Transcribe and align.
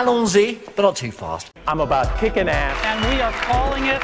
allons-y, 0.00 0.58
but 0.76 0.82
not 0.82 0.96
too 0.96 1.10
fast. 1.12 1.50
I'm 1.66 1.80
about 1.80 2.06
kicking 2.18 2.48
ass. 2.48 2.76
and 2.84 3.00
we 3.10 3.20
are 3.20 3.32
calling 3.44 3.84
it 3.86 4.00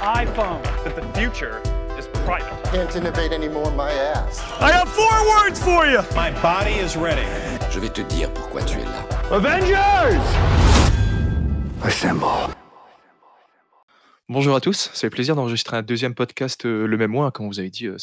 iPhone. 0.00 0.62
that 0.84 0.94
the 0.94 1.02
future 1.18 1.60
is 1.98 2.06
private. 2.24 2.52
Can't 2.72 2.94
innovate 2.96 3.32
anymore, 3.32 3.70
my 3.72 3.90
ass. 3.92 4.40
I 4.60 4.70
have 4.72 4.88
four 4.88 5.16
words 5.34 5.58
for 5.60 5.86
you. 5.86 6.00
My 6.14 6.30
body 6.40 6.74
is 6.74 6.96
ready. 6.96 7.26
Je 7.70 7.80
vais 7.80 7.88
te 7.90 8.02
dire 8.02 8.30
pourquoi 8.32 8.62
tu 8.62 8.78
es 8.78 8.84
là. 8.84 9.02
Avengers! 9.32 10.20
Assemble. 11.84 12.54
Bonjour 14.28 14.54
à 14.56 14.60
tous, 14.60 14.90
ça 14.92 15.00
fait 15.00 15.10
plaisir 15.10 15.34
d'enregistrer 15.36 15.76
un 15.76 15.82
deuxième 15.82 16.14
podcast 16.14 16.64
euh, 16.64 16.86
le 16.86 16.96
même 16.96 17.10
mois, 17.10 17.30
comme 17.32 17.48
vous 17.48 17.58
avez 17.58 17.68
dit. 17.70 17.86
euh, 17.86 17.96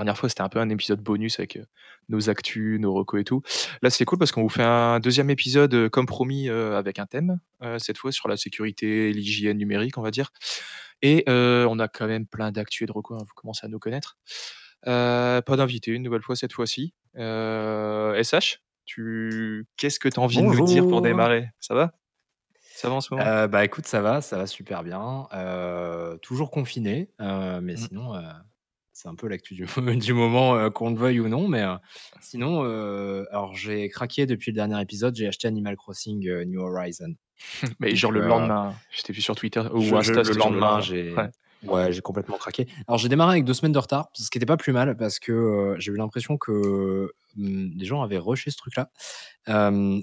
dernière 0.00 0.16
fois, 0.16 0.28
c'était 0.28 0.42
un 0.42 0.48
peu 0.48 0.58
un 0.60 0.68
épisode 0.68 1.00
bonus 1.00 1.38
avec 1.38 1.56
euh, 1.56 1.64
nos 2.08 2.30
actus, 2.30 2.78
nos 2.80 2.92
recos 2.94 3.20
et 3.20 3.24
tout. 3.24 3.42
Là, 3.82 3.90
c'est 3.90 4.04
cool 4.04 4.18
parce 4.18 4.32
qu'on 4.32 4.42
vous 4.42 4.48
fait 4.48 4.62
un 4.62 5.00
deuxième 5.00 5.30
épisode, 5.30 5.74
euh, 5.74 5.88
comme 5.88 6.06
promis, 6.06 6.48
euh, 6.48 6.76
avec 6.78 6.98
un 6.98 7.06
thème, 7.06 7.40
euh, 7.62 7.78
cette 7.78 7.98
fois 7.98 8.12
sur 8.12 8.28
la 8.28 8.36
sécurité 8.36 9.10
et 9.10 9.12
l'hygiène 9.12 9.58
numérique, 9.58 9.98
on 9.98 10.02
va 10.02 10.10
dire. 10.10 10.30
Et 11.02 11.24
euh, 11.28 11.66
on 11.68 11.78
a 11.78 11.88
quand 11.88 12.06
même 12.06 12.26
plein 12.26 12.52
d'actus 12.52 12.82
et 12.82 12.86
de 12.86 12.92
recos, 12.92 13.18
hein, 13.20 13.24
vous 13.26 13.34
commencez 13.34 13.64
à 13.66 13.68
nous 13.68 13.78
connaître. 13.78 14.16
Pas 14.84 15.42
d'invité, 15.46 15.90
une 15.90 16.02
nouvelle 16.02 16.22
fois 16.22 16.36
cette 16.36 16.52
fois-ci. 16.52 16.94
SH, 17.16 18.60
tu... 18.84 19.66
qu'est-ce 19.76 19.98
que 19.98 20.08
tu 20.08 20.20
as 20.20 20.22
envie 20.22 20.36
de 20.38 20.42
nous 20.42 20.64
dire 20.64 20.86
pour 20.86 21.02
démarrer? 21.02 21.50
Ça 21.60 21.74
va? 21.74 21.92
Ça 22.60 22.88
va 22.90 22.96
en 22.96 23.00
ce 23.00 23.12
moment? 23.14 23.26
Euh, 23.26 23.48
bah 23.48 23.64
écoute, 23.64 23.86
ça 23.86 24.02
va, 24.02 24.20
ça 24.20 24.36
va 24.36 24.46
super 24.46 24.84
bien. 24.84 25.26
Euh, 25.32 26.18
toujours 26.18 26.50
confiné, 26.50 27.08
euh, 27.22 27.60
mais 27.62 27.72
Mm. 27.72 27.76
sinon, 27.78 28.14
c'est 28.98 29.08
un 29.08 29.14
peu 29.14 29.28
l'actu 29.28 29.54
du, 29.54 29.66
du 30.00 30.12
moment, 30.14 30.56
euh, 30.56 30.70
qu'on 30.70 30.88
le 30.90 30.96
veuille 30.96 31.20
ou 31.20 31.28
non. 31.28 31.48
Mais 31.48 31.62
euh, 31.62 31.74
sinon, 32.22 32.64
euh, 32.64 33.24
alors 33.30 33.54
j'ai 33.54 33.90
craqué 33.90 34.24
depuis 34.24 34.52
le 34.52 34.54
dernier 34.54 34.80
épisode, 34.80 35.14
j'ai 35.14 35.26
acheté 35.26 35.46
Animal 35.48 35.76
Crossing 35.76 36.26
New 36.46 36.60
Horizon. 36.62 37.14
Mais 37.80 37.94
genre 37.94 38.10
le 38.10 38.20
lendemain, 38.26 38.74
je 38.90 39.02
t'ai 39.02 39.12
vu 39.12 39.20
sur 39.20 39.34
Twitter 39.36 39.60
ou 39.74 39.80
Je- 39.82 39.88
je- 39.90 39.94
Insta, 39.96 40.22
le 40.22 40.32
lendemain, 40.38 40.80
j'ai 40.80 41.14
Ouais. 41.14 41.28
ouais, 41.64 41.92
j'ai 41.92 42.00
complètement 42.00 42.38
craqué. 42.38 42.66
Alors 42.88 42.96
j'ai 42.96 43.10
démarré 43.10 43.32
avec 43.32 43.44
deux 43.44 43.52
semaines 43.52 43.72
de 43.72 43.78
retard, 43.78 44.08
ce 44.14 44.30
qui 44.30 44.38
n'était 44.38 44.46
pas 44.46 44.56
plus 44.56 44.72
mal 44.72 44.96
parce 44.96 45.18
que 45.18 45.74
j'ai 45.78 45.92
eu 45.92 45.96
l'impression 45.96 46.38
que 46.38 47.12
hum, 47.36 47.70
les 47.76 47.84
gens 47.84 48.00
avaient 48.00 48.16
rushé 48.16 48.50
ce 48.50 48.56
truc-là. 48.56 48.90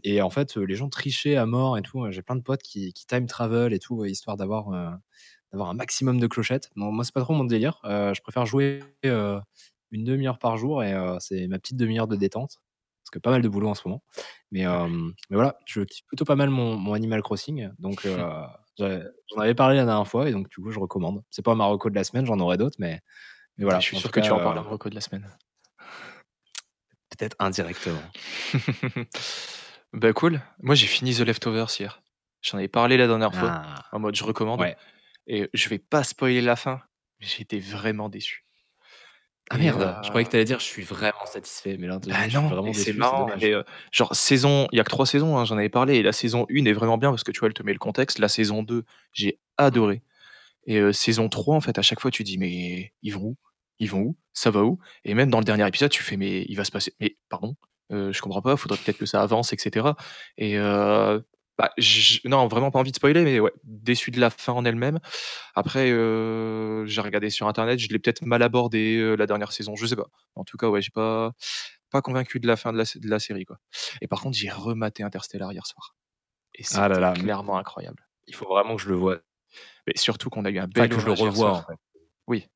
Et 0.04 0.22
en 0.22 0.30
fait, 0.30 0.56
les 0.58 0.76
gens 0.76 0.90
trichaient 0.90 1.36
à 1.36 1.48
mort 1.48 1.80
et 1.80 1.82
tout. 1.82 2.06
J'ai 2.12 2.22
plein 2.22 2.36
de 2.36 2.44
potes 2.44 2.62
qui, 2.62 2.94
qui 2.94 3.08
time 3.08 3.26
travel 3.26 3.74
et 3.74 3.80
tout, 3.80 4.06
histoire 4.06 4.38
d'avoir 4.38 5.00
d'avoir 5.54 5.70
un 5.70 5.74
maximum 5.76 6.20
de 6.20 6.28
clochettes. 6.28 6.70
Bon, 6.76 6.92
moi, 6.92 7.06
c'est 7.06 7.14
pas 7.14 7.22
trop 7.22 7.34
mon 7.34 7.46
délire. 7.46 7.80
Euh, 7.86 8.14
je 8.14 8.22
préfère 8.22 8.46
jouer 8.46 8.84
euh, 9.06 9.40
une 9.92 10.04
demi-heure 10.04 10.40
par 10.40 10.58
jour 10.58 10.84
et 10.84 10.94
euh, 10.94 11.18
c'est 11.20 11.48
ma 11.48 11.60
petite 11.60 11.78
demi-heure 11.78 12.08
de 12.08 12.16
détente. 12.16 12.58
Parce 13.04 13.12
que 13.12 13.20
pas 13.20 13.32
mal 13.32 13.42
de 13.42 13.50
boulot 13.50 13.68
en 13.70 13.76
ce 13.76 13.88
moment. 13.88 14.02
Mais, 14.52 14.66
euh, 14.66 14.88
mais 15.30 15.36
voilà, 15.36 15.58
je 15.66 15.82
kiffe 15.82 16.06
plutôt 16.08 16.26
pas 16.26 16.36
mal 16.36 16.50
mon, 16.50 16.76
mon 16.78 16.94
Animal 16.94 17.22
Crossing. 17.22 17.70
Donc, 17.78 18.06
euh, 18.06 18.46
j'en 18.80 19.38
avais 19.42 19.54
parlé 19.54 19.76
la 19.78 19.86
dernière 19.86 20.08
fois 20.08 20.28
et 20.28 20.32
donc, 20.32 20.50
du 20.50 20.56
coup, 20.62 20.72
je 20.72 20.80
recommande. 20.80 21.22
C'est 21.30 21.44
pas 21.46 21.54
ma 21.54 21.66
reco 21.66 21.90
de 21.90 21.96
la 21.96 22.04
semaine, 22.04 22.26
j'en 22.26 22.40
aurai 22.40 22.58
d'autres, 22.58 22.78
mais, 22.80 23.02
mais 23.58 23.66
voilà. 23.66 23.80
je 23.80 23.86
suis 23.88 23.98
sûr 23.98 24.12
que 24.12 24.20
tu 24.22 24.32
en 24.32 24.40
parles 24.40 24.58
euh, 24.58 24.62
en 24.62 24.70
reco 24.70 24.90
de 24.90 24.96
la 24.96 25.02
semaine. 25.02 25.30
Peut-être 27.10 27.36
indirectement. 27.38 28.02
bah 29.94 30.14
cool. 30.14 30.42
Moi 30.64 30.74
j'ai 30.74 30.88
fini 30.88 31.14
The 31.14 31.20
Leftovers 31.20 31.68
hier. 31.80 32.02
J'en 32.42 32.58
avais 32.58 32.68
parlé 32.68 32.98
la 32.98 33.06
dernière 33.06 33.34
fois, 33.36 33.52
Ah, 33.52 33.86
en 33.92 34.00
mode 34.00 34.16
je 34.16 34.24
recommande. 34.24 34.60
ouais. 34.60 34.76
Et 35.28 35.50
je 35.54 35.70
vais 35.70 35.80
pas 35.80 36.04
spoiler 36.04 36.42
la 36.42 36.56
fin, 36.56 36.82
mais 37.20 37.28
j'étais 37.28 37.60
vraiment 37.60 38.10
déçu. 38.10 38.46
Ah 39.50 39.58
Et, 39.58 39.60
merde, 39.60 39.82
euh, 39.82 39.94
je 40.04 40.10
croyais 40.10 40.26
que 40.26 40.30
tu 40.32 40.36
allais 40.38 40.46
dire 40.46 40.60
je 40.60 40.66
suis 40.66 40.84
vraiment 40.84 41.26
satisfait, 41.26 41.76
mais 41.78 41.88
là, 41.88 42.00
Bah 42.00 42.28
je 42.30 42.38
suis 42.38 42.40
non, 42.40 42.74
c'est 42.74 42.94
marrant. 42.94 43.30
mais, 43.40 43.54
euh, 43.54 43.64
genre 43.92 44.16
saison, 44.16 44.68
il 44.72 44.78
y 44.78 44.80
a 44.80 44.84
que 44.84 44.90
trois 44.90 45.06
saisons, 45.06 45.38
hein, 45.38 45.46
j'en 45.46 45.58
avais 45.58 45.70
parlé. 45.70 45.96
Et 45.98 46.04
la 46.04 46.14
saison 46.14 46.46
1 46.50 46.66
est 46.66 46.74
vraiment 46.74 46.98
bien 46.98 47.10
parce 47.12 47.24
que 47.24 47.32
tu 47.32 47.40
vois, 47.40 47.48
elle 47.50 47.54
te 47.54 47.64
met 47.64 47.74
le 47.74 47.80
contexte. 47.80 48.20
La 48.20 48.30
saison 48.30 48.64
2, 48.64 48.84
j'ai 49.12 49.40
adoré. 49.58 50.02
Et 50.66 50.78
euh, 50.80 50.94
saison 50.94 51.28
3, 51.30 51.56
en 51.56 51.62
fait, 51.62 51.78
à 51.78 51.82
chaque 51.82 52.00
fois, 52.00 52.10
tu 52.10 52.24
dis, 52.24 52.38
mais 52.38 52.94
ils 53.02 53.12
vont 53.12 53.22
où? 53.22 53.38
Ils 53.80 53.90
vont 53.90 54.00
où? 54.00 54.18
Ça 54.34 54.50
va 54.50 54.64
où? 54.64 54.80
Et 55.04 55.14
même 55.14 55.30
dans 55.30 55.40
le 55.40 55.46
dernier 55.46 55.68
épisode, 55.68 55.92
tu 55.92 56.04
fais, 56.04 56.16
mais 56.18 56.44
il 56.48 56.56
va 56.56 56.64
se 56.64 56.72
passer. 56.72 56.94
Mais 57.02 57.18
pardon, 57.30 57.56
euh, 57.92 58.14
je 58.14 58.22
comprends 58.22 58.42
pas, 58.42 58.56
faudrait 58.56 58.78
peut-être 58.78 58.98
que 58.98 59.06
ça 59.06 59.22
avance, 59.22 59.52
etc. 59.52 59.88
Et 60.38 60.58
euh, 60.58 61.20
bah, 61.58 61.72
non, 62.26 62.48
vraiment 62.48 62.72
pas 62.72 62.80
envie 62.80 62.92
de 62.92 62.96
spoiler, 62.96 63.24
mais 63.24 63.40
ouais, 63.40 63.54
déçu 63.64 64.10
de 64.12 64.20
la 64.20 64.30
fin 64.30 64.54
en 64.54 64.66
elle-même. 64.66 65.00
Après, 65.56 65.92
euh, 65.92 66.86
j'ai 66.86 67.02
regardé 67.02 67.30
sur 67.30 67.48
internet, 67.48 67.80
je 67.80 67.88
l'ai 67.90 68.00
peut-être 68.00 68.24
mal 68.24 68.42
abordé 68.42 68.98
euh, 68.98 69.16
la 69.16 69.26
dernière 69.28 69.52
saison, 69.52 69.76
je 69.76 69.86
sais 69.86 69.96
pas. 69.96 70.08
En 70.36 70.44
tout 70.44 70.58
cas, 70.58 70.68
ouais, 70.70 70.82
j'ai 70.82 70.92
pas, 70.92 71.32
pas 71.92 72.02
convaincu 72.02 72.40
de 72.40 72.48
la 72.48 72.56
fin 72.56 72.74
de 72.74 72.78
la, 72.78 72.84
de 72.84 73.10
la 73.10 73.20
série, 73.20 73.46
quoi. 73.46 73.58
Et 74.02 74.08
par 74.08 74.22
contre, 74.22 74.36
j'ai 74.38 74.50
rematé 74.50 75.04
Interstellar 75.04 75.52
hier 75.54 75.66
soir. 75.68 75.96
Et 76.56 76.64
c'était 76.64 76.80
Ah 76.82 76.88
là 76.88 77.00
là, 77.00 77.14
mais- 77.16 77.24
clairement 77.24 77.58
incroyable. 77.58 78.08
Il 78.28 78.36
faut 78.36 78.46
vraiment 78.48 78.76
que 78.76 78.82
je 78.82 78.90
le 78.90 78.96
vois. 78.96 79.18
Mais 79.86 79.94
surtout 79.96 80.30
qu'on 80.30 80.46
a 80.46 80.50
eu 80.50 80.58
un 80.58 80.64
Enfin, 80.64 80.72
bel 80.74 80.90
que 80.90 81.00
je 81.00 81.08
le 81.08 81.16
soir. 81.16 81.56
en 81.58 81.62
fait. 81.64 81.78
Oui. 82.28 82.48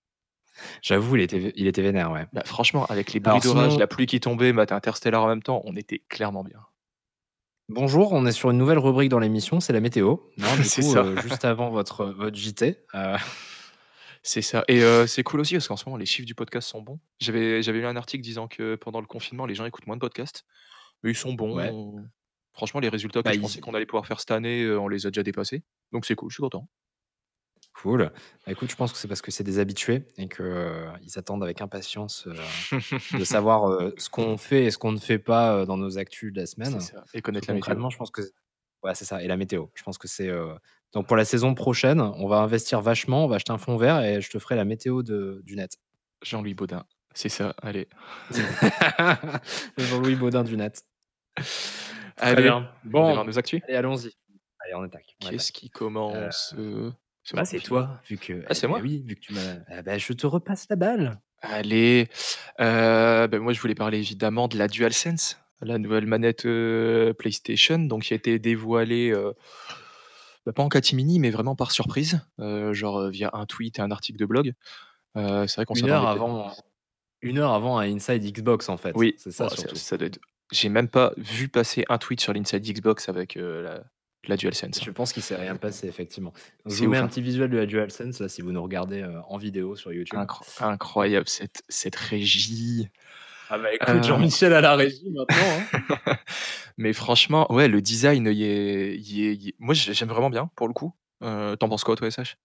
J'avoue, 0.82 1.18
il 1.18 1.22
était, 1.22 1.52
il 1.56 1.68
était 1.68 1.82
vénère, 1.84 2.12
ouais. 2.12 2.26
Bah, 2.34 2.42
franchement, 2.46 2.86
avec 2.88 3.14
les 3.14 3.20
bruits 3.20 3.40
d'orage, 3.42 3.68
sinon- 3.72 3.78
la 3.80 3.86
pluie 3.86 4.08
qui 4.08 4.20
tombait, 4.20 4.54
mater 4.54 4.74
Interstellar 4.74 5.24
en 5.24 5.28
même 5.28 5.44
temps, 5.44 5.62
on 5.66 5.76
était 5.76 6.00
clairement 6.10 6.44
bien. 6.44 6.62
Bonjour, 7.70 8.14
on 8.14 8.26
est 8.26 8.32
sur 8.32 8.50
une 8.50 8.58
nouvelle 8.58 8.78
rubrique 8.80 9.10
dans 9.10 9.20
l'émission, 9.20 9.60
c'est 9.60 9.74
la 9.74 9.82
météo. 9.82 10.18
Non, 10.38 10.48
du 10.56 10.64
C'est 10.64 10.82
coup, 10.82 10.94
ça. 10.94 11.00
euh, 11.04 11.22
juste 11.22 11.44
avant 11.46 11.70
votre, 11.70 12.06
votre 12.06 12.36
JT. 12.36 12.78
euh, 12.96 13.18
C'est 14.24 14.42
ça. 14.42 14.64
Et 14.68 14.84
euh, 14.84 15.08
c'est 15.08 15.24
cool 15.24 15.40
aussi 15.40 15.54
parce 15.54 15.68
qu'en 15.70 15.78
ce 15.78 15.86
moment, 15.86 15.96
les 15.98 16.06
chiffres 16.06 16.26
du 16.26 16.36
podcast 16.36 16.68
sont 16.68 16.82
bons. 16.82 17.00
J'avais 17.20 17.62
j'avais 17.62 17.80
lu 17.80 17.86
un 17.86 17.96
article 17.96 18.22
disant 18.24 18.48
que 18.50 18.76
pendant 18.76 19.00
le 19.00 19.06
confinement, 19.08 19.46
les 19.46 19.56
gens 19.56 19.64
écoutent 19.66 19.88
moins 19.88 19.96
de 19.96 20.02
podcasts. 20.02 20.44
Mais 21.04 21.12
ils 21.12 21.16
sont 21.16 21.34
bons. 21.34 21.56
Ouais. 21.56 21.72
Franchement, 22.52 22.82
les 22.82 22.90
résultats 22.90 23.20
que 23.22 23.26
Bah, 23.26 23.32
je 23.32 23.38
ils- 23.38 23.42
pensais 23.42 23.62
qu'on 23.62 23.74
allait 23.74 23.86
pouvoir 23.86 24.06
faire 24.06 24.20
cette 24.20 24.32
année, 24.32 24.64
euh, 24.64 24.80
on 24.80 24.90
les 24.90 25.06
a 25.06 25.12
déjà 25.12 25.24
dépassés. 25.24 25.64
Donc 25.94 26.06
c'est 26.06 26.16
cool, 26.16 26.30
je 26.30 26.36
suis 26.36 26.42
content. 26.42 26.68
Cool. 27.82 28.12
Bah, 28.46 28.52
écoute, 28.52 28.72
je 28.72 28.76
pense 28.76 28.92
que 28.92 28.98
c'est 28.98 29.08
parce 29.08 29.22
que 29.22 29.30
c'est 29.30 29.44
des 29.44 29.60
habitués 29.60 30.04
et 30.18 30.28
qu'ils 30.28 31.18
attendent 31.20 31.44
avec 31.44 31.62
impatience 31.62 32.28
euh, 32.28 32.80
de 33.18 33.24
savoir 33.24 33.70
euh, 33.70 33.94
ce 33.98 34.10
qu'on 34.10 34.38
fait 34.38 34.66
et 34.66 34.72
ce 34.72 34.78
qu'on 34.80 34.92
ne 34.92 34.98
fait 35.00 35.20
pas 35.20 35.54
euh, 35.54 35.66
dans 35.66 35.78
nos 35.78 35.98
actus 36.00 36.34
de 36.34 36.40
la 36.40 36.48
semaine. 36.48 36.80
Ça. 36.80 37.04
Et 37.14 37.22
connaître 37.22 37.48
la 37.48 37.54
météo. 37.54 37.64
Concrètement, 37.66 37.90
je 37.92 37.98
pense 37.98 38.10
que 38.10 38.22
ouais, 38.84 38.96
c'est 38.96 39.06
ça. 39.06 39.22
Et 39.24 39.28
la 39.28 39.38
météo. 39.38 39.68
Je 39.76 39.84
pense 39.84 40.00
que 40.00 40.08
c'est 40.08 40.28
euh, 40.28 40.56
donc 40.94 41.06
pour 41.06 41.16
la 41.18 41.24
saison 41.26 41.54
prochaine, 41.54 42.02
on 42.02 42.28
va 42.28 42.38
investir 42.38 42.82
vachement. 42.82 43.26
On 43.26 43.28
va 43.28 43.36
acheter 43.36 43.52
un 43.52 43.58
fond 43.60 43.78
vert 43.78 44.02
et 44.02 44.22
je 44.22 44.30
te 44.32 44.40
ferai 44.40 44.56
la 44.56 44.66
météo 44.66 45.04
de, 45.04 45.42
du 45.46 45.56
net. 45.56 45.78
Jean-Louis 46.24 46.56
Baudin. 46.56 46.84
C'est 47.14 47.30
ça, 47.30 47.54
allez. 47.62 47.88
Le 48.32 49.84
Jean-Louis 49.84 50.16
Baudin 50.16 50.44
du 50.44 50.58
net. 50.58 50.84
Allez, 52.18 52.42
bien. 52.42 52.72
on 52.86 52.90
Bon, 52.90 53.10
démarre 53.10 53.26
nos 53.26 53.38
actus. 53.38 53.62
allez, 53.68 53.76
allons-y. 53.76 54.12
Allez, 54.62 54.74
on 54.76 54.82
attaque. 54.84 55.16
on 55.24 55.30
Qu'est-ce 55.30 55.52
attaque. 55.52 55.56
qui 55.62 55.70
commence 55.70 56.56
euh, 57.34 57.38
Bah, 57.38 57.46
c'est 57.46 57.60
toi, 57.60 58.02
vu 58.10 58.18
que. 58.18 58.44
Ah, 58.48 58.54
c'est 58.54 58.64
ben 58.68 58.70
moi 58.70 58.80
Oui, 58.82 59.04
vu 59.06 59.16
que 59.16 59.20
tu 59.22 59.34
m'as. 59.34 59.56
Ah, 59.70 59.82
bah, 59.82 59.98
je 59.98 60.14
te 60.14 60.26
repasse 60.28 60.66
la 60.70 60.76
balle. 60.76 61.20
Allez, 61.42 62.08
euh, 62.60 63.28
ben 63.28 63.40
moi 63.40 63.54
je 63.54 63.62
voulais 63.62 63.76
parler 63.76 64.00
évidemment 64.00 64.48
de 64.48 64.58
la 64.58 64.68
DualSense, 64.68 65.40
la 65.62 65.78
nouvelle 65.78 66.08
manette 66.08 66.46
euh, 66.46 67.14
PlayStation, 67.14 67.78
donc 67.78 68.04
qui 68.04 68.14
a 68.14 68.16
été 68.16 68.40
dévoilée 68.40 69.12
euh, 69.12 69.34
bah, 70.48 70.54
pas 70.54 70.64
en 70.64 70.70
catimini, 70.70 71.20
mais 71.20 71.30
vraiment 71.30 71.56
par 71.56 71.72
surprise, 71.72 72.22
euh, 72.40 72.74
genre 72.74 73.10
via 73.10 73.30
un 73.34 73.46
tweet 73.46 73.78
et 73.78 73.82
un 73.84 73.92
article 73.92 74.18
de 74.18 74.26
blog. 74.26 74.54
Euh, 75.16 75.46
c'est 75.48 75.58
vrai 75.58 75.66
qu'on 75.66 75.76
Une 75.76 75.90
heure 75.90 76.08
avant. 76.08 76.52
Une 77.22 77.40
heure 77.40 77.52
avant 77.54 77.78
un 77.80 77.88
Inside 77.88 78.24
Xbox, 78.24 78.70
en 78.70 78.78
fait. 78.78 78.92
Oui, 78.96 79.16
c'est 79.18 79.32
ça 79.32 79.50
surtout. 79.50 79.76
ça 79.76 79.98
doit 79.98 80.08
être- 80.08 80.20
J'ai 80.52 80.70
même 80.70 80.88
pas 80.88 81.14
vu 81.18 81.50
passer 81.50 81.84
un 81.90 81.98
tweet 81.98 82.22
sur 82.22 82.32
l'Inside 82.34 82.64
Xbox 82.64 83.10
avec 83.10 83.38
euh, 83.38 83.62
la, 83.64 83.84
la 84.30 84.38
DualSense. 84.38 84.84
Je 84.84 84.92
pense 84.92 85.14
qu'il 85.14 85.24
s'est 85.24 85.36
rien 85.36 85.56
passé, 85.56 85.88
effectivement. 85.88 86.34
Je 86.66 86.72
C'est 86.72 86.86
vous 86.86 86.92
mets 86.92 86.98
ouf, 86.98 87.04
un 87.04 87.06
hein. 87.06 87.10
petit 87.10 87.22
visuel 87.22 87.50
de 87.50 87.58
la 87.58 87.66
DualSense, 87.66 88.20
là, 88.20 88.28
si 88.30 88.42
vous 88.42 88.52
nous 88.52 88.62
regardez 88.64 89.02
euh, 89.02 89.20
en 89.30 89.38
vidéo 89.38 89.76
sur 89.76 89.92
YouTube. 89.94 90.18
Incro- 90.20 90.44
incroyable 90.64 91.28
cette, 91.28 91.64
cette 91.70 91.96
régie. 91.96 92.90
Ah 93.50 93.58
bah 93.58 93.70
Euh, 93.88 94.04
Jean-Michel 94.04 94.54
à 94.54 94.62
la 94.62 94.76
régie 94.76 95.10
maintenant. 95.10 95.88
hein. 96.06 96.16
Mais 96.78 96.94
franchement, 96.94 97.52
ouais, 97.52 97.68
le 97.68 97.82
design, 97.82 98.26
il 98.28 98.42
est, 98.44 98.98
il 98.98 99.26
est- 99.26 99.34
il 99.36 99.48
est- 99.50 99.56
moi 99.60 99.74
j'ai- 99.74 99.94
j'aime 99.94 100.10
vraiment 100.10 100.30
bien 100.30 100.50
pour 100.56 100.68
le 100.68 100.74
coup. 100.74 100.94
Euh, 101.24 101.56
T'en 101.56 101.70
penses 101.70 101.84
quoi, 101.84 101.96
toi, 101.96 102.08
SH 102.12 102.36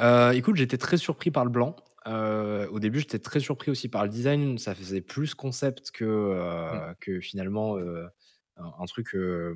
Euh, 0.00 0.30
écoute, 0.32 0.56
j'étais 0.56 0.78
très 0.78 0.96
surpris 0.96 1.30
par 1.30 1.44
le 1.44 1.50
blanc. 1.50 1.76
Euh, 2.06 2.66
au 2.68 2.78
début, 2.80 3.00
j'étais 3.00 3.18
très 3.18 3.40
surpris 3.40 3.70
aussi 3.70 3.88
par 3.88 4.04
le 4.04 4.08
design. 4.08 4.56
Ça 4.58 4.74
faisait 4.74 5.02
plus 5.02 5.34
concept 5.34 5.90
que, 5.90 6.04
euh, 6.04 6.94
que 7.00 7.20
finalement 7.20 7.76
euh, 7.76 8.06
un, 8.78 8.84
truc 8.86 9.14
euh, 9.14 9.54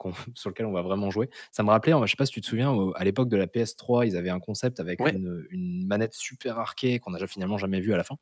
sur 0.34 0.50
lequel 0.50 0.66
on 0.66 0.72
va 0.72 0.82
vraiment 0.82 1.10
jouer. 1.10 1.28
Ça 1.52 1.62
me 1.62 1.70
rappelait, 1.70 1.92
je 2.04 2.10
sais 2.10 2.16
pas 2.16 2.26
si 2.26 2.32
tu 2.32 2.40
te 2.40 2.46
souviens, 2.46 2.74
à 2.94 3.04
l'époque 3.04 3.28
de 3.28 3.36
la 3.36 3.46
PS3, 3.46 4.06
ils 4.06 4.16
avaient 4.16 4.30
un 4.30 4.40
concept 4.40 4.80
avec 4.80 5.00
Ouais. 5.00 5.12
une, 5.12 5.46
une 5.50 5.86
manette 5.86 6.14
super 6.14 6.58
arquée 6.58 6.98
qu'on 6.98 7.10
n'a 7.12 7.26
finalement 7.26 7.58
jamais 7.58 7.80
vue 7.80 7.92
à 7.92 7.96
la 7.96 8.04
fin. 8.04 8.16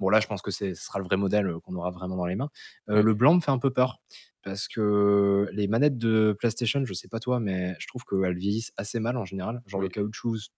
Bon, 0.00 0.08
là, 0.08 0.20
je 0.20 0.26
pense 0.26 0.42
que 0.42 0.50
ce 0.50 0.74
sera 0.74 0.98
le 0.98 1.04
vrai 1.04 1.16
modèle 1.16 1.46
euh, 1.46 1.60
qu'on 1.60 1.74
aura 1.76 1.90
vraiment 1.90 2.16
dans 2.16 2.26
les 2.26 2.36
mains. 2.36 2.50
Euh. 2.88 3.02
Le 3.02 3.14
blanc 3.14 3.34
me 3.34 3.40
fait 3.40 3.50
un 3.50 3.58
peu 3.58 3.70
peur. 3.72 4.00
Parce 4.44 4.66
que 4.66 5.48
les 5.52 5.68
manettes 5.68 5.98
de 5.98 6.34
PlayStation, 6.36 6.84
je 6.84 6.92
sais 6.94 7.06
pas 7.06 7.20
toi, 7.20 7.38
mais 7.38 7.76
je 7.78 7.86
trouve 7.86 8.02
qu'elles 8.04 8.36
vieillissent 8.36 8.72
assez 8.76 8.98
mal 8.98 9.16
en 9.16 9.24
général. 9.24 9.62
Genre 9.66 9.80
Oui. 9.80 9.86
le 9.86 9.90
caoutchouc 9.90 10.36
se 10.36 10.48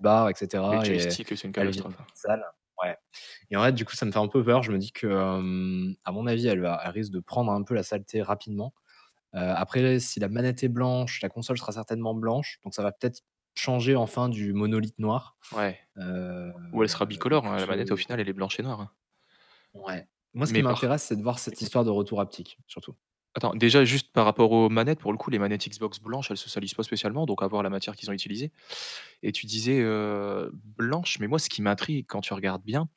barre, 0.00 0.30
etc. 0.30 0.62
Le 0.72 0.80
et 0.80 0.84
joystick, 1.00 1.28
c'est 1.28 1.44
une 1.44 1.52
catastrophe. 1.52 1.94
sale. 2.14 2.42
Ouais. 2.82 2.96
Et 3.50 3.56
en 3.56 3.62
fait, 3.64 3.72
du 3.72 3.84
coup, 3.84 3.94
ça 3.94 4.06
me 4.06 4.12
fait 4.12 4.18
un 4.18 4.28
peu 4.28 4.44
peur. 4.44 4.62
Je 4.62 4.72
me 4.72 4.78
dis 4.78 4.92
que, 4.92 5.06
euh, 5.06 5.92
à 6.04 6.12
mon 6.12 6.26
avis, 6.26 6.46
elle, 6.48 6.60
va, 6.60 6.80
elle 6.84 6.90
risque 6.90 7.12
de 7.12 7.20
prendre 7.20 7.52
un 7.52 7.62
peu 7.62 7.74
la 7.74 7.82
saleté 7.82 8.22
rapidement. 8.22 8.74
après 9.32 10.00
si 10.00 10.20
la 10.20 10.28
manette 10.28 10.62
est 10.64 10.68
blanche, 10.68 11.20
la 11.22 11.28
console 11.28 11.58
sera 11.58 11.72
certainement 11.72 12.14
blanche, 12.14 12.60
donc 12.64 12.74
ça 12.74 12.82
va 12.82 12.92
peut-être 12.92 13.22
changer 13.54 13.96
enfin 13.96 14.28
du 14.28 14.52
monolithe 14.54 14.98
noir. 14.98 15.36
Ouais. 15.52 15.78
Heu, 15.98 16.52
Ou 16.72 16.82
elle 16.82 16.88
sera 16.88 17.06
bicolore, 17.06 17.46
hein, 17.46 17.56
la 17.56 17.66
manette 17.66 17.92
au 17.92 17.96
final 17.96 18.20
elle 18.20 18.28
est 18.28 18.32
blanche 18.32 18.58
et 18.60 18.62
noire, 18.62 18.80
hein. 18.80 18.90
Ouais. 19.74 20.06
Moi 20.34 20.46
ce 20.46 20.52
qui 20.52 20.56
Mais 20.56 20.62
par 20.62 20.72
m'intéresse, 20.72 21.02
c'est 21.04 21.16
de 21.16 21.22
voir 21.22 21.38
cette 21.38 21.60
histoire 21.60 21.84
de 21.84 21.90
retour 21.90 22.20
haptique, 22.20 22.58
surtout. 22.66 22.96
Attends, 23.36 23.52
déjà 23.56 23.84
juste 23.84 24.12
par 24.12 24.24
rapport 24.26 24.52
aux 24.52 24.68
manettes, 24.68 25.00
pour 25.00 25.10
le 25.10 25.18
coup, 25.18 25.28
les 25.28 25.40
manettes 25.40 25.68
Xbox 25.68 25.98
blanches, 25.98 26.30
elles 26.30 26.36
se 26.36 26.48
salissent 26.48 26.74
pas 26.74 26.84
spécialement, 26.84 27.26
donc 27.26 27.42
à 27.42 27.48
voir 27.48 27.64
la 27.64 27.70
matière 27.70 27.96
qu'ils 27.96 28.08
ont 28.08 28.12
utilisée. 28.12 28.52
Et 29.22 29.32
tu 29.32 29.46
disais, 29.46 29.80
heu, 29.80 30.52
blanche, 30.54 31.18
mais 31.20 31.28
moi 31.28 31.38
ce 31.38 31.48
qui 31.48 31.62
m'intrigue 31.62 32.06
quand 32.08 32.20
tu 32.22 32.34
regardes 32.34 32.62
bien, 32.64 32.88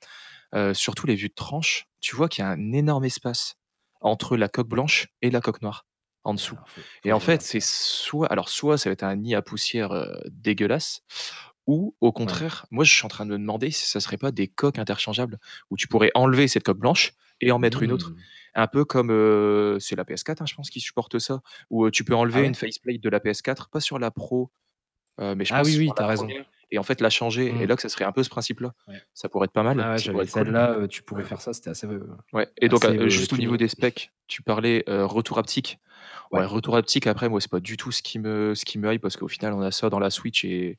heu, 0.56 0.74
surtout 0.74 1.08
les 1.08 1.16
vues 1.16 1.30
de 1.30 1.36
tranche, 1.36 1.88
tu 2.02 2.16
vois 2.16 2.30
qu'il 2.30 2.44
y 2.44 2.48
a 2.48 2.52
un 2.52 2.74
énorme 2.74 3.06
espace 3.06 3.56
entre 4.02 4.38
la 4.38 4.50
coque 4.50 4.70
blanche 4.70 5.08
et 5.24 5.32
la 5.32 5.42
coque 5.42 5.62
noire, 5.62 5.88
en 6.24 6.34
dessous. 6.36 6.58
Alors 6.58 6.70
faut 6.70 6.90
faut 7.02 7.02
Et 7.06 7.12
que 7.12 7.14
en 7.14 7.20
je 7.20 7.22
fait, 7.22 7.42
regarde 7.42 7.44
c'est 7.44 7.60
ça. 7.60 7.62
soit 7.62 8.28
alors 8.28 8.50
soit 8.50 8.78
ça 8.78 8.90
va 8.90 8.94
être 8.94 9.04
un 9.04 9.16
nid 9.18 9.36
à 9.36 9.42
poussière, 9.44 9.94
heu, 9.94 10.20
dégueulasse 10.32 11.02
ou 11.68 11.96
au 12.02 12.12
Ouais. 12.20 12.38
contraire, 12.38 12.66
moi 12.72 12.84
je 12.86 12.94
suis 12.94 13.06
en 13.06 13.10
train 13.10 13.26
de 13.26 13.32
me 13.32 13.38
demander 13.40 13.72
si 13.72 13.90
ça 13.90 14.00
serait 14.00 14.18
pas 14.18 14.32
des 14.32 14.48
coques 14.48 14.80
interchangeables 14.80 15.40
où 15.70 15.78
tu 15.78 15.88
pourrais 15.88 16.12
enlever 16.16 16.48
cette 16.48 16.64
coque 16.64 16.80
blanche 16.80 17.14
et 17.42 17.52
en 17.52 17.60
mettre 17.60 17.84
une 17.84 17.92
autre. 17.92 18.14
Mmh. 18.14 18.24
Un 18.60 18.66
peu 18.68 18.86
comme, 18.86 19.10
c'est 19.80 19.96
la 19.96 20.04
PS4, 20.04 20.42
hein, 20.42 20.46
je 20.48 20.56
pense 20.56 20.72
qui 20.72 20.80
supporte 20.80 21.20
ça, 21.20 21.42
où, 21.70 21.92
tu 21.92 22.04
peux 22.04 22.16
Ah 22.32 22.42
enlever 22.42 22.44
une 22.44 22.56
ouais? 22.56 22.56
faceplate 22.56 23.00
de 23.02 23.10
la 23.10 23.20
PS4, 23.20 23.70
pas 23.70 23.80
sur 23.80 24.00
la 24.00 24.10
Pro, 24.10 24.52
mais 25.20 25.46
je 25.46 25.52
Ah 25.52 25.56
pense 25.56 25.70
oui, 25.70 25.78
sur 25.78 25.78
oui, 25.78 25.94
la 25.96 25.96
tu 25.96 26.04
as 26.04 26.08
raison. 26.08 26.34
1re 26.34 26.46
et 26.72 26.80
en 26.80 26.84
fait 26.84 27.02
la 27.02 27.10
changer 27.12 27.62
et 27.62 27.66
Mmh. 27.66 27.68
là 27.68 27.76
que 27.78 27.82
ça 27.84 27.90
serait 27.90 28.06
un 28.06 28.12
peu 28.14 28.24
ce 28.24 28.30
principe-là. 28.30 28.74
Ouais. 28.88 29.02
Ça 29.14 29.30
pourrait 29.30 29.46
être 29.46 29.54
pas 29.54 29.64
mal, 29.64 29.86
Ah 29.86 29.94
ouais, 29.94 30.02
ça 30.02 30.10
pourrait 30.10 30.24
j'avais 30.24 30.26
être 30.26 30.32
cool. 30.32 30.50
celle-là, 30.50 30.76
heu, 30.80 30.88
tu 30.88 31.04
pouvais 31.04 31.24
faire 31.24 31.42
ça, 31.42 31.54
c'était 31.54 31.70
assez, 31.70 31.88
Ouais 32.34 32.50
et 32.62 32.68
donc, 32.68 32.86
assez, 32.86 32.98
heu, 33.00 33.08
juste 33.08 33.32
au 33.32 33.38
niveau 33.38 33.56
des 33.56 33.70
specs, 33.70 34.12
tu 34.28 34.42
parlais, 34.42 34.84
retour 34.88 35.38
haptique. 35.40 35.80
Ouais, 36.34 36.46
Ouais. 36.46 36.46
retour 36.46 36.76
haptique 36.78 37.08
après 37.08 37.30
moi 37.30 37.42
c'est 37.42 37.52
pas 37.52 37.60
du 37.62 37.78
tout 37.78 37.92
ce 37.92 38.02
qui 38.04 38.20
me 38.20 38.56
ce 38.56 38.66
qui 38.66 38.80
me 38.80 38.94
hype 38.94 39.02
parce 39.02 39.18
qu'au 39.18 39.28
final 39.30 39.54
on 39.54 39.62
a 39.62 39.72
ça 39.72 39.90
dans 39.90 40.00
la 40.00 40.10
Switch 40.10 40.46
et 40.46 40.78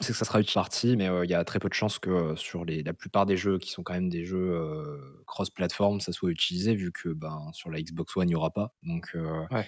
C'est 0.00 0.12
que 0.12 0.18
ça 0.18 0.24
sera 0.24 0.40
une 0.40 0.46
partie, 0.46 0.96
mais, 0.96 1.08
il 1.24 1.30
y 1.30 1.34
a 1.34 1.44
très 1.44 1.58
peu 1.58 1.68
de 1.68 1.74
chances 1.74 1.98
que, 1.98 2.34
sur 2.36 2.64
les 2.64 2.82
la 2.82 2.94
plupart 2.94 3.26
des 3.26 3.36
jeux 3.36 3.58
qui 3.58 3.70
sont 3.70 3.82
quand 3.82 3.92
même 3.92 4.08
des 4.08 4.24
jeux, 4.24 4.50
heu, 4.52 5.22
cross 5.26 5.50
platform, 5.50 6.00
ça 6.00 6.12
soit 6.12 6.30
utilisé 6.30 6.74
vu 6.74 6.90
que, 6.90 7.10
ben, 7.10 7.50
sur 7.52 7.70
la 7.70 7.80
Xbox 7.82 8.16
One, 8.16 8.28
il 8.28 8.32
y 8.32 8.34
aura 8.34 8.50
pas. 8.50 8.74
Donc, 8.82 9.14
Ouais. 9.50 9.66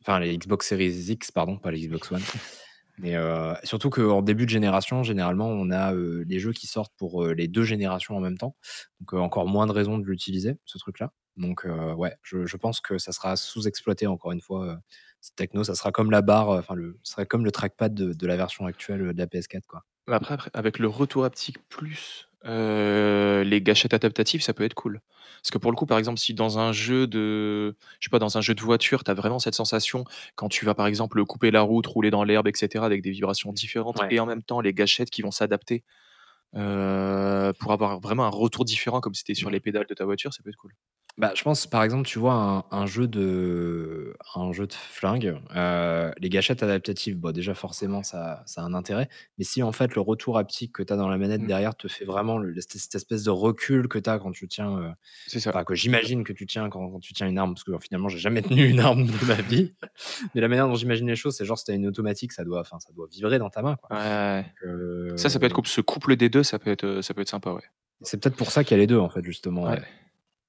enfin 0.00 0.18
les 0.20 0.36
Xbox 0.38 0.66
Series 0.68 1.10
X 1.10 1.30
pardon, 1.30 1.58
pas 1.58 1.70
les 1.70 1.86
Xbox 1.86 2.10
One. 2.10 2.22
Mais, 2.98 3.14
surtout 3.64 3.90
qu'en 3.90 4.22
début 4.22 4.46
de 4.46 4.50
génération, 4.50 5.02
généralement, 5.02 5.48
on 5.48 5.70
a, 5.70 5.92
les 5.94 6.38
jeux 6.38 6.52
qui 6.52 6.66
sortent 6.66 6.94
pour, 6.96 7.26
les 7.26 7.46
2 7.46 7.64
générations 7.64 8.16
en 8.16 8.20
même 8.20 8.38
temps. 8.38 8.56
Donc, 9.00 9.12
encore 9.12 9.46
moins 9.46 9.66
de 9.66 9.72
raisons 9.72 9.98
de 9.98 10.04
l'utiliser, 10.06 10.56
ce 10.64 10.78
truc-là. 10.78 11.12
Donc, 11.36 11.66
ouais, 11.98 12.16
je 12.22 12.46
je 12.46 12.56
pense 12.56 12.80
que 12.80 12.96
ça 12.96 13.12
sera 13.12 13.36
sous-exploité 13.36 14.06
encore 14.06 14.32
une 14.32 14.40
fois, 14.40 14.80
cette 15.26 15.36
techno. 15.36 15.64
Ça 15.64 15.74
sera 15.74 15.92
comme 15.92 16.10
la 16.10 16.22
barre, 16.22 16.50
enfin 16.50 16.74
le 16.74 16.98
ça 17.02 17.14
serait 17.14 17.26
comme 17.26 17.44
le 17.44 17.52
trackpad 17.52 17.94
de 17.94 18.12
de 18.14 18.26
la 18.26 18.36
version 18.36 18.66
actuelle, 18.66 19.02
heu, 19.02 19.12
de 19.14 19.18
la 19.18 19.26
PS4, 19.26 19.66
quoi. 19.66 19.84
Mais 20.08 20.14
après 20.14 20.34
après 20.34 20.50
avec 20.54 20.78
le 20.78 20.88
retour 20.88 21.24
haptique 21.24 21.58
plus, 21.68 22.28
heu, 22.46 23.42
les 23.44 23.60
gâchettes 23.60 23.92
adaptatives, 23.94 24.40
ça 24.42 24.52
peut 24.54 24.62
être 24.64 24.74
cool. 24.74 25.00
Parce 25.42 25.50
que 25.50 25.58
pour 25.58 25.70
le 25.72 25.76
coup, 25.76 25.86
par 25.86 25.98
exemple, 25.98 26.18
si 26.20 26.32
dans 26.32 26.58
un 26.60 26.72
jeu 26.72 27.06
de 27.08 27.76
je 27.98 28.06
sais 28.06 28.10
pas, 28.10 28.20
dans 28.20 28.38
un 28.38 28.40
jeu 28.40 28.54
de 28.54 28.60
voiture, 28.62 29.02
tu 29.02 29.10
as 29.10 29.14
vraiment 29.14 29.38
cette 29.40 29.54
sensation 29.56 30.04
quand 30.36 30.48
tu 30.48 30.64
vas, 30.64 30.74
par 30.74 30.86
exemple, 30.86 31.24
couper 31.24 31.50
la 31.50 31.62
route, 31.62 31.86
rouler 31.86 32.10
dans 32.10 32.22
l'herbe 32.24 32.46
et 32.46 32.52
cetera 32.54 32.86
avec 32.86 33.02
des 33.02 33.10
vibrations 33.10 33.52
différentes 33.52 34.00
Ouais. 34.00 34.08
et 34.10 34.20
en 34.20 34.26
même 34.26 34.42
temps 34.44 34.60
les 34.60 34.72
gâchettes 34.74 35.10
qui 35.10 35.22
vont 35.22 35.32
s'adapter, 35.32 35.82
heu, 36.56 37.52
pour 37.60 37.72
avoir 37.72 38.00
vraiment 38.00 38.24
un 38.26 38.30
retour 38.30 38.64
différent 38.66 39.00
comme 39.00 39.14
si 39.14 39.24
tu 39.24 39.32
étais 39.32 39.40
sur 39.40 39.50
les 39.50 39.60
pédales 39.60 39.86
de 39.88 39.94
ta 39.94 40.04
voiture, 40.06 40.34
ça 40.34 40.42
peut 40.44 40.50
être 40.50 40.56
cool. 40.56 40.74
Bah, 41.18 41.32
je 41.34 41.42
pense, 41.42 41.66
par 41.66 41.82
exemple, 41.82 42.06
tu 42.06 42.18
vois 42.18 42.34
un 42.34 42.64
un 42.70 42.84
jeu 42.84 43.08
de 43.08 44.14
un 44.34 44.52
jeu 44.52 44.66
de 44.66 44.74
flingue, 44.74 45.40
heu, 45.56 46.10
les 46.18 46.28
gâchettes 46.28 46.62
adaptatives, 46.62 47.16
bah, 47.18 47.32
déjà 47.32 47.54
forcément 47.54 48.02
ça 48.02 48.42
ça 48.44 48.60
a 48.60 48.64
un 48.64 48.74
intérêt. 48.74 49.08
Mais 49.38 49.44
si 49.44 49.62
en 49.62 49.72
fait 49.72 49.94
le 49.94 50.02
retour 50.02 50.36
haptique 50.36 50.72
que 50.72 50.82
tu 50.82 50.92
as 50.92 50.96
dans 50.96 51.08
la 51.08 51.16
manette 51.16 51.40
Mmh. 51.40 51.46
derrière 51.46 51.74
te 51.74 51.88
fait 51.88 52.04
vraiment 52.04 52.36
le 52.36 52.54
cette 52.60 52.72
cette 52.76 52.94
espèce 52.96 53.22
de 53.24 53.30
recul 53.30 53.88
que 53.88 53.98
tu 53.98 54.10
as 54.10 54.18
quand 54.18 54.32
tu 54.32 54.46
tiens, 54.46 54.78
heu, 54.78 54.90
C'est 55.26 55.40
ça. 55.40 55.50
enfin 55.50 55.64
que 55.64 55.74
j'imagine 55.74 56.22
que 56.22 56.34
tu 56.34 56.44
tiens 56.44 56.68
quand 56.68 56.86
quand 56.90 57.00
tu 57.00 57.14
tiens 57.14 57.26
une 57.26 57.38
arme, 57.38 57.54
parce 57.54 57.64
que 57.64 57.72
finalement 57.78 58.10
j'ai 58.10 58.18
jamais 58.18 58.42
tenu 58.42 58.68
une 58.68 58.80
arme 58.80 59.06
de 59.06 59.24
ma 59.26 59.36
vie. 59.36 59.72
Mais 60.34 60.42
la 60.42 60.48
manière 60.48 60.68
dont 60.68 60.74
j'imagine 60.74 61.06
les 61.06 61.16
choses, 61.16 61.34
c'est 61.34 61.46
genre 61.46 61.58
si 61.58 61.64
tu 61.64 61.70
as 61.70 61.74
une 61.74 61.86
automatique, 61.86 62.32
ça 62.32 62.44
doit 62.44 62.60
enfin 62.60 62.78
ça 62.78 62.92
doit 62.92 63.06
vibrer 63.10 63.38
dans 63.38 63.48
ta 63.48 63.62
main, 63.62 63.76
quoi. 63.76 63.96
Ouais. 63.96 64.44
Donc, 64.66 65.18
Ça, 65.18 65.30
ça 65.30 65.38
peut 65.38 65.46
être. 65.46 65.58
Ce 65.66 65.80
couple 65.80 66.16
des 66.16 66.28
2, 66.28 66.42
ça 66.42 66.58
peut 66.58 66.70
être, 66.70 67.00
ça 67.00 67.14
peut 67.14 67.22
être 67.22 67.28
sympa, 67.30 67.52
ouais. 67.52 67.62
c'est 68.02 68.20
peut-être 68.22 68.36
pour 68.36 68.50
ça 68.50 68.64
qu'il 68.64 68.76
y 68.76 68.80
a 68.80 68.82
les 68.82 68.86
2 68.86 68.98
en 68.98 69.08
fait 69.08 69.24
justement, 69.24 69.62
Ouais. 69.64 69.70
ouais. 69.80 69.82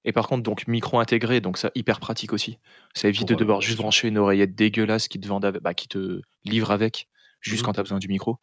Et 0.07 0.13
par 0.13 0.27
contre, 0.29 0.43
donc 0.43 0.67
micro 0.67 0.99
intégré, 0.99 1.41
donc 1.41 1.59
ça 1.59 1.71
hyper 1.75 1.99
pratique 2.01 2.33
aussi. 2.33 2.59
Ça 2.95 3.09
évite 3.09 3.27
de 3.29 3.35
Pour, 3.35 3.39
heu, 3.39 3.43
devoir 3.43 3.61
juste 3.61 3.77
brancher 3.77 4.09
une 4.09 4.17
oreillette 4.19 4.55
dégueulasse 4.55 5.09
qui 5.09 5.19
te 5.19 5.27
vendent 5.27 5.45
ave 5.45 5.59
bah, 5.61 5.75
qui 5.75 5.89
te 5.89 6.21
livre 6.45 6.71
avec, 6.71 7.09
juste 7.41 7.61
Mmh 7.61 7.63
quand 7.63 7.73
tu 7.73 7.81
as 7.81 7.83
besoin 7.83 7.99
du 7.99 8.09
micro. 8.09 8.37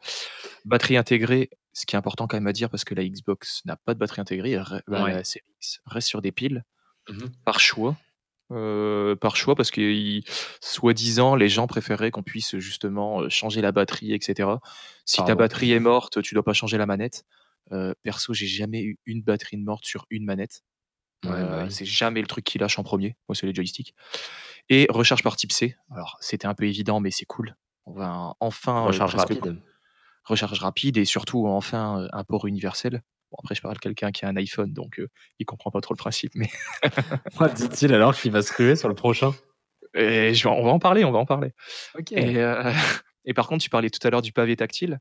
Batterie 0.66 0.96
intégrée, 0.98 1.50
ce 1.72 1.86
qui 1.86 1.96
est 1.96 1.98
important 1.98 2.26
quand 2.28 2.36
même 2.36 2.46
à 2.48 2.52
dire 2.54 2.70
parce 2.70 2.84
que 2.84 2.94
la 2.94 3.04
Xbox 3.04 3.62
n'a 3.66 3.76
pas 3.76 3.94
de 3.94 4.00
batterie 4.00 4.20
intégrée, 4.22 4.58
bah, 4.88 5.02
Ouais. 5.02 5.14
la 5.14 5.24
Series 5.24 5.44
reste 5.86 6.08
sur 6.08 6.22
des 6.22 6.32
piles, 6.32 6.64
Mmh 7.08 7.24
mh. 7.24 7.44
par 7.44 7.60
choix, 7.60 7.98
heu, 8.52 9.16
par 9.20 9.36
choix 9.36 9.54
parce 9.56 9.70
qu'ils 9.72 10.24
soi-disant, 10.62 11.36
les 11.36 11.48
gens 11.48 11.66
préféraient 11.68 12.10
qu'on 12.12 12.22
puisse 12.24 12.58
justement, 12.58 13.22
heu, 13.22 13.28
changer 13.30 13.60
la 13.62 13.72
batterie 13.72 14.14
et 14.14 14.20
cetera. 14.22 14.60
Si 15.06 15.24
ta 15.24 15.34
Pardon. 15.34 15.36
batterie 15.36 15.72
est 15.72 15.80
morte, 15.80 16.22
tu 16.22 16.34
dois 16.34 16.44
pas 16.44 16.54
changer 16.54 16.78
la 16.78 16.86
manette. 16.86 17.24
Heu, 17.72 17.94
perso, 18.02 18.34
j'ai 18.34 18.46
jamais 18.46 18.82
eu 18.82 18.98
une 19.06 19.22
batterie 19.22 19.58
morte 19.58 19.86
sur 19.86 20.06
une 20.10 20.24
manette. 20.26 20.62
Ouais, 21.22 21.44
bah, 21.46 21.66
c'est 21.70 21.86
jamais 21.86 22.20
le 22.20 22.26
truc 22.26 22.44
qui 22.44 22.58
lâche 22.58 22.78
en 22.78 22.82
1er. 22.84 23.16
Moi, 23.28 23.34
c'est 23.36 23.46
les 23.46 23.54
joysticks 23.54 23.94
et 24.68 24.86
recharge 24.90 25.22
par 25.22 25.36
type 25.36 25.52
C. 25.52 25.76
Alors, 25.90 26.16
c'était 26.20 26.46
un 26.46 26.54
peu 26.54 26.64
évident, 26.66 27.00
mais 27.00 27.10
c'est 27.10 27.26
cool. 27.26 27.56
On 27.86 27.92
va 27.92 28.34
enfin, 28.40 28.92
heu, 28.92 29.02
Recharge 29.02 29.14
rapide. 29.16 29.62
recharge 30.24 30.58
rapide 30.60 30.96
et 30.96 31.04
surtout 31.04 31.46
enfin, 31.46 32.02
heu, 32.02 32.08
un 32.12 32.24
port 32.24 32.46
universel. 32.46 33.02
Bon 33.30 33.38
après 33.42 33.54
je 33.54 33.62
parle 33.62 33.74
de 33.74 33.80
quelqu'un 33.80 34.12
qui 34.12 34.24
a 34.24 34.28
un 34.28 34.36
iPhone 34.36 34.72
donc, 34.72 34.98
heu, 34.98 35.08
il 35.38 35.46
comprend 35.46 35.70
pas 35.70 35.80
trop 35.80 35.94
le 35.94 35.98
principe 35.98 36.32
mais 36.34 36.50
Quoi 37.36 37.48
dit-il 37.48 37.92
alors 37.94 38.14
qu'il 38.14 38.32
va 38.32 38.42
se 38.42 38.52
ruer 38.52 38.76
sur 38.76 38.88
le 38.88 38.94
prochain? 38.94 39.34
et 39.94 40.34
je 40.34 40.48
on 40.48 40.64
va 40.64 40.70
en 40.70 40.78
parler, 40.78 41.04
on 41.04 41.12
va 41.12 41.18
en 41.18 41.26
parler 41.26 41.52
et 43.24 43.34
par 43.34 43.48
contre, 43.48 43.62
tu 43.64 43.70
parlais 43.70 43.90
tout 43.90 44.06
à 44.06 44.10
l'heure 44.10 44.22
du 44.22 44.32
pavé 44.32 44.56
tactile. 44.56 44.98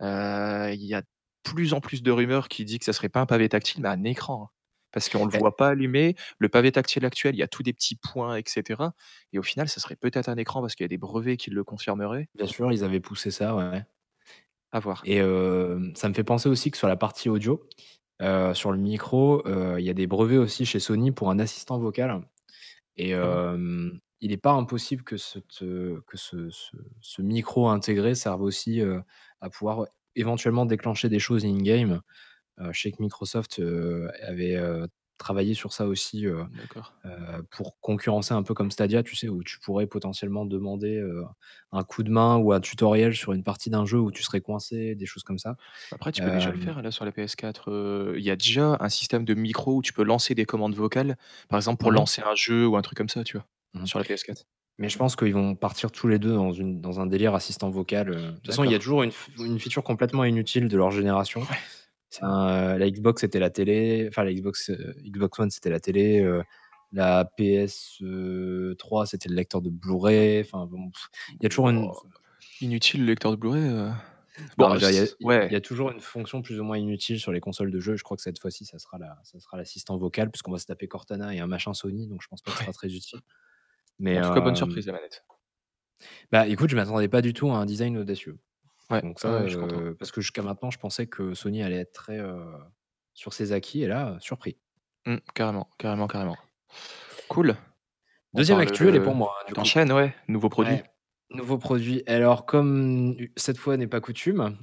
Il 0.00 0.84
y 0.84 0.94
a 0.94 1.02
de 1.02 1.06
plus 1.42 1.74
en 1.74 1.80
plus 1.80 2.02
de 2.02 2.10
rumeurs 2.10 2.48
qui 2.48 2.64
dit 2.64 2.78
que 2.78 2.84
ça 2.84 2.92
serait 2.92 3.08
pas 3.08 3.20
un 3.20 3.26
pavé 3.26 3.48
tactile, 3.48 3.82
mais 3.82 3.88
un 3.88 4.04
écran, 4.04 4.44
hein. 4.44 4.53
Parce 4.94 5.10
qu'on 5.10 5.26
le 5.26 5.32
Beh 5.32 5.40
voit 5.40 5.56
pas 5.56 5.70
allumer. 5.70 6.16
Le 6.38 6.48
pavé 6.48 6.72
tactile 6.72 7.04
actuel, 7.06 7.34
il 7.36 7.38
y 7.38 7.42
a 7.44 7.48
tous 7.48 7.64
des 7.64 7.74
petits 7.74 7.96
points 7.96 8.36
et 8.38 8.44
cetera 8.46 8.94
et 9.34 9.38
au 9.40 9.42
final, 9.42 9.68
ça 9.68 9.80
serait 9.80 9.96
peut-être 9.96 10.28
un 10.30 10.36
écran 10.38 10.62
parce 10.62 10.76
qu'il 10.76 10.84
y 10.84 10.86
a 10.86 10.88
des 10.88 10.98
brevets 10.98 11.36
qui 11.38 11.50
le 11.50 11.64
confirmeraient. 11.64 12.28
Bien 12.34 12.46
sûr, 12.46 12.72
ils 12.72 12.82
avaient 12.84 13.00
poussé 13.00 13.30
ça, 13.30 13.54
ouais. 13.54 13.84
À 14.72 14.80
voir. 14.80 15.06
Et 15.06 15.16
hem, 15.18 15.92
ça 15.96 16.08
me 16.08 16.14
fait 16.14 16.24
penser 16.24 16.48
aussi 16.48 16.70
que 16.70 16.76
sur 16.78 16.88
la 16.88 16.96
partie 16.96 17.28
audio, 17.28 17.68
heu, 18.22 18.54
sur 18.54 18.72
le 18.72 18.78
micro, 18.78 19.46
heu, 19.46 19.76
il 19.80 19.84
y 19.84 19.90
a 19.90 19.94
des 19.94 20.06
brevets 20.06 20.38
aussi 20.38 20.66
chez 20.66 20.80
Sony 20.80 21.12
pour 21.12 21.30
un 21.30 21.38
assistant 21.38 21.78
vocal 21.78 22.22
et 22.96 23.12
Ah 23.20 23.44
il 24.20 24.32
est 24.32 24.36
pas 24.38 24.52
impossible 24.52 25.02
que 25.04 25.16
cette, 25.16 25.62
heu, 25.62 26.02
que 26.06 26.16
ce 26.16 26.50
ce 26.50 26.76
ce 27.00 27.22
micro 27.22 27.68
intégré 27.68 28.14
serve 28.14 28.42
aussi, 28.42 28.80
à 29.40 29.50
pouvoir 29.50 29.86
éventuellement 30.16 30.66
déclencher 30.66 31.08
des 31.08 31.18
choses 31.18 31.44
in 31.44 31.58
je 32.58 32.80
sais 32.80 32.92
que 32.92 33.02
Microsoft, 33.02 33.60
avait, 34.22 34.58
travaillé 35.18 35.54
sur 35.54 35.72
ça 35.72 35.86
aussi, 35.86 36.26
D'accord. 36.52 36.94
pour 37.50 37.78
concurrencer 37.80 38.34
un 38.34 38.42
peu 38.42 38.54
comme 38.54 38.70
Stadia, 38.70 39.02
tu 39.02 39.16
sais? 39.16 39.28
Où 39.28 39.42
tu 39.44 39.58
pourrais 39.60 39.86
potentiellement 39.86 40.46
demander, 40.46 41.02
un 41.72 41.84
coup 41.84 42.02
de 42.04 42.10
main 42.10 42.36
ou 42.38 42.52
un 42.52 42.60
tutoriel 42.60 43.14
sur 43.16 43.32
une 43.32 43.44
partie 43.44 43.70
d'un 43.70 43.86
jeu 43.86 43.98
où 44.00 44.10
tu 44.12 44.22
serais 44.22 44.40
coincé, 44.40 44.94
des 44.96 45.06
choses 45.06 45.24
comme 45.24 45.38
ça. 45.38 45.56
Après, 45.92 46.12
tu 46.12 46.22
peux 46.22 46.30
déjà 46.30 46.50
le 46.50 46.56
faire 46.56 46.82
là 46.82 46.90
sur 46.90 47.04
la 47.04 47.12
PS4, 47.12 47.70
heu, 47.70 48.14
il 48.18 48.24
y 48.24 48.30
a 48.30 48.36
déjà 48.36 48.76
un 48.80 48.88
système 48.88 49.24
de 49.24 49.34
micro 49.34 49.76
où 49.76 49.82
tu 49.82 49.92
peux 49.92 50.04
lancer 50.04 50.34
des 50.34 50.46
commandes 50.46 50.74
vocales, 50.74 51.16
par 51.48 51.58
exemple 51.58 51.78
pour 51.80 51.90
Mmh 51.90 51.98
mh. 52.00 52.04
lancer 52.04 52.22
un 52.22 52.34
jeu 52.34 52.66
ou 52.66 52.76
un 52.76 52.82
truc 52.82 52.98
comme 52.98 53.08
ça, 53.08 53.24
tu 53.24 53.36
vois? 53.36 53.46
Mmh 53.74 53.82
mh. 53.82 53.86
Sur 53.86 53.98
la 53.98 54.04
PS4. 54.04 54.44
Mais 54.78 54.88
je 54.88 54.98
pense 54.98 55.16
qu'ils 55.16 55.34
vont 55.34 55.54
partir 55.56 55.92
tous 55.92 56.08
les 56.08 56.18
2 56.18 56.34
dans 56.34 56.52
une 56.52 56.80
dans 56.80 57.00
un 57.00 57.06
délire 57.06 57.34
assistant 57.34 57.70
vocal. 57.70 58.08
De 58.10 58.32
toute 58.36 58.46
façon, 58.46 58.64
il 58.64 58.70
y 58.70 58.74
a 58.74 58.78
D'accord. 58.78 58.80
toujours 58.80 59.02
une 59.04 59.12
f 59.12 59.28
une 59.38 59.58
feature 59.60 59.84
complètement 59.84 60.24
inutile 60.24 60.68
de 60.68 60.76
leur 60.76 60.90
génération. 60.90 61.48
Ouais, 61.50 61.58
la 62.22 62.90
Xbox, 62.90 63.20
c'était 63.22 63.38
la 63.40 63.50
télé, 63.50 64.06
enfin 64.08 64.24
la 64.24 64.32
Xbox, 64.32 64.70
heu, 64.70 64.94
Xbox 65.04 65.38
One, 65.38 65.50
c'était 65.50 65.70
la 65.70 65.80
télé, 65.80 66.20
heu, 66.22 66.42
la 66.92 67.24
PS, 67.24 67.98
heu, 68.02 68.74
3, 68.78 69.06
c'était 69.06 69.28
le 69.28 69.34
lecteur 69.36 69.62
de 69.62 69.70
Blu-ray, 69.70 70.40
enfin 70.40 70.66
bon, 70.66 70.90
il 71.40 71.42
y 71.42 71.46
a 71.46 71.48
toujours 71.48 71.70
une 71.70 71.90
Wouah! 71.90 72.14
Inutile 72.60 73.02
le 73.02 73.06
lecteur 73.08 73.32
de 73.32 73.36
Blu-ray, 73.36 73.92
bon, 74.58 74.74
il 74.76 74.82
y 74.92 74.98
a 74.98 75.06
y 75.58 75.60
toujours 75.62 75.90
une 75.90 76.00
fonction 76.00 76.42
plus 76.42 76.58
ou 76.60 76.64
moins 76.64 76.78
inutile 76.78 77.20
sur 77.20 77.32
les 77.32 77.40
consoles 77.40 77.70
de 77.70 77.80
jeux. 77.80 77.96
Je 77.96 78.02
crois 78.04 78.16
que 78.16 78.22
cette 78.22 78.40
fois-ci, 78.40 78.64
ça 78.64 78.78
sera 78.78 78.98
la 78.98 79.18
ça 79.24 79.38
sera 79.40 79.56
l'assistant 79.56 79.96
vocal 79.98 80.30
puisqu'on 80.30 80.52
va 80.52 80.58
se 80.58 80.66
taper 80.66 80.88
Cortana 80.88 81.34
et 81.34 81.40
un 81.40 81.46
machin 81.46 81.74
Sony, 81.74 82.06
donc 82.08 82.22
je 82.22 82.28
pense 82.28 82.42
pas 82.42 82.50
que 82.52 82.58
ce 82.58 82.62
sera 82.62 82.72
très 82.72 82.92
utile. 82.94 83.20
Mais 83.98 84.18
En 84.18 84.22
tout 84.22 84.30
cas, 84.32 84.40
bonne 84.40 84.56
surprise 84.56 84.86
la 84.86 84.92
manette. 84.94 85.24
bah, 86.30 86.46
écoute, 86.48 86.70
je 86.70 86.76
m'attendais 86.76 87.08
pas 87.08 87.22
du 87.22 87.32
tout 87.32 87.50
à 87.50 87.56
un 87.56 87.66
design 87.66 87.96
audacieux. 87.98 88.38
Ouais, 88.90 89.00
Donc 89.00 89.16
ouais, 89.16 89.20
ça, 89.22 89.40
ouais, 89.42 89.48
je 89.48 89.92
parce 89.92 90.12
que 90.12 90.20
jusqu'à 90.20 90.42
maintenant, 90.42 90.70
je 90.70 90.78
pensais 90.78 91.06
que 91.06 91.34
Sony 91.34 91.62
allait 91.62 91.78
être 91.80 91.92
très, 91.92 92.20
sur 93.14 93.32
ses 93.32 93.52
acquis 93.52 93.82
et 93.82 93.86
là, 93.86 94.16
surpris. 94.20 94.56
Mmh, 95.06 95.16
carrément, 95.34 95.68
carrément, 95.78 96.06
carrément. 96.06 96.36
Cool. 97.28 97.56
On 98.34 98.40
2e 98.40 98.48
parle, 98.48 98.62
actu, 98.62 98.88
elle 98.88 98.96
est 98.96 99.00
pour 99.00 99.14
moi, 99.14 99.34
hein, 99.40 99.44
du 99.46 99.54
coup. 99.54 99.94
ouais, 99.94 100.14
nouveau 100.28 100.48
produit? 100.48 100.74
Ouais, 100.74 100.84
nouveau 101.30 101.58
produit. 101.58 102.02
Alors 102.06 102.46
comme 102.46 103.16
cette 103.36 103.58
fois 103.58 103.76
n'est 103.76 103.86
pas 103.86 104.00
coutume, 104.00 104.58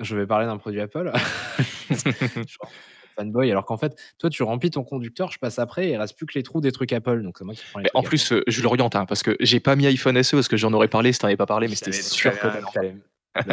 je 0.00 0.16
vais 0.16 0.26
parler 0.26 0.46
d'un 0.46 0.58
produit 0.58 0.80
Apple. 0.80 1.12
Genre 1.90 2.70
fanboy 3.18 3.50
alors 3.50 3.64
qu'en 3.64 3.76
fait, 3.76 3.98
toi 4.18 4.30
tu 4.30 4.42
remplis 4.42 4.70
ton 4.70 4.84
conducteur, 4.84 5.30
je 5.30 5.38
passe 5.38 5.58
après 5.58 5.88
et 5.88 5.92
il 5.92 5.96
reste 5.96 6.16
plus 6.16 6.26
que 6.26 6.34
les 6.34 6.42
trous 6.42 6.60
des 6.60 6.72
trucs 6.72 6.92
Apple, 6.92 7.22
donc 7.22 7.38
c'est 7.38 7.44
moi 7.44 7.54
qui 7.54 7.64
prends 7.70 7.80
les 7.80 7.84
Mais 7.84 7.90
en 7.94 8.02
plus, 8.02 8.32
heu, 8.32 8.44
je 8.46 8.62
l'oriente, 8.62 8.96
hein, 8.96 9.06
parce 9.06 9.22
que 9.22 9.36
j'ai 9.40 9.60
pas 9.60 9.76
mis 9.76 9.86
iPhone 9.86 10.22
SE 10.22 10.36
parce 10.36 10.48
que 10.48 10.56
j'en 10.56 10.72
aurais 10.72 10.88
parlé 10.88 11.12
si 11.12 11.18
tu 11.18 11.24
en 11.24 11.28
avais 11.28 11.36
pas 11.36 11.46
parlé, 11.46 11.68
mais 11.68 11.74
c'était 11.74 11.92
sûr 11.92 12.38
que. 12.38 12.46
Heu, 12.46 12.92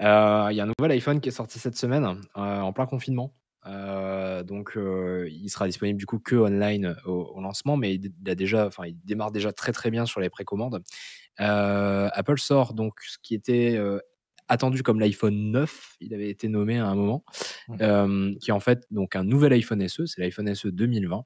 il 0.00 0.56
y 0.56 0.60
a 0.60 0.64
un 0.64 0.72
nouvel 0.78 0.92
iPhone 0.92 1.20
qui 1.20 1.28
est 1.28 1.32
sorti 1.32 1.58
cette 1.58 1.76
semaine, 1.76 2.04
heu, 2.04 2.18
en 2.40 2.72
plein 2.72 2.86
confinement. 2.86 3.34
Donc 3.64 4.72
il 4.76 5.48
sera 5.50 5.66
disponible 5.66 5.98
du 5.98 6.06
coup 6.06 6.18
que 6.18 6.36
online 6.36 6.96
au 7.04 7.32
au 7.34 7.40
lancement, 7.40 7.76
mais 7.76 7.94
il 7.94 8.12
a 8.26 8.34
déjà 8.34 8.66
enfin, 8.66 8.86
il 8.86 8.96
démarre 9.04 9.30
déjà 9.30 9.52
très, 9.52 9.72
très 9.72 9.90
bien 9.90 10.06
sur 10.06 10.20
les 10.20 10.30
précommandes. 10.30 10.82
Apple 11.36 12.38
sort 12.38 12.72
donc 12.72 12.94
ce 13.02 13.18
qui 13.22 13.34
était, 13.34 13.78
attendu 14.50 14.82
comme 14.82 15.00
l'iPhone 15.00 15.52
9, 15.52 15.96
il 16.00 16.14
avait 16.14 16.30
été 16.30 16.48
nommé 16.48 16.78
à 16.78 16.86
un 16.88 16.94
moment, 16.96 17.24
Mmh. 17.68 17.76
hem, 17.80 18.36
qui 18.40 18.50
est 18.50 18.54
en 18.54 18.60
fait 18.60 18.86
donc 18.90 19.16
un 19.16 19.24
nouvel 19.24 19.52
iPhone 19.54 19.86
SE, 19.88 20.06
c'est 20.06 20.20
l'iPhone 20.20 20.54
SE 20.54 20.68
2020. 20.68 21.24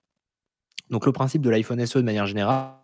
Donc 0.90 1.06
le 1.06 1.12
principe 1.12 1.42
de 1.42 1.50
l'iPhone 1.50 1.84
SE 1.86 1.98
de 1.98 2.04
manière 2.04 2.26
générale, 2.26 2.76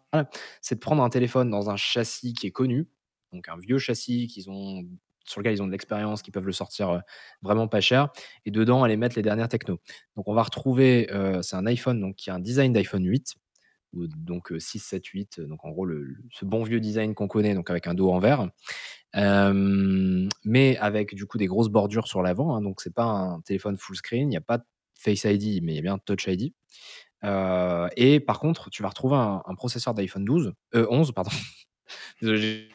c'est 0.63 0.77
de 0.77 0.81
prendre 0.81 1.03
un 1.03 1.11
téléphone 1.11 1.51
dans 1.51 1.71
un 1.71 1.77
châssis 1.77 2.35
qui 2.35 2.47
est 2.47 2.53
connu, 2.53 2.89
donc 3.33 3.49
un 3.49 3.57
vieux 3.59 3.79
châssis 3.79 4.27
qu'ils 4.29 4.51
ont 4.51 4.85
sur 5.27 5.41
lequel 5.41 5.55
ils 5.55 5.63
ont 5.63 5.67
de 5.67 5.73
l'expérience, 5.73 6.23
qui 6.23 6.31
peuvent 6.33 6.47
le 6.47 6.53
sortir, 6.53 6.91
heu, 6.93 7.01
vraiment 7.43 7.69
pas 7.69 7.81
cher 7.81 8.09
et 8.47 8.51
dedans 8.51 8.83
aller 8.83 8.97
mettre 8.97 9.17
les 9.17 9.23
dernières 9.23 9.49
techno. 9.49 9.79
Donc 10.17 10.27
on 10.29 10.35
va 10.35 10.43
retrouver, 10.43 11.09
heu, 11.13 11.43
c'est 11.43 11.57
un 11.57 11.67
iPhone 11.67 12.01
donc 12.01 12.17
qui 12.17 12.31
a 12.31 12.35
un 12.35 12.41
design 12.41 12.73
d'iPhone 12.73 13.05
8 13.07 13.37
donc 13.93 14.53
heu, 14.53 14.59
6, 14.61 14.79
7, 14.79 15.07
8, 15.07 15.41
donc 15.41 15.65
en 15.65 15.71
gros 15.71 15.85
le 15.85 16.17
ce 16.31 16.45
bon 16.45 16.63
vieux 16.63 16.81
design 16.81 17.15
qu'on 17.15 17.29
connaît, 17.29 17.55
donc 17.55 17.71
avec 17.71 17.87
un 17.87 17.95
dos 17.95 18.11
en 18.11 18.19
verre. 18.19 18.49
Mais 19.15 20.77
avec 20.79 21.15
du 21.15 21.27
coup 21.27 21.39
des 21.39 21.47
grosses 21.47 21.69
bordures 21.69 22.07
sur 22.09 22.23
l'avant, 22.23 22.55
hein, 22.55 22.63
donc 22.63 22.81
c'est 22.81 22.95
pas 22.95 23.05
un 23.05 23.41
téléphone 23.41 23.77
full 23.77 23.97
screen, 23.97 24.31
il 24.31 24.35
y 24.35 24.39
a 24.39 24.41
pas 24.41 24.61
Face 24.99 25.25
ID, 25.25 25.63
mais 25.63 25.73
il 25.73 25.77
y 25.77 25.79
a 25.79 25.83
bien 25.83 25.99
Touch 25.99 26.27
ID. 26.27 26.53
Et 27.97 28.21
par 28.21 28.39
contre, 28.39 28.71
tu 28.71 28.83
vas 28.83 28.89
retrouver 28.91 29.17
un 29.17 29.55
processeur 29.55 29.95
d'iPhone 29.95 30.25
12, 30.25 30.53
heu, 30.75 30.87
11 30.91 31.13
pardon. 31.13 31.31
Désolé, 32.21 32.69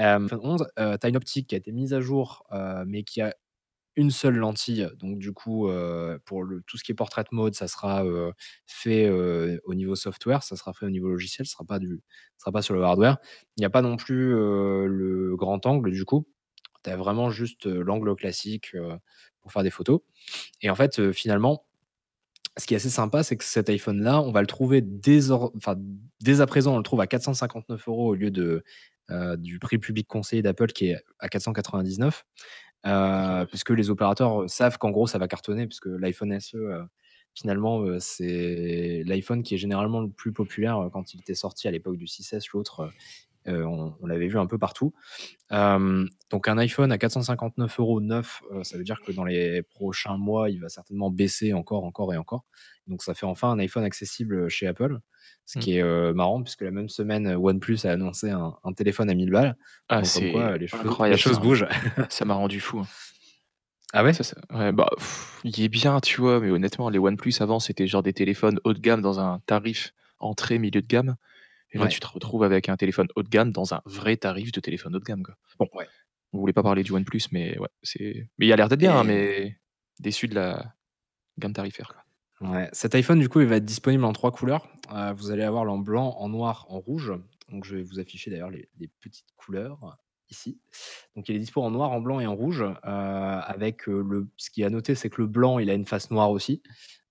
iPhone 0.00 0.40
11, 0.42 0.66
heu, 0.78 0.98
tu 0.98 1.06
as 1.06 1.08
une 1.08 1.16
optique 1.16 1.48
qui 1.48 1.54
a 1.54 1.58
été 1.58 1.72
mise 1.72 1.94
à 1.94 2.00
jour, 2.00 2.44
mais 2.86 3.02
qui 3.02 3.20
a 3.20 3.34
une 3.98 4.10
seule 4.12 4.36
lentille, 4.36 4.88
donc 4.98 5.18
du 5.18 5.32
coup, 5.34 5.68
heu, 5.68 6.20
pour 6.26 6.44
le 6.44 6.62
tout 6.66 6.78
ce 6.78 6.84
qui 6.84 6.92
est 6.92 6.96
portrait 6.96 7.24
mode, 7.32 7.54
ça 7.54 7.68
sera, 7.68 8.04
heu, 8.06 8.32
fait, 8.66 9.06
heu, 9.08 9.60
au 9.64 9.74
niveau 9.74 9.96
software, 9.96 10.42
ça 10.44 10.56
sera 10.56 10.72
fait 10.74 10.86
au 10.86 10.90
niveau 10.90 11.08
logiciel, 11.10 11.46
ce 11.46 11.52
sera 11.54 11.64
pas 11.66 11.78
du 11.80 12.00
sera 12.38 12.52
pas 12.52 12.62
sur 12.62 12.74
le 12.74 12.82
hardware. 12.84 13.18
Il 13.58 13.62
y 13.62 13.66
a 13.66 13.70
pas 13.70 13.82
non 13.82 13.96
plus, 13.98 14.30
le 14.32 15.34
grand 15.36 15.66
angle 15.66 15.92
du 15.92 16.04
coup. 16.06 16.26
Tu 16.84 16.90
as 16.90 16.96
vraiment 16.96 17.30
juste, 17.30 17.66
l'angle 17.66 18.14
classique, 18.16 18.74
pour 19.42 19.52
faire 19.52 19.62
des 19.64 19.70
photos 19.70 20.00
et 20.62 20.70
en 20.70 20.76
fait, 20.76 21.12
finalement, 21.12 21.66
ce 22.56 22.66
qui 22.66 22.74
est 22.74 22.76
assez 22.78 22.90
sympa, 22.90 23.22
c'est 23.22 23.36
que 23.36 23.44
cet 23.44 23.70
iPhone-là, 23.70 24.20
on 24.22 24.32
va 24.32 24.40
le 24.40 24.46
trouver 24.46 24.80
dès 24.82 25.30
enfin, 25.30 25.76
dès 26.20 26.40
à 26.40 26.46
présent, 26.46 26.74
on 26.74 26.78
le 26.78 26.82
trouve 26.82 27.00
à 27.00 27.06
459 27.06 27.88
€ 27.88 28.08
au 28.08 28.14
lieu 28.14 28.30
de, 28.30 28.64
du 29.38 29.58
prix 29.60 29.78
public 29.78 30.06
conseillé 30.08 30.42
d'Apple 30.42 30.68
qui 30.72 30.88
est 30.88 30.98
à 31.20 31.28
499. 31.28 32.24
Heu, 32.86 33.46
puisque 33.48 33.70
les 33.70 33.90
opérateurs 33.90 34.48
savent 34.48 34.78
qu'en 34.78 34.90
gros 34.90 35.06
ça 35.08 35.18
va 35.18 35.26
cartonner 35.28 35.66
puisque 35.66 35.86
l'iPhone 35.86 36.38
SE, 36.40 36.56
heu, 36.56 36.84
finalement, 37.34 37.84
c'est 38.00 39.02
l'iPhone 39.06 39.42
qui 39.42 39.54
est 39.54 39.58
généralement 39.58 40.00
le 40.00 40.10
plus 40.10 40.32
populaire, 40.32 40.88
quand 40.92 41.14
il 41.14 41.20
était 41.20 41.34
sorti 41.34 41.68
à 41.68 41.70
l'époque 41.72 41.96
du 41.96 42.06
6S, 42.06 42.48
l'autre, 42.52 42.90
heu, 43.46 43.66
on 43.66 43.94
on 44.00 44.06
l'avait 44.06 44.28
vu 44.28 44.38
un 44.38 44.46
peu 44.46 44.58
partout. 44.58 44.92
Hem, 45.50 46.08
donc 46.30 46.48
un 46.48 46.58
iPhone 46.58 46.92
à 46.92 46.98
459 46.98 47.78
€ 47.78 48.00
neuf, 48.02 48.42
heu, 48.52 48.64
ça 48.64 48.78
veut 48.78 48.84
dire 48.84 49.00
que 49.06 49.12
dans 49.12 49.24
les 49.24 49.62
prochains 49.62 50.16
mois, 50.18 50.50
il 50.50 50.60
va 50.60 50.68
certainement 50.68 51.10
baisser 51.10 51.52
encore, 51.54 51.84
encore 51.84 52.12
et 52.14 52.16
encore. 52.16 52.44
Donc 52.86 53.02
ça 53.02 53.14
fait 53.14 53.26
enfin 53.26 53.50
un 53.50 53.58
iPhone 53.58 53.84
accessible, 53.84 54.48
chez 54.48 54.66
Apple, 54.66 54.98
ce 55.46 55.58
Mmh. 55.58 55.62
qui 55.62 55.76
est, 55.78 56.12
marrant 56.14 56.42
puisque 56.42 56.62
la 56.62 56.70
même 56.70 56.88
semaine, 56.88 57.26
OnePlus 57.28 57.78
a 57.84 57.90
annoncé 57.92 58.30
un 58.30 58.56
un 58.64 58.72
téléphone 58.72 59.10
à 59.10 59.14
1000 59.14 59.30
balles. 59.30 59.56
Ah, 59.88 60.04
c'est 60.04 60.32
les 60.58 60.66
choses 60.66 60.98
les 61.00 61.16
choses 61.16 61.40
bougent. 61.40 61.66
Ça 62.10 62.24
m'a 62.24 62.34
rendu 62.34 62.60
fou, 62.60 62.80
hein. 62.80 62.86
Ah 63.94 64.04
ouais? 64.04 64.12
Ça 64.12 64.22
ça 64.22 64.36
ouais, 64.54 64.70
bah, 64.72 64.90
il 65.44 65.62
est 65.62 65.68
bien, 65.68 66.00
tu 66.00 66.20
vois? 66.20 66.40
Mais 66.40 66.50
honnêtement, 66.50 66.90
les 66.90 66.98
OnePlus 66.98 67.34
avant, 67.40 67.58
c'était 67.58 67.86
genre 67.86 68.02
des 68.02 68.12
téléphones 68.12 68.60
haut 68.64 68.74
de 68.74 68.80
gamme 68.80 69.00
dans 69.00 69.18
un 69.18 69.40
tarif 69.46 69.92
entrée, 70.18 70.58
milieu 70.58 70.82
de 70.82 70.86
gamme 70.86 71.16
et 71.72 71.78
là, 71.78 71.86
Ouais. 71.86 71.90
tu 71.90 72.00
te 72.00 72.06
retrouves 72.06 72.44
avec 72.44 72.68
un 72.68 72.76
téléphone 72.76 73.08
haut 73.16 73.22
de 73.22 73.28
gamme 73.28 73.52
dans 73.52 73.74
un 73.74 73.82
vrai 73.86 74.16
tarif 74.16 74.52
de 74.52 74.60
téléphone 74.60 74.96
haut 74.96 75.00
de 75.00 75.04
gamme, 75.04 75.22
quoi. 75.24 75.36
Bon, 75.58 75.68
Ouais. 75.72 75.88
on 76.34 76.38
voulait 76.40 76.52
pas 76.54 76.62
parler 76.64 76.84
du 76.84 76.92
OnePlus, 76.92 77.22
mais 77.32 77.58
ouais, 77.58 77.68
c'est 77.82 78.28
mais 78.38 78.46
il 78.48 78.52
a 78.54 78.56
l'air 78.56 78.68
d'être 78.70 78.80
bien, 78.80 78.96
hein, 78.98 79.04
mais 79.04 79.58
déçu 80.00 80.28
de 80.28 80.36
la 80.36 80.74
gamme 81.38 81.54
tarifaire, 81.54 81.88
quoi. 81.94 82.04
Ouais, 82.40 82.68
cet 82.72 82.94
iPhone, 82.94 83.18
du 83.18 83.28
coup, 83.28 83.40
il 83.40 83.48
va 83.48 83.56
être 83.56 83.64
disponible 83.64 84.04
en 84.04 84.12
3 84.12 84.30
couleurs. 84.30 84.68
Heu, 84.92 85.12
vous 85.12 85.30
allez 85.32 85.42
avoir 85.42 85.68
en 85.70 85.78
blanc, 85.78 86.14
en 86.18 86.28
noir, 86.28 86.66
en 86.68 86.78
rouge. 86.78 87.12
Donc 87.50 87.64
je 87.64 87.76
vais 87.76 87.82
vous 87.82 87.98
afficher 87.98 88.30
d'ailleurs 88.30 88.50
les 88.50 88.68
les 88.78 88.88
petites 89.00 89.26
couleurs 89.36 89.98
ici. 90.30 90.60
Donc 91.16 91.28
il 91.28 91.34
est 91.36 91.38
dispo 91.40 91.62
en 91.62 91.70
noir, 91.70 91.90
en 91.92 92.00
blanc 92.00 92.20
et 92.20 92.26
en 92.26 92.36
rouge, 92.36 92.62
heu, 92.62 92.74
avec, 92.84 93.88
heu, 93.88 94.02
le 94.08 94.28
ce 94.36 94.50
qui 94.50 94.62
est 94.62 94.64
à 94.66 94.70
noter, 94.70 94.94
c'est 94.94 95.10
que 95.10 95.20
le 95.22 95.26
blanc, 95.26 95.58
il 95.58 95.68
a 95.70 95.74
une 95.74 95.86
face 95.86 96.10
noire 96.12 96.30
aussi, 96.30 96.62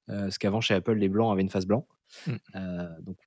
heu, 0.10 0.22
parce 0.24 0.38
qu'avant 0.40 0.62
chez 0.62 0.76
Apple, 0.76 0.94
les 0.96 1.10
blancs 1.10 1.32
avaient 1.34 1.42
une 1.44 1.50
face 1.50 1.68
blanc. 1.68 1.88
Mmh. 2.26 2.38
Donc 3.02 3.18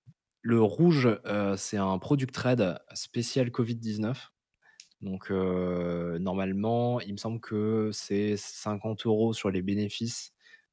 le 0.42 0.60
rouge, 0.62 1.06
heu, 1.26 1.54
c'est 1.56 1.76
un 1.76 1.98
product 1.98 2.36
red 2.36 2.78
spécial 2.94 3.48
Covid-19. 3.50 4.32
Donc 5.02 5.30
heu, 5.32 6.18
normalement, 6.20 7.00
il 7.00 7.12
me 7.14 7.18
semble 7.18 7.40
que 7.40 7.90
c'est 7.92 8.36
50 8.36 9.32
€ 9.32 9.34
sur 9.34 9.50
les 9.50 9.62
bénéfices, 9.62 10.32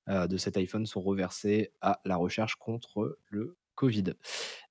heu, 0.09 0.27
de 0.27 0.37
cet 0.37 0.57
iPhone 0.57 0.85
sont 0.87 1.01
reversés 1.01 1.71
à 1.81 2.01
la 2.05 2.17
recherche 2.17 2.55
contre 2.57 3.19
le 3.29 3.57
Covid. 3.75 4.05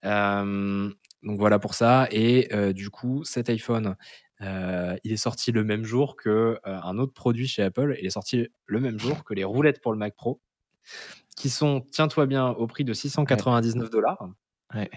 Hem, 0.03 0.95
donc 1.25 1.39
voilà 1.41 1.59
pour 1.61 1.75
ça 1.75 2.09
et 2.13 2.49
heu, 2.55 2.75
du 2.75 2.91
coup, 2.91 3.25
cet 3.25 3.51
iPhone, 3.51 3.97
heu, 4.43 4.99
il 5.05 5.13
est 5.13 5.17
sorti 5.19 5.53
le 5.53 5.65
même 5.65 5.85
jour 5.85 6.17
que, 6.17 6.31
heu, 6.31 6.61
un 6.65 6.99
autre 6.99 7.15
produit 7.15 7.49
chez 7.49 7.63
Apple. 7.65 7.97
Il 8.01 8.07
est 8.07 8.11
sorti 8.11 8.49
le 8.67 8.81
même 8.81 8.99
jour 8.99 9.25
que 9.25 9.35
les 9.35 9.45
roulettes 9.45 9.81
pour 9.83 9.93
le 9.93 9.99
Mac 9.99 10.15
Pro, 10.17 10.43
qui 11.37 11.51
sont, 11.51 11.83
tiens-toi 11.93 12.27
bien, 12.27 12.49
au 12.51 12.67
prix 12.69 12.85
de 12.85 12.93
Ouais. 13.31 13.43
699 13.43 13.91
$. 13.91 14.37
Ouais. 14.75 14.91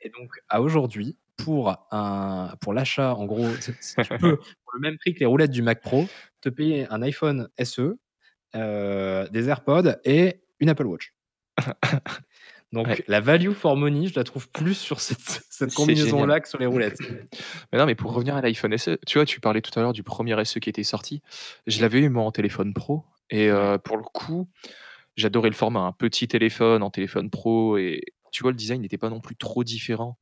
Et 0.00 0.10
donc 0.10 0.30
à 0.48 0.62
aujourd'hui, 0.62 1.16
pour 1.36 1.76
un 1.90 2.54
pour 2.60 2.72
l'achat, 2.72 3.14
en 3.14 3.24
gros, 3.26 3.56
tu 3.56 3.72
peux, 4.18 4.36
pour 4.36 4.72
le 4.74 4.80
même 4.80 4.98
prix 4.98 5.14
que 5.14 5.20
les 5.20 5.26
roulettes 5.26 5.50
du 5.50 5.62
Mac 5.62 5.80
Pro, 5.82 6.08
te 6.40 6.48
payer 6.48 6.86
un 6.90 7.02
iPhone 7.02 7.48
SE, 7.58 7.98
heu, 8.56 9.28
des 9.30 9.48
AirPods 9.48 9.96
et 10.04 10.42
une 10.60 10.68
Apple 10.68 10.86
Watch. 10.86 11.14
Donc 12.72 12.86
Ouais. 12.86 13.04
la 13.08 13.20
value 13.20 13.50
for 13.50 13.76
money, 13.76 14.06
je 14.06 14.14
la 14.14 14.22
trouve 14.22 14.48
plus 14.50 14.74
sur 14.74 15.00
cette 15.00 15.42
combinaison-là 15.74 16.38
que 16.40 16.48
sur 16.48 16.58
les 16.58 16.66
roulettes. 16.66 17.00
Mais 17.72 17.78
non, 17.78 17.86
mais 17.86 17.96
pour 17.96 18.12
revenir 18.12 18.36
à 18.36 18.42
l'iPhone 18.42 18.76
SE, 18.78 18.96
tu 19.06 19.18
vois, 19.18 19.24
tu 19.24 19.40
parlais 19.40 19.60
tout 19.60 19.76
à 19.76 19.82
l'heure 19.82 19.92
du 19.92 20.04
premier 20.04 20.44
SE 20.44 20.60
qui 20.60 20.70
était 20.70 20.84
sorti. 20.84 21.20
Je 21.66 21.80
l'avais 21.82 21.98
eu 22.00 22.08
moi 22.08 22.22
en 22.22 22.30
téléphone 22.30 22.72
pro 22.72 23.04
et 23.30 23.48
heu, 23.48 23.78
pour 23.82 23.96
le 23.96 24.04
coup, 24.04 24.48
j'adorais 25.16 25.48
le 25.50 25.54
format, 25.56 25.80
un 25.80 25.92
petit 25.92 26.28
téléphone 26.28 26.82
en 26.84 26.90
téléphone 26.90 27.28
pro 27.30 27.76
et 27.76 28.02
tu 28.32 28.42
vois, 28.42 28.52
le 28.52 28.56
design 28.56 28.82
n'était 28.82 28.98
pas 28.98 29.10
non 29.10 29.20
plus 29.20 29.36
trop 29.36 29.64
différent 29.64 30.18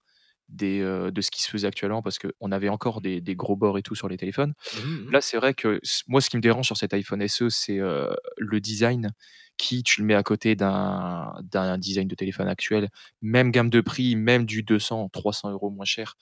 des, 0.51 0.81
heu, 0.81 1.13
de 1.13 1.21
ce 1.23 1.31
qui 1.31 1.43
se 1.43 1.51
faisait 1.51 1.69
actuellement 1.69 2.03
parce 2.03 2.19
qu'on 2.19 2.53
avait 2.53 2.69
encore 2.71 3.01
des 3.03 3.21
des 3.23 3.37
gros 3.37 3.57
bords 3.57 3.79
et 3.79 3.83
tout 3.83 3.95
sur 3.97 4.09
les 4.09 4.17
téléphones. 4.19 4.55
Mmh 4.73 4.81
mh, 4.85 5.09
mmh. 5.11 5.15
Là, 5.15 5.21
c'est 5.23 5.37
vrai 5.39 5.55
que 5.55 5.81
moi, 6.09 6.21
ce 6.23 6.31
qui 6.31 6.37
me 6.39 6.43
dérange 6.43 6.67
sur 6.67 6.77
cet 6.79 6.95
iPhone 6.95 7.23
SE, 7.29 7.51
c'est, 7.51 7.79
heu, 7.81 8.17
le 8.39 8.61
design 8.61 9.13
qui, 9.59 9.83
tu 9.85 10.01
le 10.03 10.07
mets 10.09 10.15
à 10.17 10.23
côté 10.25 10.57
d'un 10.57 11.33
design 11.79 12.09
de 12.09 12.15
téléphone 12.17 12.49
actuel, 12.49 12.91
même 13.23 13.51
gamme 13.53 13.71
de 13.71 13.81
prix, 13.83 14.17
même 14.17 14.47
du 14.47 14.63
200-300 14.65 15.53
€ 15.53 15.71
moins 15.75 15.85
cher, 15.87 16.17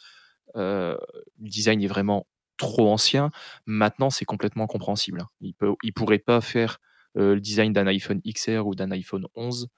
heu, 0.57 0.99
le 1.43 1.49
design 1.50 1.83
est 1.83 1.87
vraiment 1.88 2.26
trop 2.59 2.90
ancien. 2.93 3.31
Maintenant, 3.66 4.11
c'est 4.11 4.25
complètement 4.26 4.66
compréhensible, 4.69 5.21
hein. 5.23 5.28
Il 5.43 5.55
il 5.85 5.93
pourrait 5.95 6.19
pas 6.21 6.40
faire, 6.43 6.78
le 7.16 7.40
design 7.40 7.73
d'un 7.75 7.87
iPhone 7.88 8.21
XR 8.26 8.66
ou 8.66 8.75
d'un 8.76 8.90
iPhone 8.93 9.26
11 9.37 9.69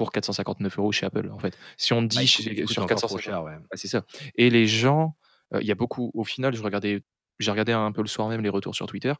pour 0.00 0.12
459 0.12 0.78
€ 0.78 0.92
chez 0.92 1.06
Apple, 1.06 1.30
en 1.32 1.38
fait. 1.38 1.58
Si 1.76 1.92
on 1.92 2.02
Bah, 2.14 2.24
dit 2.24 2.26
chez 2.26 2.66
coûte 2.66 2.80
sur 2.80 2.84
encore 2.84 3.02
trop 3.02 3.18
450 3.18 3.18
cher, 3.18 3.42
ouais. 3.44 3.58
bah, 3.70 3.76
c'est 3.76 3.88
ça 3.88 4.04
et 4.36 4.50
les 4.50 4.66
gens, 4.66 5.16
heu, 5.54 5.60
il 5.62 5.66
y 5.68 5.72
a 5.72 5.74
beaucoup 5.76 6.10
au 6.14 6.24
final, 6.24 6.54
je 6.56 6.62
regardais 6.62 7.02
j'ai 7.40 7.50
regardé 7.52 7.72
un 7.72 7.92
peu 7.92 8.02
le 8.02 8.08
soir 8.08 8.28
même 8.28 8.42
les 8.42 8.48
retours 8.50 8.74
sur 8.74 8.86
Twitter, 8.86 9.12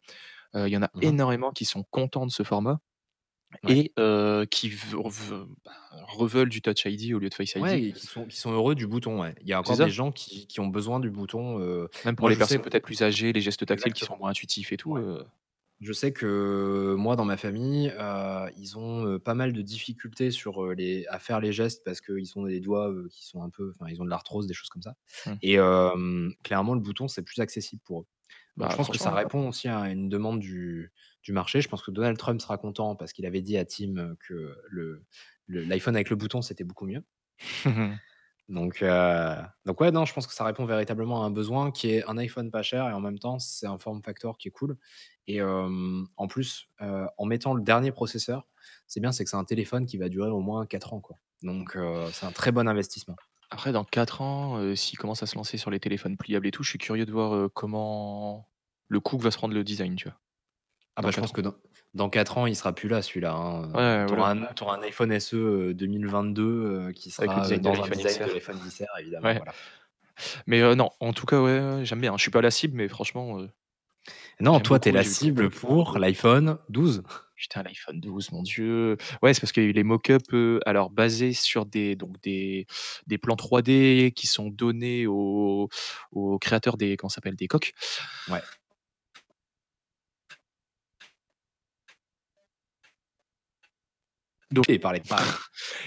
heu, 0.56 0.68
il 0.68 0.72
y 0.72 0.76
en 0.78 0.82
a 0.84 0.90
Mmh 0.94 1.02
mh. 1.10 1.20
énormément 1.20 1.52
qui 1.52 1.64
sont 1.66 1.84
contents 1.90 2.26
de 2.26 2.32
ce 2.32 2.42
format 2.44 2.80
Ouais. 3.62 3.76
et 3.76 3.92
heu, 3.98 4.46
qui 4.50 4.70
bah, 5.64 5.72
reveulent 6.08 6.48
du 6.50 6.62
Touch 6.62 6.84
ID 6.86 7.14
au 7.14 7.18
lieu 7.20 7.28
de 7.30 7.34
Face 7.34 7.54
ID. 7.56 7.72
Ouais 7.72 7.82
et 7.88 7.92
qui 7.92 8.06
sont 8.06 8.26
qui 8.26 8.38
sont 8.38 8.52
heureux 8.52 8.74
du 8.76 8.86
bouton, 8.86 9.20
ouais. 9.20 9.34
Il 9.40 9.48
y 9.48 9.52
a 9.52 9.58
encore 9.60 9.76
des 9.76 9.90
gens 9.90 10.12
qui 10.12 10.46
qui 10.46 10.60
ont 10.60 10.68
besoin 10.68 11.00
du 11.00 11.10
bouton, 11.10 11.58
Même 12.04 12.16
pour 12.16 12.28
moi 12.28 12.30
les 12.30 12.36
sais 12.40 12.58
personnes 12.58 12.62
peut-être 12.62 12.84
plus 12.84 13.02
âgées, 13.02 13.32
les 13.32 13.40
gestes 13.40 13.66
tactiles 13.66 13.92
qui 13.92 14.04
sont 14.04 14.16
moins 14.16 14.30
intuitifs 14.30 14.72
et 14.72 14.76
tout. 14.76 14.98
Je 15.80 15.94
sais 15.94 16.12
que 16.12 16.94
moi, 16.98 17.16
dans 17.16 17.24
ma 17.24 17.38
famille, 17.38 17.88
heu, 17.98 18.50
ils 18.58 18.76
ont, 18.76 19.06
heu, 19.06 19.18
pas 19.18 19.34
mal 19.34 19.54
de 19.54 19.62
difficultés 19.62 20.30
sur, 20.30 20.62
heu, 20.62 20.74
les 20.74 21.06
à 21.06 21.18
faire 21.18 21.40
les 21.40 21.52
gestes 21.52 21.82
parce 21.84 22.02
qu'ils 22.02 22.38
ont 22.38 22.44
des 22.44 22.60
doigts, 22.60 22.90
heu, 22.90 23.08
qui 23.10 23.24
sont 23.26 23.42
un 23.42 23.48
peu 23.48 23.72
enfin, 23.74 23.90
ils 23.90 24.00
ont 24.02 24.04
de 24.04 24.10
l'arthrose, 24.10 24.46
des 24.46 24.52
choses 24.54 24.68
comme 24.68 24.82
ça 24.82 24.96
Mmh. 25.26 25.40
et 25.40 25.54
hem, 25.54 26.34
clairement, 26.44 26.74
le 26.74 26.80
bouton, 26.80 27.08
c'est 27.08 27.22
plus 27.22 27.40
accessible 27.40 27.80
pour 27.84 28.02
eux. 28.02 28.06
Donc 28.60 28.70
Bah, 28.70 28.72
je 28.72 28.76
pense 28.76 28.90
que 28.90 28.98
ça 28.98 29.10
franchement, 29.10 29.22
ouais. 29.22 29.30
répond 29.30 29.48
aussi 29.48 29.68
à 29.68 29.88
une 29.90 30.08
demande 30.10 30.40
du 30.40 30.92
du 31.22 31.32
marché. 31.32 31.62
Je 31.62 31.68
pense 31.68 31.82
que 31.82 31.90
Donald 31.90 32.18
Trump 32.18 32.40
sera 32.42 32.58
content 32.58 32.94
parce 32.96 33.12
qu'il 33.14 33.24
avait 33.26 33.42
dit 33.42 33.56
à 33.56 33.64
Tim, 33.64 33.96
heu, 33.98 34.16
que 34.20 34.56
le 34.68 35.04
le 35.46 35.64
l'iPhone 35.64 35.96
avec 35.96 36.10
le 36.10 36.16
bouton, 36.16 36.42
c'était 36.42 36.64
beaucoup 36.64 36.86
mieux. 36.86 37.02
Donc 38.50 38.82
heu, 38.82 39.36
donc 39.64 39.80
ouais, 39.80 39.92
non, 39.92 40.04
je 40.04 40.12
pense 40.12 40.26
que 40.26 40.34
ça 40.34 40.44
répond 40.44 40.66
véritablement 40.66 41.22
à 41.22 41.26
un 41.26 41.30
besoin 41.30 41.70
qui 41.70 41.92
est 41.92 42.04
un 42.08 42.18
iPhone 42.18 42.50
pas 42.50 42.62
cher 42.62 42.88
et 42.88 42.92
en 42.92 43.00
même 43.00 43.18
temps, 43.18 43.38
c'est 43.38 43.66
un 43.66 43.78
form 43.78 44.02
factor 44.02 44.38
qui 44.38 44.48
est 44.48 44.50
cool 44.52 44.76
et 45.28 45.40
en 45.42 46.26
plus, 46.28 46.68
heu, 46.82 47.06
en 47.16 47.26
mettant 47.26 47.54
le 47.54 47.62
dernier 47.62 47.92
processeur, 47.92 48.48
c'est 48.88 49.00
bien, 49.00 49.12
c'est 49.12 49.24
que 49.24 49.30
c'est 49.30 49.36
un 49.36 49.44
téléphone 49.44 49.86
qui 49.86 49.98
va 49.98 50.08
durer 50.08 50.30
au 50.30 50.40
moins 50.40 50.66
4 50.66 50.92
ans, 50.92 51.00
quoi. 51.00 51.16
Donc 51.42 51.76
heu, 51.76 52.04
c'est 52.12 52.26
un 52.26 52.32
très 52.32 52.52
bon 52.52 52.68
investissement. 52.68 53.16
Après 53.50 53.72
dans 53.72 53.84
4 53.84 54.20
ans, 54.20 54.74
s'il 54.76 54.98
commence 54.98 55.22
à 55.22 55.26
se 55.26 55.36
lancer 55.36 55.56
sur 55.56 55.70
les 55.70 55.80
téléphones 55.80 56.16
pliables 56.16 56.46
et 56.46 56.50
tout, 56.50 56.62
je 56.64 56.70
suis 56.70 56.78
curieux 56.78 57.06
de 57.06 57.12
voir, 57.12 57.48
comment 57.54 58.48
le 58.88 59.00
que 59.00 59.16
va 59.16 59.30
se 59.30 59.36
prendre 59.38 59.54
le 59.54 59.64
design, 59.64 59.94
tu 59.96 60.08
vois? 60.08 60.18
Ah 60.96 61.02
bah, 61.02 61.10
je 61.10 61.18
4 61.18 61.18
pense 61.18 61.32
ans. 61.32 61.32
que 61.32 61.40
dans 61.40 61.54
dans 61.94 62.08
4 62.10 62.38
ans, 62.38 62.46
il 62.46 62.54
sera 62.56 62.72
plus 62.74 62.88
là 62.88 63.02
celui-là, 63.02 63.32
hein, 63.34 63.72
Ouais, 63.74 64.04
tu 64.06 64.14
voilà. 64.14 64.24
auras 64.64 64.76
un 64.76 64.82
iPhone 64.82 65.12
SE, 65.20 65.36
heu, 65.36 65.74
2022, 65.74 66.88
heu, 66.88 66.92
qui 66.92 67.10
Avec 67.18 67.34
le 67.34 67.40
sera, 67.40 67.48
de 67.48 67.58
dans 67.58 67.82
un 67.82 67.88
design 67.88 68.22
de 68.22 68.30
l'iPhone 68.30 68.58
XR 68.58 68.98
évidemment, 68.98 69.34
Ouais. 69.34 69.36
voilà. 69.36 69.54
Mais 70.46 70.62
non, 70.76 70.90
en 71.00 71.12
tout 71.12 71.26
cas, 71.26 71.40
ouais, 71.42 71.84
j'aime 71.84 72.00
bien. 72.00 72.16
Je 72.16 72.22
suis 72.22 72.30
pas 72.30 72.42
la 72.42 72.50
cible, 72.50 72.76
mais 72.76 72.88
franchement, 72.88 73.38
Non, 74.40 74.60
toi, 74.60 74.80
tu 74.80 74.90
es 74.90 74.92
la 74.92 75.04
cible 75.04 75.50
pour 75.50 75.98
l'iPhone 75.98 76.58
12. 76.70 77.02
Putain, 77.36 77.62
l'iPhone 77.62 78.00
12, 78.00 78.32
mon 78.32 78.42
Dieu! 78.42 78.98
Ouais, 79.22 79.32
c'est 79.32 79.40
parce 79.40 79.52
qu'il 79.52 79.62
y 79.62 79.66
a 79.66 79.68
eu 79.70 79.72
les 79.72 79.82
mock-up, 79.82 80.20
heu, 80.34 80.60
alors 80.66 80.90
basés 80.90 81.32
sur 81.32 81.64
des 81.64 81.96
donc 81.96 82.20
des 82.22 82.66
des 83.06 83.16
plans 83.16 83.36
3D 83.36 84.12
qui 84.14 84.26
sont 84.26 84.50
donnés 84.50 85.06
aux 85.06 85.68
aux 86.12 86.38
créateurs 86.38 86.76
des 86.76 86.96
comment 86.98 87.08
s'appelle? 87.08 87.36
Des 87.36 87.48
coques. 87.48 87.72
Ouais. 88.28 88.42
Donc 94.52 94.66
Et 94.68 94.78
parlait 94.78 95.00
pas. 95.00 95.22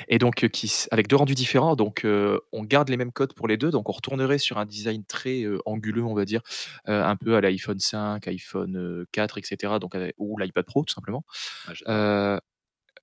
et 0.08 0.18
donc 0.18 0.48
qui 0.50 0.68
s 0.68 0.88
avec 0.92 1.08
2 1.08 1.16
rendus 1.16 1.36
différents, 1.36 1.76
donc 1.76 2.06
heu, 2.06 2.42
on 2.52 2.64
garde 2.64 2.90
les 2.90 2.98
mêmes 2.98 3.12
codes 3.12 3.34
pour 3.34 3.48
les 3.48 3.58
2, 3.58 3.72
donc 3.72 3.90
on 3.90 3.92
retournerait 3.92 4.38
sur 4.38 4.58
un 4.58 4.66
design 4.66 5.06
très, 5.06 5.44
heu, 5.44 5.60
anguleux, 5.66 6.04
on 6.04 6.14
va 6.14 6.26
dire, 6.26 6.42
un 6.86 7.16
peu 7.16 7.36
à 7.36 7.42
l'iPhone 7.42 7.80
5, 7.80 8.28
iPhone, 8.28 8.78
heu, 8.78 9.06
4 9.12 9.38
et 9.38 9.44
cetera, 9.44 9.80
donc 9.80 9.96
ou 10.18 10.38
l'iPad 10.40 10.66
Pro 10.66 10.84
tout 10.84 10.94
simplement. 10.94 11.24
Ah 11.66 11.74
j'adore. 11.74 12.14
Heu 12.14 12.40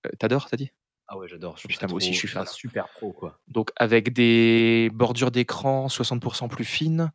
heu, 0.07 0.11
tu 0.21 0.27
adores, 0.27 0.49
tu 0.51 0.55
as 0.55 0.59
dit? 0.59 0.71
Ah 1.09 1.19
ouais, 1.19 1.29
j'adore, 1.29 1.57
je 1.59 1.65
Oh 1.65 1.69
putain, 1.69 1.89
moi 1.89 1.97
aussi 1.99 2.13
je 2.15 2.19
suis 2.19 2.29
fan. 2.29 2.47
super 2.47 2.89
pro, 2.91 3.13
quoi. 3.13 3.41
Donc 3.49 3.71
avec 3.77 4.13
des 4.13 4.91
bordures 4.95 5.31
d'écran 5.33 5.89
60% 5.89 6.49
plus 6.49 6.65
fines, 6.65 7.13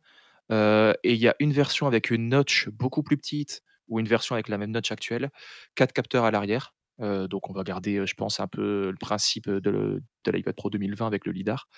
et 0.50 0.96
il 1.04 1.18
y 1.18 1.28
a 1.28 1.36
une 1.40 1.52
version 1.52 1.86
avec 1.88 2.10
une 2.10 2.28
notch 2.30 2.68
beaucoup 2.70 3.02
plus 3.04 3.16
petite 3.18 3.62
ou 3.88 4.00
une 4.00 4.08
version 4.08 4.34
avec 4.36 4.48
la 4.48 4.58
même 4.58 4.72
notch 4.72 4.92
actuelle, 4.92 5.30
4 5.76 5.92
capteurs 5.94 6.24
à 6.24 6.30
l'arrière, 6.32 6.74
heu, 7.00 7.28
donc 7.28 7.50
on 7.50 7.52
va 7.52 7.62
garder, 7.64 8.06
je 8.06 8.14
pense 8.14 8.40
un 8.40 8.46
peu 8.48 8.90
le 8.90 8.96
principe, 8.98 9.48
de 9.50 9.70
le 9.70 10.02
de 10.24 10.32
l'iPad 10.32 10.54
Pro 10.56 10.70
2020 10.70 11.06
avec 11.06 11.26
le 11.26 11.32
lidar. 11.32 11.68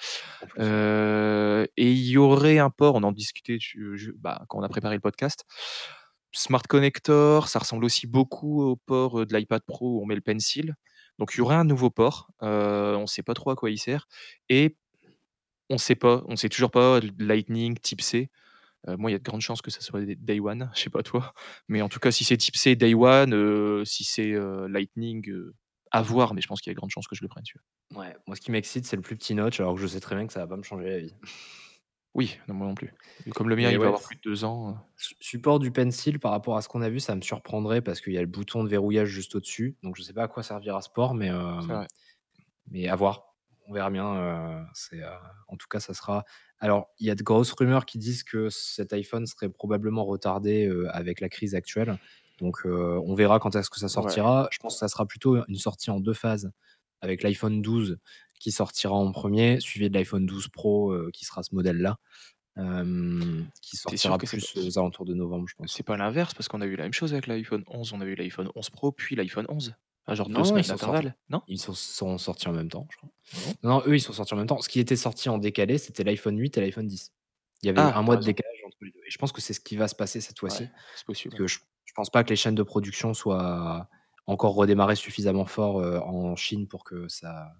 Heu 0.58 1.66
et 1.76 1.92
il 1.92 2.06
y 2.08 2.16
aurait 2.18 2.58
un 2.58 2.70
port, 2.70 2.94
on 2.96 3.02
en 3.04 3.12
discutait 3.12 3.58
je 3.60 3.96
je 3.96 4.10
bah, 4.12 4.44
quand 4.48 4.58
on 4.58 4.62
a 4.62 4.68
préparé 4.68 4.94
le 4.96 5.00
podcast, 5.00 5.44
smart 6.32 6.62
connector, 6.68 7.48
ça 7.48 7.58
ressemble 7.60 7.84
aussi 7.84 8.06
beaucoup 8.06 8.62
au 8.62 8.76
port, 8.76 9.20
heu, 9.20 9.26
de 9.26 9.36
l'iPad 9.36 9.62
Pro 9.66 9.98
où 9.98 10.02
on 10.02 10.06
met 10.06 10.14
le 10.16 10.20
pencil. 10.22 10.74
Donc 11.18 11.32
il 11.34 11.38
y 11.38 11.40
aurait 11.42 11.56
un 11.56 11.64
nouveau 11.64 11.90
port, 11.90 12.30
on 12.42 13.06
sait 13.06 13.22
pas 13.24 13.34
trop 13.34 13.50
à 13.50 13.56
quoi 13.56 13.70
il 13.70 13.78
sert 13.78 14.06
et 14.48 14.76
on 15.70 15.78
sait 15.78 15.94
pas, 15.96 16.22
on 16.28 16.36
sait 16.36 16.48
toujours 16.48 16.70
pas 16.70 17.00
Lightning, 17.18 17.78
Type 17.78 18.00
C. 18.02 18.30
Heu, 18.86 18.96
moi, 18.96 19.10
il 19.10 19.14
y 19.14 19.16
a 19.16 19.18
de 19.18 19.24
grandes 19.24 19.40
chances 19.40 19.62
que 19.62 19.70
ça 19.70 19.80
soit 19.80 20.00
day 20.04 20.40
one, 20.40 20.70
je 20.74 20.80
sais 20.80 20.90
pas 20.90 21.02
toi, 21.02 21.34
mais 21.68 21.82
en 21.82 21.88
tout 21.88 21.98
cas, 22.00 22.10
si 22.12 22.24
c'est 22.24 22.36
Type 22.36 22.56
C, 22.56 22.76
day 22.76 22.94
one, 22.94 23.34
heu, 23.34 23.84
si 23.84 24.04
c'est, 24.04 24.32
heu, 24.32 24.66
Lightning, 24.68 25.30
à 25.90 26.02
voir, 26.02 26.34
mais 26.34 26.40
je 26.42 26.46
pense 26.48 26.60
qu'il 26.60 26.70
y 26.70 26.72
a 26.72 26.74
de 26.74 26.78
grandes 26.78 26.90
chances 26.90 27.08
que 27.08 27.16
je 27.16 27.22
le 27.22 27.28
prenne, 27.28 27.44
tu 27.44 27.54
vois? 27.58 27.64
Ouais, 27.94 28.14
moi 28.26 28.36
ce 28.36 28.40
qui 28.42 28.50
m'excite, 28.50 28.84
c'est 28.86 28.96
le 28.96 29.02
plus 29.02 29.16
petit 29.16 29.34
notch, 29.34 29.60
alors 29.60 29.74
que 29.74 29.80
je 29.80 29.86
sais 29.86 30.00
très 30.00 30.14
bien 30.14 30.26
que 30.26 30.32
ça 30.32 30.40
va 30.40 30.46
pas 30.46 30.56
me 30.56 30.62
changer 30.62 30.88
la 30.90 30.98
vie. 30.98 31.14
Oui, 32.14 32.38
non, 32.48 32.54
moi 32.54 32.66
non 32.66 32.74
plus. 32.74 32.92
Comme 33.34 33.48
le 33.48 33.56
mien, 33.56 33.70
Mais 33.70 33.72
il 33.72 33.78
va 33.78 33.86
avoir 33.86 34.02
plus 34.02 34.16
de 34.16 34.20
2 34.22 34.44
ans, 34.44 34.78
support 35.20 35.58
du 35.60 35.70
pencil 35.70 36.18
par 36.18 36.32
rapport 36.32 36.56
à 36.56 36.62
ce 36.62 36.68
qu'on 36.68 36.82
a 36.82 36.88
vu, 36.90 37.00
ça 37.00 37.14
me 37.14 37.20
surprendrait 37.22 37.82
parce 37.82 38.00
qu'il 38.00 38.12
y 38.12 38.18
a 38.18 38.20
le 38.20 38.26
bouton 38.26 38.64
de 38.64 38.68
verrouillage 38.68 39.08
juste 39.08 39.34
au-dessus, 39.34 39.76
donc 39.82 39.96
je 39.96 40.02
sais 40.02 40.12
pas 40.12 40.24
à 40.24 40.28
quoi 40.28 40.42
servira 40.42 40.82
ce 40.82 40.90
port, 40.90 41.14
mais 41.14 41.30
vrai. 41.68 41.88
mais 42.70 42.88
à 42.88 42.96
voir. 42.96 43.34
On 43.66 43.72
verra 43.74 43.90
bien, 43.90 44.14
heu, 44.16 44.64
en 45.48 45.56
tout 45.56 45.66
cas, 45.68 45.80
ça 45.80 45.94
sera 45.94 46.24
alors 46.60 46.88
il 46.98 47.06
y 47.06 47.10
a 47.10 47.14
de 47.14 47.22
grosses 47.22 47.52
rumeurs 47.52 47.86
qui 47.86 47.98
disent 47.98 48.22
que 48.24 48.48
cet 48.50 48.92
iPhone 48.92 49.26
serait 49.26 49.48
probablement 49.48 50.04
retardé, 50.04 50.70
avec 50.90 51.20
la 51.20 51.28
crise 51.28 51.54
actuelle, 51.54 51.98
donc 52.40 52.62
on 52.64 53.14
verra 53.14 53.38
quand 53.38 53.54
est-ce 53.56 53.70
que 53.70 53.78
ça 53.78 53.86
Ouais. 53.86 53.92
sortira. 53.92 54.48
Je 54.52 54.58
pense 54.58 54.74
que 54.74 54.80
ça 54.80 54.88
sera 54.88 55.06
plutôt 55.06 55.36
une 55.48 55.56
sortie 55.56 55.90
en 55.90 56.00
2 56.00 56.12
phases 56.14 56.50
avec 57.00 57.22
l'iPhone 57.22 57.62
12 57.62 57.98
qui 58.40 58.52
sortira 58.52 58.94
en 58.94 59.10
1er, 59.10 59.60
suivi 59.60 59.88
de 59.90 59.94
l'iPhone 59.94 60.26
12 60.26 60.48
Pro, 60.48 60.94
qui 61.12 61.24
sera 61.24 61.42
ce 61.42 61.54
modèle-là, 61.54 61.98
qui 63.62 63.76
sortira 63.76 64.18
que 64.18 64.26
c'est 64.26 64.36
pas 64.40 64.46
plus 64.52 64.66
aux 64.66 64.78
alentours 64.78 65.04
de 65.04 65.14
novembre, 65.14 65.46
je 65.48 65.54
pense. 65.54 65.72
c'est 65.72 65.82
pas 65.84 65.96
l'inverse? 65.96 66.34
Parce 66.34 66.48
qu'on 66.48 66.60
a 66.60 66.66
eu 66.66 66.76
la 66.76 66.84
même 66.84 66.92
chose 66.92 67.12
avec 67.12 67.26
l'iPhone 67.26 67.64
11, 67.68 67.92
on 67.92 68.00
a 68.00 68.04
eu 68.04 68.14
l'iPhone 68.14 68.50
11 68.54 68.70
Pro, 68.70 68.92
puis 68.92 69.16
l'iPhone 69.16 69.46
11, 69.48 69.74
à 70.08 70.16
genre 70.16 70.30
2 70.30 70.44
Non, 70.44 70.58
ils 70.58 70.64
semaines 70.64 70.66
sont 70.66 70.78
sortis 70.78 71.06
d'intervalle, 71.06 71.16
non? 71.28 71.42
ils 71.48 71.60
sont 71.60 71.74
sont 71.74 72.18
sortis 72.18 72.48
en 72.48 72.52
même 72.52 72.68
temps, 72.70 72.86
je 72.90 72.96
crois. 72.98 73.10
Ah? 73.32 73.54
Non, 73.62 73.82
eux, 73.86 73.96
ils 73.96 74.00
sont 74.00 74.12
sortis 74.12 74.34
en 74.34 74.36
même 74.38 74.46
temps. 74.46 74.60
Ce 74.60 74.68
qui 74.68 74.80
était 74.80 74.96
sorti 74.96 75.28
en 75.30 75.38
décalé, 75.38 75.78
c'était 75.78 76.04
l'iPhone 76.04 76.38
8 76.38 76.56
et 76.58 76.60
l'iPhone 76.62 76.86
10. 76.86 77.12
Il 77.62 77.66
y 77.66 77.70
avait 77.70 77.86
Ah, 77.86 77.94
1 77.94 78.02
tu 78.04 78.12
as 78.12 78.14
mois 78.14 78.16
de 78.18 78.22
raison. 78.22 78.24
décalage 78.24 78.58
entre 78.66 78.78
les 78.82 78.92
2 78.92 79.00
et 79.06 79.10
je 79.10 79.18
pense 79.18 79.32
que 79.32 79.40
c'est 79.40 79.54
ce 79.54 79.60
qui 79.60 79.76
va 79.76 79.88
se 79.88 79.94
passer 79.96 80.20
cette 80.20 80.38
Ouais, 80.46 80.62
fois-ci. 80.62 80.72
c'est 80.94 81.06
possible, 81.06 81.36
Parce 81.36 81.40
que 81.40 81.46
je 81.48 81.60
je 81.86 81.94
pense 81.94 82.10
pas 82.10 82.24
que 82.24 82.30
les 82.30 82.36
chaînes 82.36 82.54
de 82.56 82.62
production 82.64 83.14
soient 83.14 83.88
encore 84.26 84.54
redémarrées 84.54 84.96
suffisamment 84.96 85.46
fort, 85.46 85.80
heu, 85.82 85.98
en 86.00 86.36
Chine 86.36 86.68
pour 86.68 86.84
que 86.84 87.08
ça 87.08 87.52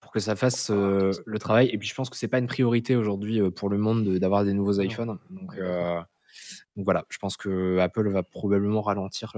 pour 0.00 0.12
que 0.12 0.20
ça 0.20 0.36
fasse, 0.36 0.70
heu, 0.70 1.22
le 1.26 1.38
travail 1.38 1.68
et 1.72 1.78
puis 1.78 1.88
je 1.88 1.94
pense 1.94 2.08
que 2.08 2.16
c'est 2.16 2.28
pas 2.28 2.38
une 2.38 2.46
priorité 2.46 2.94
aujourd'hui, 2.96 3.40
heu, 3.40 3.50
pour 3.50 3.68
le 3.68 3.78
monde 3.78 4.04
de 4.04 4.18
d'avoir 4.18 4.44
des 4.44 4.52
nouveaux 4.54 4.80
Ah 4.80 4.84
non, 4.84 4.98
iPhones, 4.98 5.10
on 5.10 5.18
donc 5.36 5.56
d'accord. 5.56 5.88
voilà, 6.76 7.04
je 7.10 7.18
pense 7.18 7.36
qu'Apple 7.36 8.08
va 8.10 8.22
probablement 8.22 8.82
ralentir, 8.82 9.36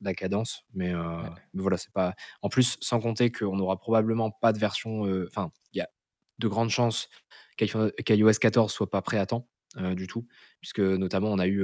la 0.00 0.14
cadence, 0.14 0.64
mais 0.74 0.92
Ouais. 1.20 1.44
mais 1.54 1.62
voilà, 1.62 1.76
c'est 1.78 1.92
pas 1.92 2.14
en 2.42 2.48
plus, 2.48 2.76
sans 2.80 3.00
compter 3.00 3.30
qu'on 3.32 3.58
aura 3.60 3.78
probablement 3.78 4.30
pas 4.30 4.52
de 4.52 4.58
version, 4.58 5.06
heu, 5.06 5.26
enfin, 5.28 5.50
il 5.72 5.78
y 5.78 5.80
a 5.82 5.88
de 6.38 6.48
grandes 6.48 6.70
chances 6.70 7.08
qu'iOS 7.58 8.32
14 8.40 8.72
soit 8.72 8.90
pas 8.90 9.02
prêt 9.02 9.18
à 9.18 9.26
temps, 9.26 9.48
heu, 9.78 9.94
du 9.94 10.06
tout, 10.08 10.26
puisque 10.60 10.80
notamment 10.80 11.30
on 11.32 11.38
a 11.38 11.46
eu, 11.48 11.62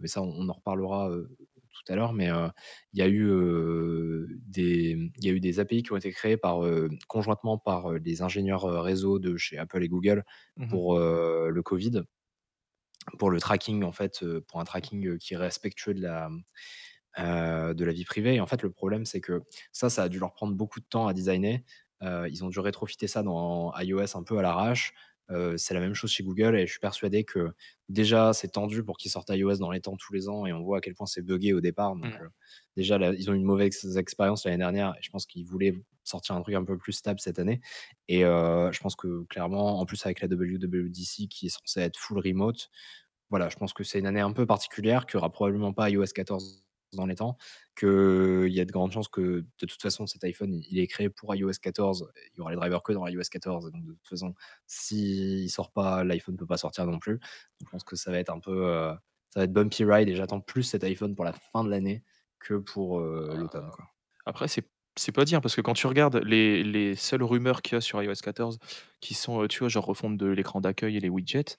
mais 0.00 0.08
ça 0.08 0.22
on 0.22 0.30
on 0.32 0.48
en 0.48 0.52
reparlera, 0.54 1.10
tout 1.86 1.92
à 1.92 1.96
l'heure, 1.96 2.12
mais 2.14 2.28
il 2.94 2.98
y 3.00 3.02
a 3.02 3.08
eu, 3.08 3.28
des 4.46 4.92
il 5.18 5.24
y 5.26 5.30
a 5.30 5.32
eu 5.32 5.40
des 5.40 5.60
API 5.60 5.82
qui 5.84 5.92
ont 5.92 5.96
été 5.96 6.12
créées 6.12 6.36
par, 6.38 6.60
conjointement 7.08 7.58
par, 7.58 7.92
les 7.94 8.22
ingénieurs, 8.22 8.64
réseau 8.84 9.18
de 9.18 9.36
chez 9.38 9.58
Apple 9.58 9.82
et 9.84 9.88
Google 9.88 10.24
Mmh 10.56 10.66
mh. 10.74 10.78
pour, 10.78 10.98
le 10.98 11.62
covid. 11.62 12.02
Pour 13.18 13.30
le 13.30 13.40
tracking 13.40 13.82
en 13.84 13.92
fait, 13.92 14.24
pour 14.48 14.60
un 14.60 14.64
tracking, 14.64 15.18
qui 15.18 15.34
est 15.34 15.36
respectueux 15.36 15.92
de 15.94 16.00
la, 16.02 16.30
heu, 17.18 17.74
de 17.74 17.84
la 17.84 17.92
vie 17.92 18.04
privée 18.04 18.34
et 18.36 18.40
en 18.40 18.46
fait, 18.46 18.62
le 18.62 18.70
problème, 18.70 19.04
c'est 19.06 19.20
que 19.20 19.42
ça, 19.72 19.90
ça 19.90 20.04
a 20.04 20.08
dû 20.08 20.18
leur 20.18 20.32
prendre 20.32 20.54
beaucoup 20.54 20.80
de 20.80 20.84
temps 20.86 21.06
à 21.08 21.14
designer. 21.14 21.64
Heu, 22.02 22.28
ils 22.30 22.44
ont 22.44 22.48
dû 22.48 22.58
rétrofitter 22.60 23.06
ça 23.08 23.22
dans 23.22 23.72
iOS 23.78 24.16
un 24.16 24.22
peu 24.22 24.38
à 24.38 24.42
l'arrache. 24.42 24.92
Heu, 25.30 25.56
c'est 25.56 25.72
la 25.74 25.80
même 25.80 25.94
chose 25.94 26.10
chez 26.10 26.24
Google 26.24 26.56
et 26.56 26.66
je 26.66 26.72
suis 26.72 26.80
persuadé 26.80 27.24
que 27.24 27.50
déjà, 27.88 28.32
c'est 28.32 28.48
tendu 28.48 28.82
pour 28.84 28.96
qu'ils 28.98 29.10
sortent 29.10 29.30
iOS 29.30 29.56
dans 29.58 29.70
les 29.70 29.80
temps 29.80 29.96
tous 29.96 30.12
les 30.12 30.28
ans 30.28 30.46
et 30.46 30.52
on 30.52 30.62
voit 30.62 30.78
à 30.78 30.80
quel 30.80 30.94
point 30.94 31.06
c'est 31.06 31.22
buggé 31.22 31.52
au 31.52 31.60
départ, 31.60 31.94
donc 31.96 32.10
Mmh. 32.10 32.22
heu, 32.22 32.28
déjà 32.76 32.98
là, 32.98 33.12
ils 33.16 33.30
ont 33.30 33.34
eu 33.34 33.36
une 33.36 33.44
mauvaise 33.44 33.96
expérience 33.96 34.44
l'année 34.44 34.58
dernière 34.58 34.94
et 34.98 35.02
je 35.02 35.10
pense 35.10 35.26
qu'ils 35.26 35.46
voulaient 35.46 35.74
sortir 36.04 36.34
un 36.34 36.42
truc 36.42 36.54
un 36.56 36.64
peu 36.64 36.76
plus 36.76 36.92
stable 36.92 37.20
cette 37.20 37.38
année 37.38 37.60
et 38.08 38.20
je 38.22 38.80
pense 38.80 38.96
que 38.96 39.22
clairement, 39.24 39.78
en 39.80 39.86
plus 39.86 40.04
avec 40.04 40.20
la 40.20 40.28
WWDC 40.28 41.28
qui 41.28 41.46
est 41.46 41.48
censée 41.50 41.80
être 41.80 41.96
full 41.98 42.18
remote, 42.18 42.68
voilà, 43.30 43.48
je 43.48 43.56
pense 43.56 43.72
que 43.72 43.84
c'est 43.84 43.98
une 43.98 44.06
année 44.06 44.20
un 44.20 44.32
peu 44.32 44.46
particulière, 44.46 45.06
qu'il 45.06 45.16
y 45.16 45.18
aura 45.18 45.30
probablement 45.32 45.72
pas 45.72 45.90
iOS 45.90 46.06
14 46.14 46.64
dans 46.96 47.06
les 47.06 47.14
temps, 47.14 47.36
qu'il 47.76 48.48
y 48.52 48.60
a 48.60 48.64
de 48.64 48.72
grandes 48.72 48.92
chances 48.92 49.08
que, 49.08 49.20
de 49.60 49.66
toute 49.66 49.80
façon, 49.82 50.06
cet 50.06 50.24
iPhone, 50.24 50.52
il 50.54 50.78
est 50.78 50.86
créé 50.86 51.08
pour 51.10 51.34
iOS 51.34 51.52
14. 51.60 52.10
Il 52.34 52.38
y 52.38 52.40
aura 52.40 52.50
les 52.50 52.56
drivers 52.56 52.82
que 52.82 52.92
dans 52.92 53.06
iOS 53.06 53.22
14 53.30 53.68
et 53.68 53.70
donc 53.70 53.84
de 53.86 53.92
toute 53.92 54.08
façon, 54.08 54.34
s'il 54.66 55.50
sort 55.50 55.72
pas, 55.72 56.04
l'iPhone 56.04 56.36
peut 56.36 56.46
pas 56.46 56.58
sortir 56.58 56.86
non 56.86 56.98
plus. 56.98 57.14
Donc 57.14 57.66
je 57.66 57.70
pense 57.70 57.84
que 57.84 57.96
ça 57.96 58.10
va 58.10 58.18
être 58.18 58.30
un 58.30 58.40
peu, 58.40 58.52
heu, 58.66 58.92
ça 59.30 59.40
va 59.40 59.44
être 59.44 59.52
bumpy 59.52 59.84
ride 59.84 60.08
et 60.08 60.14
j'attends 60.16 60.40
plus 60.40 60.62
cet 60.64 60.84
iPhone 60.84 61.14
pour 61.14 61.24
la 61.24 61.32
fin 61.32 61.64
de 61.64 61.70
l'année 61.70 62.04
que 62.38 62.54
pour, 62.54 63.00
heu, 63.00 63.34
l'automne. 63.36 63.70
Après, 64.26 64.48
c'est 64.48 64.68
C'est 64.96 65.12
pas 65.12 65.24
dire 65.24 65.40
parce 65.40 65.56
que 65.56 65.62
quand 65.62 65.72
tu 65.74 65.86
regardes 65.86 66.16
les 66.16 66.62
les 66.64 66.94
seules 66.96 67.22
rumeurs 67.22 67.62
qu'il 67.62 67.76
y 67.76 67.78
a 67.78 67.80
sur 67.80 68.02
iOS 68.02 68.12
14 68.22 68.58
qui 69.00 69.14
sont, 69.14 69.42
heu, 69.42 69.48
tu 69.48 69.60
vois, 69.60 69.68
genre 69.68 69.86
refonte 69.86 70.18
de 70.18 70.26
l'écran 70.26 70.60
d'accueil 70.60 70.96
et 70.98 71.00
les 71.00 71.08
widgets, 71.08 71.56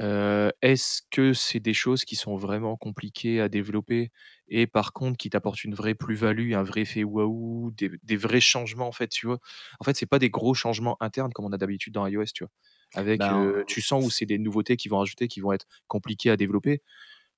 heu, 0.00 0.52
est-ce 0.62 1.02
que 1.10 1.32
c'est 1.32 1.60
des 1.60 1.74
choses 1.74 2.04
qui 2.04 2.16
sont 2.16 2.36
vraiment 2.36 2.76
compliquées 2.76 3.40
à 3.40 3.48
développer? 3.48 4.10
Et 4.48 4.66
par 4.66 4.92
contre 4.92 5.16
qui 5.18 5.30
t'apportent 5.30 5.64
une 5.64 5.74
vraie 5.74 5.94
plus-value, 5.94 6.54
un 6.54 6.62
vrai 6.62 6.82
effet 6.82 7.04
waouh, 7.04 7.70
des 7.72 7.90
des 8.02 8.16
vrais 8.16 8.40
changements 8.40 8.88
en 8.88 8.92
fait, 8.92 9.08
tu 9.08 9.26
vois? 9.26 9.38
En 9.80 9.84
fait, 9.84 9.96
c'est 9.96 10.06
pas 10.06 10.18
des 10.18 10.30
gros 10.30 10.54
changements 10.54 10.96
internes 11.00 11.32
comme 11.32 11.44
on 11.46 11.52
a 11.52 11.58
d'habitude 11.58 11.94
dans 11.94 12.06
iOS, 12.06 12.24
tu 12.34 12.44
vois? 12.44 12.50
Avec, 12.94 13.30
Ben, 13.30 13.32
heu, 13.32 13.64
tu 13.66 13.80
sens 13.82 14.02
où 14.04 14.10
c'est 14.10 14.26
des 14.26 14.38
nouveautés 14.38 14.76
qu'ils 14.76 14.90
vont 14.90 14.98
rajouter, 14.98 15.28
qui 15.28 15.40
vont 15.40 15.52
être 15.52 15.66
compliquées 15.88 16.30
à 16.30 16.36
développer. 16.36 16.82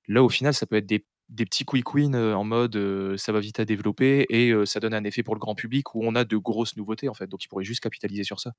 Là, 0.07 0.23
au 0.23 0.29
final, 0.29 0.53
ça 0.53 0.65
peut 0.67 0.77
être 0.77 0.85
des 0.87 1.05
des 1.29 1.45
petits 1.45 1.65
quick 1.65 1.93
wins, 1.93 2.15
heu, 2.15 2.35
en 2.35 2.43
mode, 2.43 2.75
heu, 2.75 3.15
ça 3.17 3.31
va 3.31 3.39
vite 3.39 3.59
à 3.61 3.65
développer 3.65 4.25
et 4.29 4.51
heu, 4.51 4.65
ça 4.65 4.81
donne 4.81 4.93
un 4.93 5.03
effet 5.05 5.23
pour 5.23 5.33
le 5.35 5.39
grand 5.39 5.55
public 5.55 5.95
où 5.95 6.01
on 6.05 6.15
a 6.15 6.25
de 6.25 6.37
grosses 6.37 6.75
nouveautés, 6.77 7.07
en 7.09 7.13
fait. 7.13 7.27
Donc 7.27 7.45
ils 7.45 7.47
pourraient 7.47 7.63
juste 7.65 7.81
capitaliser 7.81 8.23
sur 8.25 8.39
ça 8.41 8.53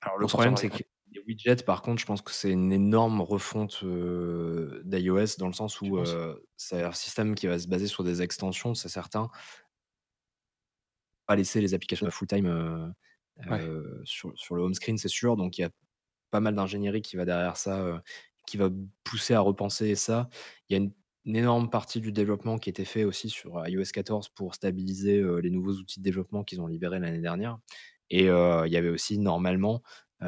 alors 0.00 0.18
le 0.18 0.26
pour 0.26 0.40
problème, 0.40 0.56
c'est 0.56 0.70
que 0.70 0.82
les 1.12 1.20
widgets, 1.26 1.64
par 1.64 1.82
contre, 1.82 2.00
je 2.00 2.06
pense 2.06 2.20
que 2.22 2.32
c'est 2.32 2.50
une 2.50 2.72
énorme 2.72 3.20
refonte, 3.20 3.82
d'iOS 3.84 5.36
dans 5.38 5.46
le 5.46 5.52
sens 5.52 5.80
Tu 5.82 5.90
où, 5.90 5.98
penses? 5.98 6.18
c'est 6.56 6.82
un 6.82 6.92
système 6.92 7.34
qui 7.34 7.46
va 7.46 7.58
se 7.58 7.68
baser 7.68 7.86
sur 7.86 8.04
des 8.04 8.22
extensions, 8.22 8.74
c'est 8.74 8.88
certain. 8.88 9.30
Pas 11.26 11.36
laisser 11.36 11.60
les 11.60 11.74
applications 11.74 12.08
full 12.10 12.28
time, 12.28 12.94
Ouais. 13.48 13.70
sur 14.04 14.32
sur 14.38 14.54
le 14.56 14.62
home 14.62 14.74
screen, 14.74 14.98
c'est 14.98 15.08
sûr. 15.08 15.36
Donc 15.36 15.58
il 15.58 15.62
y 15.62 15.64
a 15.64 15.70
pas 16.30 16.40
mal 16.40 16.54
d'ingénierie 16.54 17.02
qui 17.02 17.16
va 17.16 17.24
derrière 17.24 17.56
ça, 17.56 18.02
qui 18.46 18.56
va 18.56 18.70
pousser 19.04 19.34
à 19.34 19.40
repenser 19.40 19.94
ça. 19.96 20.28
Il 20.68 20.74
y 20.74 20.80
a 20.80 20.82
une 20.84 20.92
une 21.26 21.36
énorme 21.36 21.70
partie 21.70 22.00
du 22.00 22.12
développement 22.12 22.58
qui 22.58 22.70
était 22.70 22.84
fait 22.84 23.04
aussi 23.04 23.30
sur 23.30 23.66
iOS 23.68 23.84
14 23.92 24.28
pour 24.30 24.54
stabiliser, 24.54 25.22
les 25.42 25.50
nouveaux 25.50 25.74
outils 25.74 26.00
de 26.00 26.04
développement 26.04 26.44
qu'ils 26.44 26.60
ont 26.60 26.68
libérés 26.68 27.00
l'année 27.00 27.20
dernière 27.20 27.58
et 28.10 28.24
il 28.26 28.72
y 28.72 28.76
avait 28.76 28.88
aussi 28.90 29.18
normalement, 29.18 29.82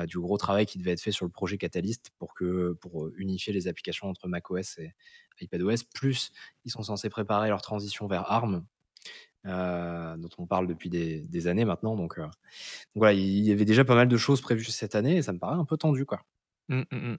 du 0.06 0.18
gros 0.18 0.36
travail 0.38 0.66
qui 0.66 0.78
devait 0.78 0.92
être 0.92 1.00
fait 1.02 1.12
sur 1.12 1.24
le 1.26 1.30
projet 1.30 1.58
Catalyst 1.58 2.10
pour 2.18 2.34
que 2.34 2.72
pour, 2.80 3.08
unifier 3.16 3.52
les 3.52 3.68
applications 3.68 4.08
entre 4.08 4.28
macOS 4.28 4.78
et 4.78 4.94
iPadOS. 5.40 5.84
Plus, 5.94 6.32
ils 6.64 6.70
sont 6.70 6.82
censés 6.82 7.08
préparer 7.10 7.48
leur 7.48 7.62
transition 7.62 8.06
vers 8.06 8.30
ARM, 8.30 8.66
dont 9.44 10.30
on 10.38 10.46
parle 10.46 10.66
depuis 10.68 10.90
des 10.90 11.22
des 11.22 11.46
années 11.48 11.64
maintenant 11.64 11.96
donc 11.96 12.18
voilà, 12.94 13.14
il 13.14 13.44
y 13.46 13.52
avait 13.52 13.64
déjà 13.66 13.84
pas 13.84 13.94
mal 13.96 14.08
de 14.08 14.16
choses 14.18 14.40
prévues 14.42 14.64
cette 14.64 14.94
année 14.94 15.16
et 15.18 15.22
ça 15.22 15.32
me 15.32 15.38
paraît 15.38 15.56
un 15.56 15.64
peu 15.64 15.76
tendu, 15.76 16.04
quoi. 16.06 16.22
Mmh, 16.68 16.82
mmh 16.92 16.96
mh. 17.12 17.18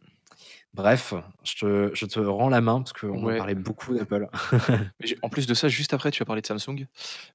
Bref, 0.74 1.14
je 1.44 1.56
te 1.56 1.92
je 1.96 2.06
te 2.06 2.20
rends 2.20 2.50
la 2.50 2.62
main 2.62 2.82
parce 2.82 2.94
qu'on 2.94 3.28
a 3.28 3.28
Ouais. 3.28 3.38
parlé 3.38 3.56
beaucoup 3.56 3.96
d'Apple. 3.96 4.30
En 5.24 5.30
plus 5.30 5.48
de 5.48 5.54
ça, 5.54 5.68
juste 5.68 5.94
après, 5.94 6.12
tu 6.12 6.20
vas 6.20 6.26
parler 6.26 6.42
de 6.42 6.48
Samsung. 6.48 6.86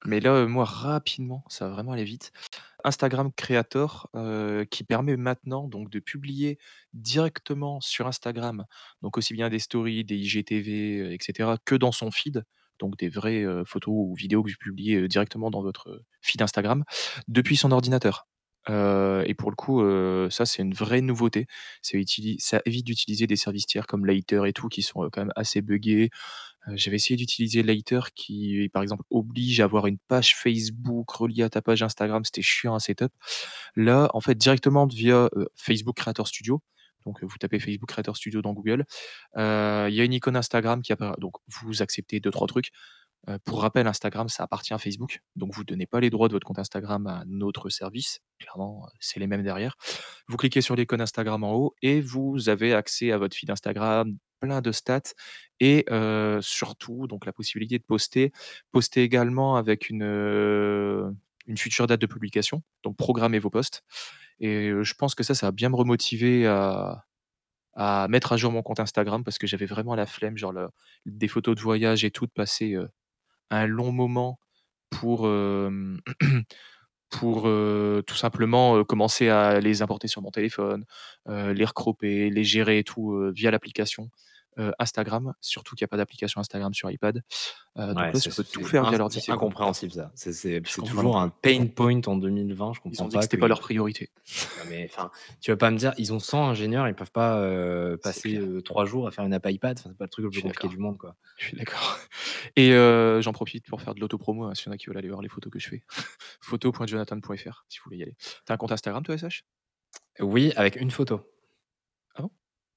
Mais 0.05 0.19
là, 0.21 0.45
moi, 0.47 0.65
rapidement, 0.65 1.43
ça 1.49 1.67
va 1.67 1.73
vraiment 1.73 1.91
aller 1.91 2.05
vite. 2.05 2.31
Instagram 2.85 3.31
Creator, 3.35 4.09
heu, 4.15 4.65
qui 4.71 4.83
permet 4.85 5.17
maintenant 5.17 5.67
donc 5.67 5.89
de 5.91 5.99
publier 5.99 6.59
directement 6.93 7.81
sur 7.81 8.07
Instagram, 8.07 8.65
donc 9.01 9.17
aussi 9.17 9.33
bien 9.33 9.49
des 9.49 9.59
stories, 9.59 10.05
des 10.05 10.15
IGTV, 10.17 10.99
heu, 11.01 11.13
et 11.13 11.17
cetera, 11.21 11.57
que 11.65 11.75
dans 11.75 11.91
son 11.93 12.11
feed, 12.11 12.43
donc 12.79 12.97
des 12.97 13.09
vraies, 13.09 13.43
heu, 13.43 13.63
photos 13.65 13.93
ou 13.95 14.15
vidéos 14.15 14.43
que 14.43 14.49
vous 14.51 14.57
publiez, 14.59 15.07
directement 15.07 15.51
dans 15.51 15.61
votre, 15.63 16.03
feed 16.21 16.41
Instagram, 16.41 16.83
depuis 17.27 17.57
son 17.57 17.71
ordinateur. 17.71 18.27
Et 18.69 19.35
pour 19.37 19.51
le 19.51 19.55
coup, 19.55 19.81
ça, 20.31 20.45
c'est 20.47 20.63
une 20.63 20.73
vraie 20.73 21.01
nouveauté. 21.01 21.47
Ça 21.83 21.97
ça 22.39 22.61
évite 22.65 22.85
d'utiliser 22.87 23.27
des 23.27 23.35
services 23.35 23.67
tiers 23.67 23.87
comme 23.87 24.05
Lighter 24.07 24.41
et 24.47 24.53
tout 24.53 24.69
qui 24.69 24.81
sont, 24.83 25.07
quand 25.11 25.21
même 25.21 25.33
assez 25.35 25.61
buggés. 25.61 26.09
Heu, 26.67 26.73
j'avais 26.75 26.97
essayé 26.97 27.15
d'utiliser 27.17 27.63
Lighter 27.63 28.01
qui, 28.15 28.69
par 28.73 28.83
exemple, 28.83 29.03
oblige 29.09 29.59
à 29.61 29.65
avoir 29.65 29.87
une 29.87 29.97
page 30.07 30.35
Facebook 30.35 31.09
reliée 31.11 31.43
à 31.43 31.49
ta 31.49 31.61
page 31.61 31.83
Instagram, 31.83 32.23
c'était 32.25 32.41
chiant 32.41 32.75
à 32.75 32.79
setup. 32.79 33.11
Là, 33.75 34.09
en 34.13 34.21
fait, 34.21 34.35
directement 34.35 34.87
via, 34.87 35.29
heu, 35.35 35.47
Facebook 35.55 35.95
Creator 35.97 36.27
Studio, 36.27 36.61
donc 37.05 37.21
heu, 37.23 37.27
vous 37.27 37.37
tapez 37.37 37.59
Facebook 37.59 37.89
Creator 37.89 38.17
Studio 38.17 38.41
dans 38.41 38.53
Google, 38.53 38.85
il 39.35 39.39
y 39.93 40.01
a 40.01 40.03
une 40.03 40.13
icône 40.13 40.35
Instagram 40.35 40.81
qui 40.81 40.93
apparaît 40.93 41.15
donc 41.19 41.33
vous 41.47 41.81
acceptez 41.81 42.19
deux 42.19 42.31
trois 42.31 42.47
trucs. 42.47 42.71
Heu, 43.29 43.39
pour 43.43 43.61
rappel, 43.61 43.87
Instagram, 43.87 44.29
ça 44.29 44.43
appartient 44.43 44.73
à 44.73 44.77
Facebook, 44.77 45.19
donc 45.35 45.53
vous 45.53 45.63
donnez 45.63 45.87
pas 45.87 45.99
les 45.99 46.09
droits 46.09 46.27
de 46.27 46.33
votre 46.33 46.45
compte 46.45 46.59
Instagram 46.59 47.07
à 47.07 47.23
notre 47.27 47.69
service. 47.69 48.19
Clairement, 48.39 48.87
c'est 48.99 49.19
les 49.19 49.27
mêmes 49.27 49.43
derrière. 49.43 49.75
Vous 50.27 50.37
cliquez 50.37 50.61
sur 50.61 50.75
l'icône 50.75 51.01
Instagram 51.01 51.43
en 51.43 51.53
haut 51.53 51.75
et 51.81 52.01
vous 52.01 52.49
avez 52.49 52.73
accès 52.73 53.11
à 53.11 53.17
votre 53.17 53.35
feed 53.35 53.49
Instagram, 53.49 54.15
plein 54.39 54.61
de 54.61 54.71
stats 54.71 55.13
et 55.59 55.85
surtout 56.41 57.07
donc 57.07 57.25
la 57.25 57.33
possibilité 57.33 57.77
de 57.77 57.83
poster. 57.83 58.31
Poster 58.71 59.01
également 59.03 59.55
avec 59.55 59.89
une, 59.89 60.03
une 61.47 61.57
future 61.57 61.87
date 61.87 62.01
de 62.01 62.07
publication, 62.07 62.63
donc 62.83 62.97
programmez 62.97 63.39
vos 63.39 63.49
posts 63.49 63.83
et 64.39 64.71
je 64.81 64.93
pense 64.95 65.15
que 65.15 65.23
ça, 65.23 65.33
ça 65.35 65.47
va 65.47 65.51
bien 65.51 65.69
me 65.69 65.75
remotiver 65.75 66.47
à 66.47 67.05
à 67.75 68.07
mettre 68.07 68.31
à 68.31 68.37
jour 68.37 68.51
mon 68.51 68.63
compte 68.63 68.79
Instagram 68.79 69.23
parce 69.23 69.37
que 69.37 69.47
j'avais 69.47 69.65
vraiment 69.65 69.95
la 69.95 70.05
flemme, 70.05 70.37
genre 70.37 70.53
des 71.05 71.27
photos 71.27 71.55
de 71.55 71.61
voyage 71.61 72.05
et 72.05 72.11
tout, 72.11 72.25
de 72.25 72.31
passer, 72.31 72.77
un 73.49 73.67
long 73.67 73.91
moment 73.91 74.39
pour, 74.89 75.27
pour, 77.19 77.47
heu, 77.47 78.03
tout 78.07 78.15
simplement, 78.15 78.77
heu, 78.77 78.83
commencer 78.83 79.29
à 79.29 79.59
les 79.61 79.81
importer 79.81 80.07
sur 80.07 80.21
mon 80.21 80.31
téléphone, 80.31 80.85
heu, 81.29 81.51
les 81.53 81.65
recropper, 81.65 82.29
les 82.29 82.43
gérer 82.43 82.79
et 82.79 82.83
tout, 82.83 83.31
via 83.33 83.51
l'application, 83.51 84.09
heu, 84.59 84.73
Instagram. 84.79 85.33
Surtout 85.41 85.75
qu'il 85.75 85.83
y 85.83 85.85
a 85.85 85.87
pas 85.89 85.97
d'application 85.97 86.41
Instagram 86.41 86.73
sur 86.73 86.89
iPad. 86.91 87.21
Heu, 87.77 87.87
donc 87.93 88.13
là, 88.13 88.19
tu 88.19 88.29
peux 88.29 88.43
tout 88.43 88.63
faire 88.63 88.85
via 88.89 88.97
l'ordi, 88.97 89.19
c'est 89.21 89.31
incompréhensible 89.31 89.93
ça. 89.93 90.11
C'est 90.15 90.61
toujours 90.85 91.17
un 91.17 91.29
pain 91.29 91.67
point 91.67 92.01
en 92.07 92.17
2020, 92.17 92.73
je 92.73 92.79
Ils 92.79 92.89
ont 92.89 92.89
comprends 92.89 93.07
dit 93.07 93.15
pas 93.15 93.21
c'était 93.21 93.37
pas 93.37 93.47
leur 93.47 93.59
priorité. 93.59 94.11
non 94.57 94.63
mais 94.69 94.87
enfin, 94.89 95.11
tu 95.41 95.51
vas 95.51 95.57
pas 95.57 95.71
me 95.71 95.77
dire, 95.77 95.93
ils 95.97 96.13
ont 96.13 96.19
100 96.19 96.47
ingénieurs, 96.49 96.87
ils 96.87 96.95
peuvent 96.95 97.11
pas, 97.11 97.41
C'est 97.41 97.97
passer, 98.01 98.39
3 98.63 98.85
jours 98.85 99.07
à 99.07 99.11
faire 99.11 99.25
une 99.25 99.33
app 99.33 99.45
iPad, 99.49 99.77
enfin, 99.79 99.89
c'est 99.91 99.97
pas 99.97 100.05
le 100.05 100.09
truc 100.09 100.23
le 100.25 100.31
plus 100.31 100.41
compliqué 100.41 100.67
du 100.67 100.77
monde, 100.77 100.97
quoi. 100.97 101.15
Je 101.37 101.45
suis 101.47 101.57
d'accord 101.57 101.99
et 102.55 102.71
j'en 103.21 103.33
profite 103.33 103.67
pour 103.67 103.81
faire 103.81 103.95
de 103.95 103.99
l'auto-promo, 103.99 104.45
hein, 104.45 104.55
s'il 104.55 104.67
y 104.67 104.69
en 104.69 104.73
a 104.73 104.77
qui 104.77 104.87
veulent 104.87 104.97
aller 104.97 105.09
voir 105.09 105.21
les 105.21 105.29
photos 105.29 105.51
que 105.51 105.59
je 105.59 105.69
fais. 105.69 105.83
photo.jonathan.fr 106.41 107.65
si 107.69 107.79
vous 107.79 107.83
voulez 107.85 107.97
y 107.97 108.03
aller. 108.03 108.15
Tu 108.19 108.51
as 108.51 108.53
un 108.53 108.57
compte 108.57 108.71
Instagram 108.71 109.03
toi, 109.03 109.17
SH? 109.17 109.43
Oui, 110.19 110.53
avec 110.55 110.77
une 110.77 110.91
photo. 110.91 111.21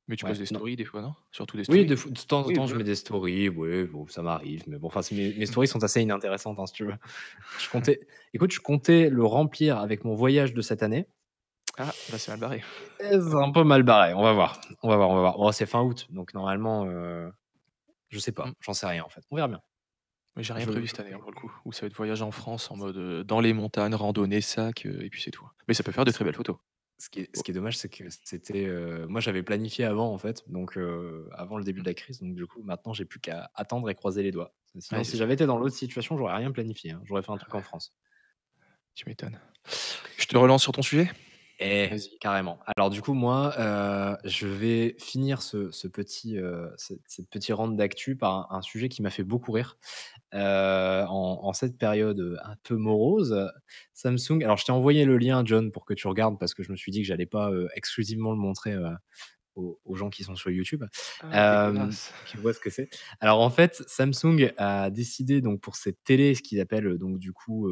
Mais 0.09 0.17
tu 0.17 0.25
Ouais, 0.25 0.35
poses 0.35 0.39
des 0.39 0.47
non. 0.51 0.61
stories 0.61 0.77
des 0.77 0.85
fois, 0.85 1.03
non? 1.03 1.15
Surtout 1.33 1.57
des 1.57 1.65
Oui, 1.69 1.85
stories? 1.85 1.87
de 1.87 1.97
f 1.97 2.09
de 2.11 2.19
temps 2.23 2.47
en 2.47 2.51
Oui, 2.51 2.53
temps, 2.53 2.67
je 2.67 2.75
voilà. 2.75 2.79
mets 2.79 2.85
des 2.85 2.95
stories, 2.95 3.49
ouais, 3.51 3.85
bon, 3.85 4.07
ça 4.07 4.23
m'arrive, 4.23 4.65
mais 4.69 4.79
bon, 4.79 4.87
enfin, 4.87 5.01
mes 5.13 5.35
mes 5.35 5.45
stories 5.47 5.69
sont 5.69 5.85
assez 5.85 6.01
inintéressantes, 6.01 6.59
hein, 6.59 6.67
si 6.67 6.73
tu 6.73 6.85
veux. 6.85 6.97
Je 7.57 7.69
comptais 7.69 8.01
écoute, 8.35 8.53
je 8.53 8.61
comptais 8.61 9.11
le 9.11 9.25
remplir 9.25 9.79
avec 9.79 10.05
mon 10.05 10.15
voyage 10.15 10.55
de 10.55 10.63
cette 10.63 10.83
année 10.83 11.09
Ah, 11.79 11.97
bah, 12.09 12.19
c'est 12.19 12.31
mal 12.31 12.41
barré. 12.41 12.65
c'est 13.01 13.35
un 13.35 13.53
peu 13.53 13.65
mal 13.65 13.83
barré. 13.83 14.15
On 14.15 14.23
va 14.23 14.33
voir, 14.33 14.61
on 14.83 14.89
va 14.89 14.97
voir, 14.97 15.11
on 15.11 15.15
va 15.15 15.21
voir. 15.21 15.39
Bon, 15.39 15.53
c'est 15.53 15.67
fin 15.67 15.83
août, 15.83 16.07
donc 16.11 16.35
normalement, 16.35 16.87
heu, 16.87 17.33
je 18.11 18.19
sais 18.21 18.33
pas, 18.33 18.53
j'en 18.61 18.75
sais 18.75 18.87
rien, 18.87 19.05
en 19.05 19.09
fait. 19.09 19.23
On 19.31 19.37
verra 19.37 19.49
bien. 19.49 19.63
Mais 20.37 20.43
j'ai 20.45 20.55
rien 20.55 20.67
Je 20.67 20.69
prévu 20.69 20.87
je 20.87 20.89
cette 20.89 21.01
année, 21.01 21.15
hein, 21.15 21.21
pour 21.21 21.31
le 21.33 21.37
coup, 21.37 21.53
où 21.65 21.73
ça 21.73 21.83
va 21.83 21.89
être 21.89 21.95
voyage 21.97 22.23
en 22.23 22.31
France 22.33 22.71
en 22.71 22.77
mode, 22.77 22.97
heu, 22.99 23.25
dans 23.25 23.41
les 23.41 23.53
montagnes, 23.55 23.95
randonnée, 23.95 24.41
sac, 24.43 24.87
heu 24.87 25.05
et 25.05 25.11
puis 25.11 25.23
c'est 25.23 25.31
tout. 25.33 25.49
Mais 25.69 25.75
ça 25.75 25.83
peut 25.85 25.93
faire 25.93 26.05
de 26.07 26.13
très 26.13 26.25
belles 26.25 26.35
photos. 26.37 26.57
Ce 26.99 27.11
qui 27.11 27.21
est 27.21 27.37
ce 27.37 27.43
qui 27.43 27.51
est 27.53 27.55
dommage, 27.55 27.77
c'est 27.79 27.89
que 27.89 28.05
c'était, 28.25 28.67
heu, 28.67 29.07
moi, 29.09 29.21
j'avais 29.21 29.43
planifié 29.43 29.85
avant, 29.85 30.13
en 30.13 30.19
fait, 30.19 30.45
donc 30.51 30.77
heu, 30.77 31.29
avant 31.33 31.57
le 31.59 31.65
début 31.65 31.81
de 31.81 31.87
la 31.87 31.95
crise, 31.95 32.21
donc 32.21 32.35
du 32.35 32.47
coup, 32.47 32.63
maintenant, 32.63 32.93
j'ai 32.93 33.05
plus 33.05 33.21
qu'à 33.21 33.51
attendre 33.55 33.89
et 33.91 33.95
croiser 33.95 34.23
les 34.23 34.33
doigts. 34.33 34.55
Sinon, 34.79 35.01
Ouais, 35.01 35.05
si 35.05 35.17
j'avais 35.17 35.35
été 35.35 35.47
dans 35.47 35.59
l'autre 35.59 35.77
situation, 35.77 36.17
j'aurais 36.19 36.37
rien 36.37 36.51
planifié, 36.53 36.93
hein. 36.93 37.01
J'aurais 37.05 37.23
fait 37.23 37.31
un 37.33 37.39
truc 37.39 37.55
en 37.55 37.63
France. 37.63 37.95
Tu 38.95 39.05
m'étonnes. 39.09 39.39
Je 40.19 40.27
te 40.27 40.37
relance 40.37 40.63
sur 40.63 40.73
ton 40.73 40.83
sujet? 40.83 41.11
Eh, 41.61 41.91
carrément. 42.21 42.61
Alors 42.77 42.89
du 42.89 43.03
coup, 43.03 43.15
moi, 43.15 43.53
heu, 43.59 44.17
je 44.29 44.47
vais 44.47 44.95
finir 45.01 45.43
ce 45.43 45.73
ce 45.73 45.89
petit, 45.89 46.37
heu, 46.39 46.71
cette 46.77 47.01
cette 47.09 47.29
petit 47.29 47.53
round 47.53 47.77
d'actu 47.77 48.17
par 48.17 48.53
un 48.53 48.59
un 48.59 48.63
sujet 48.63 48.89
qui 48.89 49.03
m'a 49.03 49.11
fait 49.11 49.25
beaucoup 49.25 49.51
rire, 49.51 49.77
heu, 50.35 50.39
en 51.09 51.41
en 51.43 51.53
cette 51.55 51.77
période, 51.79 52.39
un 52.45 52.55
peu 52.63 52.77
morose. 52.77 53.51
Samsung 53.95 54.43
alors 54.45 54.57
je 54.57 54.67
t'ai 54.67 54.73
envoyé 54.73 55.05
le 55.05 55.19
lien, 55.19 55.43
John, 55.45 55.73
pour 55.73 55.85
que 55.85 55.95
tu 55.95 56.07
regardes 56.09 56.39
parce 56.39 56.55
que 56.55 56.63
je 56.63 56.71
me 56.71 56.77
suis 56.77 56.93
dit 56.93 57.01
que 57.03 57.09
j'allais 57.09 57.27
pas, 57.27 57.51
heu, 57.51 57.69
exclusivement 57.75 58.31
le 58.33 58.39
montrer, 58.39 58.77
aux 59.57 59.81
aux 59.85 59.95
gens 59.97 60.11
qui 60.11 60.25
sont 60.25 60.37
sur 60.37 60.51
YouTube, 60.51 60.85
Ah 61.31 61.41
dégueulasse. 61.49 62.13
pour 62.17 62.25
qu'ils 62.25 62.41
voient 62.41 62.55
ce 62.55 62.61
que 62.61 62.71
c'est. 62.71 62.89
Alors 63.21 63.41
en 63.41 63.51
fait, 63.51 63.83
Samsung 63.89 64.53
a 64.59 64.91
décidé 64.91 65.41
donc 65.43 65.61
pour 65.61 65.77
cette 65.77 66.03
télé, 66.05 66.35
ce 66.35 66.43
qu'ils 66.43 66.61
appellent, 66.61 66.99
donc 66.99 67.19
du 67.19 67.33
coup, 67.33 67.69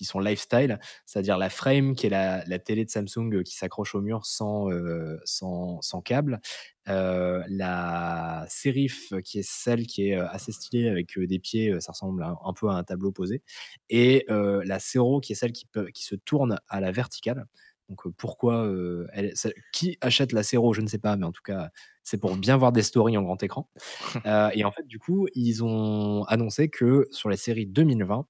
qui 0.00 0.06
sont 0.06 0.18
lifestyle, 0.20 0.78
c'est-à-dire 1.06 1.36
la 1.38 1.50
Frame 1.50 1.94
qui 1.94 2.06
est 2.06 2.10
la 2.10 2.42
la 2.46 2.58
télé 2.58 2.84
de 2.86 2.90
Samsung, 2.90 3.32
heu, 3.34 3.42
qui 3.42 3.54
s'accroche 3.54 3.94
au 3.94 4.00
mur 4.00 4.24
sans, 4.24 4.70
heu, 4.70 5.20
sans 5.24 5.80
sans 5.82 6.00
câble, 6.00 6.40
heu, 6.88 7.42
la 7.48 8.46
Serif 8.48 9.12
qui 9.24 9.40
est 9.40 9.48
celle 9.48 9.86
qui 9.86 10.08
est, 10.08 10.14
assez 10.16 10.52
stylée 10.52 10.88
avec, 10.88 11.18
des 11.18 11.38
pieds, 11.38 11.78
ça 11.80 11.92
ressemble 11.92 12.22
un 12.22 12.36
un 12.44 12.52
peu 12.54 12.68
à 12.70 12.72
un 12.74 12.84
tableau 12.84 13.12
posé 13.12 13.42
et 13.90 14.24
la 14.28 14.78
Sero 14.80 15.20
qui 15.20 15.32
est 15.32 15.36
celle 15.36 15.52
qui 15.52 15.66
peut 15.66 15.88
qui 15.92 16.04
se 16.04 16.14
tourne 16.14 16.58
à 16.68 16.80
la 16.80 16.92
verticale. 16.92 17.46
Donc, 17.88 18.02
pourquoi, 18.16 18.72
elle 19.12 19.32
c'est 19.34 19.52
qui 19.72 19.98
achète 20.00 20.32
la 20.32 20.44
Sero? 20.44 20.72
Je 20.74 20.80
ne 20.80 20.86
sais 20.86 20.98
pas, 20.98 21.16
mais 21.16 21.26
en 21.26 21.32
tout 21.32 21.42
cas, 21.44 21.70
c'est 22.04 22.18
pour 22.18 22.36
bien 22.36 22.56
voir 22.56 22.70
des 22.72 22.82
stories 22.82 23.16
en 23.16 23.22
grand 23.22 23.42
écran, 23.42 23.68
et 24.54 24.64
en 24.64 24.70
fait, 24.72 24.86
du 24.86 24.98
coup, 24.98 25.26
ils 25.34 25.64
ont 25.64 26.24
annoncé 26.24 26.68
que 26.68 27.08
sur 27.10 27.28
la 27.30 27.36
série 27.36 27.66
2020, 27.66 28.26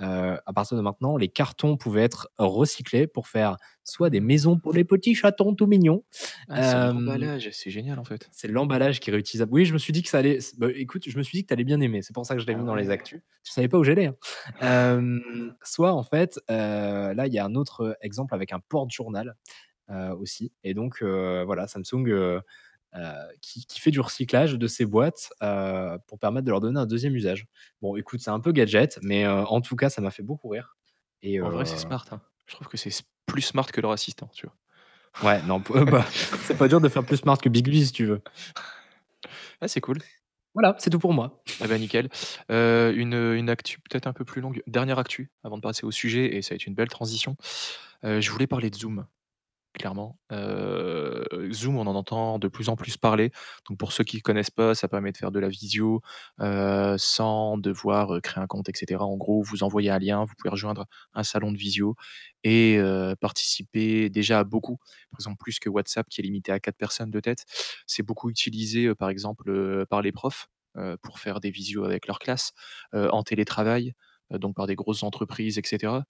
heu, 0.00 0.38
à 0.46 0.52
partir 0.54 0.76
de 0.76 0.82
maintenant, 0.82 1.16
les 1.16 1.28
cartons 1.28 1.76
pouvaient 1.76 2.02
être 2.04 2.30
recyclés 2.38 3.06
pour 3.06 3.28
faire 3.28 3.56
soit 3.84 4.10
des 4.10 4.20
maisons 4.20 4.58
pour 4.58 4.72
les 4.72 4.84
petits 4.84 5.14
chatons 5.14 5.54
tout 5.54 5.66
mignons, 5.66 6.04
Ah, 6.48 6.62
c'est 6.62 6.78
hem 6.78 6.80
l'emballage, 6.80 7.48
c'est 7.52 7.70
génial 7.70 7.98
en 7.98 8.04
fait. 8.04 8.30
c'est 8.32 8.48
l'emballage 8.48 9.00
qui 9.00 9.10
est 9.10 9.12
réutilisable. 9.12 9.52
Oui, 9.52 9.64
je 9.64 9.72
me 9.72 9.78
suis 9.78 9.92
dit 9.92 10.02
que 10.02 10.08
ça 10.08 10.18
allait 10.18 10.38
bah, 10.58 10.68
écoute, 10.74 11.04
je 11.08 11.16
me 11.18 11.22
suis 11.22 11.36
dit 11.38 11.42
que 11.42 11.48
tu 11.48 11.54
allais 11.54 11.64
bien 11.64 11.80
aimer, 11.80 12.02
c'est 12.02 12.14
pour 12.14 12.24
ça 12.26 12.34
que 12.36 12.40
je 12.40 12.46
l'ai 12.46 12.54
Ah 12.54 12.56
mis 12.56 12.64
dans 12.64 12.74
les 12.76 12.90
actus. 12.90 13.22
Tu 13.42 13.52
savais 13.52 13.68
pas 13.68 13.78
où 13.78 13.84
j'allais, 13.84 14.06
hein. 14.06 14.16
Hem, 14.60 15.20
soit 15.62 15.92
en 15.94 16.02
fait, 16.04 16.38
là, 16.48 17.26
il 17.26 17.32
y 17.32 17.38
a 17.38 17.44
un 17.44 17.54
autre, 17.54 17.96
exemple 18.02 18.34
avec 18.34 18.52
un 18.52 18.60
porte-journal, 18.60 19.36
aussi 20.18 20.52
et 20.64 20.74
donc 20.74 21.02
voilà, 21.02 21.66
Samsung, 21.66 22.40
qui 23.40 23.64
qui 23.66 23.80
fait 23.80 23.90
du 23.90 24.00
recyclage 24.00 24.54
de 24.54 24.66
ses 24.66 24.84
boîtes, 24.84 25.30
heu, 25.42 25.98
pour 26.06 26.18
permettre 26.18 26.44
de 26.46 26.50
leur 26.50 26.60
donner 26.60 26.80
un 26.80 26.86
deuxième 26.86 27.14
usage. 27.14 27.46
Bon, 27.82 27.96
écoute, 27.96 28.20
c'est 28.20 28.30
un 28.30 28.40
peu 28.40 28.52
gadget, 28.52 28.98
mais 29.02 29.24
heu, 29.24 29.30
en 29.46 29.60
tout 29.60 29.76
cas, 29.76 29.90
ça 29.90 30.00
m'a 30.00 30.10
fait 30.10 30.22
beaucoup 30.22 30.48
rire 30.48 30.76
et 31.22 31.40
En 31.40 31.50
vrai, 31.50 31.64
c'est 31.66 31.78
smart, 31.78 32.04
hein. 32.10 32.20
Je 32.46 32.54
trouve 32.54 32.68
que 32.68 32.76
c'est 32.76 32.90
plus 33.26 33.42
smart 33.42 33.66
que 33.70 33.80
leur 33.80 33.92
assistant, 33.92 34.28
tu 34.34 34.46
vois? 34.46 34.56
ouais, 35.22 35.42
non, 35.42 35.60
bah, 35.90 36.04
c'est 36.44 36.56
pas 36.56 36.68
dur 36.68 36.80
de 36.80 36.88
faire 36.88 37.04
plus 37.04 37.18
smart 37.18 37.38
que 37.38 37.48
Bigby 37.48 37.86
si 37.86 37.92
tu 37.92 38.06
veux. 38.06 38.20
Ah, 39.60 39.68
c'est 39.68 39.80
cool. 39.80 39.98
Voilà, 40.54 40.74
c'est 40.78 40.90
tout 40.90 40.98
pour 40.98 41.12
moi. 41.12 41.42
Eh 41.62 41.68
bah, 41.68 41.78
nickel. 41.78 42.08
Une, 42.48 43.14
une 43.14 43.50
actu 43.50 43.78
peut-être 43.80 44.06
un 44.06 44.12
peu 44.12 44.24
plus 44.24 44.40
longue. 44.40 44.62
Dernière 44.66 44.98
actu 44.98 45.30
avant 45.44 45.56
de 45.56 45.62
passer 45.62 45.84
au 45.84 45.90
sujet 45.90 46.34
et 46.36 46.42
ça 46.42 46.50
va 46.50 46.56
être 46.56 46.66
une 46.66 46.74
belle 46.74 46.88
transition. 46.88 47.36
Je 48.02 48.30
voulais 48.30 48.46
parler 48.46 48.70
de 48.70 48.76
Zoom, 48.76 49.06
clairement. 49.72 50.18
Zoom, 50.30 51.78
on 51.78 51.86
en 51.86 51.94
entend 51.94 52.38
de 52.38 52.48
plus 52.48 52.68
en 52.68 52.76
plus 52.76 52.96
parler. 52.96 53.32
Pour 53.78 53.92
ceux 53.92 54.04
qui 54.04 54.20
connaissent 54.20 54.50
pas, 54.50 54.74
ça 54.74 54.88
permet 54.88 55.12
de 55.12 55.16
faire 55.16 55.30
de 55.30 55.40
la 55.40 55.48
visio, 55.48 56.02
sans 56.38 57.56
devoir, 57.58 58.20
créer 58.22 58.42
un 58.42 58.46
compte 58.46 58.68
et 58.68 58.72
cetera. 58.74 59.04
En 59.04 59.16
gros, 59.16 59.42
vous 59.42 59.62
envoyez 59.62 59.90
un 59.90 59.98
lien, 59.98 60.24
vous 60.24 60.34
pouvez 60.36 60.50
rejoindre 60.50 60.86
un 61.14 61.22
salon 61.22 61.52
de 61.52 61.56
visio 61.56 61.94
et 62.44 62.80
participer 63.20 64.10
déjà 64.10 64.40
à 64.40 64.44
beaucoup. 64.44 64.78
Par 65.10 65.20
exemple, 65.20 65.38
plus 65.38 65.58
que 65.58 65.68
WhatsApp 65.68 66.08
qui 66.08 66.20
est 66.20 66.24
limité 66.24 66.52
à 66.52 66.60
4 66.60 66.76
personnes 66.76 67.10
de 67.10 67.20
tête. 67.20 67.44
C'est 67.86 68.02
beaucoup 68.02 68.30
utilisé, 68.30 68.94
par 68.94 69.08
exemple, 69.08 69.86
par 69.88 70.02
les 70.02 70.12
profs, 70.12 70.48
pour 71.02 71.18
faire 71.18 71.40
des 71.40 71.50
visios 71.50 71.84
avec 71.84 72.06
leur 72.06 72.18
classe, 72.18 72.52
en 72.92 73.22
télétravail, 73.22 73.94
donc 74.30 74.54
par 74.54 74.66
des 74.66 74.76
grosses 74.76 75.02
entreprises 75.02 75.58
et 75.58 75.62
cetera 75.64 76.04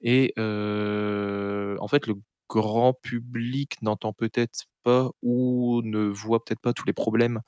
et 0.00 0.32
en 0.38 1.88
fait, 1.88 2.06
le 2.06 2.14
grand 2.48 2.94
public 2.94 3.80
n'entend 3.82 4.12
peut-être 4.12 4.66
pas 4.84 5.10
ou 5.22 5.82
ne 5.84 6.00
voit 6.00 6.44
peut-être 6.44 6.60
pas 6.60 6.72
tous 6.72 6.86
les 6.86 6.92
problèmes, 6.92 7.40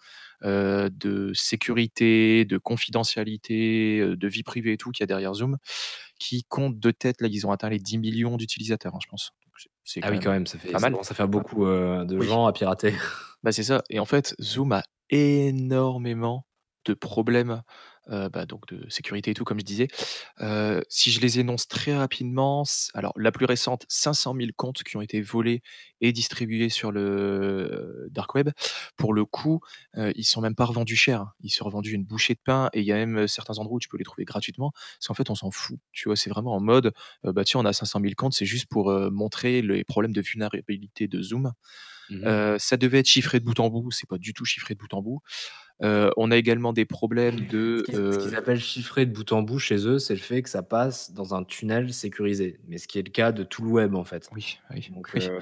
de 0.43 1.33
sécurité, 1.35 2.45
de 2.45 2.59
confidentialité, 2.59 4.01
de 4.17 4.29
vie 4.29 4.43
privée 4.43 4.73
et 4.75 4.77
tout 4.77 4.91
qu'il 4.91 5.03
y 5.03 5.05
a 5.05 5.07
derrière 5.07 5.35
Zoom, 5.35 5.57
qui 6.19 6.45
compte 6.45 6.79
de 6.81 6.91
tête, 6.91 7.21
là, 7.21 7.29
ils 7.31 7.47
ont 7.47 7.53
atteint 7.53 7.71
les 7.71 7.79
10 7.79 7.99
000 8.01 8.17
000 8.17 8.37
d'utilisateurs, 8.37 8.95
hein, 8.95 9.01
je 9.03 9.09
pense. 9.09 9.33
C'est 9.85 10.03
Ah 10.03 10.11
oui, 10.11 10.21
quand 10.21 10.31
même 10.31 10.47
ça 10.47 10.59
fait 10.59 10.69
pas 10.71 10.79
ça 10.79 10.91
mal. 10.91 10.99
à 11.11 11.15
faire 11.15 11.29
beaucoup, 11.29 11.65
de 11.67 12.21
Oui. 12.21 12.27
gens 12.27 12.47
à 12.47 12.53
pirater. 12.53 12.95
Bah, 13.43 13.53
c'est 13.53 13.63
ça 13.65 13.83
et 13.91 14.01
en 14.01 14.05
fait, 14.05 14.35
Zoom 14.41 14.73
a 14.73 14.83
énormément 15.11 16.47
de 16.85 16.95
problèmes, 16.95 17.63
heu, 18.11 18.29
bah, 18.31 18.47
donc 18.47 18.67
de 18.69 18.89
sécurité 18.91 19.31
et 19.33 19.35
tout, 19.35 19.45
comme 19.45 19.61
je 19.61 19.65
disais. 19.65 19.89
Heu, 20.41 20.83
si 20.89 21.11
je 21.11 21.21
les 21.21 21.41
énonce 21.41 21.69
très 21.69 21.97
rapidement, 21.97 22.65
alors 22.95 23.13
la 23.17 23.33
plus 23.33 23.47
récente, 23.47 23.85
500 23.89 24.35
000 24.35 24.53
comptes 24.57 24.83
qui 24.85 24.97
ont 24.97 25.03
été 25.03 25.21
volés 25.21 25.63
et 26.01 26.13
distribués 26.13 26.69
sur 26.71 26.93
le 26.93 28.09
dark 28.11 28.35
web. 28.35 28.51
Pour 28.97 29.15
le 29.15 29.25
coup, 29.25 29.61
heu, 29.97 30.13
ils 30.17 30.25
sont 30.25 30.41
même 30.41 30.55
pas 30.55 30.65
revendus 30.67 30.97
cher, 30.97 31.21
hein. 31.23 31.33
Ils 31.43 31.51
sont 31.51 31.65
revendus 31.65 31.93
une 31.95 32.05
bouchée 32.05 32.35
de 32.35 32.41
pain 32.45 32.71
et 32.73 32.81
il 32.81 32.87
y 32.87 32.93
a 32.93 32.97
même, 32.97 33.19
heu, 33.19 33.27
certains 33.27 33.59
endroits 33.59 33.77
où 33.77 33.81
tu 33.81 33.89
peux 33.89 33.99
les 33.99 34.05
trouver 34.05 34.25
gratuitement. 34.25 34.73
Parce 34.73 35.09
qu'en 35.09 35.15
fait, 35.15 35.31
on 35.31 35.35
s'en 35.35 35.51
fout, 35.51 35.79
tu 35.93 36.09
vois? 36.09 36.17
C'est 36.17 36.31
vraiment 36.31 36.55
en 36.55 36.61
mode, 36.61 36.93
bah, 37.25 37.45
tiens, 37.45 37.61
on 37.61 37.65
a 37.65 37.73
500 37.73 38.01
000 38.01 38.17
comptes, 38.17 38.35
c'est 38.35 38.47
juste 38.47 38.67
pour, 38.67 38.91
montrer 39.11 39.63
les 39.63 39.85
problèmes 39.85 40.13
de 40.13 40.21
vulnérabilité 40.21 41.09
de 41.09 41.23
Zoom. 41.23 41.53
Mmh 42.11 42.57
ça 42.59 42.77
devait 42.77 43.01
être 43.01 43.07
chiffré 43.07 43.41
de 43.41 43.45
bout 43.45 43.59
en 43.61 43.69
bout, 43.69 43.91
c'est 43.91 44.09
pas 44.09 44.19
du 44.19 44.33
tout 44.33 44.45
chiffré 44.45 44.75
de 44.75 44.79
bout 44.79 44.93
en 44.95 45.03
bout. 45.03 45.21
On 45.81 46.31
a 46.31 46.37
également 46.37 46.73
des 46.73 46.85
problèmes 46.85 47.47
de, 47.47 47.85
ce 47.87 48.19
qu'ils 48.19 48.37
appellent 48.37 48.61
chiffrer 48.61 49.07
de 49.07 49.13
bout 49.13 49.31
en 49.33 49.43
bout 49.43 49.59
chez 49.59 49.87
eux, 49.87 49.99
c'est 49.99 50.15
le 50.15 50.21
fait 50.21 50.43
que 50.43 50.51
ça 50.51 50.63
passe 50.63 51.13
dans 51.13 51.35
un 51.35 51.45
tunnel 51.45 51.93
sécurisé, 51.93 52.61
mais 52.69 52.79
ce 52.79 52.89
qui 52.89 52.99
est 52.99 53.03
le 53.03 53.11
cas 53.11 53.33
de 53.33 53.43
tout 53.43 53.63
le 53.63 53.71
web, 53.71 53.95
en 53.95 54.05
fait. 54.05 54.29
oui, 54.33 54.59
oui, 54.71 54.91
Donc 54.95 55.11
oui 55.15 55.29
heu, 55.29 55.39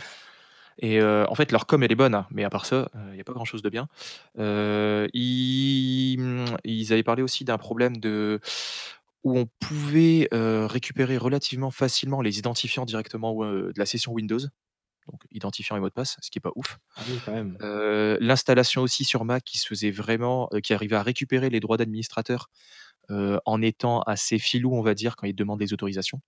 et 0.79 1.03
en 1.03 1.35
fait, 1.35 1.53
leur 1.53 1.67
com, 1.67 1.83
elle 1.83 1.93
est 1.93 1.97
bonne, 1.97 2.15
hein, 2.15 2.27
mais 2.31 2.45
à 2.45 2.51
part 2.51 2.67
ça, 2.67 2.91
il 3.13 3.17
y 3.17 3.21
a 3.21 3.25
pas 3.25 3.33
grand 3.33 3.45
chose 3.45 3.63
de 3.63 3.71
bien. 3.71 3.89
Ils, 4.37 6.17
mmh, 6.19 6.57
ils 6.65 6.93
avaient 6.93 7.03
parlé 7.03 7.23
aussi 7.23 7.45
d'un 7.45 7.59
problème 7.59 7.97
de 7.97 8.41
où 9.25 9.37
on 9.37 9.47
pouvait, 9.59 10.29
récupérer 10.33 11.17
relativement 11.17 11.71
facilement 11.71 12.21
les 12.21 12.39
identifiants 12.39 12.85
directement 12.85 13.35
de 13.35 13.73
la 13.77 13.87
session 13.87 14.13
Windows, 14.13 14.39
donc 15.11 15.23
identifiant 15.31 15.77
et 15.77 15.81
mot 15.81 15.89
de 15.89 15.95
passe, 15.95 16.17
ce 16.23 16.31
qui 16.31 16.39
est 16.39 16.41
pas 16.41 16.53
ouf. 16.57 16.79
ah 16.95 17.05
oui, 17.07 17.21
quand 17.21 17.33
même. 17.33 17.63
Heu, 17.63 18.19
l'installation 18.21 18.83
aussi 18.83 19.05
sur 19.05 19.25
Mac 19.25 19.45
qui 19.45 19.59
se 19.59 19.67
faisait 19.67 19.91
vraiment 19.91 20.49
heu, 20.55 20.61
qui 20.61 20.75
arrivait 20.75 20.97
à 20.97 21.03
récupérer 21.03 21.51
les 21.51 21.61
droits 21.61 21.77
d'administrateur, 21.79 22.51
heu, 23.11 23.41
en 23.47 23.63
étant 23.63 24.03
assez 24.03 24.39
filou, 24.39 24.75
on 24.77 24.83
va 24.83 24.95
dire, 24.95 25.17
quand 25.17 25.27
ils 25.29 25.35
demandent 25.37 25.61
des 25.61 25.73
autorisations, 25.75 26.21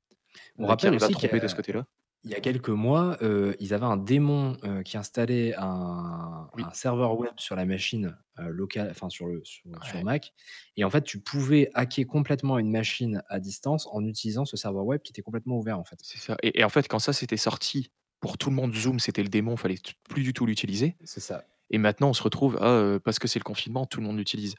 On 0.59 0.67
qui 0.67 0.67
rappelle 0.67 0.95
tromper 1.11 1.41
de 1.41 1.49
ce 1.49 1.55
côté-là. 1.55 1.87
il 2.25 2.31
y 2.31 2.35
a 2.35 2.41
quelques 2.41 2.69
mois, 2.69 3.17
ils 3.61 3.75
avaient 3.75 3.85
un 3.87 3.97
démon, 3.97 4.57
qui 4.85 4.97
installait 4.97 5.55
un 5.57 6.51
Oui. 6.55 6.69
un 6.69 6.73
serveur 6.73 7.17
web 7.19 7.33
sur 7.39 7.57
la 7.57 7.65
machine, 7.65 8.17
locale 8.39 8.89
enfin 8.91 9.09
sur 9.09 9.27
le 9.29 9.43
sur 9.45 10.03
Mac 10.03 10.33
et 10.77 10.85
en 10.85 10.91
fait, 10.91 11.03
tu 11.05 11.21
pouvais 11.21 11.71
hacker 11.75 12.07
complètement 12.07 12.59
une 12.59 12.71
machine 12.71 13.23
à 13.29 13.39
distance 13.41 13.87
en 13.93 14.05
utilisant 14.05 14.45
ce 14.45 14.57
serveur 14.57 14.85
web 14.85 15.01
qui 15.03 15.13
était 15.13 15.23
complètement 15.23 15.57
ouvert, 15.59 15.79
en 15.79 15.85
fait. 15.85 16.01
c'est 16.03 16.19
ça 16.19 16.37
et 16.43 16.61
et 16.61 16.65
en 16.65 16.69
fait, 16.69 16.89
quand 16.89 16.99
ça 16.99 17.13
s'était 17.13 17.37
sorti, 17.37 17.91
pour 18.21 18.39
tout 18.39 18.51
le 18.51 18.57
monde, 18.57 18.75
Zoom, 18.75 18.99
c'était 18.99 19.23
le 19.23 19.29
démon, 19.29 19.57
fallait 19.57 19.77
t 19.77 19.93
plus 20.09 20.23
du 20.23 20.33
tout 20.33 20.47
l'utiliser 20.47 20.97
C'est 21.05 21.21
ça. 21.21 21.45
et 21.71 21.79
maintenant 21.79 22.11
on 22.11 22.15
se 22.15 22.23
retrouve 22.23 22.57
à, 22.61 22.71
heu, 22.71 23.01
parce 23.03 23.19
que 23.19 23.29
c'est 23.29 23.39
le 23.39 23.45
confinement, 23.45 23.87
tout 23.87 24.01
le 24.01 24.07
monde 24.07 24.19
l'utilise. 24.19 24.55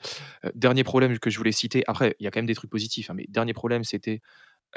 Heu, 0.45 0.51
dernier 0.55 0.83
problème 0.83 1.17
que 1.19 1.29
je 1.29 1.37
voulais 1.37 1.51
citer, 1.51 1.83
après 1.87 2.15
il 2.19 2.23
y 2.23 2.27
a 2.27 2.31
quand 2.31 2.39
même 2.39 2.45
des 2.45 2.55
trucs 2.55 2.69
positifs, 2.71 3.09
hein, 3.09 3.13
mais 3.15 3.25
dernier 3.29 3.53
problème, 3.53 3.83
c'était 3.83 4.21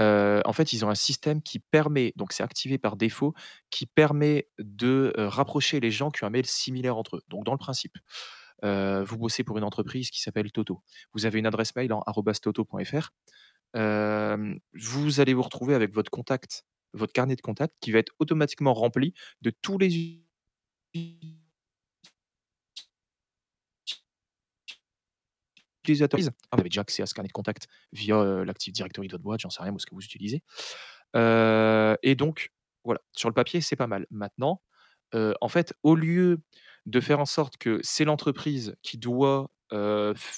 Heu, 0.00 0.40
en 0.46 0.52
fait, 0.54 0.72
ils 0.72 0.84
ont 0.84 0.88
un 0.90 0.94
système 0.94 1.42
qui 1.42 1.58
permet 1.58 2.14
donc 2.16 2.32
c'est 2.32 2.42
activé 2.42 2.78
par 2.78 2.96
défaut, 2.96 3.34
qui 3.70 3.86
permet 3.86 4.48
de, 4.58 5.12
rapprocher 5.16 5.80
les 5.80 5.90
gens 5.90 6.10
qui 6.10 6.24
ont 6.24 6.28
un 6.28 6.30
mail 6.30 6.46
similaire 6.46 6.96
entre 6.96 7.16
eux. 7.16 7.22
Donc 7.28 7.44
dans 7.44 7.52
le 7.52 7.58
principe, 7.58 7.98
vous 8.62 9.18
bossez 9.18 9.44
pour 9.44 9.58
une 9.58 9.64
entreprise 9.64 10.10
qui 10.10 10.22
s'appelle 10.22 10.50
Toto. 10.52 10.82
Vous 11.12 11.26
avez 11.26 11.38
une 11.38 11.46
adresse 11.46 11.74
mail 11.76 11.92
en 11.92 12.02
arobase 12.06 12.40
toto.fr. 12.40 13.10
Vous 13.74 15.20
allez 15.20 15.34
vous 15.34 15.42
retrouver 15.42 15.74
avec 15.74 15.92
votre 15.92 16.10
contact, 16.10 16.64
votre 16.94 17.12
carnet 17.12 17.36
de 17.36 17.40
contacts 17.42 17.74
qui 17.80 17.92
va 17.92 17.98
être 18.00 18.12
automatiquement 18.18 18.74
rempli 18.74 19.14
de 19.42 19.50
tous 19.50 19.78
les 19.78 20.22
utilisateurs. 25.84 26.20
Vous 26.20 26.28
avez 26.60 26.68
déjà 26.68 26.80
accès 26.82 27.02
à 27.02 27.06
ce 27.06 27.14
carnet 27.14 27.28
de 27.28 27.32
contacts 27.32 27.66
via, 27.92 28.16
heu, 28.16 28.44
l'Active 28.44 28.72
Directory 28.72 29.08
de 29.08 29.12
votre 29.12 29.24
boîte, 29.24 29.40
j'en 29.40 29.50
sais 29.50 29.62
rien, 29.62 29.72
moi, 29.72 29.80
ce 29.80 29.86
que 29.86 29.94
vous 29.94 30.04
utilisez. 30.04 30.42
Heu 31.16 31.96
et 32.02 32.14
donc 32.14 32.50
voilà, 32.84 33.00
sur 33.12 33.28
le 33.28 33.34
papier, 33.34 33.60
c'est 33.60 33.76
pas 33.76 33.86
mal. 33.86 34.06
Maintenant, 34.10 34.62
heu, 35.14 35.34
en 35.40 35.48
fait, 35.48 35.74
au 35.82 35.94
lieu 35.96 36.40
de 36.86 37.00
faire 37.00 37.20
en 37.20 37.26
sorte 37.26 37.56
que 37.58 37.80
c'est 37.82 38.04
l'entreprise 38.04 38.74
qui 38.82 38.98
doit, 38.98 39.50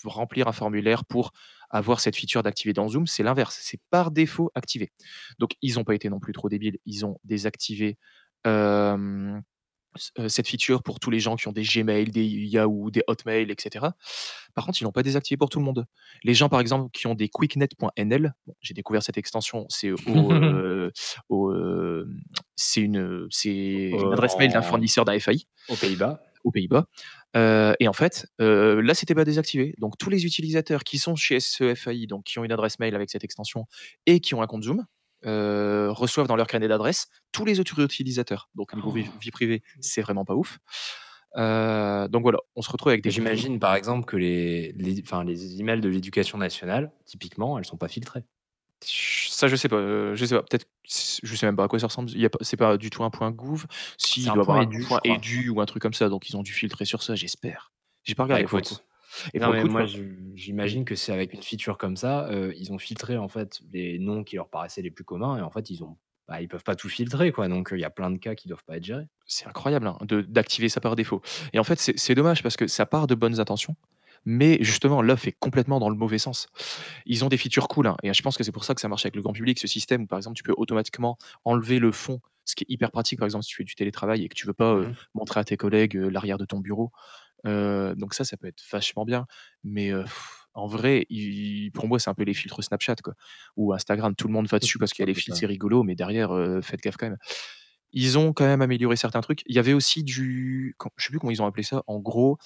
remplir 0.04 0.48
un 0.48 0.52
formulaire 0.52 1.04
pour 1.04 1.32
avoir 1.70 2.00
cette 2.00 2.16
feature 2.16 2.42
d'activer 2.42 2.72
dans 2.72 2.88
Zoom, 2.88 3.06
c'est 3.06 3.22
l'inverse, 3.22 3.58
c'est 3.62 3.80
par 3.90 4.10
défaut 4.10 4.50
activé. 4.54 4.92
Donc 5.38 5.52
ils 5.62 5.78
ont 5.78 5.84
pas 5.84 5.94
été 5.94 6.08
non 6.10 6.20
plus 6.20 6.32
trop 6.32 6.48
débiles, 6.48 6.78
ils 6.86 7.04
ont 7.06 7.18
désactivé, 7.24 7.98
heu, 8.46 9.40
cette 10.26 10.48
feature 10.48 10.82
pour 10.82 10.98
tous 10.98 11.10
les 11.10 11.20
gens 11.20 11.36
qui 11.36 11.46
ont 11.46 11.52
des 11.52 11.62
Gmail, 11.62 12.06
des 12.10 12.24
Yahoo, 12.26 12.90
des 12.90 13.02
Hotmail 13.06 13.48
et 13.48 13.54
cetera. 13.60 13.94
Par 14.54 14.66
contre, 14.66 14.80
ils 14.80 14.84
l'ont 14.84 14.90
pas 14.92 15.04
désactivé 15.04 15.36
pour 15.36 15.50
tout 15.50 15.60
le 15.60 15.64
monde. 15.64 15.86
Les 16.24 16.34
gens, 16.34 16.48
par 16.48 16.58
exemple, 16.58 16.90
qui 16.92 17.06
ont 17.06 17.14
des 17.14 17.28
quicknet.nl, 17.28 18.34
bon, 18.46 18.54
j'ai 18.60 18.74
découvert 18.74 19.04
cette 19.04 19.18
extension, 19.18 19.66
c'est 19.68 19.92
au, 19.92 20.32
hem, 21.54 22.20
c'est 22.56 22.80
une, 22.80 23.26
c'est 23.30 23.50
une 24.02 24.12
Heu, 24.12 24.12
adresse 24.12 24.36
mail 24.38 24.50
d'un 24.52 24.62
fournisseur 24.62 25.04
d'un 25.04 25.18
FAI 25.20 25.46
aux 25.68 25.76
Pays-Bas. 25.76 26.20
aux 26.42 26.50
Pays-Bas, 26.50 26.86
heu 27.36 27.74
et 27.80 27.88
en 27.88 27.92
fait, 27.92 28.26
heu, 28.40 28.80
là, 28.80 28.94
c'était 28.94 29.14
pas 29.14 29.24
désactivé. 29.24 29.74
Donc 29.78 29.98
tous 29.98 30.10
les 30.10 30.24
utilisateurs 30.26 30.84
qui 30.84 30.98
sont 30.98 31.16
chez 31.16 31.40
ce 31.40 31.74
FAI, 31.74 32.06
donc 32.06 32.24
qui 32.24 32.38
ont 32.38 32.44
une 32.44 32.52
adresse 32.52 32.78
mail 32.78 32.94
avec 32.94 33.10
cette 33.10 33.24
extension 33.24 33.66
et 34.06 34.20
qui 34.20 34.34
ont 34.34 34.42
un 34.42 34.46
compte 34.46 34.64
Zoom, 34.64 34.84
heu, 35.26 35.88
reçoivent 35.90 36.26
dans 36.28 36.36
leur 36.36 36.46
carnet 36.46 36.68
d'adresses 36.68 37.08
tous 37.32 37.44
les 37.44 37.60
autres 37.60 37.80
utilisateurs. 37.80 38.48
Donc 38.54 38.74
niveau 38.74 38.92
vie 38.92 39.10
vie 39.20 39.30
privée, 39.30 39.62
c'est 39.80 40.02
vraiment 40.02 40.24
pas 40.24 40.34
ouf. 40.34 40.58
Heu, 41.36 42.08
donc 42.08 42.22
voilà, 42.22 42.38
on 42.56 42.62
se 42.62 42.70
retrouve 42.70 42.90
avec 42.90 43.02
des 43.02 43.10
J'imagine 43.10 43.58
par 43.58 43.74
exemple 43.74 44.04
que 44.06 44.16
les 44.16 44.72
les 44.72 45.00
enfin 45.02 45.24
les 45.24 45.60
emails 45.60 45.80
de 45.80 45.88
l'éducation 45.88 46.38
nationale, 46.38 46.92
typiquement, 47.06 47.58
elles 47.58 47.64
sont 47.64 47.76
pas 47.76 47.88
filtrées. 47.88 48.24
Ça 48.86 49.48
je 49.48 49.56
sais 49.56 49.68
pas, 49.68 49.76
heu, 49.76 50.14
je 50.14 50.24
sais 50.24 50.34
pas, 50.34 50.42
peut-être 50.42 50.66
je 50.86 51.34
sais 51.36 51.46
même 51.46 51.56
pas 51.56 51.64
à 51.64 51.68
quoi 51.68 51.78
ça 51.78 51.86
ressemble. 51.86 52.10
Il 52.10 52.28
c'est 52.40 52.56
pas 52.56 52.76
du 52.76 52.90
tout 52.90 53.04
un 53.04 53.10
point 53.10 53.30
gouv. 53.30 53.66
Si, 53.98 54.22
il 54.26 54.32
doit 54.32 54.42
avoir 54.42 54.58
un 54.58 54.66
point 54.80 55.00
édu 55.04 55.48
ou 55.48 55.60
un 55.60 55.66
truc 55.66 55.82
comme 55.82 55.94
ça, 55.94 56.08
donc 56.08 56.28
ils 56.28 56.36
ont 56.36 56.42
dû 56.42 56.52
filtrer 56.52 56.84
sur 56.84 57.02
ça, 57.02 57.14
j'espère. 57.14 57.72
J'ai 58.04 58.14
pas 58.14 58.24
Bah 58.24 58.38
regardé 58.38 58.44
Et 59.34 59.38
Non, 59.40 59.50
mais 59.50 59.60
coup, 59.60 59.68
moi, 59.68 59.84
j'imagine 60.34 60.84
que 60.84 60.94
c'est 60.94 61.12
avec 61.12 61.32
une 61.34 61.42
feature 61.42 61.78
comme 61.78 61.96
ça, 61.96 62.28
heu, 62.32 62.52
ils 62.56 62.72
ont 62.72 62.78
filtré, 62.78 63.16
en 63.16 63.28
fait, 63.28 63.60
les 63.72 63.98
noms 63.98 64.24
qui 64.24 64.36
leur 64.36 64.48
paraissaient 64.50 64.82
les 64.82 64.90
plus 64.90 65.04
communs 65.04 65.38
et 65.38 65.42
en 65.42 65.50
fait, 65.50 65.70
ils 65.70 65.84
ont 65.84 65.96
bah, 66.26 66.40
ils 66.40 66.48
peuvent 66.48 66.64
pas 66.64 66.74
tout 66.74 66.88
filtrer, 66.88 67.32
quoi, 67.32 67.48
donc 67.48 67.72
heu, 67.72 67.76
il 67.76 67.80
y 67.80 67.84
a 67.84 67.90
plein 67.90 68.10
de 68.10 68.16
cas 68.18 68.34
qui 68.34 68.48
doivent 68.48 68.64
pas 68.64 68.78
être 68.78 68.84
gérés. 68.84 69.06
C'est 69.26 69.46
incroyable, 69.46 69.86
hein, 69.86 69.98
d'activer 70.28 70.68
ça 70.68 70.80
par 70.80 70.96
défaut 70.96 71.22
et 71.52 71.58
en 71.58 71.64
fait, 71.64 71.78
c'est 71.80 71.98
c'est 71.98 72.14
dommage 72.14 72.42
parce 72.42 72.56
que 72.56 72.66
ça 72.66 72.86
part 72.86 73.06
de 73.06 73.14
bonnes 73.14 73.40
intentions, 73.40 73.76
mais 74.24 74.58
justement 74.62 75.02
l'œuf 75.02 75.26
est 75.26 75.32
complètement 75.38 75.80
dans 75.80 75.88
le 75.90 75.96
mauvais 75.96 76.18
sens. 76.18 76.48
Ils 77.06 77.24
ont 77.24 77.28
des 77.28 77.36
features 77.36 77.68
cool, 77.68 77.86
hein 77.86 77.96
et 78.02 78.12
je 78.12 78.22
pense 78.22 78.36
que 78.36 78.44
c'est 78.44 78.52
pour 78.52 78.64
ça 78.64 78.74
que 78.74 78.80
ça 78.80 78.88
marche 78.88 79.04
avec 79.06 79.16
le 79.16 79.22
grand 79.22 79.32
public, 79.32 79.58
ce 79.58 79.66
système 79.66 80.02
où, 80.02 80.06
par 80.06 80.18
exemple, 80.18 80.36
tu 80.36 80.42
peux 80.42 80.54
automatiquement 80.56 81.18
enlever 81.44 81.78
le 81.78 81.92
fond, 81.92 82.20
ce 82.44 82.54
qui 82.54 82.64
est 82.64 82.72
hyper 82.72 82.90
pratique, 82.90 83.18
par 83.18 83.26
exemple, 83.26 83.44
si 83.44 83.50
tu 83.50 83.56
fais 83.56 83.64
du 83.64 83.74
télétravail 83.74 84.24
et 84.24 84.28
que 84.28 84.34
tu 84.34 84.46
veux 84.46 84.54
pas, 84.54 84.74
Mmh 84.74 84.76
heu, 84.76 84.90
mh. 84.90 84.94
montrer 85.14 85.40
à 85.40 85.44
tes 85.44 85.56
collègues, 85.56 85.96
heu, 85.96 86.08
l'arrière 86.08 86.38
de 86.38 86.44
ton 86.44 86.60
bureau. 86.60 86.92
Heu, 87.46 87.94
donc 87.96 88.14
ça, 88.14 88.24
ça 88.24 88.36
peut 88.38 88.48
être 88.48 88.62
vachement 88.72 89.04
bien, 89.04 89.26
mais 89.64 89.92
en 90.54 90.66
vrai, 90.66 91.06
pour 91.74 91.88
moi, 91.88 91.98
c'est 91.98 92.10
un 92.10 92.14
peu 92.14 92.24
les 92.24 92.34
filtres 92.34 92.62
Snapchat, 92.62 92.96
quoi, 93.02 93.14
ou 93.56 93.72
Instagram. 93.74 94.14
Tout 94.16 94.28
le 94.28 94.32
monde 94.34 94.48
va 94.48 94.58
dessus 94.58 94.78
parce 94.78 94.92
qu'il 94.92 95.02
y 95.02 95.04
a 95.04 95.06
un 95.06 95.08
les 95.08 95.14
filtres, 95.14 95.38
c'est 95.38 95.46
rigolo, 95.46 95.82
mais 95.82 95.94
derrière, 95.96 96.30
faites 96.62 96.80
gaffe 96.80 96.96
quand 96.96 97.06
même. 97.08 97.18
Ils 97.94 98.18
ont 98.18 98.34
quand 98.34 98.44
même 98.46 98.62
amélioré 98.62 98.96
certains 98.96 99.22
trucs. 99.22 99.42
Il 99.46 99.56
y 99.56 99.60
avait 99.60 99.74
aussi 99.74 100.04
du 100.04 100.76
je 100.98 101.04
sais 101.06 101.10
plus 101.10 101.20
comment 101.20 101.32
ils 101.32 101.42
ont 101.42 101.46
appelé 101.46 101.64
ça. 101.64 101.84
En 101.88 102.00
gros, 102.00 102.38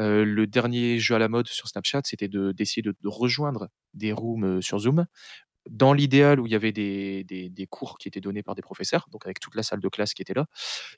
heu, 0.00 0.24
le 0.24 0.46
dernier 0.48 0.98
jeu 1.00 1.14
à 1.16 1.20
la 1.20 1.28
mode 1.28 1.48
sur 1.48 1.68
Snapchat, 1.68 2.02
c'était 2.04 2.28
de 2.28 2.52
d'essayer 2.52 2.82
de 2.82 2.94
de 3.00 3.08
rejoindre 3.08 3.68
des 3.94 4.12
rooms, 4.12 4.44
heu, 4.58 4.62
sur 4.62 4.78
Zoom. 4.80 5.06
Dans 5.70 5.92
l'idéal 5.94 6.40
où 6.40 6.46
il 6.46 6.52
y 6.52 6.56
avait 6.56 6.72
des 6.72 7.24
des 7.24 7.48
des 7.50 7.66
cours 7.66 7.98
qui 7.98 8.08
étaient 8.08 8.20
donnés 8.20 8.42
par 8.44 8.54
des 8.56 8.62
professeurs, 8.62 9.08
donc 9.12 9.26
avec 9.26 9.40
toute 9.40 9.56
la 9.56 9.62
salle 9.64 9.80
de 9.80 9.88
classe 9.88 10.14
qui 10.14 10.22
était 10.22 10.34
là 10.34 10.46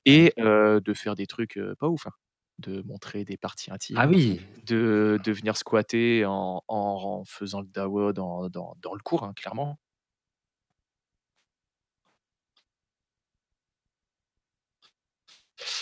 et 0.06 0.34
heu, 0.40 0.80
de 0.82 0.94
faire 0.94 1.14
des 1.16 1.26
trucs, 1.26 1.58
pas 1.80 1.88
ouf, 1.88 2.06
hein, 2.06 2.12
de 2.58 2.82
montrer 2.82 3.24
des 3.24 3.36
parties 3.38 3.70
Ah 3.94 4.06
intimes, 4.06 4.08
oui! 4.08 4.48
de 4.64 5.20
de 5.22 5.32
venir 5.32 5.56
squatter 5.56 6.24
en 6.26 6.62
en 6.68 7.24
faisant 7.26 7.62
le 7.62 7.68
DAWA 7.68 8.12
dans 8.14 8.48
dans 8.50 8.76
dans 8.82 8.94
le 8.94 9.00
cours, 9.02 9.24
hein, 9.24 9.32
clairement. 9.36 9.78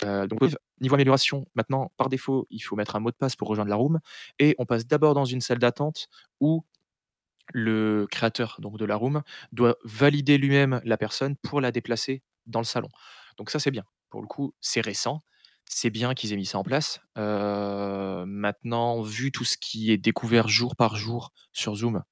Heu, 0.03 0.27
donc 0.27 0.41
niveau 0.81 0.95
amélioration, 0.95 1.45
maintenant, 1.55 1.91
par 1.97 2.09
défaut, 2.09 2.47
il 2.49 2.59
faut 2.59 2.75
mettre 2.75 2.95
un 2.95 2.99
mot 2.99 3.11
de 3.11 3.15
passe 3.15 3.35
pour 3.35 3.47
rejoindre 3.47 3.69
la 3.69 3.75
room 3.75 3.99
et 4.39 4.55
on 4.59 4.65
passe 4.65 4.85
d'abord 4.87 5.13
dans 5.15 5.25
une 5.25 5.41
salle 5.41 5.59
d'attente 5.59 6.07
où 6.39 6.65
le 7.53 8.07
créateur, 8.11 8.57
donc 8.61 8.77
de 8.77 8.85
la 8.85 8.95
room, 8.95 9.23
doit 9.51 9.77
valider 9.83 10.37
lui-même 10.37 10.81
la 10.83 10.97
personne 10.97 11.35
pour 11.37 11.61
la 11.61 11.71
déplacer 11.71 12.23
dans 12.45 12.59
le 12.59 12.65
salon. 12.65 12.89
Donc 13.37 13.49
ça, 13.49 13.59
c'est 13.59 13.71
bien. 13.71 13.85
Pour 14.09 14.21
le 14.21 14.27
coup, 14.27 14.53
c'est 14.61 14.81
récent, 14.81 15.21
c'est 15.65 15.89
bien 15.89 16.13
qu'ils 16.13 16.33
aient 16.33 16.37
mis 16.37 16.45
ça 16.45 16.57
en 16.59 16.63
place. 16.63 16.99
Heu, 17.17 18.25
maintenant, 18.25 19.01
vu 19.01 19.31
tout 19.31 19.45
ce 19.45 19.57
qui 19.57 19.91
est 19.91 19.97
découvert 19.97 20.47
jour 20.47 20.75
par 20.75 20.95
jour 20.97 21.31
sur 21.53 21.75
Zoom, 21.75 22.03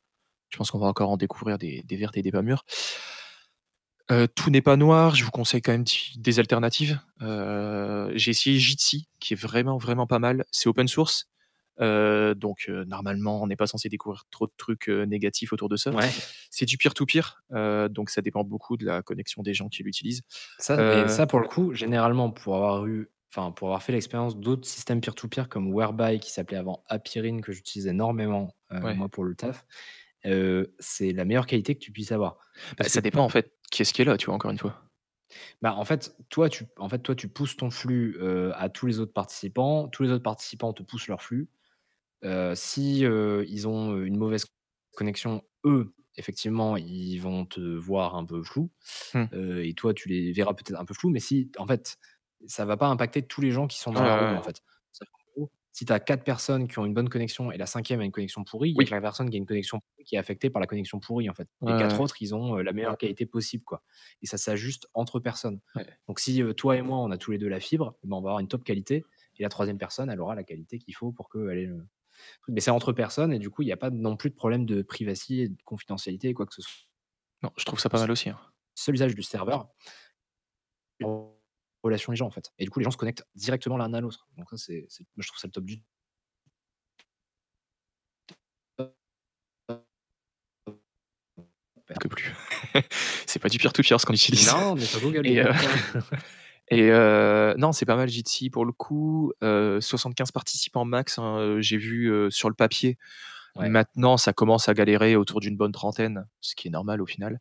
je 0.49 0.57
pense 0.57 0.71
qu'on 0.71 0.79
va 0.79 0.87
encore 0.87 1.11
en 1.11 1.17
découvrir 1.17 1.57
des 1.59 1.83
des 1.83 1.97
vertes 1.97 2.17
et 2.17 2.23
des 2.23 2.31
pas 2.31 2.41
mûres. 2.43 2.65
Heu, 4.11 4.27
tout 4.27 4.51
n'est 4.51 4.61
pas 4.61 4.77
noir, 4.77 5.15
je 5.15 5.23
vous 5.23 5.31
conseille 5.31 5.61
quand 5.61 5.71
même 5.71 5.83
des 6.17 6.39
alternatives. 6.39 6.99
Heu, 7.21 8.11
j'ai 8.15 8.31
essayé 8.31 8.59
Jitsi 8.59 9.07
qui 9.19 9.33
est 9.33 9.37
vraiment, 9.39 9.77
vraiment 9.77 10.05
pas 10.05 10.19
mal. 10.19 10.45
C'est 10.51 10.69
open 10.69 10.87
source, 10.87 11.27
heu, 11.81 12.35
donc 12.35 12.69
normalement, 12.87 13.41
on 13.41 13.47
n'est 13.47 13.55
pas 13.55 13.65
censé 13.65 13.89
découvrir 13.89 14.25
trop 14.29 14.45
de 14.45 14.51
trucs, 14.57 14.89
négatifs 14.89 15.53
autour 15.53 15.69
de 15.69 15.75
ça. 15.75 15.91
Ouais. 15.91 16.11
C'est 16.51 16.65
du 16.67 16.77
peer 16.77 16.93
to 16.93 17.05
peer, 17.07 17.41
heu, 17.53 17.89
donc 17.89 18.11
ça 18.11 18.21
dépend 18.21 18.43
beaucoup 18.43 18.77
de 18.77 18.85
la 18.85 19.01
connexion 19.01 19.41
des 19.41 19.55
gens 19.55 19.69
qui 19.69 19.81
l'utilisent. 19.81 20.21
Ça 20.59 20.77
mais 20.77 21.07
ça, 21.07 21.25
pour 21.25 21.39
le 21.39 21.47
coup, 21.47 21.73
généralement, 21.73 22.29
pour 22.29 22.55
avoir 22.57 22.85
eu 22.85 23.09
enfin, 23.35 23.51
pour 23.51 23.67
avoir 23.69 23.81
fait 23.83 23.91
l'expérience 23.91 24.37
d'autres 24.37 24.67
systèmes 24.67 25.01
peer 25.01 25.15
to 25.15 25.27
peer 25.27 25.49
comme 25.49 25.73
Whereby 25.73 26.19
qui 26.19 26.31
s'appelait 26.31 26.57
avant 26.57 26.83
Appirin 26.87 27.41
que 27.41 27.51
j'utilise 27.51 27.87
énormément, 27.87 28.55
Ouais. 28.71 28.95
moi, 28.95 29.09
pour 29.09 29.23
le 29.23 29.33
taf, 29.35 29.65
c'est 30.79 31.11
la 31.11 31.25
meilleure 31.25 31.47
qualité 31.47 31.73
que 31.73 31.79
tu 31.79 31.91
puisses 31.91 32.11
avoir. 32.11 32.37
Bah, 32.77 32.87
ça 32.87 33.01
dépend, 33.01 33.23
en 33.23 33.29
fait, 33.29 33.51
qui 33.75 33.81
est-ce 33.83 33.93
qui 33.93 34.01
est 34.01 34.05
là, 34.05 34.17
tu 34.17 34.27
vois? 34.27 34.35
Encore 34.35 34.51
une 34.51 34.57
fois? 34.59 34.81
Bah, 35.61 35.73
en 35.75 35.85
fait, 35.85 36.15
toi, 36.29 36.49
tu 36.49 36.65
en 36.77 36.89
fait, 36.89 36.99
toi, 36.99 37.15
tu 37.15 37.27
pousses 37.27 37.57
ton 37.57 37.69
flux, 37.71 38.17
heu, 38.19 38.51
à 38.55 38.69
tous 38.69 38.85
les 38.87 38.99
autres 38.99 39.13
participants. 39.13 39.87
Tous 39.87 40.03
les 40.03 40.11
autres 40.11 40.23
participants 40.23 40.73
te 40.73 40.83
poussent 40.83 41.07
leur 41.07 41.21
flux. 41.21 41.49
Heu, 42.25 42.53
si, 42.55 43.05
heu, 43.05 43.45
ils 43.49 43.67
ont, 43.67 43.97
une 44.03 44.17
mauvaise 44.17 44.45
connexion, 44.95 45.43
eux, 45.65 45.93
effectivement, 46.17 46.77
ils 46.77 47.19
vont 47.19 47.45
te 47.45 47.61
voir 47.61 48.15
un 48.15 48.25
peu 48.25 48.43
flou, 48.43 48.71
Mmh. 49.13 49.29
heu 49.33 49.65
et 49.65 49.73
toi, 49.75 49.93
tu 49.93 50.09
les 50.09 50.31
verras 50.33 50.53
peut-être 50.53 50.79
un 50.79 50.85
peu 50.85 50.93
flou, 50.95 51.09
mais 51.11 51.19
si 51.21 51.51
en 51.57 51.67
fait, 51.67 51.97
ça 52.47 52.65
va 52.65 52.77
pas 52.77 52.87
impacter 52.89 53.23
tous 53.27 53.41
les 53.41 53.51
gens 53.51 53.67
qui 53.67 53.79
sont 53.79 53.93
dans 53.93 54.03
la 54.03 54.09
ouais. 54.09 54.39
en 54.39 54.43
fait. 54.43 54.61
Si 55.77 55.83
tu 55.85 55.91
as 55.91 55.99
4 55.99 56.23
personnes 56.23 56.69
qui 56.69 56.79
ont 56.79 56.85
une 56.85 56.93
bonne 56.93 57.09
connexion 57.09 57.51
et 57.51 57.57
la 57.57 57.65
5e 57.65 57.99
a 57.99 58.05
une 58.05 58.11
connexion 58.13 58.45
pourrie, 58.45 58.69
il 58.71 58.77
y 58.77 58.81
a 58.81 58.85
que 58.85 58.91
la 58.95 59.01
personne 59.01 59.29
qui 59.29 59.35
a 59.35 59.39
une 59.39 59.45
connexion 59.45 59.81
pourrie 59.81 60.05
qui 60.05 60.15
est 60.15 60.17
affectée 60.17 60.49
par 60.49 60.61
la 60.61 60.67
connexion 60.67 61.01
pourrie, 61.01 61.29
en 61.29 61.33
fait. 61.33 61.49
Les 61.65 61.73
ouais, 61.73 61.75
4 61.75 61.99
ouais. 61.99 61.99
autres, 61.99 62.15
ils 62.21 62.33
ont, 62.33 62.57
heu, 62.57 62.61
la 62.63 62.71
meilleure 62.71 62.97
qualité 62.97 63.25
possible, 63.25 63.65
quoi 63.65 63.83
et 64.21 64.25
ça 64.25 64.37
s'ajuste 64.37 64.87
entre 64.93 65.19
personnes. 65.19 65.59
Ouais. 65.75 65.97
Donc 66.07 66.21
si, 66.21 66.41
heu, 66.41 66.53
toi 66.53 66.77
et 66.77 66.81
moi, 66.81 66.99
on 66.99 67.11
a 67.11 67.17
tous 67.17 67.31
les 67.31 67.37
2 67.37 67.49
la 67.49 67.59
fibre, 67.59 67.97
bah, 68.05 68.15
on 68.15 68.21
va 68.21 68.29
avoir 68.29 68.39
une 68.39 68.47
top 68.47 68.63
qualité 68.63 69.03
et 69.37 69.43
la 69.43 69.49
3e 69.49 69.77
personne, 69.77 70.09
elle 70.09 70.21
aura 70.21 70.33
la 70.33 70.45
qualité 70.45 70.79
qu'il 70.79 70.95
faut 70.95 71.11
pour 71.11 71.29
qu'elle 71.29 71.57
ait 71.57 71.65
le 71.65 71.85
mais 72.49 72.61
c'est 72.61 72.71
entre 72.71 72.93
personnes 72.93 73.33
et 73.33 73.39
du 73.39 73.49
coup, 73.51 73.63
il 73.63 73.69
y 73.69 73.73
a 73.73 73.77
pas 73.77 73.91
non 73.91 74.17
plus 74.17 74.29
de 74.31 74.35
problème 74.35 74.65
de 74.65 74.83
privacy 74.83 75.41
et 75.41 75.49
de 75.49 75.57
confidentialité 75.65 76.29
et 76.29 76.33
quoi 76.35 76.45
que 76.47 76.53
ce 76.55 76.61
soit. 76.63 76.85
Non, 77.43 77.51
je 77.57 77.65
trouve 77.65 77.79
ça 77.79 77.89
pas 77.89 77.99
mal 77.99 78.11
aussi, 78.11 78.29
hein. 78.29 78.39
Seul 78.75 78.95
usage 78.95 79.15
du 79.15 79.23
serveur 79.23 79.69
relation 81.85 82.11
les 82.11 82.17
gens, 82.17 82.27
en 82.27 82.31
fait 82.31 82.51
et 82.59 82.63
du 82.65 82.69
coup, 82.69 82.79
les 82.79 82.85
gens 82.85 82.91
se 82.91 82.97
connectent 82.97 83.25
directement 83.35 83.77
l'un 83.77 83.93
à 83.93 84.01
l'autre. 84.01 84.27
Donc 84.37 84.49
ça, 84.49 84.57
c'est 84.57 84.87
moi, 85.15 85.23
je 85.23 85.27
trouve 85.27 85.39
ça 85.39 85.47
le 85.47 85.51
top 85.51 85.65
du 85.65 85.81
Que 91.99 92.07
plus. 92.07 92.33
C'est 93.27 93.39
pas 93.39 93.47
du 93.49 93.59
peer 93.59 93.71
to 93.71 93.83
peer 93.83 93.99
ce 94.01 94.05
qu'on 94.05 94.13
utilise 94.13 94.51
Non, 94.51 94.75
mais 94.75 94.81
sur 94.81 94.99
Google, 95.01 95.25
et 95.27 95.43
et 96.71 96.89
heu, 96.89 97.53
non, 97.57 97.71
c'est 97.71 97.85
pas 97.85 97.95
mal 97.95 98.09
Jitsi 98.09 98.49
pour 98.49 98.65
le 98.65 98.71
coup, 98.71 99.33
heu, 99.43 99.79
75 99.79 100.31
participants 100.31 100.83
max, 100.83 101.19
hein, 101.19 101.37
heu, 101.39 101.61
j'ai 101.61 101.77
vu, 101.77 102.11
sur 102.31 102.49
le 102.49 102.55
papier. 102.55 102.97
Ouais. 103.55 103.69
Maintenant, 103.69 104.17
ça 104.17 104.33
commence 104.33 104.67
à 104.67 104.73
galérer 104.73 105.15
autour 105.15 105.39
d'une 105.39 105.55
bonne 105.55 105.71
trentaine, 105.71 106.27
ce 106.41 106.55
qui 106.55 106.67
est 106.67 106.71
normal 106.71 107.01
au 107.01 107.05
final. 107.05 107.39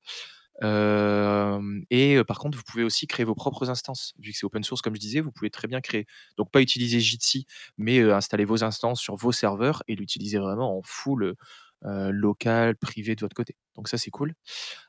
Et 0.63 2.21
par 2.27 2.39
contre, 2.39 2.57
vous 2.59 2.65
pouvez 2.65 2.85
aussi 2.85 3.07
créer 3.07 3.25
vos 3.25 3.35
propres 3.35 3.71
instances. 3.71 4.15
Vu 4.19 4.33
que 4.33 4.39
c'est 4.39 4.47
open 4.47 4.65
source, 4.65 4.83
comme 4.83 4.95
je 4.95 5.01
disais, 5.01 5.21
vous 5.21 5.33
pouvez 5.33 5.51
très 5.51 5.69
bien 5.69 5.81
créer 5.81 6.07
donc 6.37 6.51
pas 6.51 6.61
utiliser 6.61 7.01
Jitsi, 7.01 7.47
mais 7.79 8.01
installer 8.01 8.45
vos 8.45 8.65
instances 8.65 9.01
sur 9.01 9.17
vos 9.17 9.33
serveurs 9.33 9.83
et 9.89 9.95
l'utiliser 9.97 10.39
vraiment 10.39 10.79
en 10.79 10.83
full, 10.83 11.35
local, 11.83 12.77
privé 12.77 13.15
de 13.15 13.21
votre 13.21 13.35
côté. 13.35 13.57
Donc 13.77 13.89
ça, 13.89 13.99
c'est 13.99 14.11
cool. 14.11 14.33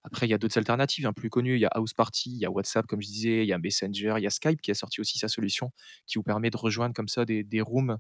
Après, 0.04 0.28
il 0.28 0.30
y 0.30 0.34
a 0.34 0.38
d'autres 0.38 0.58
alternatives, 0.58 1.06
hein, 1.08 1.14
plus 1.14 1.30
connues. 1.30 1.56
Il 1.56 1.62
y 1.62 1.66
a 1.66 1.70
House 1.70 1.94
Party, 1.94 2.32
il 2.32 2.40
y 2.40 2.46
a 2.46 2.52
WhatsApp, 2.52 2.86
comme 2.88 3.02
je 3.02 3.08
disais, 3.08 3.44
il 3.44 3.48
y 3.48 3.54
a 3.54 3.58
Messenger, 3.60 4.16
il 4.18 4.24
y 4.24 4.28
a 4.28 4.30
Skype 4.30 4.62
qui 4.62 4.72
a 4.72 4.76
sorti 4.76 5.02
aussi 5.02 5.18
sa 5.20 5.28
solution, 5.28 5.72
qui 6.08 6.18
vous 6.18 6.24
permet 6.24 6.50
de 6.52 6.58
rejoindre 6.58 6.94
comme 6.96 7.10
ça 7.10 7.26
des 7.26 7.62
rooms, 7.62 7.98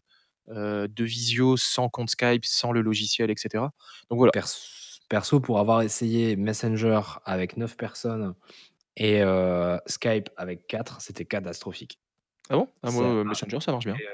de 0.49 1.03
visio 1.03 1.57
sans 1.57 1.89
compte 1.89 2.09
Skype, 2.11 2.45
sans 2.45 2.71
le 2.71 2.81
logiciel 2.81 3.31
et 3.31 3.35
cetera. 3.37 3.73
Donc 4.09 4.19
voilà. 4.19 4.33
Perso, 5.07 5.39
pour 5.39 5.59
avoir 5.59 5.81
essayé 5.81 6.35
Messenger 6.35 7.01
avec 7.25 7.57
9 7.57 7.77
personnes 7.77 8.35
et 8.97 9.21
heu, 9.23 9.79
Skype 9.87 10.29
avec 10.37 10.67
4, 10.67 11.01
c'était 11.01 11.25
catastrophique. 11.25 12.01
Ah 12.49 12.55
bon? 12.57 12.67
Ah 12.83 12.91
moi, 12.91 13.11
a 13.11 13.23
Messenger, 13.23 13.59
ça 13.59 13.71
marche 13.71 13.85
bien. 13.85 14.01
et 14.01 14.03
heu, 14.03 14.09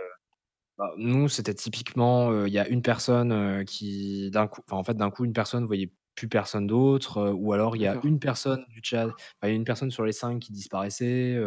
bah, 0.78 0.94
nous, 0.98 1.30
c'était 1.30 1.54
typiquement, 1.56 2.46
il 2.46 2.54
y 2.54 2.60
a 2.60 2.68
une 2.68 2.82
personne, 2.82 3.66
qui 3.66 4.32
d'un 4.32 4.48
coup 4.48 4.62
en 4.72 4.84
fait, 4.84 4.96
d'un 4.96 5.12
coup, 5.12 5.26
une 5.26 5.34
personne 5.34 5.66
voyait 5.66 5.94
plus 6.16 6.30
personne 6.30 6.68
d'autre, 6.68 7.32
ou 7.34 7.54
alors 7.54 7.76
il 7.78 7.82
y 7.84 7.88
a 7.88 8.00
une 8.04 8.20
personne 8.20 8.66
du 8.70 8.82
chat 8.84 9.08
enfin, 9.42 9.54
une 9.54 9.64
personne 9.66 9.92
sur 9.92 10.06
les 10.06 10.12
5 10.14 10.40
qui 10.40 10.52
disparaissait, 10.54 11.38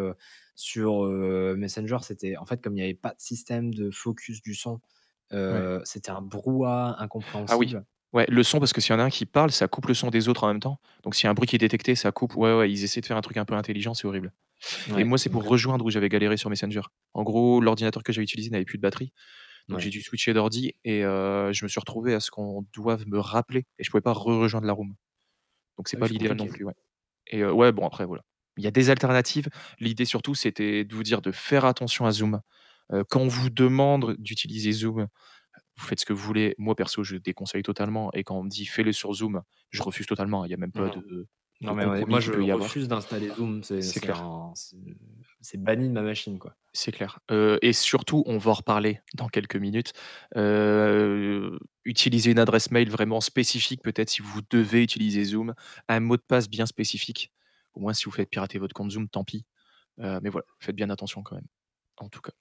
sur, 0.56 1.04
Messenger, 1.56 1.98
c'était 2.02 2.36
en 2.38 2.46
fait, 2.46 2.62
comme 2.62 2.76
il 2.76 2.80
y 2.80 2.84
avait 2.84 2.94
pas 2.94 3.10
de 3.10 3.20
système 3.20 3.74
de 3.74 3.90
focus 3.90 4.42
du 4.42 4.54
son, 4.54 4.80
c'était 5.84 6.10
un 6.10 6.22
brouhaha 6.22 6.96
Ah 7.46 7.56
oui. 7.56 7.74
Ouais, 8.14 8.26
le 8.28 8.42
son 8.44 8.60
parce 8.60 8.72
que 8.72 8.80
s'il 8.80 8.92
y 8.92 8.96
en 8.96 9.00
a 9.00 9.04
un 9.04 9.10
qui 9.10 9.26
parle, 9.26 9.50
ça 9.50 9.68
coupe 9.68 9.86
le 9.88 9.94
son 9.94 10.08
des 10.10 10.28
autres 10.28 10.44
en 10.44 10.48
même 10.48 10.60
temps. 10.60 10.78
Donc 11.02 11.16
s'il 11.16 11.24
y 11.24 11.26
a 11.26 11.30
un 11.30 11.34
bruit 11.34 11.48
qui 11.48 11.56
est 11.56 11.58
détecté, 11.58 11.96
ça 11.96 12.12
coupe. 12.12 12.36
Ouais, 12.36 12.54
ouais, 12.56 12.70
ils 12.70 12.84
essaient 12.84 13.00
de 13.00 13.06
faire 13.06 13.16
un 13.16 13.20
truc 13.22 13.36
un 13.36 13.44
peu 13.44 13.54
intelligent, 13.54 13.94
c'est 13.94 14.06
horrible 14.06 14.32
et 14.96 15.04
Ouais, 15.04 15.06
moi, 15.06 15.18
c'est 15.18 15.30
pour 15.30 15.48
rejoindre 15.48 15.84
où 15.86 15.90
j'avais 15.90 16.08
galéré 16.10 16.36
sur 16.36 16.50
Messenger. 16.50 16.82
En 17.14 17.22
gros, 17.24 17.60
l'ordinateur 17.60 18.02
que 18.04 18.12
j'avais 18.12 18.24
utilisé 18.24 18.50
n'avait 18.50 18.64
plus 18.66 18.78
de 18.78 18.82
batterie, 18.82 19.12
donc 19.70 19.80
j'ai 19.80 19.88
Ouais. 19.88 19.90
dû 19.90 20.02
switcher 20.02 20.34
d'ordi 20.34 20.74
et 20.84 21.02
heu, 21.04 21.52
je 21.52 21.64
me 21.64 21.68
suis 21.68 21.80
retrouvé 21.80 22.14
à 22.14 22.20
ce 22.20 22.30
qu'on 22.30 22.66
doive 22.74 23.06
me 23.08 23.20
rappeler 23.20 23.66
et 23.78 23.84
je 23.84 23.90
pouvais 23.90 24.02
pas 24.02 24.12
re-rejoindre 24.14 24.66
la 24.66 24.74
room. 24.74 24.94
Donc 25.78 25.88
c'est 25.88 25.96
Ah 25.96 26.00
oui, 26.00 26.06
pas 26.06 26.08
l'idéal 26.08 26.36
non 26.36 26.48
plus, 26.48 26.64
ouais 26.64 26.74
et 27.26 27.40
heu, 27.42 27.52
ouais, 27.52 27.72
bon, 27.72 27.86
après, 27.86 28.04
voilà. 28.04 28.22
Il 28.56 28.64
y 28.64 28.66
a 28.66 28.70
des 28.70 28.90
alternatives. 28.90 29.48
L'idée 29.80 30.04
surtout, 30.04 30.34
c'était 30.34 30.84
de 30.84 30.94
vous 30.94 31.02
dire 31.02 31.20
de 31.22 31.32
faire 31.32 31.64
attention 31.64 32.06
à 32.06 32.12
Zoom. 32.12 32.40
Heu, 32.92 33.04
quand 33.08 33.20
on 33.20 33.28
vous 33.28 33.50
demande 33.50 34.16
d'utiliser 34.18 34.72
Zoom, 34.72 35.08
vous 35.76 35.86
faites 35.86 36.00
ce 36.00 36.06
que 36.06 36.12
vous 36.12 36.24
voulez. 36.24 36.54
Moi, 36.58 36.74
perso, 36.76 37.04
je 37.04 37.16
déconseille 37.16 37.62
totalement 37.62 38.10
et 38.14 38.24
quand 38.24 38.38
on 38.38 38.44
me 38.44 38.50
dit: 38.50 38.66
«Fais-le 38.66 38.92
sur 38.92 39.12
Zoom», 39.14 39.42
je 39.70 39.82
refuse 39.82 40.06
totalement. 40.06 40.44
Il 40.44 40.50
y 40.50 40.54
a 40.54 40.58
même 40.58 40.72
pas 40.72 40.90
de 40.90 41.26
Non, 41.60 41.74
mais 41.74 41.84
ouais, 41.86 42.04
moi, 42.06 42.20
je 42.20 42.32
refuse 42.32 42.88
d'installer 42.88 43.30
Zoom. 43.32 43.62
C'est 43.78 44.00
clair. 44.00 44.30
un 44.30 44.52
c'est 45.40 45.58
banni 45.62 45.88
de 45.88 45.92
ma 45.92 46.02
machine, 46.02 46.38
quoi. 46.38 46.56
C'est 46.76 46.90
clair. 46.90 47.20
Heu 47.30 47.58
et 47.62 47.72
surtout, 47.72 48.24
on 48.26 48.36
va 48.38 48.50
en 48.50 48.54
reparler 48.54 49.00
dans 49.14 49.28
quelques 49.28 49.54
minutes, 49.56 49.92
heu, 50.36 51.56
utilisez 51.84 52.32
une 52.32 52.40
adresse 52.40 52.72
mail 52.72 52.90
vraiment 52.90 53.20
spécifique, 53.20 53.80
peut-être 53.82 54.10
si 54.10 54.22
vous 54.22 54.40
devez 54.50 54.82
utiliser 54.82 55.22
Zoom, 55.24 55.54
un 55.88 56.00
mot 56.00 56.16
de 56.16 56.22
passe 56.22 56.48
bien 56.50 56.66
spécifique. 56.66 57.32
Au 57.74 57.80
moins 57.80 57.92
si 57.94 58.06
vous 58.06 58.10
faites 58.10 58.28
pirater 58.28 58.58
votre 58.58 58.74
compte 58.74 58.90
Zoom, 58.90 59.08
tant 59.08 59.22
pis, 59.24 59.46
heu, 60.00 60.20
mais 60.22 60.30
voilà, 60.30 60.46
faites 60.60 60.76
bien 60.76 60.90
attention 60.90 61.22
quand 61.24 61.36
même, 61.36 61.48
en 61.98 62.08
tout 62.08 62.22
cas. 62.22 62.32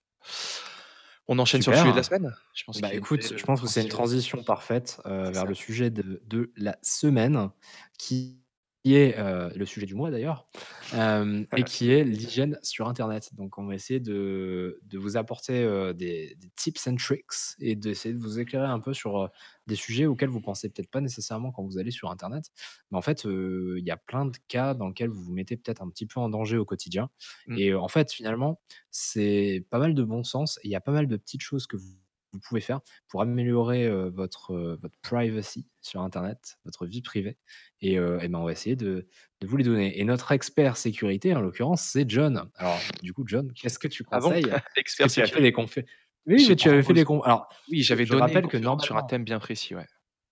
On 1.27 1.39
enchaîne 1.39 1.61
sur 1.61 1.71
le 1.71 1.77
sujet 1.77 1.91
de 1.91 1.95
la 1.97 2.03
semaine? 2.03 2.33
Je 2.53 2.63
pense 2.65 2.81
Bah, 2.81 2.93
écoute, 2.93 3.33
je 3.37 3.43
pense 3.45 3.61
que 3.61 3.67
c'est 3.67 3.81
une 3.81 3.87
transition. 3.87 4.43
parfaite, 4.43 4.99
C'est 5.23 5.33
vers 5.33 5.45
ça. 5.45 5.45
le 5.45 5.53
sujet 5.53 5.89
de 5.89 6.21
de 6.25 6.51
la 6.57 6.77
semaine, 6.81 7.49
qui 7.97 8.42
est, 8.85 9.17
heu, 9.19 9.49
le 9.55 9.65
sujet 9.65 9.85
du 9.85 9.95
mois 9.95 10.11
d'ailleurs, 10.11 10.47
hem 10.91 11.45
et 11.55 11.63
qui 11.63 11.91
est 11.91 12.03
l'hygiène 12.03 12.59
sur 12.63 12.87
internet. 12.89 13.33
Donc 13.35 13.57
on 13.57 13.65
va 13.65 13.75
essayer 13.75 13.99
de 14.01 14.79
de 14.83 14.97
vous 14.97 15.15
apporter, 15.17 15.63
heu, 15.63 15.93
des 15.93 16.35
des 16.35 16.49
tips 16.55 16.87
and 16.87 16.95
tricks 16.97 17.55
et 17.59 17.75
d'essayer 17.75 18.13
de 18.13 18.19
vous 18.19 18.39
éclairer 18.39 18.67
un 18.67 18.79
peu 18.79 18.93
sur, 18.93 19.29
des 19.67 19.75
sujets 19.75 20.05
auxquels 20.05 20.29
vous 20.29 20.41
pensez 20.41 20.69
peut-être 20.69 20.91
pas 20.91 21.01
nécessairement 21.01 21.51
quand 21.51 21.63
vous 21.63 21.77
allez 21.77 21.91
sur 21.91 22.11
internet. 22.11 22.45
Mais 22.91 22.97
en 22.97 23.01
fait, 23.01 23.23
il 23.25 23.83
y 23.85 23.91
a 23.91 23.97
plein 23.97 24.25
de 24.25 24.37
cas 24.49 24.73
dans 24.73 24.87
lesquels 24.89 25.09
vous 25.09 25.23
vous 25.23 25.33
mettez 25.33 25.55
peut-être 25.57 25.81
un 25.81 25.89
petit 25.89 26.05
peu 26.05 26.19
en 26.19 26.29
danger 26.29 26.57
au 26.57 26.65
quotidien 26.65 27.09
Mmh. 27.45 27.59
et 27.59 27.73
en 27.73 27.87
fait, 27.87 28.11
finalement, 28.11 28.61
c'est 28.91 29.65
pas 29.69 29.79
mal 29.79 29.93
de 29.93 30.03
bon 30.03 30.23
sens 30.23 30.59
il 30.63 30.71
y 30.71 30.75
a 30.75 30.81
pas 30.81 30.91
mal 30.91 31.07
de 31.07 31.17
petites 31.17 31.41
choses 31.41 31.67
que 31.67 31.77
vous 31.77 31.95
vous 32.33 32.39
pouvez 32.39 32.61
faire 32.61 32.81
pour 33.07 33.21
améliorer, 33.21 33.89
votre, 34.09 34.77
votre 34.81 34.97
privacy 35.01 35.67
sur 35.81 36.01
internet, 36.01 36.57
votre 36.65 36.85
vie 36.85 37.01
privée 37.01 37.37
et 37.81 37.97
ben, 37.97 38.35
on 38.35 38.45
va 38.45 38.51
essayer 38.51 38.75
de 38.75 39.07
de 39.41 39.47
vous 39.47 39.57
les 39.57 39.63
donner 39.63 39.99
et 39.99 40.03
notre 40.05 40.31
expert 40.31 40.77
sécurité, 40.77 41.35
en 41.35 41.41
l'occurrence, 41.41 41.81
c'est 41.81 42.09
John. 42.09 42.49
Alors 42.55 42.79
du 43.01 43.13
coup, 43.13 43.23
John, 43.27 43.51
qu'est-ce 43.53 43.77
que 43.79 43.87
tu 43.87 44.03
Ah 44.11 44.19
bon? 44.19 44.29
conseilles? 44.29 44.43
Que 44.75 44.79
Expert 44.79 45.07
tu 45.07 45.21
as 45.21 45.27
fait 45.27 45.41
des 45.41 45.51
confé 45.51 45.85
oui, 46.25 46.39
J'ai 46.39 46.49
mais 46.49 46.55
tu 46.55 46.69
avais 46.69 46.83
fait 46.83 46.93
des 46.93 47.05
alors, 47.25 47.49
oui, 47.69 47.81
j'avais 47.83 48.05
je 48.05 48.11
donné 48.11 48.21
une 48.21 48.27
rappelle 48.27 48.47
que 48.47 48.57
conférence 48.57 48.83
sur 48.83 48.93
un 48.95 48.95
normalement 48.95 49.07
thème 49.09 49.23
bien 49.25 49.39
précis, 49.39 49.75
ouais. 49.75 49.87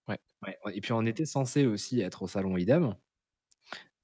Ouais. 0.07 0.17
Et 0.73 0.81
puis 0.81 0.93
on 0.93 1.05
était 1.05 1.25
censés 1.25 1.65
aussi 1.65 2.01
être 2.01 2.23
au 2.23 2.27
salon 2.27 2.57
IDEM 2.57 2.95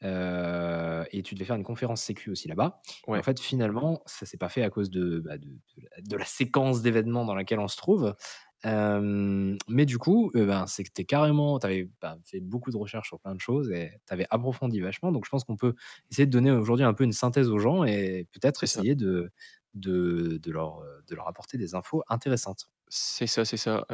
Heu 0.04 1.06
et 1.12 1.24
tu 1.24 1.36
devais 1.36 1.45
faire 1.45 1.56
une 1.56 1.64
conférence 1.64 2.02
sécu 2.04 2.30
aussi 2.32 2.48
là-bas. 2.48 2.82
Et 3.14 3.18
en 3.18 3.22
Ouais. 3.22 3.24
fait, 3.24 3.39
finalement, 3.39 4.02
ça 4.06 4.26
s'est 4.28 4.38
pas 4.38 4.50
fait 4.50 4.64
à 4.64 4.70
cause 4.70 4.89
de, 4.91 5.20
bah, 5.20 5.38
de 5.38 5.48
de 5.50 5.82
la 5.95 6.02
de 6.02 6.18
la 6.18 6.26
séquence 6.26 6.82
d'événements 6.84 7.26
dans 7.26 7.34
laquelle 7.36 7.60
on 7.60 7.68
se 7.68 7.78
trouve. 7.78 8.16
Hem, 8.64 9.58
mais 9.70 9.86
du 9.86 9.98
coup, 10.00 10.32
heu, 10.36 10.45
ben, 10.45 10.68
c'est 10.68 10.84
que 10.84 10.89
tu 10.93 11.02
es 11.02 11.06
carrément 11.06 11.60
tu 11.60 11.66
avais, 11.68 11.89
bah, 12.02 12.18
fait 12.26 12.39
beaucoup 12.41 12.72
de 12.72 12.78
recherches 12.78 13.08
sur 13.10 13.20
plein 13.20 13.36
de 13.36 13.39
choses 13.41 13.72
et 13.72 13.91
tu 14.08 14.14
avais 14.14 14.28
approfondi 14.30 14.80
vachement. 14.82 15.12
Donc 15.12 15.26
je 15.26 15.30
pense 15.32 15.43
qu'on 15.45 15.58
peut 15.58 15.76
essayer 16.12 16.26
de 16.28 16.32
donner 16.32 16.52
aujourd'hui 16.52 16.86
un 16.86 16.93
peu 16.93 17.04
une 17.04 17.12
synthèse 17.14 17.50
aux 17.50 17.60
gens 17.60 17.84
et 17.84 18.28
peut-être 18.34 18.64
C'est 18.64 18.68
ça. 18.68 18.84
essayer 18.84 18.95
de 18.95 19.32
de 19.76 20.38
de 20.41 20.52
leur, 20.52 20.82
heu, 20.84 21.04
de 21.08 21.16
leur 21.16 21.28
apporter 21.28 21.58
des 21.58 21.76
infos 21.76 22.04
intéressantes. 22.10 22.68
C'est 22.90 23.28
ça, 23.28 23.44
c'est 23.44 23.58
ça, 23.58 23.86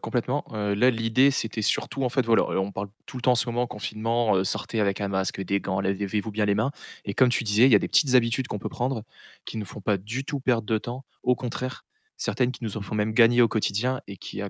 complètement. 0.00 0.44
Là, 0.52 0.90
l'idée, 0.90 1.32
c'était 1.32 1.62
surtout, 1.62 2.04
en 2.04 2.08
fait, 2.08 2.24
voilà, 2.24 2.44
on 2.44 2.70
parle 2.70 2.88
tout 3.04 3.16
le 3.16 3.22
temps 3.22 3.32
en 3.32 3.34
ce 3.34 3.48
moment 3.48 3.66
confinement, 3.66 4.44
sortez 4.44 4.80
avec 4.80 5.00
un 5.00 5.08
masque, 5.08 5.40
des 5.40 5.58
gants, 5.60 5.80
lavez-vous 5.80 6.30
bien 6.30 6.44
les 6.44 6.54
mains 6.54 6.70
et 7.04 7.14
comme 7.14 7.30
tu 7.30 7.42
disais, 7.42 7.64
il 7.64 7.72
y 7.72 7.74
a 7.74 7.80
des 7.80 7.88
petites 7.88 8.14
habitudes 8.14 8.46
qu'on 8.46 8.60
peut 8.60 8.68
prendre 8.68 9.02
qui 9.44 9.56
ne 9.58 9.64
font 9.64 9.80
pas 9.80 9.96
du 9.96 10.24
tout 10.24 10.38
perdre 10.38 10.66
de 10.68 10.78
temps. 10.78 11.04
Au 11.24 11.34
contraire, 11.34 11.84
certaines 12.16 12.52
qui 12.52 12.62
nous 12.62 12.76
en 12.76 12.80
font 12.80 12.94
même 12.94 13.12
gagner 13.12 13.42
au 13.42 13.48
quotidien 13.48 14.00
et 14.06 14.16
qui 14.16 14.40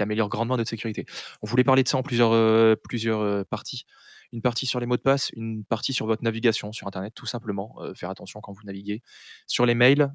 améliorent 0.00 0.28
grandement 0.28 0.56
notre 0.56 0.70
sécurité. 0.70 1.06
On 1.40 1.46
voulait 1.46 1.62
parler 1.64 1.84
de 1.84 1.88
ça 1.88 1.96
en 1.98 2.02
plusieurs, 2.02 3.46
parties. 3.46 3.84
Une 4.32 4.42
partie 4.42 4.66
sur 4.66 4.80
les 4.80 4.86
mots 4.86 4.96
de 4.96 5.02
passe, 5.02 5.30
une 5.36 5.64
partie 5.64 5.92
sur 5.92 6.06
votre 6.06 6.24
navigation 6.24 6.72
sur 6.72 6.88
internet, 6.88 7.14
tout 7.14 7.26
simplement, 7.26 7.76
faire 7.94 8.10
attention 8.10 8.40
quand 8.40 8.52
vous 8.52 8.64
naviguez. 8.64 9.00
Sur 9.46 9.64
les 9.64 9.76
mails, 9.76 10.12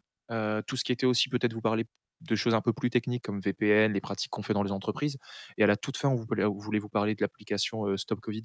tout 0.68 0.76
ce 0.76 0.84
qui 0.84 0.92
était 0.92 1.06
aussi 1.06 1.30
peut-être 1.30 1.54
vous 1.54 1.62
parler 1.62 1.86
de 2.24 2.36
choses 2.36 2.56
un 2.56 2.62
peu 2.62 2.74
plus 2.74 2.90
techniques 2.90 3.24
comme 3.24 3.40
VPN, 3.42 3.94
les 3.94 4.02
pratiques 4.02 4.32
qu'on 4.32 4.44
fait 4.44 4.54
dans 4.54 4.64
les 4.64 4.72
entreprises 4.74 5.18
et 5.58 5.64
à 5.64 5.68
la 5.68 5.78
toute 5.78 5.98
fin, 5.98 6.10
on 6.10 6.16
voulait 6.16 6.46
on 6.46 6.58
voulait 6.58 6.80
vous 6.80 6.90
parler 6.90 7.16
de 7.16 7.22
l'application, 7.24 7.88
heu, 7.88 7.98
Stop 7.98 8.22
Covid, 8.22 8.44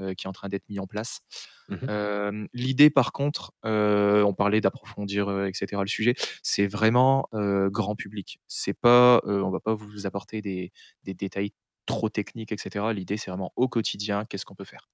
heu, 0.00 0.14
qui 0.14 0.26
est 0.26 0.28
en 0.30 0.32
train 0.32 0.48
d'être 0.48 0.68
mis 0.68 0.78
en 0.80 0.86
place. 0.86 1.20
Mmh 1.68 1.76
mh. 1.84 1.90
Hem, 1.90 2.48
l'idée 2.54 2.90
par 2.90 3.12
contre, 3.12 3.52
on 3.64 4.34
parlait 4.34 4.60
d'approfondir, 4.60 5.30
heu 5.30 5.48
et 5.48 5.52
cetera 5.54 5.82
le 5.82 5.88
sujet, 5.88 6.14
c'est 6.42 6.66
vraiment, 6.68 7.28
grand 7.32 7.96
public. 7.96 8.40
C'est 8.48 8.74
pas, 8.78 9.20
on 9.26 9.50
va 9.50 9.60
pas 9.60 9.74
vous 9.74 10.06
apporter 10.06 10.42
des 10.42 10.72
des 11.04 11.14
détails 11.14 11.52
trop 11.86 12.08
techniques 12.10 12.52
et 12.52 12.58
cetera. 12.58 12.92
L'idée, 12.92 13.16
c'est 13.16 13.30
vraiment 13.32 13.52
au 13.56 13.68
quotidien, 13.68 14.24
qu'est-ce 14.26 14.44
qu'on 14.46 14.54
peut 14.56 14.64
faire? 14.64 14.88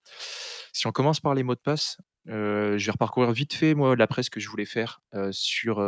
Si 0.72 0.86
on 0.86 0.92
commence 0.92 1.20
par 1.20 1.34
les 1.34 1.42
mots 1.44 1.54
de 1.56 1.60
passe, 1.60 1.98
je 2.26 2.76
vais 2.84 2.92
reparcourir 2.92 3.32
vite 3.32 3.54
fait, 3.54 3.74
moi, 3.74 3.96
la 3.96 4.06
presse 4.06 4.30
que 4.30 4.40
je 4.40 4.48
voulais 4.50 4.64
faire, 4.66 5.02
sur, 5.32 5.80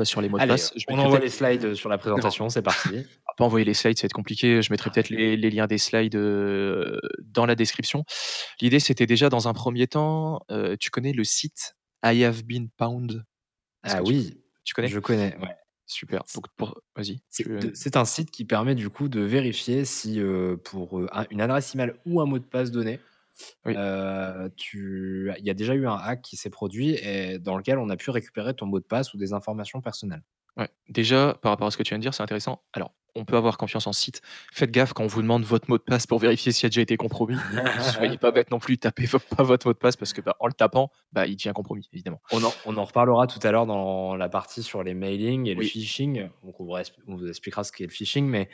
bah, 0.00 0.04
sur 0.06 0.22
les 0.22 0.28
mots 0.30 0.38
de 0.38 0.42
Allez, 0.42 0.54
passe. 0.54 0.72
Je 0.76 0.84
on 0.88 0.98
envoie 0.98 1.18
les 1.20 1.28
slides, 1.28 1.64
heu, 1.64 1.74
sur 1.74 1.90
la 1.90 1.98
présentation, 1.98 2.48
c'est 2.48 2.62
parti. 2.62 2.88
on 2.96 2.96
va 2.96 3.34
pas 3.36 3.44
envoyer 3.44 3.66
les 3.66 3.74
slides, 3.74 3.98
ça 3.98 4.02
va 4.02 4.06
être 4.06 4.12
compliqué. 4.14 4.62
Je 4.62 4.72
mettrai 4.72 4.88
Ah 4.88 4.94
peut-être 4.94 5.10
les 5.10 5.36
les 5.36 5.50
liens 5.50 5.66
des 5.66 5.76
slides, 5.76 6.16
heu, 6.16 6.98
dans 7.22 7.44
la 7.44 7.54
description. 7.54 8.04
L'idée, 8.62 8.80
c'était 8.80 9.06
déjà 9.06 9.28
dans 9.28 9.46
un 9.46 9.52
1er 9.52 9.88
temps, 9.88 10.40
heu, 10.50 10.76
tu 10.78 10.90
connais 10.90 11.12
le 11.12 11.22
site 11.24 11.74
I 12.02 12.24
Have 12.24 12.44
Been? 12.44 12.70
Est-ce 12.80 13.94
Ah 13.94 13.98
que 13.98 14.04
tu 14.04 14.08
oui, 14.08 14.42
tu 14.64 14.74
connais? 14.74 14.88
je 14.88 14.98
connais, 14.98 15.36
ouais. 15.36 15.54
Super, 15.86 16.22
C 16.26 16.36
donc 16.36 16.46
pour 16.56 16.80
vas-y, 16.94 17.20
c'est 17.74 17.96
un 17.96 18.04
site 18.04 18.30
qui 18.30 18.44
permet 18.44 18.76
du 18.76 18.88
coup 18.90 19.08
de 19.08 19.20
vérifier 19.20 19.84
si, 19.84 20.20
pour, 20.64 21.00
une 21.30 21.40
adresse 21.40 21.74
email 21.74 21.92
ou 22.06 22.20
un 22.20 22.26
mot 22.26 22.38
de 22.38 22.44
passe 22.44 22.70
donné, 22.70 23.00
Oui. 23.64 23.74
tu 24.56 25.32
il 25.38 25.44
y 25.44 25.50
a 25.50 25.54
déjà 25.54 25.74
eu 25.74 25.86
un 25.86 25.96
hack 25.96 26.22
qui 26.22 26.36
s'est 26.36 26.50
produit 26.50 26.90
et 26.90 27.38
dans 27.38 27.56
lequel 27.56 27.78
on 27.78 27.88
a 27.88 27.96
pu 27.96 28.10
récupérer 28.10 28.54
ton 28.54 28.66
mot 28.66 28.80
de 28.80 28.84
passe 28.84 29.14
ou 29.14 29.18
des 29.18 29.32
informations 29.32 29.80
personnelles. 29.80 30.22
Ouais, 30.56 30.68
déjà, 30.88 31.38
par 31.40 31.52
rapport 31.52 31.68
à 31.68 31.70
ce 31.70 31.76
que 31.76 31.82
tu 31.82 31.90
viens 31.90 31.98
de 31.98 32.02
dire, 32.02 32.14
c'est 32.14 32.22
intéressant. 32.22 32.62
Alors, 32.72 32.92
on 33.14 33.24
peut 33.24 33.36
avoir 33.36 33.58
confiance 33.58 33.86
en 33.86 33.92
site. 33.92 34.22
Faites 34.52 34.70
gaffe 34.70 34.92
quand 34.92 35.04
on 35.04 35.08
vous 35.08 35.22
demande 35.22 35.42
votre 35.42 35.68
mot 35.68 35.78
de 35.78 35.82
passe 35.82 36.06
pour 36.06 36.18
vérifier 36.18 36.52
s'il 36.52 36.66
a 36.66 36.68
déjà 36.68 36.80
été 36.80 36.96
compromis. 36.96 37.36
Soyez 37.80 38.18
pas 38.18 38.30
bêtes 38.30 38.50
non 38.50 38.58
plus, 38.58 38.78
tapez 38.78 39.06
pas 39.36 39.42
votre 39.42 39.66
mot 39.66 39.72
de 39.72 39.78
passe 39.78 39.96
parce 39.96 40.12
que, 40.12 40.20
bah, 40.20 40.36
en 40.40 40.46
le 40.46 40.52
tapant, 40.52 40.90
bah, 41.12 41.26
il 41.26 41.36
devient 41.36 41.52
compromis, 41.54 41.88
évidemment. 41.92 42.20
On 42.32 42.42
en 42.44 42.52
on 42.66 42.76
en 42.76 42.84
reparlera 42.84 43.26
tout 43.26 43.40
à 43.42 43.50
l'heure 43.50 43.66
dans 43.66 44.16
la 44.16 44.28
partie 44.28 44.62
sur 44.62 44.82
les 44.82 44.94
mailings 44.94 45.46
et 45.46 45.54
le 45.54 45.62
phishing. 45.62 46.28
Donc 46.44 46.60
on 46.60 46.64
vous 46.64 46.72
res 46.72 46.82
on 47.06 47.16
vous 47.16 47.28
expliquera 47.28 47.64
ce 47.64 47.72
qu'est 47.72 47.86
le 47.86 47.90
phishing, 47.90 48.26
mais 48.26 48.48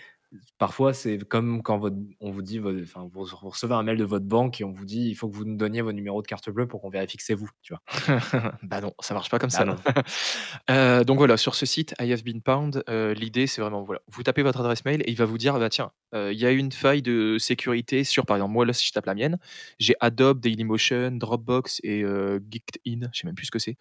parfois 0.59 0.93
c'est 0.95 1.19
comme 1.19 1.63
quand 1.63 1.79
votre 1.79 1.97
on 2.21 2.31
vous 2.31 2.43
dit 2.43 2.61
enfin 2.61 3.09
vous 3.13 3.25
vous 3.25 3.37
recevez 3.51 3.75
un 3.75 3.83
mail 3.83 3.99
de 3.99 4.05
votre 4.05 4.27
banque 4.27 4.61
et 4.61 4.65
on 4.65 4.73
vous 4.73 4.85
dit: 4.87 5.09
«Il 5.09 5.15
faut 5.15 5.29
que 5.29 5.37
vous 5.37 5.45
nous 5.45 5.57
donniez 5.57 5.83
vos 5.83 5.93
numéros 5.93 6.23
de 6.23 6.27
carte 6.27 6.51
bleue 6.51 6.67
pour 6.69 6.81
qu'on 6.83 6.91
vérifie 6.91 7.17
que 7.17 7.23
c'est 7.25 7.35
vous», 7.35 7.51
tu 7.63 7.73
vois? 7.75 7.83
Bah, 8.63 8.81
non, 8.81 8.95
ça 9.01 9.15
marche 9.15 9.31
pas 9.31 9.39
comme 9.39 9.51
Bah, 9.51 9.65
ça. 9.65 9.67
non. 9.67 9.77
Heu, 10.71 11.05
donc 11.05 11.19
voilà, 11.19 11.37
sur 11.37 11.55
ce 11.55 11.67
site 11.67 11.95
I 12.01 12.13
Have 12.13 12.23
Been 12.25 12.43
Pwned, 12.43 12.83
heu, 12.89 13.13
l'idée, 13.13 13.47
c'est 13.47 13.61
vraiment, 13.61 13.85
voilà, 13.85 14.01
vous 14.09 14.23
tapez 14.23 14.43
votre 14.43 14.61
adresse 14.61 14.85
mail 14.85 15.03
et 15.03 15.11
il 15.11 15.17
va 15.17 15.27
vous 15.27 15.39
dire: 15.39 15.59
«Bah, 15.59 15.69
tiens, 15.69 15.93
heu, 16.15 16.33
il 16.33 16.39
y 16.39 16.47
a 16.47 16.51
une 16.53 16.73
faille 16.73 17.03
de 17.03 17.37
sécurité 17.39 18.03
sur» 18.05 18.27
par 18.27 18.37
exemple, 18.39 18.53
moi, 18.55 18.65
là, 18.67 18.73
si 18.73 18.87
je 18.87 18.93
tape 18.93 19.07
la 19.07 19.15
mienne, 19.15 19.39
j'ai 19.79 19.95
Adobe, 20.01 20.41
Dailymotion, 20.41 21.13
Dropbox 21.13 21.81
et 21.85 22.03
heu, 22.03 22.41
Geeked-In, 22.51 23.09
je 23.13 23.21
sais 23.21 23.27
même 23.27 23.35
plus 23.35 23.47
ce 23.47 23.51
que 23.51 23.59
c'est, 23.59 23.77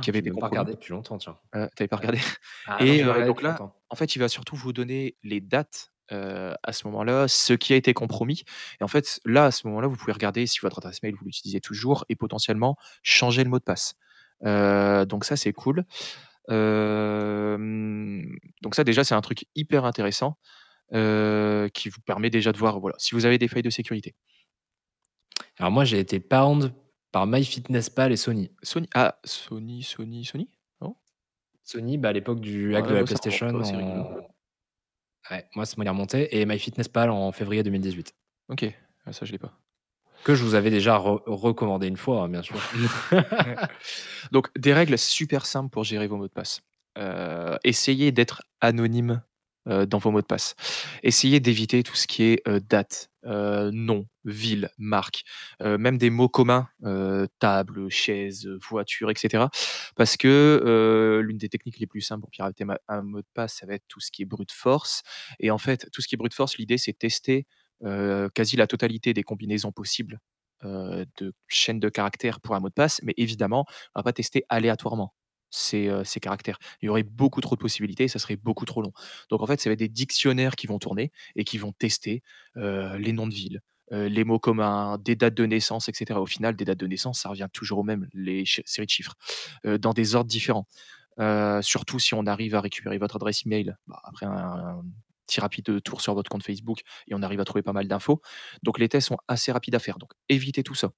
qui 0.00 0.10
J'ai 0.10 0.20
été 0.20 0.30
même 0.30 0.38
pas 0.38 0.46
compromis. 0.46 0.48
regardé 0.48 0.72
depuis 0.72 0.92
longtemps, 0.92 1.18
tiens. 1.18 1.38
Heu, 1.56 1.68
tu 1.76 1.82
avais 1.82 1.88
pas 1.88 1.96
regardé? 1.96 2.18
Ah 2.64 2.84
non, 2.84 2.92
Et 2.92 2.96
j'ai 2.96 3.04
pas 3.06 3.12
heu, 3.12 3.14
regardé 3.14 3.32
donc 3.32 3.40
depuis 3.40 3.42
là, 3.42 3.62
longtemps. 3.62 3.76
En 3.90 3.96
fait, 3.96 4.16
il 4.16 4.18
va 4.18 4.28
surtout 4.28 4.56
vous 4.56 4.72
donner 4.72 5.16
les 5.22 5.40
dates, 5.40 5.92
à 6.08 6.72
ce 6.72 6.86
moment-là, 6.86 7.26
ce 7.26 7.52
qui 7.52 7.72
a 7.72 7.76
été 7.76 7.92
compromis 7.92 8.44
et 8.80 8.84
en 8.84 8.88
fait, 8.88 9.20
là, 9.24 9.46
à 9.46 9.50
ce 9.50 9.66
moment-là, 9.66 9.88
vous 9.88 9.96
pouvez 9.96 10.12
regarder 10.12 10.46
si 10.46 10.60
votre 10.60 10.78
adresse 10.78 11.02
mail, 11.02 11.16
vous 11.16 11.24
l'utilisez 11.24 11.60
toujours 11.60 12.04
et 12.08 12.14
potentiellement 12.14 12.76
changer 13.02 13.42
le 13.42 13.50
mot 13.50 13.58
de 13.58 13.64
passe. 13.64 13.94
Donc 14.42 15.24
ça, 15.24 15.36
c'est 15.36 15.52
cool. 15.52 15.84
Donc 16.48 16.54
ça, 18.74 18.84
déjà, 18.84 19.02
c'est 19.02 19.16
un 19.16 19.20
truc 19.20 19.46
hyper 19.56 19.84
intéressant, 19.84 20.38
qui 20.92 21.88
vous 21.88 22.00
permet 22.06 22.30
déjà 22.30 22.52
de 22.52 22.58
voir, 22.58 22.78
voilà, 22.78 22.94
si 22.98 23.16
vous 23.16 23.26
avez 23.26 23.38
des 23.38 23.48
failles 23.48 23.62
de 23.62 23.70
sécurité. 23.70 24.14
Alors 25.58 25.72
moi, 25.72 25.84
j'ai 25.84 25.98
été 25.98 26.20
pwned 26.20 26.72
par 27.10 27.26
MyFitnessPal 27.26 28.12
et 28.12 28.16
Sony. 28.16 28.52
Sony 28.62 28.88
ah, 28.94 29.18
Sony 29.24 29.82
Sony 29.82 30.24
Sony? 30.24 30.50
Sony, 31.66 31.98
bah, 31.98 32.10
à 32.10 32.12
l'époque 32.12 32.40
du 32.40 32.76
hack 32.76 32.84
Ouais, 32.84 32.90
de 32.92 32.96
la 32.96 33.04
PlayStation 33.04 33.50
pas, 33.50 33.58
en 33.58 33.78
ouais, 35.30 35.44
moi, 35.56 35.66
ça 35.66 35.74
remonté 35.76 36.40
et 36.40 36.46
MyFitnessPal 36.46 37.10
en 37.10 37.32
février 37.32 37.64
2018. 37.64 38.14
OK, 38.50 38.72
ah 39.04 39.12
ça, 39.12 39.26
je 39.26 39.32
l'ai 39.32 39.38
pas. 39.38 39.52
Que 40.22 40.36
je 40.36 40.44
vous 40.44 40.54
avais 40.54 40.70
déjà 40.70 40.96
re 40.96 41.22
recommandé 41.26 41.88
une 41.88 41.96
fois, 41.96 42.22
hein, 42.22 42.28
bien 42.28 42.42
sûr. 42.42 42.56
Donc 44.32 44.56
des 44.56 44.72
règles 44.72 44.96
super 44.96 45.44
simples 45.44 45.70
pour 45.70 45.82
gérer 45.82 46.06
vos 46.06 46.16
mots 46.16 46.28
de 46.28 46.32
passe. 46.32 46.62
Heu, 46.98 47.58
essayez 47.64 48.12
d'être 48.12 48.42
anonyme, 48.60 49.22
dans 49.66 49.98
vos 49.98 50.10
mots 50.10 50.20
de 50.20 50.26
passe. 50.26 50.54
Essayez 51.02 51.40
d'éviter 51.40 51.82
tout 51.82 51.94
ce 51.96 52.06
qui 52.06 52.22
est, 52.24 52.42
heu, 52.48 52.60
date, 52.60 53.10
heu, 53.26 53.70
nom, 53.72 54.06
ville, 54.24 54.70
marque, 54.78 55.22
même 55.60 55.98
des 55.98 56.10
mots 56.10 56.28
communs, 56.28 56.68
table, 57.38 57.88
chaise, 57.90 58.48
voiture 58.68 59.10
et 59.10 59.14
cetera. 59.16 59.50
Parce 59.96 60.16
que, 60.16 61.20
l'une 61.24 61.38
des 61.38 61.48
techniques 61.48 61.78
les 61.80 61.86
plus 61.86 62.00
simples 62.02 62.22
pour 62.22 62.30
pirater 62.30 62.64
un 62.88 63.02
mot 63.02 63.20
de 63.20 63.26
passe, 63.34 63.54
ça 63.58 63.66
va 63.66 63.74
être 63.74 63.84
tout 63.88 64.00
ce 64.00 64.10
qui 64.10 64.22
est 64.22 64.26
brute 64.26 64.52
force 64.52 65.02
et 65.40 65.50
en 65.50 65.58
fait, 65.58 65.88
tout 65.92 66.02
ce 66.02 66.08
qui 66.08 66.14
est 66.16 66.18
brute 66.18 66.34
force, 66.34 66.56
l'idée, 66.58 66.78
c'est 66.78 66.92
tester, 66.98 67.46
quasi 68.34 68.56
la 68.56 68.66
totalité 68.66 69.12
des 69.14 69.22
combinaisons 69.22 69.72
possibles 69.72 70.20
de 70.64 71.32
chaîne 71.48 71.80
de 71.80 71.88
caractères 71.88 72.40
pour 72.40 72.54
un 72.56 72.60
mot 72.60 72.68
de 72.68 72.74
passe, 72.74 73.00
mais 73.04 73.14
évidemment, 73.16 73.64
on 73.94 74.00
va 74.00 74.04
pas 74.04 74.12
tester 74.12 74.44
aléatoirement 74.48 75.12
ces, 75.56 76.20
caractères. 76.20 76.58
Il 76.82 76.86
y 76.86 76.88
aurait 76.88 77.02
beaucoup 77.02 77.40
trop 77.40 77.56
de 77.56 77.60
possibilités 77.60 78.04
et 78.04 78.08
ça 78.08 78.18
serait 78.18 78.36
beaucoup 78.36 78.64
trop 78.64 78.82
long. 78.82 78.92
Donc 79.30 79.42
en 79.42 79.46
fait, 79.46 79.60
ça 79.60 79.70
va 79.70 79.72
être 79.74 79.78
des 79.78 79.88
dictionnaires 79.88 80.56
qui 80.56 80.66
vont 80.66 80.78
tourner 80.78 81.12
et 81.34 81.44
qui 81.44 81.58
vont 81.58 81.72
tester, 81.72 82.22
les 82.54 83.12
noms 83.12 83.26
de 83.26 83.34
villes, 83.34 83.60
les 83.90 84.24
mots 84.24 84.38
communs, 84.38 84.98
des 84.98 85.16
dates 85.16 85.34
de 85.34 85.46
naissance 85.46 85.88
et 85.88 85.92
cetera. 85.94 86.20
Au 86.20 86.26
final, 86.26 86.56
des 86.56 86.64
dates 86.64 86.78
de 86.78 86.86
naissance, 86.86 87.20
ça 87.20 87.28
revient 87.28 87.48
toujours 87.52 87.78
au 87.78 87.82
même, 87.82 88.08
les 88.12 88.44
séries 88.46 88.86
de 88.86 88.90
chiffres, 88.90 89.14
dans 89.64 89.92
des 89.92 90.14
ordres 90.14 90.30
différents. 90.30 90.66
Surtout 91.62 91.98
si 91.98 92.14
on 92.14 92.26
arrive 92.26 92.54
à 92.54 92.60
récupérer 92.60 92.98
votre 92.98 93.16
adresse 93.16 93.46
email, 93.46 93.74
bah, 93.86 94.00
après 94.04 94.26
un 94.26 94.82
petit 95.26 95.40
rapide 95.40 95.82
tour 95.82 96.00
sur 96.00 96.14
votre 96.14 96.30
compte 96.30 96.44
Facebook 96.44 96.82
et 97.08 97.14
on 97.14 97.22
arrive 97.22 97.40
à 97.40 97.44
trouver 97.44 97.62
pas 97.62 97.72
mal 97.72 97.88
d'infos. 97.88 98.20
Donc 98.62 98.78
les 98.78 98.88
tests 98.88 99.08
sont 99.08 99.18
assez 99.26 99.50
rapides 99.50 99.74
à 99.74 99.80
faire, 99.80 99.98
donc 99.98 100.12
évitez 100.28 100.62
tout 100.62 100.74
ça. 100.74 100.92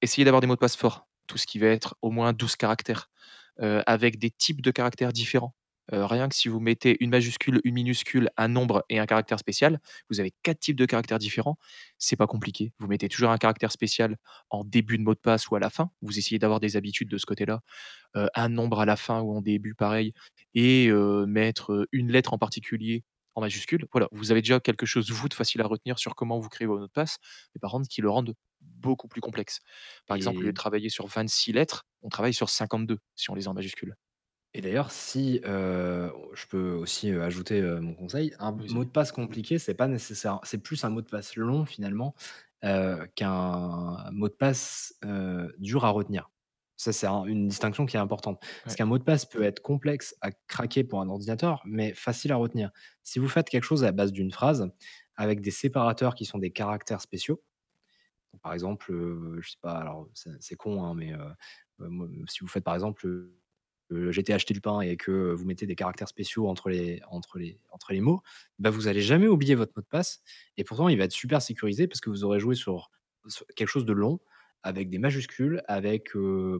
Essayez 0.00 0.24
d'avoir 0.24 0.40
des 0.40 0.46
mots 0.46 0.54
de 0.54 0.60
passe 0.60 0.76
forts, 0.76 1.08
tout 1.26 1.38
ce 1.38 1.46
qui 1.46 1.58
va 1.58 1.68
être 1.68 1.96
au 2.02 2.10
moins 2.10 2.32
12 2.32 2.56
caractères, 2.56 3.10
avec 3.58 4.18
des 4.18 4.30
types 4.30 4.62
de 4.62 4.70
caractères 4.70 5.12
différents. 5.12 5.54
Rien 5.90 6.28
que 6.28 6.34
si 6.34 6.48
vous 6.48 6.60
mettez 6.60 6.96
une 7.00 7.10
majuscule, 7.10 7.60
une 7.64 7.74
minuscule, 7.74 8.30
un 8.36 8.48
nombre 8.48 8.84
et 8.88 9.00
un 9.00 9.04
caractère 9.04 9.38
spécial, 9.38 9.80
vous 10.08 10.20
avez 10.20 10.32
4 10.44 10.58
types 10.58 10.76
de 10.76 10.86
caractères 10.86 11.18
différents. 11.18 11.58
C'est 11.98 12.16
pas 12.16 12.28
compliqué. 12.28 12.72
Vous 12.78 12.86
mettez 12.86 13.08
toujours 13.08 13.30
un 13.30 13.36
caractère 13.36 13.72
spécial 13.72 14.16
en 14.48 14.64
début 14.64 14.96
de 14.96 15.02
mot 15.02 15.12
de 15.12 15.18
passe 15.18 15.48
ou 15.48 15.56
à 15.56 15.58
la 15.58 15.70
fin. 15.70 15.90
Vous 16.00 16.18
essayez 16.18 16.38
d'avoir 16.38 16.60
des 16.60 16.76
habitudes 16.76 17.08
de 17.08 17.18
ce 17.18 17.26
côté-là. 17.26 17.60
Un 18.14 18.48
nombre 18.48 18.80
à 18.80 18.86
la 18.86 18.96
fin 18.96 19.20
ou 19.20 19.36
en 19.36 19.42
début 19.42 19.74
pareil 19.74 20.14
et 20.54 20.90
mettre, 21.26 21.86
une 21.92 22.12
lettre 22.12 22.32
en 22.32 22.38
particulier 22.38 23.02
en 23.34 23.40
majuscule. 23.42 23.86
Voilà, 23.92 24.08
vous 24.12 24.30
avez 24.32 24.42
déjà 24.42 24.60
quelque 24.60 24.86
chose, 24.86 25.10
vous, 25.10 25.28
de 25.28 25.34
facile 25.34 25.60
à 25.62 25.66
retenir 25.66 25.98
sur 25.98 26.14
comment 26.14 26.38
vous 26.38 26.48
créez 26.48 26.66
vos 26.66 26.78
mots 26.78 26.86
de 26.86 26.92
passe, 26.92 27.18
mais 27.54 27.58
par 27.60 27.70
contre 27.72 27.88
qui 27.88 28.00
le 28.02 28.10
rendent 28.10 28.34
beaucoup 28.60 29.08
plus 29.08 29.20
complexe. 29.20 29.60
Par 30.06 30.16
exemple, 30.16 30.40
au 30.42 30.46
lieu 30.46 30.52
de 30.52 30.56
travailler 30.56 30.88
sur 30.90 31.06
26 31.06 31.52
lettres, 31.52 31.84
on 32.02 32.08
travaille 32.08 32.34
sur 32.34 32.48
52 32.50 32.98
si 33.16 33.30
on 33.30 33.34
les 33.34 33.46
a 33.48 33.50
en 33.50 33.54
majuscule. 33.54 33.96
Et 34.54 34.60
d'ailleurs, 34.60 34.90
si, 34.90 35.40
heu, 35.46 36.12
je 36.34 36.46
peux 36.46 36.72
aussi, 36.72 37.10
heu, 37.10 37.22
ajouter, 37.22 37.62
mon 37.62 37.94
conseil, 37.94 38.34
un 38.38 38.52
mot 38.52 38.84
de 38.84 38.90
passe 38.90 39.10
compliqué, 39.12 39.58
c'est 39.58 39.74
pas 39.74 39.88
nécessaire 39.88 40.40
c'est 40.44 40.58
plus 40.62 40.84
un 40.84 40.90
mot 40.90 41.00
de 41.00 41.06
passe 41.08 41.36
long 41.36 41.64
finalement, 41.64 42.14
qu'un 42.62 44.10
mot 44.12 44.28
de 44.28 44.34
passe, 44.34 44.94
dur 45.58 45.84
à 45.84 45.90
retenir. 45.90 46.30
Ça, 46.82 46.92
c'est 46.92 47.06
un 47.06 47.24
une 47.26 47.46
distinction 47.48 47.86
qui 47.86 47.96
est 47.96 48.00
importante. 48.00 48.42
Parce 48.64 48.74
qu'un 48.76 48.86
mot 48.86 48.98
de 48.98 49.04
passe 49.04 49.24
peut 49.24 49.42
être 49.44 49.60
complexe 49.62 50.16
à 50.20 50.32
craquer 50.32 50.82
pour 50.84 51.00
un 51.00 51.08
ordinateur, 51.08 51.62
mais 51.64 51.94
facile 51.94 52.32
à 52.32 52.36
retenir. 52.36 52.70
Si 53.04 53.18
vous 53.20 53.28
faites 53.28 53.48
quelque 53.48 53.64
chose 53.64 53.84
à 53.84 53.92
base 53.92 54.12
d'une 54.12 54.32
phrase, 54.32 54.68
avec 55.16 55.40
des 55.40 55.50
séparateurs 55.52 56.14
qui 56.16 56.24
sont 56.24 56.38
des 56.38 56.50
caractères 56.50 57.00
spéciaux, 57.00 57.42
par 58.42 58.52
exemple, 58.54 58.92
heu, 58.92 59.38
je 59.40 59.50
sais 59.50 59.58
pas, 59.60 59.74
alors 59.74 60.08
c'est 60.14 60.56
con, 60.56 60.84
hein, 60.84 60.94
mais, 60.94 61.12
moi, 61.78 62.08
si 62.28 62.40
vous 62.40 62.48
faites 62.48 62.64
par 62.64 62.74
exemple, 62.74 63.06
«J'ai 63.90 64.20
été 64.20 64.32
acheter 64.32 64.54
du 64.54 64.60
pain» 64.62 64.80
et 64.80 64.96
que 64.96 65.32
vous 65.32 65.44
mettez 65.44 65.66
des 65.66 65.74
caractères 65.76 66.08
spéciaux 66.08 66.48
entre 66.48 66.70
les 66.70 67.02
entre 67.10 67.38
les 67.38 67.60
entre 67.72 67.92
les 67.92 68.00
mots, 68.00 68.22
bah, 68.58 68.70
vous 68.70 68.88
allez 68.88 69.02
jamais 69.02 69.28
oublier 69.28 69.54
votre 69.54 69.72
mot 69.76 69.82
de 69.82 69.86
passe 69.88 70.22
et 70.56 70.64
pourtant 70.64 70.88
il 70.88 70.96
va 70.98 71.04
être 71.04 71.12
super 71.12 71.42
sécurisé 71.42 71.86
parce 71.88 72.00
que 72.00 72.08
vous 72.10 72.24
aurez 72.24 72.40
joué 72.40 72.54
sur 72.54 72.90
sur 73.28 73.46
quelque 73.56 73.68
chose 73.68 73.84
de 73.84 73.92
long, 73.92 74.20
avec 74.62 74.90
des 74.90 74.98
majuscules, 74.98 75.62
avec, 75.68 76.10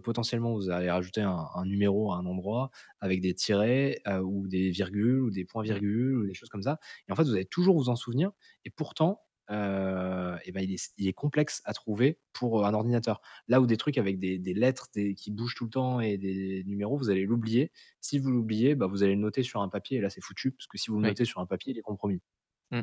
potentiellement 0.05 0.55
vous 0.55 0.71
allez 0.71 0.91
rajouter 0.91 1.21
un 1.23 1.47
un 1.55 1.65
numéro 1.67 2.13
à 2.13 2.17
un 2.19 2.27
endroit, 2.27 2.71
avec 3.01 3.21
des 3.21 3.35
tirets, 3.35 4.01
ou 4.25 4.49
des 4.49 4.71
virgules 4.71 5.21
ou 5.23 5.31
des 5.31 5.45
points 5.45 5.63
Mmh. 5.69 5.83
virgules 5.83 6.17
ou 6.19 6.27
des 6.27 6.35
choses 6.35 6.49
comme 6.51 6.63
ça 6.63 6.79
et 7.09 7.13
en 7.13 7.17
fait, 7.17 7.25
vous 7.25 7.35
allez 7.35 7.45
toujours 7.47 7.77
vous 7.77 7.89
en 7.91 7.97
souvenir 7.97 8.33
et 8.65 8.71
pourtant, 8.71 9.21
et 9.51 10.53
ben, 10.53 10.61
il 10.63 10.71
est 10.73 10.75
s 10.75 10.93
il 10.99 11.09
est 11.09 11.13
complexe 11.13 11.61
à 11.65 11.73
trouver 11.75 12.21
pour, 12.33 12.65
un 12.67 12.75
ordinateur. 12.75 13.21
Là 13.49 13.61
où 13.61 13.67
des 13.67 13.77
trucs 13.77 13.99
avec 13.99 14.19
des 14.19 14.39
des 14.39 14.55
lettres, 14.55 14.89
des 14.95 15.15
qui 15.15 15.31
bougent 15.31 15.55
tout 15.57 15.65
le 15.65 15.71
temps 15.71 16.01
et 16.01 16.17
des 16.19 16.65
numéros, 16.67 16.97
vous 16.99 17.11
allez 17.11 17.25
l'oublier. 17.27 17.73
Si 18.01 18.19
vous 18.19 18.31
l'oubliez, 18.31 18.75
bah, 18.77 18.87
vous 18.87 19.03
allez 19.03 19.15
le 19.15 19.21
noter 19.21 19.43
sur 19.43 19.61
un 19.63 19.69
papier 19.69 19.99
et 19.99 20.01
là, 20.01 20.11
c'est 20.11 20.23
foutu 20.23 20.53
parce 20.53 20.67
que 20.69 20.79
si 20.79 20.91
vous 20.91 20.99
le 20.99 21.05
Oui. 21.05 21.13
notez 21.13 21.25
sur 21.27 21.41
un 21.41 21.47
papier, 21.47 21.73
il 21.73 21.79
est 21.79 21.83
compromis. 21.83 22.23
Mmh. 22.71 22.81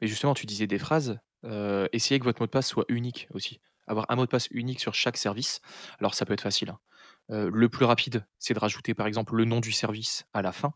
Mais 0.00 0.06
justement, 0.08 0.34
tu 0.34 0.46
disais 0.46 0.66
des 0.66 0.78
phrases, 0.78 1.18
essayez 1.92 2.18
que 2.20 2.24
votre 2.24 2.40
mot 2.42 2.46
de 2.46 2.50
passe 2.52 2.68
soit 2.68 2.86
unique 2.88 3.28
aussi. 3.32 3.60
Avoir 3.86 4.06
un 4.10 4.16
mot 4.16 4.24
de 4.24 4.30
passe 4.30 4.48
unique 4.50 4.80
sur 4.80 4.94
chaque 4.94 5.16
service. 5.16 5.60
Alors 6.00 6.14
ça 6.14 6.24
peut 6.26 6.32
être 6.34 6.40
facile, 6.40 6.70
hein. 6.70 6.78
Heu, 7.30 7.48
le 7.50 7.68
plus 7.70 7.86
rapide, 7.86 8.26
c'est 8.38 8.52
de 8.54 8.58
rajouter 8.58 8.94
par 8.94 9.06
exemple 9.06 9.34
le 9.34 9.46
nom 9.46 9.60
du 9.60 9.72
service 9.72 10.24
à 10.34 10.42
la 10.42 10.52
fin. 10.52 10.74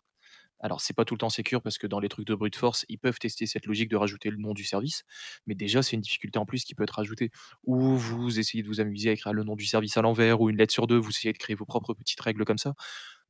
Alors 0.61 0.81
c'est 0.81 0.95
pas 0.95 1.05
tout 1.05 1.15
le 1.15 1.19
temps 1.19 1.31
sécure 1.31 1.63
parce 1.63 1.79
que 1.79 1.87
dans 1.87 2.01
les 2.01 2.09
trucs 2.09 2.27
de 2.27 2.35
brute 2.35 2.57
force, 2.57 2.85
ils 2.89 2.99
peuvent 2.99 3.19
tester 3.19 3.47
cette 3.47 3.67
logique 3.67 3.89
de 3.91 3.97
rajouter 3.97 4.31
le 4.31 4.39
nom 4.39 4.55
du 4.55 4.65
service, 4.65 5.05
mais 5.47 5.55
déjà 5.55 5.83
c'est 5.83 5.95
une 5.97 6.03
difficulté 6.03 6.39
en 6.39 6.47
plus 6.47 6.65
qui 6.65 6.75
peut 6.75 6.83
être 6.85 6.97
rajoutée. 6.97 7.31
Ou 7.65 7.97
vous 7.97 8.41
essayez 8.41 8.63
de 8.65 8.69
vous 8.69 8.81
amuser 8.81 9.11
à 9.11 9.13
écrire 9.13 9.33
le 9.33 9.45
nom 9.45 9.57
du 9.57 9.67
service 9.67 9.97
à 9.97 10.03
l'envers 10.03 10.41
ou 10.41 10.51
une 10.51 10.57
lettre 10.57 10.73
sur 10.73 10.87
2. 10.89 10.99
vous 10.99 11.11
essayez 11.11 11.33
de 11.33 11.39
créer 11.39 11.57
vos 11.57 11.67
propres 11.67 11.95
petites 11.95 12.21
règles 12.21 12.45
comme 12.45 12.59
ça. 12.59 12.75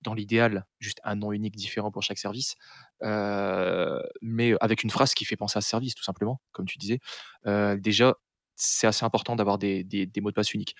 Dans 0.02 0.14
l'idéal, 0.14 0.64
juste 0.78 1.00
un 1.04 1.16
nom 1.16 1.32
unique 1.32 1.56
différent 1.56 1.90
pour 1.90 2.02
chaque 2.04 2.18
service, 2.18 2.54
heu, 3.02 4.00
mais 4.22 4.54
avec 4.60 4.84
une 4.84 4.90
phrase 4.90 5.12
qui 5.14 5.24
fait 5.24 5.36
penser 5.36 5.58
à 5.58 5.60
ce 5.60 5.68
service 5.70 5.94
tout 5.96 6.04
simplement, 6.04 6.40
comme 6.52 6.66
tu 6.66 6.78
disais. 6.78 7.00
Heu, 7.46 7.76
déjà, 7.78 8.14
c'est 8.58 8.86
assez 8.86 9.04
important 9.04 9.36
d'avoir 9.36 9.58
des 9.58 9.84
mots 10.20 10.30
de 10.30 10.34
passe 10.34 10.52
uniques. 10.54 10.74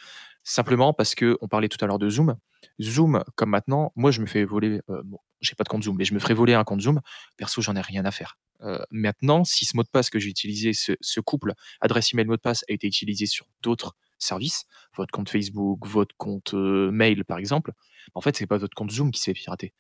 Simplement 0.44 0.92
parce 0.92 1.14
qu'on 1.14 1.48
parlait 1.48 1.68
tout 1.68 1.82
à 1.84 1.86
l'heure 1.86 1.98
de 1.98 2.08
Zoom. 2.08 2.36
Zoom, 2.80 3.22
comme 3.36 3.50
maintenant, 3.50 3.92
moi 3.96 4.10
je 4.10 4.20
me 4.20 4.26
fais 4.26 4.44
voler, 4.44 4.80
heu, 4.90 5.02
bon, 5.04 5.18
j'ai 5.40 5.54
pas 5.54 5.64
de 5.64 5.68
compte 5.68 5.82
Zoom, 5.84 5.96
mais 5.96 6.04
je 6.04 6.14
me 6.14 6.18
ferais 6.18 6.34
voler 6.34 6.54
un 6.54 6.64
compte 6.64 6.80
Zoom. 6.80 7.00
Perso, 7.36 7.60
j'en 7.62 7.76
ai 7.76 7.80
rien 7.80 8.04
à 8.04 8.10
faire. 8.10 8.38
Heu, 8.62 8.80
maintenant, 8.90 9.44
si 9.44 9.64
ce 9.66 9.76
mot 9.76 9.82
de 9.82 9.88
passe 9.88 10.10
que 10.10 10.18
j'ai 10.18 10.28
utilisé, 10.30 10.72
ce 10.74 11.20
couple 11.20 11.54
adresse 11.80 12.12
email 12.12 12.26
mot 12.26 12.36
de 12.36 12.40
passe 12.40 12.64
a 12.68 12.72
été 12.72 12.86
utilisé 12.86 13.26
sur 13.26 13.46
d'autres 13.62 13.94
services, 14.18 14.64
votre 14.96 15.12
compte 15.12 15.28
Facebook, 15.30 15.86
votre 15.86 16.14
compte, 16.16 16.54
heu, 16.54 16.90
mail 16.90 17.24
par 17.24 17.38
exemple, 17.38 17.72
en 18.14 18.20
fait, 18.20 18.36
c'est 18.36 18.46
pas 18.46 18.58
votre 18.58 18.74
compte 18.74 18.90
Zoom 18.90 19.10
qui 19.12 19.20
s'est 19.20 19.34
piraté. 19.34 19.74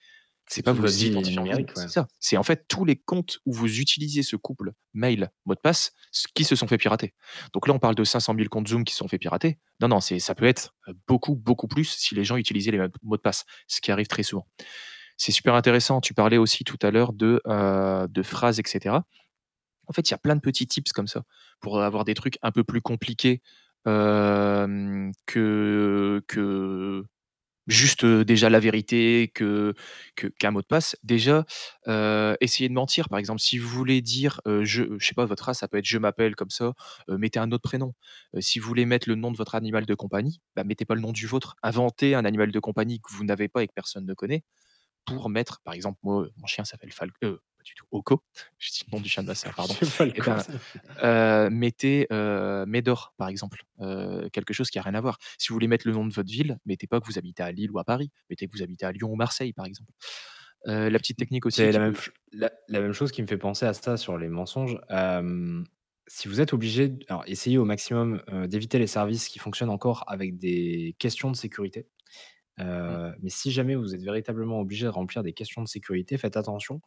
C'est 0.48 0.62
pas 0.62 0.72
identifiants 0.72 1.22
Zoom, 1.22 1.44
numérique, 1.44 1.68
ouais. 1.68 1.82
c'est 1.82 1.88
ça. 1.88 2.08
C'est 2.20 2.36
en 2.36 2.42
fait 2.42 2.66
tous 2.68 2.84
les 2.84 2.96
comptes 2.96 3.38
où 3.46 3.52
vous 3.52 3.80
utilisez 3.80 4.22
ce 4.22 4.36
couple 4.36 4.72
mail, 4.94 5.30
mot 5.44 5.54
de 5.54 5.60
passe, 5.60 5.92
qui 6.34 6.44
se 6.44 6.56
sont 6.56 6.66
fait 6.66 6.78
pirater. 6.78 7.14
Donc 7.52 7.68
là, 7.68 7.74
on 7.74 7.78
parle 7.78 7.94
de 7.94 8.04
500 8.04 8.34
000 8.34 8.48
comptes 8.48 8.68
Zoom 8.68 8.84
qui 8.84 8.92
se 8.94 8.98
sont 8.98 9.08
fait 9.08 9.18
pirater. 9.18 9.58
Non, 9.80 9.88
non, 9.88 10.00
c'est 10.00 10.18
ça 10.18 10.34
peut 10.34 10.46
être, 10.46 10.74
heu, 10.88 10.94
beaucoup, 11.06 11.34
beaucoup 11.34 11.68
plus 11.68 11.84
si 11.90 12.14
les 12.14 12.24
gens 12.24 12.36
utilisaient 12.36 12.70
les 12.70 12.78
mêmes 12.78 12.90
mots 13.02 13.16
de 13.16 13.22
passe, 13.22 13.44
ce 13.66 13.80
qui 13.80 13.92
arrive 13.92 14.06
très 14.06 14.22
souvent. 14.22 14.46
C'est 15.16 15.32
super 15.32 15.54
intéressant. 15.54 16.00
Tu 16.00 16.14
parlais 16.14 16.38
aussi 16.38 16.64
tout 16.64 16.78
à 16.82 16.90
l'heure 16.90 17.12
de, 17.12 17.42
heu, 17.46 18.06
de 18.08 18.22
phrases 18.22 18.58
et 18.60 18.62
cetera. 18.66 19.04
En 19.86 19.92
fait, 19.92 20.08
il 20.08 20.12
y 20.12 20.14
a 20.14 20.18
plein 20.18 20.36
de 20.36 20.40
petits 20.40 20.66
tips 20.66 20.92
comme 20.92 21.08
ça 21.08 21.22
pour 21.60 21.82
avoir 21.82 22.04
des 22.04 22.14
trucs 22.14 22.38
un 22.42 22.52
peu 22.52 22.64
plus 22.64 22.80
compliqués, 22.82 23.42
hem, 23.86 25.12
que 25.26 26.22
que 26.28 27.04
juste, 27.68 28.04
déjà 28.06 28.50
la 28.50 28.60
vérité, 28.60 29.30
que 29.34 29.74
qu'un 30.38 30.50
mot 30.52 30.62
de 30.62 30.66
passe. 30.66 30.96
Déjà, 31.04 31.44
essayez 32.40 32.68
de 32.68 32.74
mentir. 32.74 33.08
Par 33.08 33.18
exemple, 33.20 33.40
si 33.40 33.58
vous 33.58 33.68
voulez 33.68 34.02
dire, 34.02 34.40
je 34.46 34.84
je 34.98 35.06
sais 35.06 35.14
pas, 35.14 35.26
votre 35.26 35.44
race, 35.44 35.60
ça 35.60 35.68
peut 35.68 35.78
être: 35.78 35.84
«Je 35.86 35.98
m'appelle» 35.98 36.34
comme 36.36 36.50
ça, 36.50 36.72
mettez 37.08 37.38
un 37.40 37.52
autre 37.52 37.62
prénom. 37.68 37.94
Si 38.40 38.58
vous 38.58 38.68
voulez 38.68 38.86
mettre 38.86 39.08
le 39.08 39.14
nom 39.16 39.30
de 39.32 39.36
votre 39.36 39.54
animal 39.54 39.86
de 39.86 39.94
compagnie, 39.94 40.40
bah, 40.56 40.64
mettez 40.64 40.84
pas 40.86 40.94
le 40.96 41.00
nom 41.02 41.12
du 41.12 41.26
vôtre. 41.26 41.56
Inventez 41.62 42.14
un 42.16 42.24
animal 42.24 42.50
de 42.52 42.60
compagnie 42.60 43.00
que 43.00 43.12
vous 43.14 43.24
n'avez 43.24 43.48
pas 43.48 43.62
et 43.62 43.68
que 43.68 43.72
personne 43.74 44.06
ne 44.06 44.14
connaît 44.14 44.42
pour 45.06 45.30
mettre 45.30 45.60
par 45.64 45.74
exemple, 45.74 45.98
moi, 46.04 46.26
mon 46.38 46.46
chien 46.46 46.64
s'appelle 46.64 46.92
Fal 46.92 47.10
heu, 47.24 47.40
pas 47.57 47.57
du 47.68 47.74
tout, 47.74 47.86
Oko. 47.90 48.22
J'ai 48.58 48.70
dit 48.72 48.84
le 48.90 48.96
nom 48.96 49.00
du 49.00 49.08
chien 49.08 49.22
de 49.22 49.28
ma 49.28 49.34
sœur, 49.34 49.54
pardon. 49.54 49.74
Je 49.80 49.86
sais 49.86 49.96
pas 49.96 50.04
le 50.06 50.12
Et 50.14 50.22
ben, 50.22 50.44
heu, 51.02 51.50
mettez, 51.50 52.06
Médor, 52.66 53.14
par 53.16 53.28
exemple, 53.28 53.62
heu, 53.80 54.28
quelque 54.32 54.52
chose 54.54 54.70
qui 54.70 54.78
a 54.78 54.82
rien 54.82 54.94
à 54.94 55.00
voir. 55.00 55.18
Si 55.38 55.48
vous 55.48 55.54
voulez 55.54 55.68
mettre 55.68 55.86
le 55.86 55.94
nom 55.94 56.06
de 56.06 56.12
votre 56.14 56.30
ville, 56.30 56.58
mettez 56.66 56.86
pas 56.86 57.00
que 57.00 57.06
vous 57.06 57.18
habitez 57.18 57.42
à 57.42 57.52
Lille 57.52 57.70
ou 57.70 57.78
à 57.78 57.84
Paris, 57.84 58.10
mettez 58.30 58.46
que 58.46 58.52
vous 58.56 58.62
habitez 58.62 58.86
à 58.86 58.92
Lyon 58.92 59.10
ou 59.12 59.16
Marseille, 59.16 59.52
par 59.52 59.66
exemple. 59.66 59.92
Heu, 60.66 60.88
la 60.90 60.98
petite 60.98 61.18
technique 61.18 61.46
aussi 61.46 61.66
C'est 61.66 61.72
la 61.72 61.78
même 61.78 61.94
peut 61.94 62.00
ch 62.00 62.10
la 62.32 62.50
la 62.68 62.80
même 62.80 62.92
chose 62.92 63.10
qui 63.12 63.22
me 63.22 63.26
fait 63.26 63.38
penser 63.38 63.64
à 63.66 63.72
ça 63.72 63.96
sur 63.96 64.18
les 64.18 64.28
mensonges. 64.28 64.78
Hem, 64.90 65.64
si 66.06 66.28
vous 66.28 66.40
êtes 66.40 66.52
obligé 66.52 66.92
alors 67.08 67.24
essayez 67.26 67.58
au 67.58 67.64
maximum, 67.64 68.22
d'éviter 68.48 68.78
les 68.78 68.86
services 68.86 69.28
qui 69.28 69.38
fonctionnent 69.38 69.70
encore 69.70 70.04
avec 70.08 70.38
des 70.38 70.94
questions 70.98 71.30
de 71.30 71.36
sécurité. 71.36 71.86
Mmh, 72.86 72.98
Heu, 73.00 73.14
mais 73.22 73.30
si 73.30 73.50
jamais 73.52 73.74
vous 73.76 73.94
êtes 73.94 74.02
véritablement 74.02 74.60
obligé 74.60 74.86
de 74.86 74.90
remplir 74.90 75.22
des 75.22 75.32
questions 75.32 75.62
de 75.62 75.68
sécurité, 75.68 76.18
faites 76.18 76.36
attention 76.36 76.80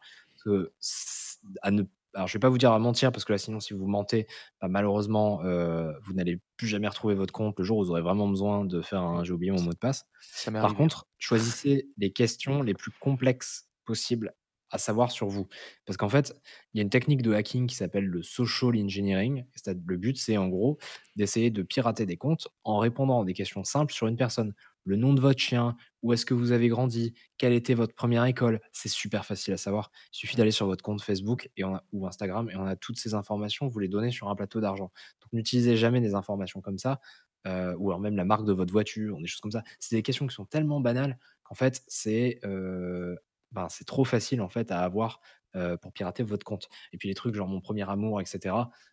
que 0.44 0.72
s 0.80 1.38
à 1.62 1.70
ne 1.70 1.82
alors 2.14 2.28
je 2.28 2.34
vais 2.34 2.40
pas 2.40 2.50
vous 2.50 2.58
dire 2.58 2.72
à 2.72 2.78
mentir 2.78 3.10
parce 3.10 3.24
que 3.24 3.32
là 3.32 3.38
sinon 3.38 3.58
si 3.58 3.72
vous 3.72 3.86
mentez, 3.86 4.26
bah, 4.60 4.68
malheureusement, 4.68 5.42
heu, 5.44 5.94
vous 6.04 6.12
n'allez 6.12 6.40
plus 6.58 6.66
jamais 6.68 6.86
retrouver 6.88 7.14
votre 7.14 7.32
compte 7.32 7.58
le 7.58 7.64
jour 7.64 7.78
où 7.78 7.84
vous 7.84 7.90
aurez 7.90 8.02
vraiment 8.02 8.28
besoin 8.28 8.64
de 8.66 8.82
faire 8.82 9.00
un: 9.02 9.24
oui, 9.24 9.24
«J'ai 9.24 9.32
oublié 9.32 9.50
mon 9.52 9.62
mot 9.62 9.72
de 9.72 9.78
passe». 9.78 10.04
ça 10.30 10.50
m'est 10.50 10.58
Par 10.60 10.74
arrivé, 10.74 10.74
contre, 10.74 11.06
choisissez 11.18 11.88
les 11.96 12.12
questions 12.12 12.62
les 12.62 12.74
plus 12.74 12.90
complexes 12.92 13.68
possibles 13.84 14.34
à 14.70 14.78
savoir 14.78 15.10
sur 15.10 15.26
vous. 15.28 15.48
Parce 15.84 15.98
qu'en 15.98 16.08
fait, 16.08 16.34
il 16.72 16.78
y 16.78 16.80
a 16.80 16.82
une 16.82 16.88
technique 16.90 17.20
de 17.20 17.32
hacking 17.34 17.66
qui 17.66 17.74
s'appelle 17.74 18.06
le 18.06 18.22
social 18.22 18.74
engineering. 18.76 19.44
Le 19.86 19.96
but, 19.98 20.16
c'est 20.16 20.38
en 20.38 20.48
gros 20.48 20.78
d'essayer 21.16 21.50
de 21.50 21.62
pirater 21.62 22.06
des 22.06 22.16
comptes 22.16 22.48
en 22.64 22.78
répondant 22.78 23.20
à 23.22 23.24
des 23.26 23.34
questions 23.34 23.64
simples 23.64 23.92
sur 23.92 24.06
une 24.06 24.16
personne. 24.16 24.54
Le 24.84 24.96
nom 24.96 25.14
de 25.14 25.20
votre 25.20 25.38
chien, 25.38 25.76
où 26.02 26.12
est-ce 26.12 26.26
que 26.26 26.34
vous 26.34 26.52
avez 26.52 26.68
grandi, 26.68 27.14
quelle 27.38 27.52
était 27.52 27.74
votre 27.74 27.94
première 27.94 28.24
école. 28.24 28.60
C'est 28.72 28.88
super 28.88 29.24
facile 29.24 29.54
à 29.54 29.56
savoir. 29.56 29.90
Il 30.12 30.16
suffit 30.16 30.36
d'aller 30.36 30.50
sur 30.50 30.66
votre 30.66 30.82
compte 30.82 31.00
Facebook 31.02 31.50
et 31.56 31.64
on 31.64 31.76
a- 31.76 31.84
ou 31.92 32.06
Instagram 32.06 32.50
et 32.50 32.56
on 32.56 32.66
a 32.66 32.76
toutes 32.76 32.98
ces 32.98 33.14
informations, 33.14 33.68
vous 33.68 33.78
les 33.78 33.88
donnez 33.88 34.10
sur 34.10 34.28
un 34.28 34.34
plateau 34.34 34.60
d'argent. 34.60 34.90
Donc 35.20 35.32
n'utilisez 35.32 35.76
jamais 35.76 36.00
des 36.00 36.14
informations 36.14 36.60
comme 36.60 36.78
ça, 36.78 37.00
euh, 37.46 37.74
ou 37.78 37.90
alors 37.90 38.00
même 38.00 38.16
la 38.16 38.24
marque 38.24 38.44
de 38.44 38.52
votre 38.52 38.72
voiture, 38.72 39.18
des 39.20 39.26
choses 39.26 39.40
comme 39.40 39.52
ça. 39.52 39.62
C'est 39.78 39.96
des 39.96 40.02
questions 40.02 40.26
qui 40.26 40.34
sont 40.34 40.46
tellement 40.46 40.80
banales 40.80 41.18
qu'en 41.44 41.54
fait, 41.54 41.82
c'est 41.88 42.40
euh, 42.44 43.14
ben, 43.52 43.68
c'est 43.68 43.84
trop 43.84 44.04
facile 44.04 44.40
en 44.40 44.48
fait 44.48 44.70
à 44.70 44.80
avoir 44.80 45.20
euh, 45.54 45.76
pour 45.76 45.92
pirater 45.92 46.22
votre 46.22 46.44
compte. 46.44 46.68
Et 46.92 46.98
puis 46.98 47.08
les 47.08 47.14
trucs 47.14 47.34
genre 47.34 47.48
mon 47.48 47.60
premier 47.60 47.88
amour, 47.88 48.20
etc., 48.20 48.38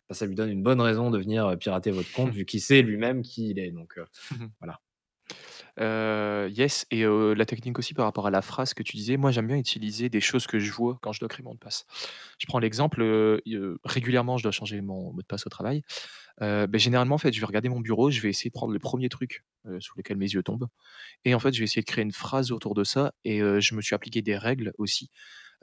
ben, 0.08 0.14
ça 0.14 0.26
lui 0.26 0.34
donne 0.34 0.50
une 0.50 0.62
bonne 0.62 0.80
raison 0.80 1.10
de 1.10 1.18
venir 1.18 1.56
pirater 1.58 1.90
votre 1.90 2.12
compte 2.12 2.30
vu 2.34 2.44
qu'il 2.44 2.60
sait 2.60 2.82
lui-même 2.82 3.22
qui 3.22 3.50
il 3.50 3.58
est. 3.58 3.70
Donc 3.72 3.98
euh, 3.98 4.04
voilà. 4.60 4.80
Heu, 5.80 6.48
yes 6.50 6.86
et 6.90 7.04
la 7.04 7.46
technique 7.46 7.78
aussi 7.78 7.94
par 7.94 8.04
rapport 8.04 8.26
à 8.26 8.30
la 8.30 8.42
phrase 8.42 8.74
que 8.74 8.82
tu 8.82 8.96
disais, 8.96 9.16
moi 9.16 9.30
j'aime 9.30 9.46
bien 9.46 9.56
utiliser 9.56 10.08
des 10.10 10.20
choses 10.20 10.46
que 10.46 10.58
je 10.58 10.70
vois 10.72 10.98
quand 11.02 11.12
je 11.12 11.20
dois 11.20 11.28
créer 11.28 11.42
mon 11.44 11.50
mot 11.50 11.54
de 11.54 11.60
passe. 11.60 11.86
Je 12.38 12.46
prends 12.46 12.58
l'exemple, 12.58 13.02
régulièrement 13.84 14.36
je 14.38 14.42
dois 14.42 14.52
changer 14.52 14.80
mon 14.82 15.12
mot 15.12 15.20
de 15.22 15.26
passe 15.26 15.46
au 15.46 15.50
travail. 15.50 15.82
Beh, 16.40 16.68
généralement 16.78 17.16
en 17.16 17.18
fait, 17.18 17.32
je 17.32 17.40
vais 17.40 17.46
regarder 17.46 17.68
mon 17.70 17.80
bureau, 17.80 18.10
je 18.10 18.20
vais 18.20 18.30
essayer 18.30 18.50
de 18.50 18.54
prendre 18.54 18.72
le 18.72 18.78
premier 18.80 19.08
truc, 19.08 19.44
heu, 19.66 19.80
sous 19.80 19.94
lequel 19.98 20.16
mes 20.18 20.28
yeux 20.30 20.42
tombent 20.42 20.68
et 21.24 21.34
en 21.34 21.40
fait, 21.40 21.52
je 21.54 21.60
vais 21.60 21.64
essayer 21.66 21.82
de 21.82 21.86
créer 21.90 22.04
une 22.04 22.12
phrase 22.12 22.52
autour 22.52 22.74
de 22.74 22.84
ça 22.84 23.12
et 23.24 23.40
je 23.60 23.74
me 23.74 23.82
suis 23.82 23.94
appliqué 23.94 24.22
des 24.22 24.36
règles 24.38 24.72
aussi, 24.78 25.10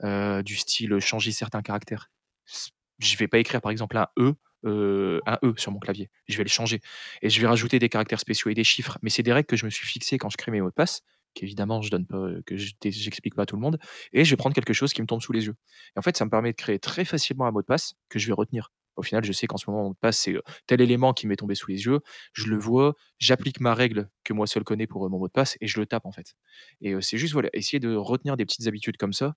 du 0.04 0.56
style, 0.56 0.98
changer 1.00 1.32
certains 1.32 1.62
caractères. 1.62 2.10
S 2.48 2.70
je 3.00 3.16
vais 3.18 3.28
pas 3.28 3.38
écrire 3.38 3.60
par 3.62 3.72
exemple 3.72 3.96
un 3.98 4.08
E, 4.18 4.34
heu, 4.64 5.20
un 5.26 5.38
E 5.44 5.54
sur 5.56 5.72
mon 5.72 5.78
clavier, 5.78 6.10
je 6.28 6.36
vais 6.36 6.44
le 6.44 6.48
changer 6.48 6.80
et 7.22 7.30
je 7.30 7.40
vais 7.40 7.46
rajouter 7.46 7.78
des 7.78 7.88
caractères 7.88 8.20
spéciaux 8.20 8.50
et 8.50 8.54
des 8.54 8.64
chiffres, 8.64 8.98
mais 9.02 9.10
c'est 9.10 9.22
des 9.22 9.32
règles 9.32 9.46
que 9.46 9.56
je 9.56 9.64
me 9.64 9.70
suis 9.70 9.86
fixées 9.86 10.18
quand 10.18 10.30
je 10.30 10.36
crée 10.36 10.50
mes 10.52 10.60
mots 10.60 10.68
de 10.70 10.74
passe, 10.74 11.02
qu'évidemment 11.34 11.82
je 11.82 11.90
donne 11.90 12.06
pas, 12.06 12.28
que 12.46 12.56
j'explique 12.56 13.34
pas 13.34 13.42
à 13.42 13.46
tout 13.46 13.56
le 13.56 13.62
monde 13.62 13.78
et 14.12 14.24
je 14.24 14.30
vais 14.30 14.36
prendre 14.36 14.54
quelque 14.54 14.72
chose 14.72 14.92
qui 14.92 15.02
me 15.02 15.06
tombe 15.06 15.20
sous 15.22 15.32
les 15.32 15.46
yeux. 15.46 15.54
Et 15.96 15.98
en 15.98 16.02
fait, 16.02 16.16
ça 16.16 16.24
me 16.24 16.30
permet 16.30 16.50
de 16.52 16.56
créer 16.56 16.78
très 16.78 17.04
facilement 17.04 17.46
un 17.46 17.52
mot 17.52 17.60
de 17.60 17.66
passe 17.66 17.94
que 18.08 18.18
je 18.18 18.26
vais 18.26 18.32
retenir. 18.32 18.70
Au 18.96 19.02
final, 19.02 19.24
je 19.24 19.32
sais 19.32 19.46
qu'en 19.46 19.58
ce 19.58 19.70
moment, 19.70 19.82
mon 19.84 19.88
mot 19.90 19.94
de 19.94 19.98
passe, 20.00 20.18
c'est, 20.18 20.32
heu, 20.32 20.42
tel 20.66 20.80
élément 20.80 21.12
qui 21.12 21.28
m'est 21.28 21.36
tombé 21.36 21.54
sous 21.54 21.70
les 21.70 21.84
yeux, 21.84 22.00
je 22.32 22.46
le 22.48 22.58
vois, 22.58 22.94
j'applique 23.18 23.60
ma 23.60 23.72
règle 23.74 24.08
que 24.24 24.32
moi 24.32 24.48
seul 24.48 24.64
connais 24.64 24.88
pour, 24.88 25.06
heu, 25.06 25.08
mon 25.08 25.18
mot 25.20 25.28
de 25.28 25.32
passe 25.32 25.56
et 25.60 25.68
je 25.68 25.78
le 25.78 25.86
tape, 25.86 26.04
en 26.04 26.10
fait. 26.12 26.34
Et 26.80 26.94
c'est 27.00 27.16
juste, 27.18 27.32
voilà, 27.32 27.48
essayer 27.52 27.78
de 27.78 27.94
retenir 27.94 28.36
des 28.36 28.44
petites 28.44 28.66
habitudes 28.66 28.96
comme 28.96 29.12
ça, 29.12 29.34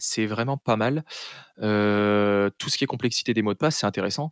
c'est 0.00 0.26
vraiment 0.26 0.56
pas 0.56 0.76
mal. 0.76 1.04
Tout 1.56 2.70
ce 2.70 2.76
qui 2.76 2.84
est 2.84 2.88
complexité 2.88 3.34
des 3.34 3.42
mots 3.42 3.52
de 3.52 3.58
passe, 3.58 3.76
c'est 3.78 3.86
intéressant. 3.86 4.30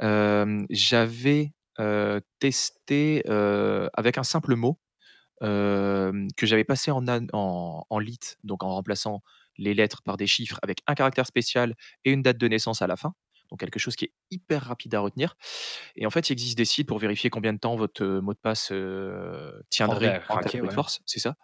J'avais, 0.00 1.52
testé, 2.38 3.22
avec 3.26 4.18
un 4.18 4.24
simple 4.24 4.54
mot, 4.54 4.78
que 5.40 6.26
j'avais 6.42 6.64
passé 6.64 6.90
en 6.90 7.06
en 7.08 7.86
en 7.88 7.98
lit, 7.98 8.18
donc 8.44 8.62
en 8.62 8.74
remplaçant 8.74 9.22
les 9.56 9.74
lettres 9.74 10.02
par 10.02 10.16
des 10.16 10.26
chiffres 10.26 10.58
avec 10.62 10.80
un 10.86 10.94
caractère 10.94 11.26
spécial 11.26 11.74
et 12.04 12.10
une 12.10 12.22
date 12.22 12.38
de 12.38 12.48
naissance 12.48 12.82
à 12.82 12.88
la 12.88 12.96
fin, 12.96 13.14
donc 13.50 13.60
quelque 13.60 13.78
chose 13.78 13.94
qui 13.94 14.06
est 14.06 14.12
hyper 14.32 14.64
rapide 14.64 14.96
à 14.96 15.00
retenir 15.00 15.36
et 15.96 16.06
en 16.06 16.10
fait, 16.10 16.28
il 16.28 16.32
existe 16.32 16.58
des 16.58 16.64
sites 16.64 16.88
pour 16.88 16.98
vérifier 16.98 17.30
combien 17.30 17.52
de 17.52 17.58
temps 17.58 17.76
votre, 17.76 18.04
mot 18.04 18.32
de 18.32 18.38
passe, 18.38 18.72
tiendrait 19.70 20.22
à 20.28 20.34
en 20.34 20.40
brute 20.40 20.54
ouais. 20.54 20.70
force, 20.72 21.00
c'est 21.06 21.20
ça 21.20 21.36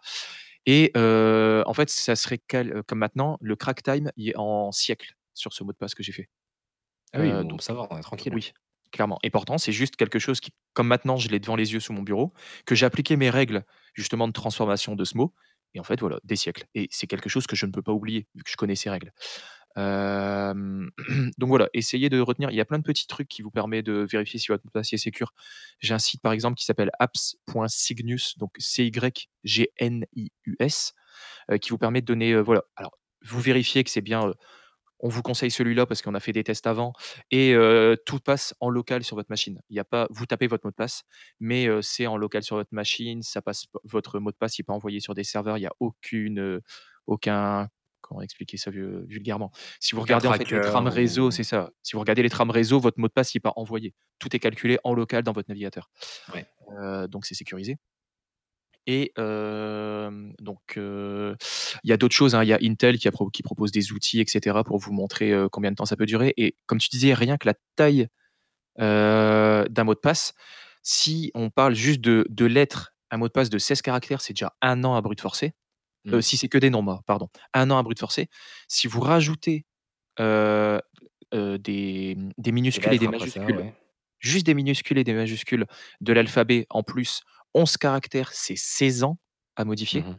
et 0.67 0.93
en 0.97 1.75
fait, 1.75 1.91
ça 1.91 2.17
serait 2.17 2.39
cal 2.39 2.83
comme 2.87 2.99
maintenant, 2.99 3.39
le 3.41 3.57
crack 3.57 3.83
time, 3.83 4.11
il 4.17 4.31
est 4.31 4.37
en 4.37 4.73
siècles 4.73 5.15
sur 5.35 5.53
ce 5.53 5.65
mot 5.65 5.73
de 5.73 5.77
passe 5.79 5.95
que 5.95 6.03
j'ai 6.03 6.13
fait. 6.13 6.29
Ah 7.13 7.21
oui, 7.21 7.33
bon, 7.33 7.45
donc 7.49 7.63
ça 7.63 7.75
va, 7.75 7.89
on 7.91 7.99
est 7.99 8.03
tranquille. 8.03 8.35
oui, 8.35 8.53
clairement 8.93 9.19
et 9.23 9.31
pourtant, 9.31 9.59
c'est 9.59 9.73
juste 9.73 9.97
quelque 9.97 10.19
chose 10.19 10.41
qui 10.41 10.53
comme 10.75 10.87
maintenant 10.87 11.17
je 11.17 11.29
l'ai 11.29 11.41
devant 11.41 11.57
les 11.57 11.73
yeux 11.73 11.81
sous 11.81 11.93
mon 11.93 12.03
bureau, 12.03 12.33
que 12.67 12.75
j'ai 12.75 12.87
appliqué 12.87 13.17
mes 13.17 13.31
règles 13.31 13.65
justement 13.95 14.29
de 14.29 14.33
transformation 14.33 14.95
de 14.95 15.05
ce 15.05 15.17
mot 15.17 15.35
et 15.75 15.81
en 15.81 15.85
fait, 15.85 16.01
voilà, 16.01 16.19
des 16.25 16.37
siècles 16.37 16.65
et 16.75 16.89
c'est 16.91 17.07
quelque 17.07 17.29
chose 17.29 17.47
que 17.47 17.57
je 17.57 17.67
ne 17.67 17.71
peux 17.73 17.83
pas 17.83 17.93
oublier 17.93 18.27
vu 18.35 18.43
que 18.43 18.51
je 18.51 18.57
connais 18.57 18.77
ces 18.77 18.91
règles. 18.91 19.13
Donc 21.39 21.49
voilà, 21.49 21.69
essayez 21.75 22.09
de 22.11 22.21
retenir 22.21 22.51
il 22.51 22.57
y 22.57 22.61
a 22.61 22.65
plein 22.65 22.79
de 22.79 22.83
petits 22.85 23.07
trucs 23.07 23.29
qui 23.29 23.43
vous 23.43 23.51
permet 23.51 23.83
de 23.83 24.07
vérifier 24.11 24.39
si 24.41 24.49
votre 24.49 24.65
mot 24.65 24.69
de 24.69 24.73
passe 24.73 24.93
est 24.93 24.97
sécure. 24.99 25.33
J'ai 25.81 25.95
un 25.95 25.99
site 25.99 26.23
par 26.23 26.33
exemple 26.33 26.57
qui 26.57 26.65
s'appelle 26.65 26.91
apps.cygnus, 26.99 28.39
donc 28.39 28.53
C-Y-G-N-I-U-S, 28.59 29.29
heu, 31.53 31.59
qui 31.59 31.71
vous 31.71 31.79
permet 31.79 32.01
de 32.03 32.07
donner, 32.07 32.33
heu, 32.35 32.41
voilà, 32.41 32.63
alors 32.77 32.99
vous 33.25 33.41
vérifiez 33.41 33.85
que 33.85 33.91
c'est 33.91 34.01
bien, 34.03 34.27
heu 34.29 34.35
on 35.01 35.09
vous 35.09 35.23
conseille 35.23 35.51
celui-là 35.51 35.87
parce 35.87 36.03
qu'on 36.03 36.15
a 36.15 36.21
fait 36.21 36.33
des 36.33 36.45
tests 36.45 36.67
avant 36.67 36.93
et 37.31 37.55
tout 38.07 38.19
passe 38.21 38.55
en 38.61 38.69
local 38.71 39.03
sur 39.05 39.17
votre 39.17 39.31
machine. 39.31 39.61
Il 39.71 39.77
y 39.77 39.81
a 39.81 39.85
pas 39.85 40.07
vous 40.11 40.27
tapez 40.27 40.47
votre 40.47 40.67
mot 40.67 40.71
de 40.71 40.77
passe, 40.77 41.05
mais 41.41 41.69
c'est 41.83 42.07
en 42.07 42.17
local 42.17 42.43
sur 42.43 42.57
votre 42.57 42.75
machine, 42.75 43.23
ça 43.23 43.43
passe 43.43 43.67
votre 43.85 44.19
mot 44.21 44.31
de 44.31 44.37
passe 44.37 44.59
il 44.59 44.63
est 44.63 44.65
pas 44.65 44.73
envoyé 44.75 45.01
sur 45.01 45.15
des 45.15 45.25
serveurs, 45.25 45.59
il 45.59 45.63
y 45.63 45.67
a 45.67 45.73
aucune, 45.81 46.61
aucun 47.07 47.69
comment 48.11 48.21
expliquer 48.23 48.59
ça 48.59 48.71
vu 48.71 49.07
vulgairement? 49.07 49.53
Si 49.79 49.95
vous 49.95 50.03
regardez 50.03 50.29
en 50.29 50.35
fait 50.35 50.51
les 50.51 50.61
trames 50.61 50.89
réseau, 50.89 51.31
c'est 51.31 51.45
ça. 51.45 51.71
Si 51.83 51.93
vous 51.95 52.01
regardez 52.01 52.23
les 52.23 52.29
trames 52.29 52.51
réseau, 52.51 52.79
votre 52.79 52.99
mot 53.01 53.07
de 53.07 53.13
passe 53.13 53.33
il 53.35 53.39
est 53.39 53.41
pas 53.41 53.55
envoyé. 53.57 53.95
Tout 54.19 54.37
est 54.37 54.41
calculé 54.41 54.79
en 54.85 54.93
local 54.93 55.23
dans 55.23 55.33
votre 55.33 55.49
navigateur. 55.49 55.89
Ouais. 56.35 56.47
Heu, 56.77 57.09
donc 57.09 57.25
c'est 57.25 57.35
sécurisé 57.35 57.79
et 58.87 59.13
hem, 59.19 60.33
donc 60.41 60.61
il 60.77 61.37
y 61.85 61.93
a 61.93 61.97
d'autres 61.97 62.15
choses, 62.15 62.35
hein. 62.35 62.43
Il 62.43 62.49
y 62.49 62.53
a 62.53 62.59
Intel 62.63 62.99
qui 62.99 63.09
a 63.09 63.13
pro 63.13 63.29
qui 63.31 63.43
propose 63.43 63.73
des 63.73 63.93
outils 63.93 64.21
et 64.21 64.25
cetera 64.27 64.65
pour 64.65 64.79
vous 64.79 64.93
montrer, 64.93 65.33
combien 65.53 65.71
de 65.71 65.77
temps 65.77 65.85
ça 65.85 65.97
peut 65.97 66.07
durer 66.07 66.33
et 66.37 66.57
comme 66.67 66.79
tu 66.79 66.89
disais, 66.89 67.15
rien 67.15 67.37
que 67.37 67.47
la 67.47 67.55
taille, 67.77 68.09
d'un 68.79 69.85
mot 69.85 69.95
de 69.95 70.01
passe, 70.01 70.33
si 70.83 71.31
on 71.35 71.51
parle 71.51 71.75
juste 71.75 72.01
de 72.01 72.27
de 72.31 72.47
lettres, 72.47 72.95
un 73.11 73.19
mot 73.19 73.29
de 73.29 73.33
passe 73.33 73.51
de 73.51 73.59
16 73.59 73.83
caractères, 73.83 74.23
c'est 74.23 74.33
déjà 74.33 74.55
1 74.63 74.83
an 74.85 74.95
à 74.95 75.03
brute 75.03 75.21
forcer. 75.21 75.53
Mmh. 76.05 76.21
si 76.23 76.37
c'est 76.37 76.49
que 76.49 76.59
des 76.59 76.71
nombres, 76.71 77.03
pardon, 77.07 77.29
1 77.55 77.71
an 77.71 77.79
à 77.79 77.83
brute 77.83 78.01
forcer. 78.01 78.29
Si 78.69 78.87
vous 78.89 79.01
rajoutez, 79.01 79.67
des, 80.19 82.15
mmh, 82.17 82.31
des 82.39 82.53
minuscules 82.53 82.93
et 82.95 82.99
des 82.99 83.07
ça, 83.07 83.11
majuscules, 83.11 83.57
ouais. 83.57 83.75
juste 84.19 84.47
des 84.47 84.55
minuscules 84.55 84.99
et 84.99 85.05
des 85.05 85.15
majuscules 85.15 85.67
de 86.01 86.13
l'alphabet 86.13 86.67
en 86.71 86.83
plus, 86.83 87.23
11 87.55 87.77
caractères, 87.77 88.33
c'est 88.33 88.57
16 88.57 89.05
ans 89.05 89.19
à 89.57 89.65
modifier. 89.65 90.03
Mmh 90.03 90.17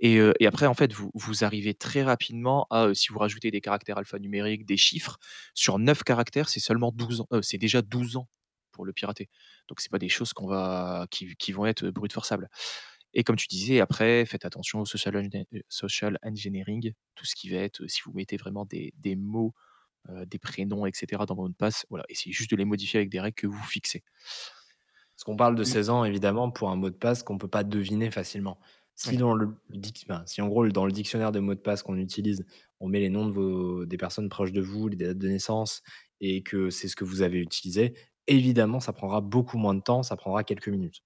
Et 0.00 0.46
après 0.46 0.66
en 0.66 0.74
fait 0.74 0.92
vous 0.92 1.10
vous 1.14 1.44
arrivez 1.44 1.74
très 1.74 2.02
rapidement 2.04 2.66
à, 2.70 2.94
si 2.94 3.08
vous 3.12 3.18
rajoutez 3.18 3.50
des 3.50 3.60
caractères 3.60 3.98
alphanumériques, 3.98 4.66
des 4.66 4.76
chiffres, 4.76 5.18
sur 5.54 5.78
9 5.78 6.04
caractères, 6.04 6.48
c'est 6.48 6.60
seulement 6.60 6.92
12 6.92 7.22
ans, 7.22 7.28
c'est 7.42 7.58
déjà 7.58 7.82
12 7.82 8.16
ans 8.16 8.28
pour 8.72 8.84
le 8.84 8.92
pirater. 8.92 9.28
Donc 9.68 9.80
c'est 9.80 9.90
pas 9.90 9.98
des 9.98 10.08
choses 10.10 10.32
qu'on 10.34 10.46
va 10.48 11.06
qui 11.10 11.34
qui 11.36 11.52
vont 11.52 11.66
être, 11.66 11.84
heu, 11.86 11.90
brute 11.92 12.12
forçables. 12.12 12.48
Et 13.16 13.24
comme 13.24 13.36
tu 13.36 13.48
disais 13.48 13.80
après, 13.80 14.26
faites 14.26 14.44
attention 14.46 14.80
au 14.82 14.86
social 14.86 15.30
social 15.70 16.18
engineering, 16.24 16.92
tout 17.16 17.26
ce 17.26 17.34
qui 17.36 17.50
va 17.50 17.58
être, 17.58 17.82
heu, 17.82 17.88
si 17.88 18.02
vous 18.06 18.12
mettez 18.14 18.36
vraiment 18.38 18.66
des 18.66 18.94
des 18.98 19.16
mots, 19.16 19.54
heu, 20.10 20.26
des 20.26 20.38
prénoms 20.40 20.86
et 20.86 20.92
cetera 20.94 21.26
dans 21.26 21.36
vos 21.36 21.44
mots 21.44 21.50
de 21.50 21.54
passe, 21.54 21.86
voilà, 21.90 22.04
essayez 22.10 22.32
juste 22.34 22.50
de 22.52 22.56
les 22.56 22.66
modifier 22.66 22.98
avec 23.00 23.10
des 23.10 23.20
règles 23.20 23.36
que 23.36 23.46
vous 23.48 23.62
fixez. 23.64 24.04
Parce 25.14 25.24
qu'on 25.24 25.36
parle 25.36 25.54
de 25.56 25.64
Mmh. 25.64 25.64
16 25.64 25.88
ans 25.90 26.04
évidemment 26.04 26.50
pour 26.50 26.70
un 26.70 26.76
mot 26.76 26.90
de 26.90 26.94
passe 26.96 27.22
qu'on 27.22 27.38
peut 27.38 27.48
pas 27.48 27.64
deviner 27.64 28.10
facilement. 28.10 28.58
Si 28.94 29.16
dans 29.16 29.34
le 29.34 29.54
si 30.26 30.40
en 30.42 30.48
gros 30.48 30.66
dans 30.68 30.86
le 30.86 30.92
dictionnaire 30.92 31.32
de 31.32 31.40
mots 31.40 31.54
de 31.54 31.60
passe 31.60 31.82
qu'on 31.82 31.96
utilise, 31.98 32.44
on 32.80 32.88
met 32.88 33.00
les 33.00 33.10
noms 33.10 33.26
de 33.26 33.32
vos 33.32 33.86
des 33.86 33.96
personnes 33.96 34.28
proches 34.28 34.52
de 34.52 34.60
vous, 34.60 34.88
les 34.88 34.96
dates 34.96 35.18
de 35.18 35.28
naissance 35.28 35.82
et 36.20 36.42
que 36.42 36.70
c'est 36.70 36.88
ce 36.88 36.96
que 36.96 37.04
vous 37.04 37.22
avez 37.22 37.38
utilisé, 37.40 37.94
évidemment 38.26 38.80
ça 38.80 38.92
prendra 38.92 39.20
beaucoup 39.20 39.58
moins 39.58 39.74
de 39.74 39.80
temps, 39.82 40.02
ça 40.02 40.16
prendra 40.16 40.44
quelques 40.44 40.68
minutes. 40.68 41.02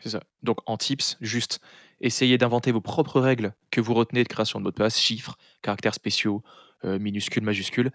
C'est 0.00 0.10
ça. 0.10 0.22
Donc 0.42 0.58
en 0.66 0.76
tips, 0.76 1.16
juste 1.20 1.60
essayez 2.00 2.38
d'inventer 2.38 2.72
vos 2.72 2.80
propres 2.80 3.20
règles 3.20 3.54
que 3.70 3.80
vous 3.80 3.94
retenez 3.94 4.22
de 4.22 4.28
création 4.28 4.58
de 4.58 4.64
mots 4.64 4.70
de 4.70 4.76
passe, 4.76 4.98
chiffres, 4.98 5.36
caractères 5.62 5.94
spéciaux, 5.94 6.42
heu, 6.84 6.98
minuscules, 6.98 7.42
majuscules. 7.44 7.90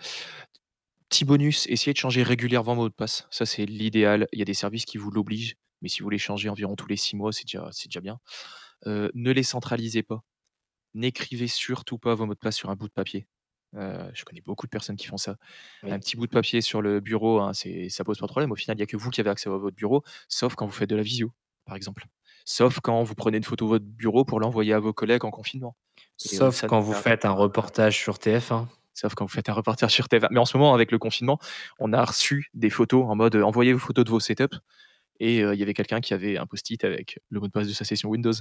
Petit 1.09 1.23
bonus, 1.25 1.67
essayez 1.67 1.93
de 1.93 1.97
changer 1.99 2.23
régulièrement 2.23 2.73
vos 2.75 2.81
mots 2.83 2.89
de 2.89 2.93
passe. 2.93 3.27
Ça, 3.29 3.45
c'est 3.45 3.65
l'idéal. 3.65 4.27
Il 4.33 4.39
y 4.39 4.41
a 4.41 4.45
des 4.45 4.53
services 4.55 4.85
qui 4.85 4.97
vous 4.97 5.11
l'obligent, 5.11 5.55
mais 5.81 5.89
si 5.89 6.01
vous 6.01 6.09
les 6.09 6.17
changez 6.17 6.49
environ 6.49 6.75
tous 6.75 6.87
les 6.87 6.97
6 6.97 7.15
mois, 7.15 7.31
c'est 7.31 7.45
déjà 7.45 8.01
bien. 8.01 8.19
Heu, 8.87 9.11
ne 9.15 9.31
les 9.31 9.43
centralisez 9.43 10.03
pas. 10.03 10.23
N'écrivez 10.95 11.47
surtout 11.47 11.99
pas 11.99 12.15
vos 12.15 12.25
mots 12.27 12.35
de 12.35 12.39
passe 12.39 12.57
sur 12.57 12.69
un 12.71 12.75
bout 12.75 12.87
de 12.87 12.93
papier. 12.93 13.27
Heu, 13.75 14.11
je 14.13 14.25
connais 14.25 14.41
beaucoup 14.41 14.67
de 14.67 14.71
personnes 14.71 14.97
qui 14.97 15.07
font 15.07 15.17
ça. 15.17 15.37
Un 15.89 15.99
petit 15.99 16.17
bout 16.17 16.27
de 16.27 16.31
papier 16.31 16.61
sur 16.61 16.81
le 16.81 16.99
bureau, 17.01 17.41
hein, 17.41 17.53
ça 17.53 18.03
pose 18.05 18.19
pas 18.19 18.25
de 18.27 18.31
problème. 18.31 18.51
Au 18.51 18.55
final, 18.55 18.77
il 18.77 18.81
y 18.81 18.83
a 18.83 18.87
que 18.87 18.97
vous 18.97 19.11
qui 19.11 19.21
avez 19.21 19.31
accès 19.31 19.49
à 19.49 19.53
votre 19.53 19.75
bureau, 19.77 20.03
sauf 20.29 20.55
quand 20.55 20.65
vous 20.67 20.73
faites 20.73 20.89
de 20.89 20.95
la 20.97 21.03
visio, 21.03 21.31
par 21.66 21.76
exemple. 21.76 22.05
Sauf 22.45 22.80
quand 22.80 23.03
vous 23.03 23.16
prenez 23.16 23.38
une 23.38 23.43
photo 23.43 23.66
de 23.66 23.70
votre 23.70 23.86
bureau 23.86 24.24
pour 24.26 24.39
l'envoyer 24.39 24.74
à 24.74 24.80
vos 24.80 24.93
collègues 24.93 25.26
en 25.26 25.32
confinement 25.32 25.76
et 26.32 26.36
heu, 26.36 26.38
Sauf 26.38 26.55
ça, 26.55 26.68
quand 26.68 26.80
vous 26.80 26.93
faites 26.93 27.26
un 27.26 27.32
reportage 27.32 27.97
sur 27.97 28.18
TF1. 28.20 28.68
Sauf 28.93 29.13
quand 29.16 29.26
vous 29.26 29.32
faites 29.34 29.49
un 29.49 29.53
reportage 29.53 29.91
sur 29.91 30.07
TF1. 30.07 30.28
Mais 30.32 30.39
en 30.39 30.45
ce 30.45 30.57
moment, 30.57 30.74
avec 30.74 30.91
le 30.91 30.99
confinement, 30.99 31.39
on 31.80 31.91
a 31.91 32.03
reçu 32.03 32.49
des 32.53 32.70
photos 32.70 33.05
en 33.07 33.16
mode, 33.16 33.36
heu, 33.36 33.43
envoyez 33.43 33.74
vos 33.74 33.80
photos 33.80 34.05
de 34.05 34.09
vos 34.11 34.20
setups 34.20 34.57
et 35.20 35.41
heu, 35.41 35.53
il 35.53 35.59
y 35.59 35.63
avait 35.63 35.74
quelqu'un 35.74 36.01
qui 36.01 36.13
avait 36.13 36.38
un 36.38 36.45
post-it 36.45 36.84
avec 36.84 37.20
le 37.30 37.39
mot 37.39 37.47
de 37.47 37.51
passe 37.51 37.68
de 37.68 37.74
sa 37.74 37.86
session 37.86 38.09
Windows. 38.09 38.34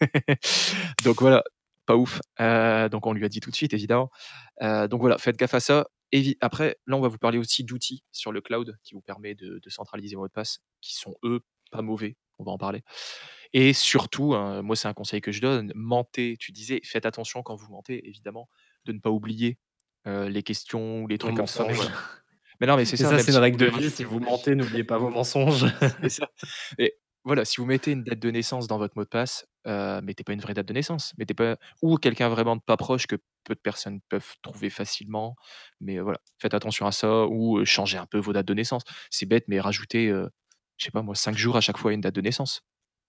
Donc 1.04 1.20
voilà, 1.20 1.44
pas 1.86 1.96
ouf. 1.96 2.20
Donc 2.38 3.06
on 3.06 3.12
lui 3.12 3.24
a 3.24 3.28
dit 3.28 3.40
tout 3.40 3.50
de 3.50 3.56
suite 3.56 3.72
évidemment. 3.74 4.10
Donc 4.60 5.00
voilà, 5.00 5.18
faites 5.18 5.36
gaffe 5.36 5.54
à 5.54 5.60
ça. 5.60 5.86
Évi 6.10 6.36
après, 6.40 6.78
là, 6.86 6.96
on 6.96 7.00
va 7.00 7.08
vous 7.08 7.18
parler 7.18 7.38
aussi 7.38 7.64
d'outils 7.64 8.02
sur 8.12 8.32
le 8.32 8.40
cloud 8.40 8.78
qui 8.82 8.94
vous 8.94 9.02
permet 9.02 9.34
de 9.34 9.58
de 9.62 9.70
centraliser 9.70 10.16
vos 10.16 10.22
mots 10.22 10.28
de 10.28 10.32
passe 10.32 10.60
qui 10.80 10.94
sont, 10.96 11.16
eux, 11.22 11.40
pas 11.70 11.82
mauvais. 11.82 12.16
On 12.38 12.44
va 12.44 12.52
en 12.52 12.58
parler 12.58 12.82
et 13.52 13.72
surtout, 13.72 14.34
hein, 14.34 14.62
moi, 14.62 14.76
c'est 14.76 14.88
un 14.88 14.94
conseil 14.94 15.20
que 15.20 15.32
je 15.32 15.40
donne, 15.40 15.72
mentez. 15.74 16.36
Tu 16.38 16.52
disais, 16.52 16.80
faites 16.84 17.06
attention 17.06 17.42
quand 17.42 17.56
vous 17.56 17.70
mentez, 17.70 18.06
évidemment, 18.06 18.48
de 18.84 18.92
ne 18.92 18.98
pas 18.98 19.10
oublier, 19.10 19.58
les 20.06 20.42
questions 20.42 21.02
ou 21.02 21.06
les 21.06 21.18
trucs 21.18 21.36
comme 21.36 21.46
ça. 21.46 21.66
Mais 22.60 22.66
non, 22.66 22.76
mais 22.76 22.84
c'est 22.84 22.96
ça, 22.96 23.10
ça, 23.10 23.18
c'est 23.18 23.32
une 23.32 23.38
règle 23.38 23.58
de 23.58 23.66
vie, 23.66 23.90
si 23.90 24.04
vous 24.04 24.18
mentez, 24.20 24.54
n'oubliez 24.54 24.84
pas 24.84 24.98
vos 24.98 25.10
mensonges. 25.10 25.66
Ça 26.08 26.28
et 26.78 26.94
voilà, 27.24 27.44
si 27.44 27.58
vous 27.58 27.66
mettez 27.66 27.92
une 27.92 28.04
date 28.04 28.20
de 28.20 28.30
naissance 28.30 28.68
dans 28.68 28.78
votre 28.78 28.96
mot 28.96 29.04
de 29.04 29.08
passe, 29.08 29.46
heu, 29.66 30.00
mettez 30.02 30.24
pas 30.24 30.32
une 30.32 30.40
vraie 30.40 30.54
date 30.54 30.66
de 30.66 30.72
naissance, 30.72 31.12
mettez 31.18 31.34
pas 31.34 31.56
ou 31.82 31.96
quelqu'un 31.96 32.28
vraiment 32.30 32.56
de 32.56 32.62
pas 32.62 32.76
proche 32.76 33.06
que 33.06 33.16
peu 33.44 33.54
de 33.54 33.60
personnes 33.60 34.00
peuvent 34.08 34.34
trouver 34.40 34.70
facilement, 34.70 35.36
mais 35.80 35.98
voilà, 35.98 36.18
faites 36.38 36.54
attention 36.54 36.86
à 36.86 36.92
ça 36.92 37.26
ou 37.26 37.64
changez 37.64 37.98
un 37.98 38.06
peu 38.06 38.18
vos 38.18 38.32
dates 38.32 38.46
de 38.46 38.54
naissance. 38.54 38.82
C'est 39.10 39.26
bête, 39.26 39.44
mais 39.46 39.60
rajoutez, 39.60 40.10
je 40.78 40.86
sais 40.86 40.90
pas 40.92 41.02
moi, 41.02 41.14
5 41.16 41.36
jours 41.36 41.56
à 41.58 41.60
chaque 41.62 41.78
fois 41.78 41.92
une 41.94 42.00
date 42.02 42.14
de 42.16 42.22
naissance. 42.22 42.62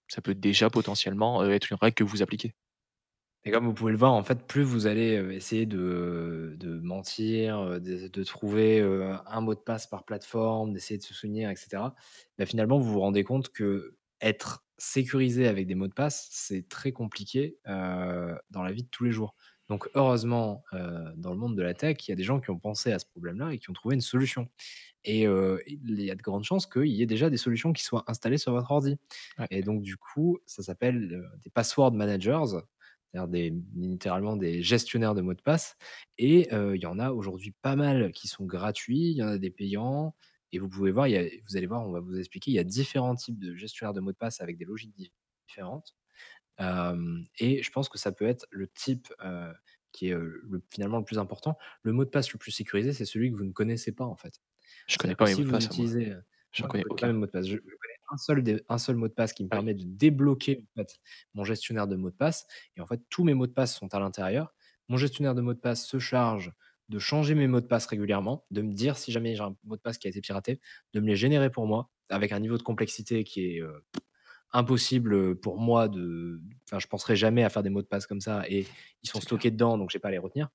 Ça 0.08 0.22
peut 0.22 0.34
déjà 0.36 0.70
potentiellement, 0.70 1.42
heu, 1.44 1.52
être 1.52 1.70
une 1.72 1.78
règle 1.80 1.94
que 1.96 2.04
vous 2.04 2.22
appliquez. 2.22 2.54
Et 3.44 3.50
comme 3.50 3.64
vous 3.64 3.72
pouvez 3.72 3.92
le 3.92 3.96
voir, 3.98 4.12
en 4.12 4.22
fait, 4.22 4.46
plus 4.46 4.62
vous 4.62 4.86
allez, 4.86 5.16
heu, 5.16 5.32
essayer 5.32 5.64
de 5.66 6.54
de 6.58 6.78
mentir, 6.80 7.80
de 7.80 8.24
trouver, 8.24 8.80
un 9.26 9.40
mot 9.40 9.54
de 9.54 9.60
passe 9.60 9.86
par 9.86 10.04
plateforme, 10.04 10.72
d'essayer 10.74 10.98
de 10.98 11.02
se 11.02 11.14
souvenir 11.14 11.48
et 11.50 11.56
cetera, 11.56 11.94
bah, 12.38 12.44
finalement, 12.46 12.78
vous 12.78 12.92
vous 12.92 13.00
rendez 13.00 13.24
compte 13.24 13.50
qu'être 13.52 14.66
sécurisé 14.76 15.46
avec 15.48 15.66
des 15.66 15.74
mots 15.74 15.88
de 15.88 15.94
passe, 15.94 16.28
c'est 16.30 16.68
très 16.68 16.92
compliqué, 16.92 17.58
dans 17.66 18.62
la 18.62 18.72
vie 18.72 18.82
de 18.84 18.88
tous 18.90 19.04
les 19.04 19.12
jours. 19.12 19.34
Donc 19.68 19.88
heureusement, 19.94 20.64
heu, 20.74 21.12
dans 21.16 21.30
le 21.30 21.36
monde 21.38 21.56
de 21.56 21.62
la 21.62 21.74
tech, 21.74 21.96
il 22.08 22.10
y 22.10 22.12
a 22.12 22.16
des 22.16 22.24
gens 22.24 22.40
qui 22.40 22.50
ont 22.50 22.58
pensé 22.58 22.90
à 22.92 22.98
ce 22.98 23.06
problème-là 23.06 23.52
et 23.54 23.58
qui 23.58 23.70
ont 23.70 23.72
trouvé 23.72 23.94
une 23.94 24.00
solution. 24.00 24.48
Et 25.04 25.22
il 25.22 26.02
y 26.02 26.10
a 26.10 26.14
de 26.14 26.22
grandes 26.22 26.44
chances 26.44 26.66
qu'il 26.66 26.86
y 26.88 27.02
ait 27.02 27.06
déjà 27.06 27.30
des 27.30 27.36
solutions 27.36 27.72
qui 27.72 27.82
soient 27.82 28.04
installées 28.06 28.38
sur 28.38 28.52
votre 28.52 28.70
ordi. 28.70 28.96
Ouais. 29.38 29.46
Et 29.50 29.62
donc 29.62 29.82
du 29.82 29.96
coup, 29.96 30.38
ça 30.46 30.62
s'appelle, 30.62 31.22
des 31.42 31.50
password 31.50 31.92
managers, 31.92 32.60
c'est-à-dire 33.12 33.28
des 33.28 33.54
littéralement 33.74 34.36
des 34.36 34.62
gestionnaires 34.62 35.14
de 35.14 35.20
mots 35.22 35.34
de 35.34 35.42
passe 35.42 35.76
et 36.18 36.48
il 36.52 36.80
y 36.80 36.86
en 36.86 36.98
a 36.98 37.10
aujourd'hui 37.12 37.52
pas 37.62 37.76
mal 37.76 38.12
qui 38.12 38.28
sont 38.28 38.44
gratuits, 38.44 39.12
il 39.12 39.16
y 39.16 39.22
en 39.22 39.28
a 39.28 39.38
des 39.38 39.50
payants 39.50 40.14
et 40.52 40.58
vous 40.58 40.68
pouvez 40.68 40.92
voir, 40.92 41.08
il 41.08 41.12
y 41.12 41.16
a 41.16 41.22
vous 41.48 41.56
allez 41.56 41.66
voir, 41.66 41.86
on 41.86 41.92
va 41.92 42.00
vous 42.00 42.18
expliquer, 42.18 42.50
il 42.50 42.54
y 42.54 42.58
a 42.58 42.64
différents 42.64 43.14
types 43.14 43.38
de 43.38 43.54
gestionnaires 43.54 43.94
de 43.94 44.00
mots 44.00 44.12
de 44.12 44.16
passe 44.16 44.40
avec 44.40 44.58
des 44.58 44.64
logiques 44.64 44.94
di 44.94 45.10
différentes. 45.48 45.94
Et 47.38 47.62
je 47.62 47.70
pense 47.70 47.88
que 47.88 47.98
ça 47.98 48.12
peut 48.12 48.26
être 48.26 48.46
le 48.50 48.68
type, 48.68 49.08
qui 49.92 50.08
est, 50.08 50.14
le 50.14 50.62
finalement 50.70 50.98
le 50.98 51.04
plus 51.04 51.18
important. 51.18 51.56
Le 51.82 51.92
mot 51.92 52.04
de 52.04 52.10
passe 52.10 52.32
le 52.32 52.38
plus 52.38 52.52
sécurisé, 52.52 52.92
c'est 52.92 53.04
celui 53.04 53.30
que 53.30 53.36
vous 53.36 53.44
ne 53.44 53.52
connaissez 53.52 53.92
pas, 53.92 54.04
en 54.04 54.16
fait. 54.16 54.40
Je 54.90 54.98
connais 54.98 55.14
pas 55.14 55.26
mes 55.26 55.34
si 55.34 55.40
mots 55.40 55.44
de 55.44 55.48
passe 55.48 55.70
utilisez, 55.70 56.12
moi, 56.58 56.68
je 56.68 56.68
connais 56.68 56.84
connais 56.84 56.84
aucun. 56.90 57.10
mots 57.12 57.26
de 57.26 57.30
passe. 57.30 57.46
Je 57.46 57.56
connais 57.56 57.94
un 58.10 58.16
seul 58.16 58.42
des 58.42 58.62
un 58.68 58.78
seul 58.78 58.96
mot 58.96 59.08
de 59.08 59.12
passe 59.14 59.32
qui 59.32 59.44
me 59.44 59.50
Ouais. 59.52 59.60
permet 59.60 59.74
de 59.74 59.84
débloquer, 59.84 60.66
en 60.76 60.80
fait, 60.80 60.98
mon 61.34 61.44
gestionnaire 61.44 61.86
de 61.88 61.96
mots 61.96 62.10
de 62.10 62.16
passe 62.16 62.46
et 62.76 62.80
en 62.80 62.86
fait, 62.86 63.00
tous 63.10 63.24
mes 63.24 63.34
mots 63.34 63.46
de 63.46 63.52
passe 63.52 63.76
sont 63.76 63.92
à 63.94 64.00
l'intérieur. 64.00 64.54
Mon 64.88 64.96
gestionnaire 64.96 65.34
de 65.34 65.40
mots 65.42 65.54
de 65.54 65.60
passe 65.60 65.86
se 65.86 65.98
charge 65.98 66.52
de 66.88 66.98
changer 66.98 67.36
mes 67.36 67.46
mots 67.46 67.60
de 67.60 67.66
passe 67.66 67.86
régulièrement, 67.86 68.46
de 68.50 68.62
me 68.62 68.72
dire 68.72 68.96
si 68.98 69.12
jamais 69.12 69.36
j'ai 69.36 69.42
un 69.42 69.56
mot 69.64 69.76
de 69.76 69.80
passe 69.80 69.96
qui 69.96 70.08
a 70.08 70.10
été 70.10 70.20
piraté, 70.20 70.60
de 70.92 70.98
me 71.00 71.06
les 71.06 71.14
générer 71.16 71.48
pour 71.50 71.66
moi 71.66 71.90
avec 72.08 72.32
un 72.32 72.40
niveau 72.40 72.58
de 72.58 72.64
complexité 72.64 73.22
qui 73.22 73.46
est, 73.56 73.60
heu, 73.60 73.84
impossible, 74.52 75.14
heu, 75.14 75.34
pour 75.36 75.58
moi 75.58 75.88
de 75.88 76.40
enfin, 76.68 76.78
je 76.80 76.86
penserais 76.88 77.16
jamais 77.16 77.44
à 77.44 77.50
faire 77.50 77.62
des 77.62 77.70
mots 77.70 77.82
de 77.82 77.86
passe 77.88 78.06
comme 78.06 78.20
ça 78.20 78.44
et 78.48 78.68
ils 79.02 79.08
sont 79.10 79.20
clair. 79.20 79.20
stockés 79.20 79.50
dedans, 79.52 79.78
donc 79.78 79.90
j'ai 79.90 79.98
pas 80.00 80.08
à 80.08 80.12
les 80.12 80.18
retenir. 80.18 80.48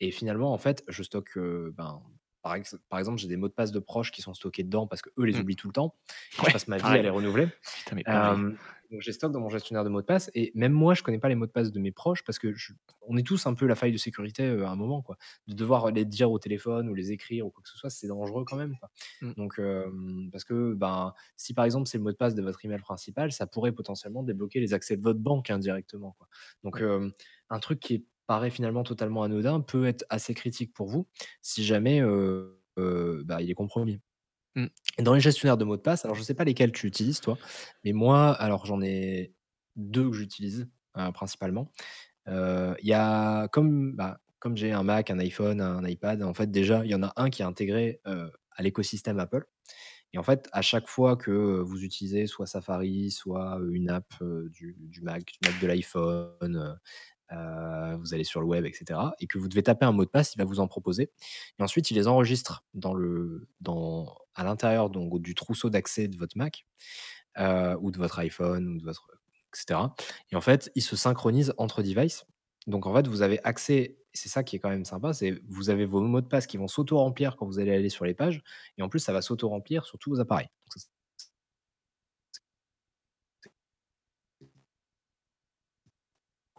Et 0.00 0.10
finalement, 0.10 0.52
en 0.52 0.58
fait, 0.58 0.84
je 0.88 1.02
stocke, 1.02 1.38
ben, 1.38 2.02
par 2.42 2.54
ex 2.54 2.76
par 2.88 2.98
exemple, 2.98 3.18
j'ai 3.18 3.28
des 3.28 3.36
mots 3.36 3.48
de 3.48 3.52
passe 3.54 3.72
de 3.72 3.78
proches 3.80 4.10
qui 4.12 4.22
sont 4.22 4.34
stockés 4.34 4.64
dedans 4.64 4.86
parce 4.86 5.02
qu'eux 5.02 5.24
les 5.24 5.38
Mmh. 5.38 5.40
oublient 5.40 5.56
tout 5.56 5.68
le 5.68 5.72
temps 5.72 5.94
je 6.30 6.50
passe 6.50 6.68
ma 6.68 6.78
vie 6.78 6.84
à 6.86 7.02
les 7.02 7.10
renouveler. 7.10 7.48
Putain, 7.78 7.96
mais 7.96 8.04
pareil. 8.04 8.32
Hem, 8.32 8.56
donc 8.90 9.02
je 9.02 9.06
les 9.06 9.12
stocke 9.12 9.30
dans 9.32 9.40
mon 9.40 9.48
gestionnaire 9.50 9.84
de 9.84 9.88
mots 9.88 10.00
de 10.00 10.06
passe 10.06 10.30
et 10.34 10.50
même 10.54 10.72
moi, 10.72 10.94
je 10.94 11.02
connais 11.02 11.18
pas 11.20 11.28
les 11.28 11.34
mots 11.36 11.46
de 11.46 11.52
passe 11.52 11.70
de 11.70 11.78
mes 11.78 11.92
proches 11.92 12.24
parce 12.24 12.38
que 12.38 12.52
je 12.54 12.72
on 13.02 13.16
est 13.16 13.22
tous 13.26 13.46
un 13.46 13.54
peu 13.54 13.66
la 13.66 13.74
faille 13.76 13.92
de 13.92 13.96
sécurité, 13.98 14.44
heu, 14.46 14.64
à 14.64 14.70
un 14.70 14.76
moment, 14.76 15.02
quoi. 15.02 15.16
De 15.46 15.54
devoir 15.54 15.90
les 15.92 16.04
dire 16.04 16.30
au 16.32 16.38
téléphone 16.38 16.88
ou 16.88 16.94
les 16.94 17.12
écrire 17.12 17.46
ou 17.46 17.50
quoi 17.50 17.62
que 17.62 17.68
ce 17.68 17.76
soit, 17.76 17.90
c'est 17.90 18.08
dangereux 18.08 18.44
quand 18.44 18.56
même, 18.56 18.76
quoi. 18.78 18.90
Mmh. 19.20 19.32
Donc 19.36 19.54
hem, 19.58 20.28
parce 20.32 20.44
que, 20.44 20.74
ben, 20.74 21.14
si 21.36 21.54
par 21.54 21.64
exemple, 21.64 21.88
c'est 21.88 21.98
le 21.98 22.04
mot 22.04 22.10
de 22.12 22.16
passe 22.16 22.34
de 22.34 22.42
votre 22.42 22.64
email 22.64 22.80
principal, 22.80 23.32
ça 23.32 23.46
pourrait 23.46 23.72
potentiellement 23.72 24.22
débloquer 24.22 24.60
les 24.60 24.74
accès 24.74 24.96
de 24.96 25.02
votre 25.02 25.20
banque 25.20 25.50
indirectement, 25.50 26.16
quoi. 26.18 26.28
Donc 26.64 26.82
un 27.52 27.58
truc 27.58 27.80
qui 27.80 28.06
paraît 28.30 28.50
finalement 28.50 28.84
totalement 28.84 29.24
anodin 29.24 29.60
peut 29.60 29.86
être 29.86 30.04
assez 30.08 30.34
critique 30.34 30.72
pour 30.72 30.86
vous 30.86 31.08
si 31.42 31.64
jamais, 31.64 32.00
bah, 32.76 33.42
il 33.42 33.50
est 33.50 33.54
compromis. 33.54 33.98
Mmh. 34.54 34.66
Dans 35.00 35.14
les 35.14 35.20
gestionnaires 35.20 35.56
de 35.56 35.64
mots 35.64 35.76
de 35.76 35.82
passe, 35.82 36.04
alors 36.04 36.14
je 36.14 36.22
sais 36.22 36.34
pas 36.34 36.44
lesquels 36.44 36.70
tu 36.70 36.86
utilises 36.86 37.20
toi, 37.20 37.36
mais 37.82 37.92
moi, 37.92 38.30
alors 38.34 38.66
j'en 38.66 38.82
ai 38.82 39.34
2 39.74 40.10
que 40.10 40.16
j'utilise, 40.16 40.68
heu, 40.96 41.10
principalement. 41.10 41.72
Il 42.28 42.76
y 42.86 42.92
a 42.92 43.48
comme, 43.48 43.96
bah, 43.96 44.20
comme 44.38 44.56
j'ai 44.56 44.70
un 44.70 44.84
Mac, 44.84 45.10
un 45.10 45.18
iPhone, 45.18 45.60
un 45.60 45.84
iPad, 45.84 46.22
en 46.22 46.32
fait 46.32 46.52
déjà, 46.52 46.84
il 46.84 46.90
y 46.92 46.94
en 46.94 47.02
a 47.02 47.12
un 47.16 47.30
qui 47.30 47.42
est 47.42 47.44
intégré, 47.44 48.00
à 48.04 48.62
l'écosystème 48.62 49.18
Apple 49.18 49.44
et 50.12 50.18
en 50.18 50.22
fait, 50.22 50.48
à 50.52 50.62
chaque 50.62 50.88
fois 50.88 51.16
que, 51.16 51.30
vous 51.30 51.84
utilisez 51.84 52.26
soit 52.26 52.46
Safari, 52.46 53.10
soit, 53.10 53.60
une 53.72 53.90
app, 53.90 54.12
du 54.50 54.76
Mac, 55.02 55.24
du 55.24 55.48
Mac, 55.48 55.60
de 55.60 55.66
l'iPhone, 55.66 56.78
heu, 57.32 57.96
vous 57.96 58.14
allez 58.14 58.24
sur 58.24 58.40
le 58.40 58.46
web 58.46 58.64
et 58.66 58.72
cetera 58.72 59.14
et 59.20 59.26
que 59.26 59.38
vous 59.38 59.48
devez 59.48 59.62
taper 59.62 59.86
un 59.86 59.92
mot 59.92 60.04
de 60.04 60.10
passe, 60.10 60.34
il 60.34 60.38
va 60.38 60.44
vous 60.44 60.60
en 60.60 60.68
proposer 60.68 61.10
et 61.58 61.62
ensuite 61.62 61.90
il 61.90 61.94
les 61.96 62.08
enregistre 62.08 62.64
à 64.34 64.44
l'intérieur 64.44 64.90
donc 64.90 65.20
du 65.20 65.34
trousseau 65.34 65.70
d'accès 65.70 66.08
de 66.08 66.16
votre 66.16 66.36
Mac, 66.38 66.66
heu, 67.38 67.76
ou 67.80 67.90
de 67.90 67.98
votre 67.98 68.18
iPhone 68.20 68.80
votre 68.84 69.08
et 70.30 70.36
en 70.36 70.40
fait, 70.40 70.70
il 70.76 70.82
se 70.82 70.96
synchronise 70.96 71.52
entre 71.58 71.82
devices. 71.82 72.24
Donc 72.66 72.86
en 72.86 72.94
fait, 72.94 73.08
vous 73.08 73.22
avez 73.22 73.40
accès 73.44 73.96
c'est 74.12 74.28
ça 74.28 74.42
qui 74.44 74.56
est 74.56 74.58
quand 74.58 74.70
même 74.70 74.84
sympa, 74.84 75.12
c'est 75.12 75.40
vous 75.48 75.70
avez 75.70 75.84
vos 75.86 76.00
mots 76.00 76.20
de 76.20 76.26
passe 76.26 76.46
qui 76.48 76.56
vont 76.56 76.68
s'auto-remplir 76.68 77.36
quand 77.36 77.46
vous 77.46 77.60
allez 77.60 77.72
aller 77.74 77.88
sur 77.90 78.04
les 78.04 78.14
pages 78.14 78.42
et 78.78 78.82
en 78.82 78.88
plus, 78.88 79.00
ça 79.00 79.12
va 79.12 79.22
s'auto-remplir 79.22 79.84
sur 79.86 79.98
tous 79.98 80.10
vos 80.10 80.20
appareils. 80.20 80.48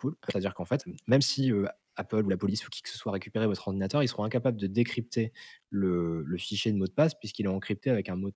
Cool. 0.01 0.15
C'est-à-dire 0.27 0.53
qu'en 0.53 0.65
fait, 0.65 0.85
même 1.07 1.21
si, 1.21 1.51
Apple 1.95 2.25
ou 2.25 2.29
la 2.29 2.37
police 2.37 2.65
ou 2.67 2.69
qui 2.69 2.81
que 2.81 2.89
ce 2.89 2.97
soit 2.97 3.11
récupérait 3.11 3.47
votre 3.47 3.67
ordinateur, 3.67 4.03
ils 4.03 4.07
seront 4.07 4.23
incapables 4.23 4.57
de 4.59 4.67
décrypter 4.67 5.33
le 5.69 6.23
le 6.23 6.37
fichier 6.37 6.71
de 6.71 6.77
mot 6.77 6.87
de 6.87 6.91
passe 6.93 7.13
puisqu'il 7.19 7.45
est 7.45 7.49
encrypté 7.49 7.89
avec 7.89 8.09
un 8.09 8.15
mot 8.15 8.31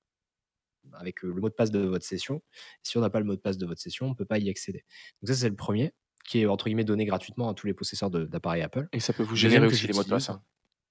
avec, 0.94 1.24
heu, 1.24 1.28
le 1.34 1.42
mot 1.42 1.50
de 1.50 1.54
passe 1.54 1.72
de 1.72 1.80
votre 1.80 2.06
session. 2.06 2.42
Si 2.84 2.98
on 2.98 3.02
n'a 3.02 3.10
pas 3.10 3.20
le 3.20 3.26
mot 3.26 3.36
de 3.36 3.42
passe 3.42 3.58
de 3.58 3.66
votre 3.66 3.82
session, 3.82 4.08
on 4.08 4.10
ne 4.10 4.16
peut 4.16 4.26
pas 4.26 4.38
y 4.40 4.50
accéder. 4.50 4.86
Donc 5.22 5.30
ça, 5.30 5.36
c'est 5.36 5.50
le 5.50 5.56
premier 5.56 5.94
qui 6.26 6.42
est 6.42 6.46
entre 6.48 6.66
guillemets 6.66 6.84
«donné 6.86 7.06
gratuitement» 7.06 7.50
à 7.50 7.54
tous 7.54 7.68
les 7.68 7.74
possesseurs 7.74 8.10
d'appareils 8.12 8.62
Apple. 8.64 8.88
Et 8.94 9.00
ça 9.00 9.14
peut 9.14 9.24
vous 9.24 9.36
générer 9.36 9.66
2e 9.66 9.68
que 9.68 9.76
aussi 9.76 9.88
les 9.88 9.94
mots 9.94 10.04
de 10.04 10.08
passe, 10.10 10.30
hein. 10.30 10.44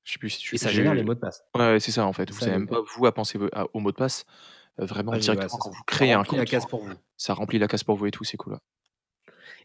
Je 0.05 0.13
sais 0.15 0.19
plus 0.19 0.31
si 0.31 0.41
tu 0.41 0.53
et 0.53 0.57
ça 0.59 0.71
génère 0.73 0.95
les 0.95 1.03
mots 1.05 1.15
de 1.15 1.19
passe. 1.21 1.43
ouais, 1.57 1.81
c'est 1.81 1.93
ça 1.93 2.07
en 2.07 2.13
fait. 2.13 2.31
Vous 2.31 2.39
ça 2.39 2.49
avez 2.49 2.57
le 2.59 2.61
même 2.61 2.69
pas 2.69 2.83
vous 2.97 3.07
à 3.07 3.15
penser 3.15 3.39
à 3.53 3.67
aux 3.75 3.81
mots 3.81 3.93
de 3.93 3.97
passe, 3.97 4.25
heu, 4.81 4.87
vraiment 4.87 5.15
Ouais, 5.15 5.21
j'ai 5.21 5.35
ouais, 5.35 5.49
directement 5.49 5.59
quand 5.59 5.71
ça. 5.71 5.73
vous 5.73 5.83
Ça 5.89 6.05
créez 6.05 6.13
un 6.15 6.25
remplit 6.25 6.37
la 6.37 6.45
compte, 6.45 6.47
case 6.47 6.67
pour 6.67 6.83
vous. 6.85 6.99
ça 7.19 7.35
remplit 7.35 7.59
la 7.61 7.69
case 7.69 7.85
pour 7.85 7.97
vous 7.97 8.07
et 8.07 8.13
tout, 8.13 8.25
c'est 8.25 8.37
cool, 8.39 8.55
ouais. 8.55 8.61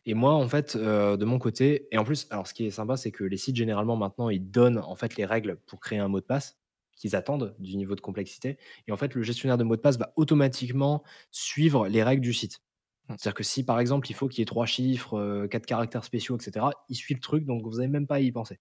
Et 0.06 0.14
moi, 0.14 0.34
en 0.34 0.47
fait, 0.50 0.76
heu, 0.76 1.18
de 1.18 1.26
mon 1.26 1.39
côté 1.39 1.88
et 1.91 1.97
en 1.97 2.04
plus, 2.04 2.28
alors 2.32 2.47
ce 2.47 2.54
qui 2.54 2.66
est 2.66 2.72
sympa, 2.72 2.97
c'est 2.97 3.12
que 3.12 3.24
les 3.24 3.38
sites 3.38 3.56
généralement 3.56 3.95
maintenant, 3.97 4.30
ils 4.30 4.50
donnent 4.52 4.80
en 4.80 4.95
fait 4.95 5.16
les 5.18 5.26
règles 5.26 5.58
pour 5.68 5.80
créer 5.80 6.00
un 6.00 6.08
mot 6.08 6.20
de 6.20 6.26
passe, 6.26 6.58
qu'ils 6.95 7.16
attendent 7.16 7.56
du 7.60 7.78
niveau 7.78 7.95
de 7.95 8.02
complexité 8.02 8.58
et 8.88 8.91
en 8.91 8.97
fait, 8.97 9.14
le 9.16 9.24
gestionnaire 9.24 9.58
de 9.58 9.64
mots 9.64 9.76
de 9.76 9.82
passe 9.82 9.97
va 9.97 10.14
automatiquement 10.16 11.04
suivre 11.32 11.88
les 11.88 12.04
règles 12.04 12.22
du 12.24 12.34
site. 12.34 12.62
Mmh. 13.10 13.16
C'est-à-dire 13.18 13.36
que 13.36 13.43
si 13.43 13.64
par 13.66 13.80
exemple, 13.80 14.10
il 14.10 14.14
faut 14.16 14.28
qu'il 14.28 14.39
y 14.39 14.43
ait 14.43 14.45
3 14.45 14.66
chiffres, 14.66 15.18
heu, 15.20 15.47
4 15.47 15.66
caractères 15.66 16.04
spéciaux 16.06 16.38
et 16.38 16.41
cetera, 16.43 16.72
il 16.89 16.95
suit 16.95 17.14
le 17.16 17.20
truc 17.22 17.45
donc 17.45 17.64
vous 17.66 17.80
avez 17.80 17.88
même 17.89 18.08
pas 18.08 18.16
à 18.16 18.20
y 18.22 18.32
penser. 18.32 18.60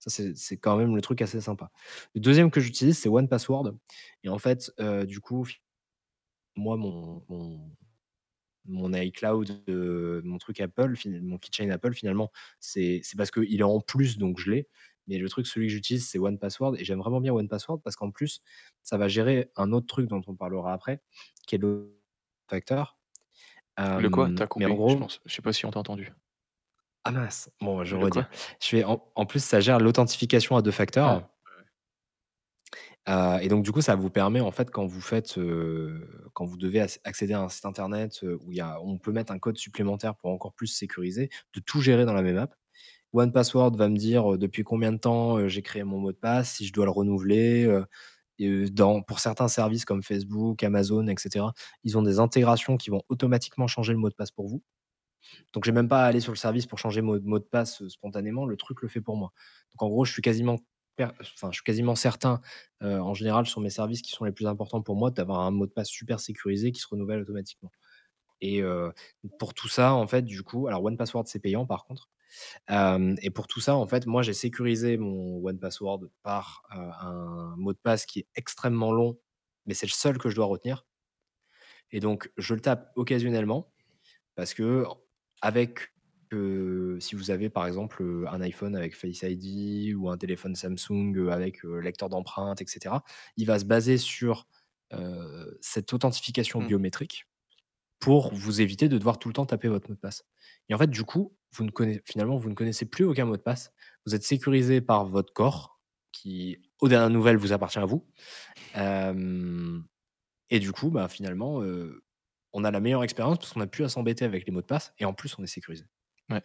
Ça, 0.00 0.10
c'est 0.34 0.58
quand 0.58 0.76
même 0.76 0.94
le 0.96 1.02
truc 1.02 1.22
assez 1.22 1.40
sympa. 1.40 1.70
Le 2.14 2.20
2e 2.20 2.50
que 2.50 2.60
j'utilise, 2.60 2.98
c'est 2.98 3.08
One 3.08 3.28
Password 3.28 3.74
et 4.24 4.28
en 4.28 4.38
fait, 4.38 4.70
heu, 4.80 5.06
du 5.06 5.20
coup, 5.20 5.46
moi, 6.56 6.76
mon 6.76 7.22
mon 7.28 7.70
mon 8.68 8.92
iCloud, 8.94 9.62
mon 10.24 10.38
truc 10.38 10.60
Apple, 10.60 10.94
mon 11.22 11.38
keychain 11.38 11.70
Apple 11.70 11.94
finalement, 11.94 12.30
c'est 12.60 13.02
parce 13.16 13.30
qu'il 13.30 13.60
est 13.60 13.62
en 13.64 13.80
plus 13.80 14.18
donc 14.18 14.38
je 14.40 14.50
l'ai. 14.50 14.68
Mais 15.08 15.18
le 15.18 15.28
truc, 15.28 15.46
celui 15.46 15.68
que 15.68 15.72
j'utilise, 15.72 16.08
c'est 16.08 16.18
One 16.18 16.38
Password 16.38 16.76
et 16.78 16.84
j'aime 16.84 16.98
vraiment 16.98 17.20
bien 17.20 17.32
One 17.32 17.48
Password 17.48 17.80
parce 17.82 17.94
qu'en 17.96 18.10
plus, 18.10 18.40
ça 18.82 18.96
va 18.98 19.06
gérer 19.08 19.50
un 19.56 19.72
autre 19.72 19.86
truc 19.86 20.08
dont 20.08 20.22
on 20.26 20.34
parlera 20.34 20.72
après, 20.72 21.00
qui 21.46 21.54
est 21.54 21.58
le 21.58 21.96
facteur. 22.50 22.98
Le 23.98 24.08
quoi? 24.10 24.26
Hem, 24.28 24.34
Tu 24.34 24.42
as 24.42 24.46
mais 24.56 24.66
en 24.66 24.74
coupé, 24.74 24.86
je 24.88 24.94
gros 24.94 24.96
pense. 24.96 25.20
Je 25.26 25.34
sais 25.34 25.42
pas 25.42 25.52
si 25.52 25.66
on 25.66 25.70
t'a 25.70 25.80
entendu. 25.80 26.12
ah 27.04 27.12
mince! 27.12 27.50
Bon, 27.60 27.84
je 27.84 27.96
quoi? 27.96 28.28
Je 28.60 28.68
fais 28.68 28.84
en 28.84 29.02
en 29.14 29.26
plus, 29.26 29.42
ça 29.44 29.60
gère 29.60 29.78
l'authentification 29.78 30.56
à 30.56 30.62
2 30.62 30.70
facteurs. 30.72 31.06
Ah. 31.08 31.35
Et 33.08 33.48
donc 33.48 33.64
du 33.64 33.72
coup, 33.72 33.80
ça 33.80 33.94
vous 33.94 34.10
permet 34.10 34.40
en 34.40 34.50
fait 34.50 34.70
quand 34.70 34.86
vous 34.86 35.00
faites, 35.00 35.38
quand 36.34 36.44
vous 36.44 36.56
devez 36.56 36.80
ac 36.80 37.00
accéder 37.04 37.34
à 37.34 37.40
un 37.40 37.48
site 37.48 37.64
internet, 37.66 38.24
où 38.44 38.52
y 38.52 38.60
a 38.60 38.80
on 38.82 38.98
peut 38.98 39.12
mettre 39.12 39.32
un 39.32 39.38
code 39.38 39.56
supplémentaire 39.58 40.16
pour 40.16 40.30
encore 40.30 40.52
plus 40.54 40.66
sécuriser, 40.68 41.30
de 41.54 41.60
tout 41.60 41.80
gérer 41.80 42.04
dans 42.04 42.14
la 42.14 42.22
même 42.22 42.38
app. 42.38 42.54
One 43.12 43.32
Password 43.32 43.76
va 43.76 43.88
me 43.88 43.96
dire, 43.96 44.38
depuis 44.38 44.64
combien 44.64 44.92
de 44.92 44.98
temps, 44.98 45.48
j'ai 45.48 45.62
créé 45.62 45.84
mon 45.84 45.98
mot 45.98 46.12
de 46.12 46.16
passe, 46.18 46.54
si 46.56 46.66
je 46.66 46.72
dois 46.72 46.84
le 46.86 46.90
renouveler, 46.90 47.70
Et 48.38 48.70
dans, 48.70 49.02
pour 49.02 49.20
certains 49.20 49.48
services 49.48 49.84
comme 49.86 50.02
Facebook, 50.02 50.62
Amazon, 50.62 51.06
etc., 51.08 51.46
ils 51.84 51.96
ont 51.98 52.02
des 52.02 52.18
intégrations 52.20 52.76
qui 52.76 52.90
vont 52.90 53.02
automatiquement 53.08 53.66
changer 53.68 53.92
le 53.94 53.98
mot 53.98 54.10
de 54.10 54.14
passe 54.14 54.30
pour 54.32 54.48
vous. 54.48 54.62
Donc, 55.52 55.64
j'ai 55.64 55.72
même 55.72 55.88
pas 55.88 56.04
à 56.04 56.06
aller 56.06 56.20
sur 56.20 56.32
le 56.32 56.36
service 56.38 56.66
pour 56.66 56.78
changer 56.78 57.02
mon 57.02 57.20
mot 57.22 57.38
de 57.38 57.44
passe 57.44 57.86
spontanément. 57.88 58.46
Le 58.46 58.56
truc 58.56 58.82
le 58.82 58.88
fait 58.88 59.00
pour 59.00 59.16
moi. 59.16 59.32
Donc, 59.72 59.82
en 59.82 59.88
gros, 59.88 60.04
je 60.04 60.12
suis 60.12 60.22
quasiment, 60.22 60.58
je 60.98 61.50
suis 61.52 61.62
quasiment 61.64 61.94
certain, 61.94 62.40
en 62.80 63.14
général, 63.14 63.46
sur 63.46 63.60
mes 63.60 63.70
services 63.70 64.02
qui 64.02 64.12
sont 64.12 64.24
les 64.24 64.32
plus 64.32 64.46
importants 64.46 64.82
pour 64.82 64.96
moi, 64.96 65.10
d'avoir 65.10 65.40
un 65.40 65.50
mot 65.50 65.66
de 65.66 65.72
passe 65.72 65.88
super 65.88 66.20
sécurisé 66.20 66.72
qui 66.72 66.80
se 66.80 66.88
renouvelle 66.88 67.20
automatiquement. 67.20 67.72
Et 68.40 68.62
pour 69.38 69.54
tout 69.54 69.68
ça, 69.68 69.94
en 69.94 70.06
fait, 70.06 70.22
du 70.22 70.42
coup, 70.42 70.66
alors 70.66 70.84
One 70.84 70.96
Password, 70.96 71.24
c'est 71.26 71.40
payant 71.40 71.66
par 71.66 71.84
contre. 71.84 72.08
et 72.68 73.30
pour 73.30 73.46
tout 73.46 73.60
ça, 73.60 73.76
en 73.76 73.86
fait, 73.86 74.06
moi, 74.06 74.22
j'ai 74.22 74.34
sécurisé 74.34 74.96
mon 74.96 75.44
One 75.44 75.58
Password 75.58 76.08
par 76.22 76.62
un 76.70 77.54
mot 77.56 77.72
de 77.72 77.78
passe 77.78 78.06
qui 78.06 78.20
est 78.20 78.26
extrêmement 78.34 78.92
long, 78.92 79.18
mais 79.66 79.74
c'est 79.74 79.86
le 79.86 79.92
seul 79.92 80.18
que 80.18 80.28
je 80.28 80.36
dois 80.36 80.46
retenir. 80.46 80.84
Et 81.92 82.00
donc, 82.00 82.30
je 82.36 82.54
le 82.54 82.60
tape 82.60 82.92
occasionnellement 82.96 83.72
parce 84.34 84.54
que 84.54 84.84
avec 85.40 85.92
si 87.00 87.14
vous 87.14 87.30
avez 87.30 87.48
par 87.50 87.66
exemple 87.66 88.26
un 88.30 88.40
iPhone 88.40 88.76
avec 88.76 88.96
Face 88.96 89.22
ID 89.22 89.94
ou 89.94 90.10
un 90.10 90.16
téléphone 90.16 90.54
Samsung 90.54 91.28
avec 91.30 91.62
lecteur 91.64 92.08
d'empreintes, 92.08 92.60
etc., 92.60 92.96
il 93.36 93.46
va 93.46 93.58
se 93.58 93.64
baser 93.64 93.98
sur 93.98 94.46
cette 95.60 95.92
authentification 95.92 96.60
Mmh. 96.60 96.66
biométrique 96.66 97.26
pour 97.98 98.32
vous 98.34 98.60
éviter 98.60 98.88
de 98.88 98.98
devoir 98.98 99.18
tout 99.18 99.28
le 99.28 99.34
temps 99.34 99.46
taper 99.46 99.68
votre 99.68 99.88
mot 99.88 99.94
de 99.94 100.00
passe. 100.00 100.24
Et 100.68 100.74
en 100.74 100.78
fait, 100.78 100.90
du 100.90 101.04
coup, 101.04 101.36
vous 101.52 101.64
ne 101.64 101.70
connaissez, 101.70 102.02
finalement, 102.04 102.36
vous 102.36 102.50
ne 102.50 102.54
connaissez 102.54 102.86
plus 102.86 103.04
aucun 103.04 103.24
mot 103.24 103.36
de 103.36 103.42
passe. 103.42 103.72
Vous 104.04 104.14
êtes 104.14 104.22
sécurisé 104.22 104.80
par 104.80 105.06
votre 105.06 105.32
corps, 105.32 105.80
qui, 106.12 106.58
aux 106.80 106.88
dernières 106.88 107.10
nouvelles, 107.10 107.36
vous 107.36 107.52
appartient 107.52 107.78
à 107.78 107.86
vous. 107.86 108.06
Euh, 108.76 109.80
et 110.50 110.60
du 110.60 110.72
coup, 110.72 110.90
bah, 110.90 111.08
finalement, 111.08 111.62
euh, 111.62 112.02
on 112.52 112.64
a 112.64 112.70
la 112.70 112.80
meilleure 112.80 113.04
expérience 113.04 113.38
parce 113.38 113.52
qu'on 113.52 113.60
n'a 113.60 113.66
plus 113.66 113.84
à 113.84 113.88
s'embêter 113.88 114.24
avec 114.24 114.46
les 114.46 114.52
mots 114.52 114.62
de 114.62 114.66
passe 114.66 114.92
et 114.98 115.04
en 115.04 115.14
plus, 115.14 115.38
on 115.38 115.42
est 115.44 115.48
sécurisé. 115.48 115.84
Ouais. 116.30 116.42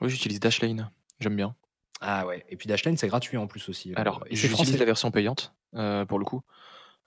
Oui, 0.00 0.10
j'utilise 0.10 0.40
Dashlane. 0.40 0.90
J'aime 1.20 1.36
bien. 1.36 1.54
Ah 2.00 2.26
ouais. 2.26 2.44
Et 2.50 2.56
puis 2.56 2.66
Dashlane, 2.68 2.96
c'est 2.96 3.08
gratuit 3.08 3.36
en 3.38 3.46
plus 3.46 3.68
aussi. 3.68 3.90
euh, 3.92 3.94
Alors, 3.96 4.22
et 4.26 4.30
c'est 4.30 4.42
j'utilise 4.42 4.54
français. 4.66 4.78
la 4.78 4.84
version 4.84 5.10
payante 5.10 5.54
euh, 5.74 6.04
pour 6.04 6.18
le 6.18 6.24
coup. 6.24 6.42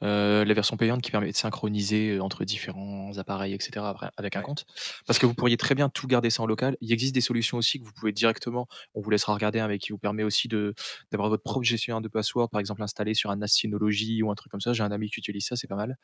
Euh, 0.01 0.45
la 0.45 0.53
version 0.53 0.77
payante 0.77 1.01
qui 1.01 1.11
permet 1.11 1.29
de 1.29 1.35
synchroniser 1.35 2.11
euh, 2.15 2.21
entre 2.23 2.45
différents 2.45 3.11
appareils, 3.17 3.53
etc. 3.53 3.85
après- 3.89 4.09
avec 4.15 4.35
un 4.37 4.39
Ouais. 4.39 4.45
compte. 4.45 4.65
Parce 5.05 5.19
que 5.19 5.25
vous 5.25 5.33
pourriez 5.33 5.57
très 5.57 5.75
bien 5.75 5.89
tout 5.89 6.07
garder 6.07 6.29
ça 6.29 6.41
en 6.41 6.45
local. 6.47 6.77
Il 6.79 6.91
existe 6.93 7.13
des 7.13 7.19
solutions 7.21 7.57
aussi 7.57 7.79
que 7.79 7.83
vous 7.85 7.91
pouvez 7.91 8.13
directement, 8.13 8.65
on 8.95 9.01
vous 9.01 9.09
laissera 9.09 9.33
regarder, 9.33 9.59
hein, 9.59 9.67
mais 9.67 9.77
qui 9.77 9.91
vous 9.91 9.97
permet 9.97 10.23
aussi 10.23 10.47
de 10.47 10.73
d'avoir 11.11 11.27
votre 11.29 11.43
propre 11.43 11.65
gestionnaire 11.65 11.99
de 12.01 12.07
password, 12.07 12.47
par 12.49 12.61
exemple 12.61 12.81
installé 12.81 13.13
sur 13.13 13.29
un 13.29 13.45
Synology 13.45 14.23
ou 14.23 14.31
un 14.31 14.35
truc 14.35 14.51
comme 14.51 14.61
ça. 14.61 14.71
J'ai 14.71 14.83
un 14.83 14.91
ami 14.91 15.09
qui 15.09 15.19
utilise 15.19 15.45
ça, 15.45 15.57
c'est 15.57 15.67
pas 15.67 15.75
mal. 15.75 15.97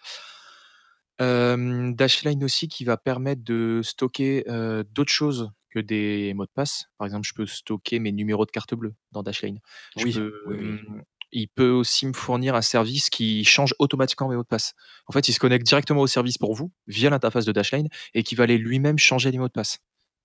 Euh, 1.22 1.91
Dashlane 1.93 2.43
aussi 2.43 2.68
qui 2.68 2.84
va 2.84 2.97
permettre 2.97 3.43
de 3.43 3.80
stocker 3.84 4.43
euh, 4.49 4.84
d'autres 4.91 5.14
choses 5.14 5.49
que 5.76 5.80
des 5.80 6.34
mots 6.34 6.45
de 6.45 6.51
passe. 6.53 6.86
Par 6.97 7.05
exemple, 7.05 7.28
je 7.28 7.34
peux 7.34 7.45
stocker 7.45 7.99
mes 7.99 8.11
numéros 8.11 8.45
de 8.45 8.51
carte 8.51 8.73
bleue 8.76 8.95
dans 9.11 9.23
Dashlane. 9.23 9.59
Je 9.97 10.03
Oui, 10.05 10.13
peux, 10.13 10.34
oui, 10.47 10.55
oui. 10.59 10.80
hum, 10.88 11.03
il 11.32 11.47
peut 11.49 11.69
aussi 11.69 12.05
me 12.07 12.13
fournir 12.13 12.55
un 12.55 12.61
service 12.61 13.09
qui 13.09 13.43
change 13.43 13.73
automatiquement 13.80 14.30
mes 14.30 14.36
mots 14.36 14.43
de 14.43 14.47
passe. 14.47 14.73
En 15.07 15.11
fait, 15.13 15.28
il 15.28 15.34
se 15.34 15.39
connecte 15.39 15.65
directement 15.65 16.01
au 16.01 16.07
service 16.07 16.38
pour 16.38 16.53
vous 16.55 16.71
via 16.88 17.09
l'interface 17.09 17.45
de 17.45 17.51
Dashlane 17.51 17.89
et 18.13 18.23
qui 18.23 18.36
va 18.36 18.43
aller 18.45 18.57
lui-même 18.57 18.97
changer 18.97 19.32
les 19.32 19.38
mots 19.38 19.47
de 19.47 19.53
passe. 19.53 19.80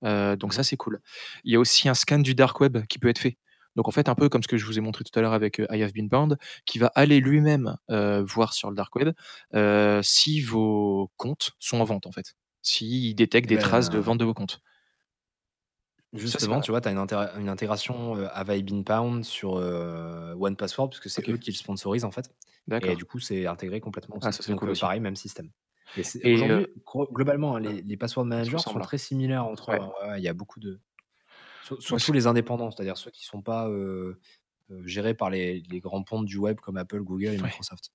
Euh, 0.05 0.37
donc 0.37 0.55
ça, 0.55 0.63
c'est 0.63 0.77
cool. 0.77 1.01
Il 1.45 1.53
y 1.53 1.57
a 1.57 1.61
aussi 1.61 1.89
un 1.89 1.95
scan 1.95 2.21
du 2.21 2.35
dark 2.35 2.61
web 2.61 2.79
qui 2.87 2.99
peut 2.99 3.09
être 3.09 3.19
fait. 3.19 3.37
Donc 3.77 3.89
en 3.89 3.91
fait, 3.93 4.09
un 4.09 4.15
peu 4.15 4.29
comme 4.29 4.43
ce 4.43 4.49
que 4.49 4.57
je 4.57 4.65
vous 4.67 4.79
ai 4.79 4.81
montré 4.81 5.05
tout 5.05 5.17
à 5.19 5.23
l'heure 5.23 5.33
avec 5.33 5.61
euh, 5.61 5.67
I 5.71 5.83
Have 5.83 5.93
Been 5.93 6.09
Bound, 6.09 6.37
qui 6.67 6.79
va 6.79 6.91
aller 6.95 7.21
lui-même 7.21 7.77
euh, 7.91 8.23
voir 8.23 8.53
sur 8.53 8.69
le 8.71 8.77
dark 8.77 8.95
web 8.97 9.11
euh, 9.55 10.01
si 10.03 10.41
vos 10.41 11.11
comptes 11.17 11.53
sont 11.59 11.81
en 11.81 11.85
vente 11.85 12.07
en 12.07 12.13
fait. 12.13 12.35
S'il 12.63 13.15
détecte 13.15 13.51
Eh 13.51 13.55
des 13.55 13.61
traces 13.61 13.89
de 13.91 13.99
vente 13.99 14.19
de 14.19 14.25
vos 14.25 14.35
comptes. 14.35 14.61
Ça, 16.13 16.17
c'est 16.19 16.23
Justement, 16.23 16.57
pas- 16.57 16.61
tu 16.63 16.71
vois, 16.73 16.81
tu 16.81 16.89
as 16.89 16.91
une, 16.91 16.99
intégra- 16.99 17.39
une 17.39 17.49
intégration 17.49 18.17
euh, 18.17 18.45
Been 18.63 18.85
Pound 18.85 19.25
sur 19.25 19.57
euh, 19.57 20.35
One 20.35 20.57
Password, 20.57 20.89
parce 20.91 21.01
que 21.01 21.09
c'est 21.09 21.23
Ok. 21.23 21.35
eux 21.35 21.37
qui 21.37 21.53
le 21.53 21.57
sponsorisent 21.57 22.05
en 22.05 22.11
fait. 22.11 22.27
Et 22.27 22.71
D'accord. 22.71 22.97
du 22.97 23.05
coup, 23.05 23.21
c'est 23.21 23.47
intégré 23.47 23.81
complètement 23.81 24.17
aussi. 24.17 24.27
Ah, 24.27 24.33
ça, 24.33 24.43
c'est 24.43 24.51
Donc, 24.51 24.59
cool 24.61 24.69
euh, 24.69 24.73
aussi. 24.73 24.81
pareil, 24.81 24.99
même 25.01 25.15
système. 25.15 25.51
Et 25.97 26.03
c'est- 26.03 26.21
Et, 26.25 26.35
aujourd'hui, 26.35 26.65
euh, 26.65 26.75
gro- 26.85 27.09
globalement, 27.13 27.57
hein, 27.57 27.61
les, 27.61 27.83
les 27.83 27.97
password 27.97 28.25
managers 28.27 28.51
sont 28.53 28.57
ressemblent, 28.59 28.79
hein. 28.79 28.83
très 28.83 28.99
similaires 28.99 29.45
entre 29.47 29.71
eux. 29.73 29.77
Hein. 29.81 29.91
Ouais, 30.09 30.19
Il 30.21 30.25
y 30.25 30.29
a 30.29 30.33
beaucoup 30.35 30.59
de. 30.59 30.81
Sur- 31.63 31.75
Moi, 31.77 31.81
Surtout 31.83 31.99
c'est- 32.07 32.13
les 32.13 32.27
indépendants, 32.27 32.71
c'est-à-dire 32.73 32.97
ceux 32.97 33.11
qui 33.13 33.23
ne 33.25 33.29
sont 33.29 33.43
pas 33.43 33.69
euh, 33.69 34.19
euh, 34.73 34.83
gérés 34.87 35.15
par 35.15 35.31
les, 35.31 35.63
les 35.71 35.79
grands 35.81 36.03
pontes 36.03 36.27
du 36.27 36.39
web 36.39 36.59
comme 36.59 36.77
Apple, 36.77 37.03
Google 37.03 37.27
et 37.27 37.31
Ouais. 37.37 37.43
Microsoft. 37.45 37.93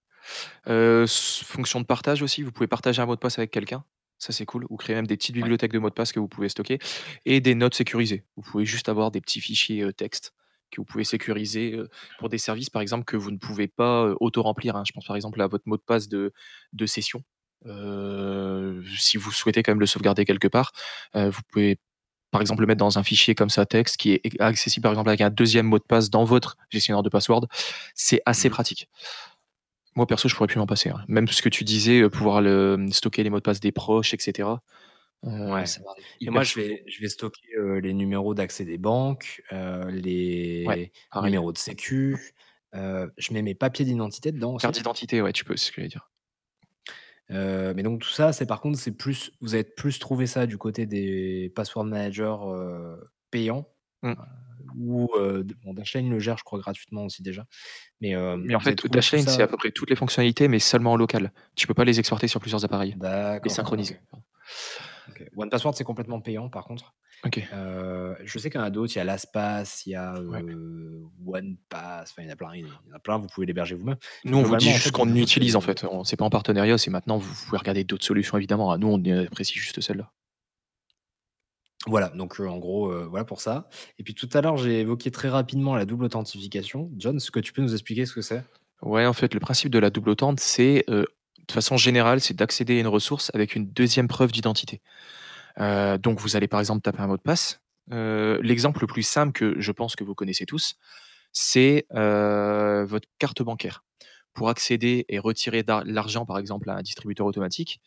Euh, 0.67 1.03
s- 1.03 1.41
fonction 1.43 1.81
de 1.81 1.85
partage 1.85 2.21
aussi, 2.21 2.43
vous 2.43 2.51
pouvez 2.53 2.67
partager 2.67 3.01
un 3.01 3.05
mot 3.05 3.15
de 3.15 3.19
passe 3.19 3.37
avec 3.37 3.51
quelqu'un? 3.51 3.83
Ça, 4.17 4.31
c'est 4.33 4.45
cool. 4.45 4.65
Ou 4.69 4.77
créer 4.77 4.95
même 4.95 5.07
des 5.07 5.17
petites 5.17 5.35
Ouais. 5.35 5.41
bibliothèques 5.41 5.73
de 5.73 5.79
mots 5.79 5.89
de 5.89 5.93
passe 5.93 6.11
que 6.11 6.19
vous 6.19 6.27
pouvez 6.27 6.49
stocker. 6.49 6.79
Et 7.25 7.41
des 7.41 7.53
notes 7.55 7.75
sécurisées. 7.75 8.23
Vous 8.37 8.43
pouvez 8.43 8.65
juste 8.65 8.87
avoir 8.89 9.11
des 9.11 9.21
petits 9.21 9.41
fichiers 9.41 9.81
euh, 9.83 9.91
texte 9.91 10.33
que 10.71 10.81
vous 10.81 10.85
pouvez 10.85 11.03
sécuriser 11.03 11.73
euh, 11.75 11.87
pour 12.17 12.27
des 12.29 12.37
services, 12.39 12.69
par 12.69 12.81
exemple, 12.81 13.05
que 13.05 13.17
vous 13.17 13.29
ne 13.31 13.37
pouvez 13.37 13.67
pas 13.67 14.05
euh, 14.05 14.15
auto-remplir. 14.19 14.75
hein. 14.75 14.83
Je 14.87 14.93
pense 14.93 15.05
par 15.05 15.15
exemple 15.15 15.41
à 15.41 15.47
votre 15.47 15.63
mot 15.67 15.77
de 15.77 15.81
passe 15.81 16.07
de, 16.09 16.33
de 16.73 16.85
session. 16.85 17.23
Euh, 17.67 18.81
si 18.97 19.17
vous 19.17 19.31
souhaitez 19.31 19.63
quand 19.63 19.71
même 19.71 19.79
le 19.79 19.85
sauvegarder 19.85 20.25
quelque 20.25 20.47
part, 20.47 20.71
euh, 21.15 21.29
vous 21.29 21.41
pouvez 21.51 21.77
par 22.31 22.41
exemple 22.41 22.61
le 22.61 22.67
mettre 22.67 22.79
dans 22.79 22.97
un 22.97 23.03
fichier 23.03 23.33
comme 23.35 23.49
ça 23.49 23.65
texte 23.65 23.97
qui 23.97 24.11
est 24.11 24.41
accessible 24.41 24.83
par 24.83 24.91
exemple 24.91 25.09
avec 25.09 25.21
un 25.21 25.29
deuxième 25.29 25.65
mot 25.67 25.77
de 25.79 25.83
passe 25.83 26.09
dans 26.09 26.25
votre 26.25 26.57
gestionnaire 26.69 27.03
de 27.03 27.09
password. 27.09 27.47
C'est 27.93 28.21
assez 28.25 28.49
Mhm. 28.49 28.53
pratique. 28.53 28.89
Moi, 29.95 30.05
perso, 30.07 30.27
je 30.27 30.35
pourrais 30.35 30.47
plus 30.47 30.57
m'en 30.59 30.67
passer. 30.67 30.89
hein. 30.89 31.03
Même 31.07 31.27
ce 31.27 31.41
que 31.41 31.49
tu 31.49 31.63
disais, 31.63 32.01
euh, 32.01 32.09
pouvoir 32.09 32.41
le, 32.41 32.85
stocker 32.91 33.23
les 33.23 33.29
mots 33.29 33.37
de 33.37 33.43
passe 33.43 33.59
des 33.61 33.71
proches, 33.71 34.13
etc. 34.13 34.61
euh, 35.25 35.53
Ouais. 35.53 35.65
ça 35.65 35.81
m'arrive 35.83 36.03
Et 36.19 36.23
hyper 36.25 36.33
moi, 36.33 36.43
je 36.43 36.51
souvent. 36.51 36.65
vais, 36.67 36.83
je 36.87 37.01
vais 37.01 37.07
stocker 37.09 37.47
euh, 37.57 37.79
les 37.79 37.93
numéros 37.93 38.33
d'accès 38.33 38.65
des 38.65 38.77
banques, 38.77 39.41
euh, 39.53 39.89
les 39.89 40.63
pareil. 40.65 40.91
numéros 41.23 41.51
de 41.53 41.57
sécu. 41.57 42.17
euh, 42.75 43.07
je 43.17 43.33
mets 43.33 43.41
mes 43.41 43.55
papiers 43.55 43.85
d'identité 43.85 44.31
dedans 44.33 44.55
aussi. 44.55 44.63
Carte 44.63 44.75
d'identité, 44.75 45.21
ouais, 45.21 45.31
tu 45.31 45.45
peux, 45.45 45.55
c'est 45.55 45.67
ce 45.67 45.71
que 45.71 45.77
j'allais 45.77 45.87
dire. 45.87 46.09
Euh, 47.31 47.73
mais 47.75 47.81
donc 47.81 48.01
tout 48.01 48.09
ça, 48.09 48.33
c'est 48.33 48.45
par 48.45 48.61
contre, 48.61 48.77
c'est 48.77 48.91
plus, 48.91 49.31
vous 49.41 49.55
allez 49.55 49.63
plus 49.63 49.97
trouver 49.97 50.27
ça 50.27 50.45
du 50.45 50.57
côté 50.57 50.85
des 50.85 51.51
password 51.55 51.85
managers 51.85 52.35
euh, 52.43 52.97
payants. 53.31 53.67
Mm. 54.03 54.13
Ou 54.77 55.09
bon, 55.63 55.73
Dashlane 55.73 56.09
le 56.09 56.19
gère, 56.19 56.37
je 56.37 56.43
crois, 56.43 56.59
gratuitement 56.59 57.05
aussi 57.05 57.21
déjà. 57.23 57.45
Mais, 58.01 58.15
Mais 58.37 58.55
en 58.55 58.59
fait, 58.59 58.85
Dashlane, 58.87 59.27
c'est 59.27 59.41
à 59.43 59.47
peu 59.47 59.57
près 59.57 59.71
toutes 59.71 59.89
les 59.89 59.95
fonctionnalités, 59.95 60.47
mais 60.47 60.59
seulement 60.59 60.93
en 60.93 60.97
local. 60.97 61.31
Tu 61.55 61.67
peux 61.67 61.73
pas 61.73 61.85
les 61.85 61.99
exporter 61.99 62.27
sur 62.27 62.39
plusieurs 62.39 62.63
appareils. 62.65 62.95
Les 63.43 63.49
synchroniser. 63.49 63.99
ok, 64.13 64.21
ok. 65.09 65.29
One 65.37 65.49
Password, 65.49 65.73
c'est 65.75 65.83
complètement 65.83 66.19
payant 66.21 66.49
par 66.49 66.65
contre. 66.65 66.93
Ok. 67.23 67.41
Euh, 67.53 68.13
je 68.23 68.37
sais 68.37 68.49
qu'il 68.49 68.59
y 68.59 68.63
en 68.63 68.65
a 68.67 68.69
d'autres, 68.69 68.93
il 68.93 68.97
y 68.97 69.01
a 69.01 69.03
LastPass, 69.05 69.85
il 69.87 69.91
y 69.91 69.95
a 69.95 70.19
Ouais. 70.19 70.43
euh, 70.43 71.01
OnePass, 71.25 72.11
enfin 72.11 72.21
il 72.23 72.25
y 72.25 72.29
en 72.29 72.33
a 72.33 72.35
plein, 72.35 72.49
il 72.55 72.65
y 72.65 72.65
en 72.65 72.95
a 72.95 72.99
plein, 72.99 73.17
vous 73.17 73.27
pouvez 73.33 73.47
l'héberger 73.47 73.73
vous-même. 73.75 73.95
Nous, 74.25 74.37
on 74.37 74.43
vous 74.43 74.55
dit 74.57 74.69
juste 74.69 74.91
qu'on 74.91 75.13
utilise, 75.15 75.55
en 75.55 75.61
fait. 75.61 75.85
On- 75.85 76.03
C'est 76.03 76.17
pas 76.17 76.25
en 76.25 76.29
partenariat, 76.29 76.77
c'est 76.77 76.91
maintenant, 76.91 77.17
vous 77.17 77.33
pouvez 77.45 77.57
regarder 77.57 77.83
d'autres 77.83 78.05
solutions, 78.05 78.37
évidemment. 78.37 78.77
Nous, 78.77 78.87
on 78.87 79.25
apprécie 79.25 79.57
juste 79.57 79.79
celle-là. 79.81 80.11
Voilà, 81.87 82.09
donc 82.09 82.39
euh, 82.39 82.47
en 82.47 82.57
gros, 82.57 82.91
euh, 82.91 83.05
voilà 83.07 83.25
pour 83.25 83.41
ça. 83.41 83.69
Et 83.99 84.03
puis 84.03 84.15
tout 84.15 84.29
à 84.33 84.41
l'heure, 84.41 84.57
j'ai 84.57 84.81
évoqué 84.81 85.11
très 85.11 85.29
rapidement 85.29 85.75
la 85.75 85.85
double 85.85 86.05
authentification. 86.05 86.89
John, 86.97 87.17
est-ce 87.17 87.31
que 87.31 87.39
tu 87.39 87.53
peux 87.53 87.61
nous 87.61 87.73
expliquer 87.73 88.05
ce 88.05 88.13
que 88.13 88.21
c'est? 88.21 88.43
Ouais, 88.81 89.05
en 89.05 89.13
fait, 89.13 89.33
le 89.33 89.39
principe 89.39 89.69
de 89.69 89.79
la 89.79 89.89
double 89.89 90.09
autente, 90.09 90.39
c'est, 90.39 90.83
euh, 90.89 91.05
de 91.47 91.51
façon 91.51 91.77
générale, 91.77 92.21
c'est 92.21 92.33
d'accéder 92.33 92.77
à 92.77 92.79
une 92.79 92.87
ressource 92.87 93.31
avec 93.33 93.55
une 93.55 93.67
deuxième 93.67 94.07
preuve 94.07 94.31
d'identité. 94.31 94.81
Donc, 95.57 96.19
vous 96.19 96.35
allez 96.35 96.49
par 96.49 96.59
exemple 96.59 96.81
taper 96.81 96.99
un 96.99 97.07
mot 97.07 97.15
de 97.15 97.21
passe. 97.21 97.61
L'exemple 97.89 98.81
le 98.81 98.87
plus 98.87 99.03
simple 99.03 99.31
que 99.31 99.55
je 99.57 99.71
pense 99.71 99.95
que 99.95 100.03
vous 100.03 100.13
connaissez 100.13 100.45
tous, 100.45 100.75
c'est 101.31 101.85
votre 101.91 103.07
carte 103.19 103.41
bancaire. 103.41 103.85
Pour 104.33 104.49
accéder 104.49 105.05
et 105.07 105.17
retirer 105.17 105.63
l'argent, 105.85 106.25
par 106.25 106.39
exemple, 106.39 106.69
à 106.69 106.75
un 106.75 106.81
distributeur 106.81 107.25
automatique, 107.25 107.79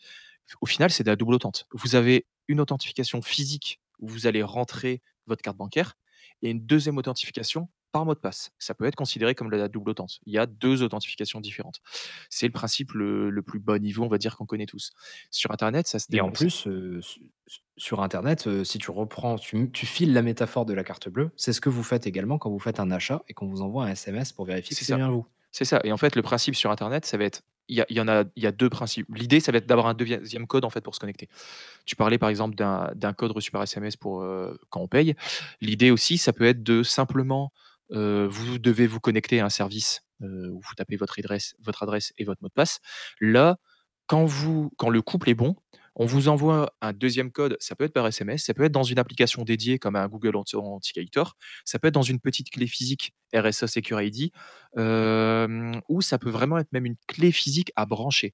au 0.61 0.65
final, 0.65 0.89
c'est 0.89 1.03
de 1.03 1.09
la 1.09 1.15
double 1.15 1.35
autente. 1.35 1.67
Vous 1.73 1.95
avez 1.95 2.25
une 2.47 2.59
authentification 2.59 3.21
physique 3.21 3.79
où 3.99 4.07
vous 4.07 4.27
allez 4.27 4.43
rentrer 4.43 5.01
votre 5.27 5.41
carte 5.41 5.57
bancaire 5.57 5.95
et 6.41 6.49
une 6.49 6.65
deuxième 6.65 6.97
authentification 6.97 7.69
par 7.91 8.05
mot 8.05 8.13
de 8.13 8.19
passe. 8.19 8.51
Ça 8.59 8.75
peut 8.75 8.85
être 8.85 8.95
considéré 8.95 9.33
comme 9.33 9.49
la 9.49 9.67
double 9.67 9.89
autente. 9.89 10.19
Il 10.27 10.33
y 10.33 10.37
a 10.37 10.45
deux 10.45 10.83
authentifications 10.83 11.41
différentes. 11.41 11.79
C'est 12.29 12.45
le 12.45 12.51
principe 12.51 12.91
le, 12.91 13.31
le 13.31 13.41
plus 13.41 13.59
bas 13.59 13.79
niveau, 13.79 14.03
on 14.03 14.07
va 14.07 14.19
dire, 14.19 14.37
qu'on 14.37 14.45
connaît 14.45 14.67
tous. 14.67 14.91
Sur 15.31 15.51
Internet, 15.51 15.87
ça 15.87 15.97
se 15.97 16.05
Et 16.11 16.21
en 16.21 16.31
plus, 16.31 16.67
euh, 16.67 17.01
su- 17.01 17.31
su- 17.47 17.61
sur 17.77 18.03
Internet, 18.03 18.45
euh, 18.45 18.63
si 18.63 18.77
tu 18.77 18.91
reprends, 18.91 19.37
tu, 19.39 19.71
tu 19.71 19.87
files 19.87 20.13
la 20.13 20.21
métaphore 20.21 20.65
de 20.67 20.73
la 20.73 20.83
carte 20.83 21.09
bleue, 21.09 21.31
c'est 21.35 21.51
ce 21.51 21.61
que 21.61 21.69
vous 21.69 21.81
faites 21.81 22.05
également 22.05 22.37
quand 22.37 22.51
vous 22.51 22.59
faites 22.59 22.79
un 22.79 22.91
achat 22.91 23.23
et 23.27 23.33
qu'on 23.33 23.47
vous 23.47 23.61
envoie 23.63 23.85
un 23.85 23.89
SMS 23.91 24.33
pour 24.33 24.45
vérifier 24.45 24.75
que 24.77 24.85
C'est 24.85 24.95
bien 24.95 25.09
vous. 25.09 25.25
C'est 25.51 25.65
ça. 25.65 25.81
Et 25.83 25.91
en 25.91 25.97
fait, 25.97 26.15
le 26.15 26.21
principe 26.21 26.53
sur 26.55 26.69
Internet, 26.69 27.05
ça 27.07 27.17
va 27.17 27.23
être. 27.23 27.41
Il 27.69 27.77
y, 27.77 28.45
a- 28.47 28.51
deux 28.51 28.69
principes. 28.69 29.07
L'idée, 29.15 29.39
ça 29.39 29.51
va 29.51 29.59
être 29.59 29.67
d'avoir 29.67 29.87
un 29.87 29.93
deuxième 29.93 30.47
code 30.47 30.65
en 30.65 30.69
fait 30.71 30.81
pour 30.81 30.95
se 30.95 30.99
connecter. 30.99 31.29
Tu 31.85 31.95
parlais 31.95 32.17
par 32.17 32.29
exemple 32.29 32.55
d'un 32.55 33.13
code 33.13 33.31
reçu 33.31 33.51
par 33.51 33.63
SMS 33.63 33.95
pour 33.97 34.21
euh, 34.23 34.55
quand 34.69 34.81
on 34.81 34.87
paye. 34.87 35.15
L'idée 35.61 35.91
aussi, 35.91 36.17
ça 36.17 36.33
peut 36.33 36.45
être 36.45 36.63
de 36.63 36.83
simplement, 36.83 37.51
euh, 37.91 38.27
vous 38.29 38.59
devez 38.59 38.87
vous 38.87 38.99
connecter 38.99 39.39
à 39.39 39.45
un 39.45 39.49
service 39.49 40.01
heu, 40.23 40.49
où 40.51 40.59
vous 40.59 40.75
tapez 40.75 40.95
votre 40.97 41.19
adresse 41.19 41.55
votre 41.59 41.83
adresse 41.83 42.13
et 42.17 42.23
votre 42.25 42.41
mot 42.41 42.49
de 42.49 42.53
passe. 42.53 42.79
Là, 43.21 43.57
quand 44.07 44.25
vous 44.25 44.71
quand 44.77 44.89
le 44.89 45.01
couple 45.01 45.29
est 45.29 45.35
bon, 45.35 45.55
on 45.99 46.05
vous 46.05 46.29
envoie 46.29 46.73
un 46.81 46.93
deuxième 46.93 47.31
code, 47.31 47.57
ça 47.59 47.75
peut 47.75 47.83
être 47.83 47.93
par 47.93 48.07
SMS, 48.07 48.45
ça 48.45 48.55
peut 48.55 48.63
être 48.63 48.71
dans 48.71 48.83
une 48.83 48.97
application 48.97 49.43
dédiée 49.43 49.77
comme 49.77 49.95
un 49.95 50.07
Google 50.07 50.35
Authenticator, 50.35 51.35
ça 51.65 51.77
peut 51.77 51.89
être 51.89 51.93
dans 51.93 52.01
une 52.01 52.19
petite 52.19 52.49
clé 52.49 52.65
physique 52.65 53.13
RSA 53.35 53.67
Secure 53.67 54.01
ID, 54.01 54.31
ou 54.77 56.01
ça 56.01 56.17
peut 56.17 56.29
vraiment 56.29 56.57
être 56.57 56.71
même 56.71 56.85
une 56.85 56.95
clé 57.07 57.31
physique 57.31 57.71
à 57.75 57.85
brancher. 57.85 58.33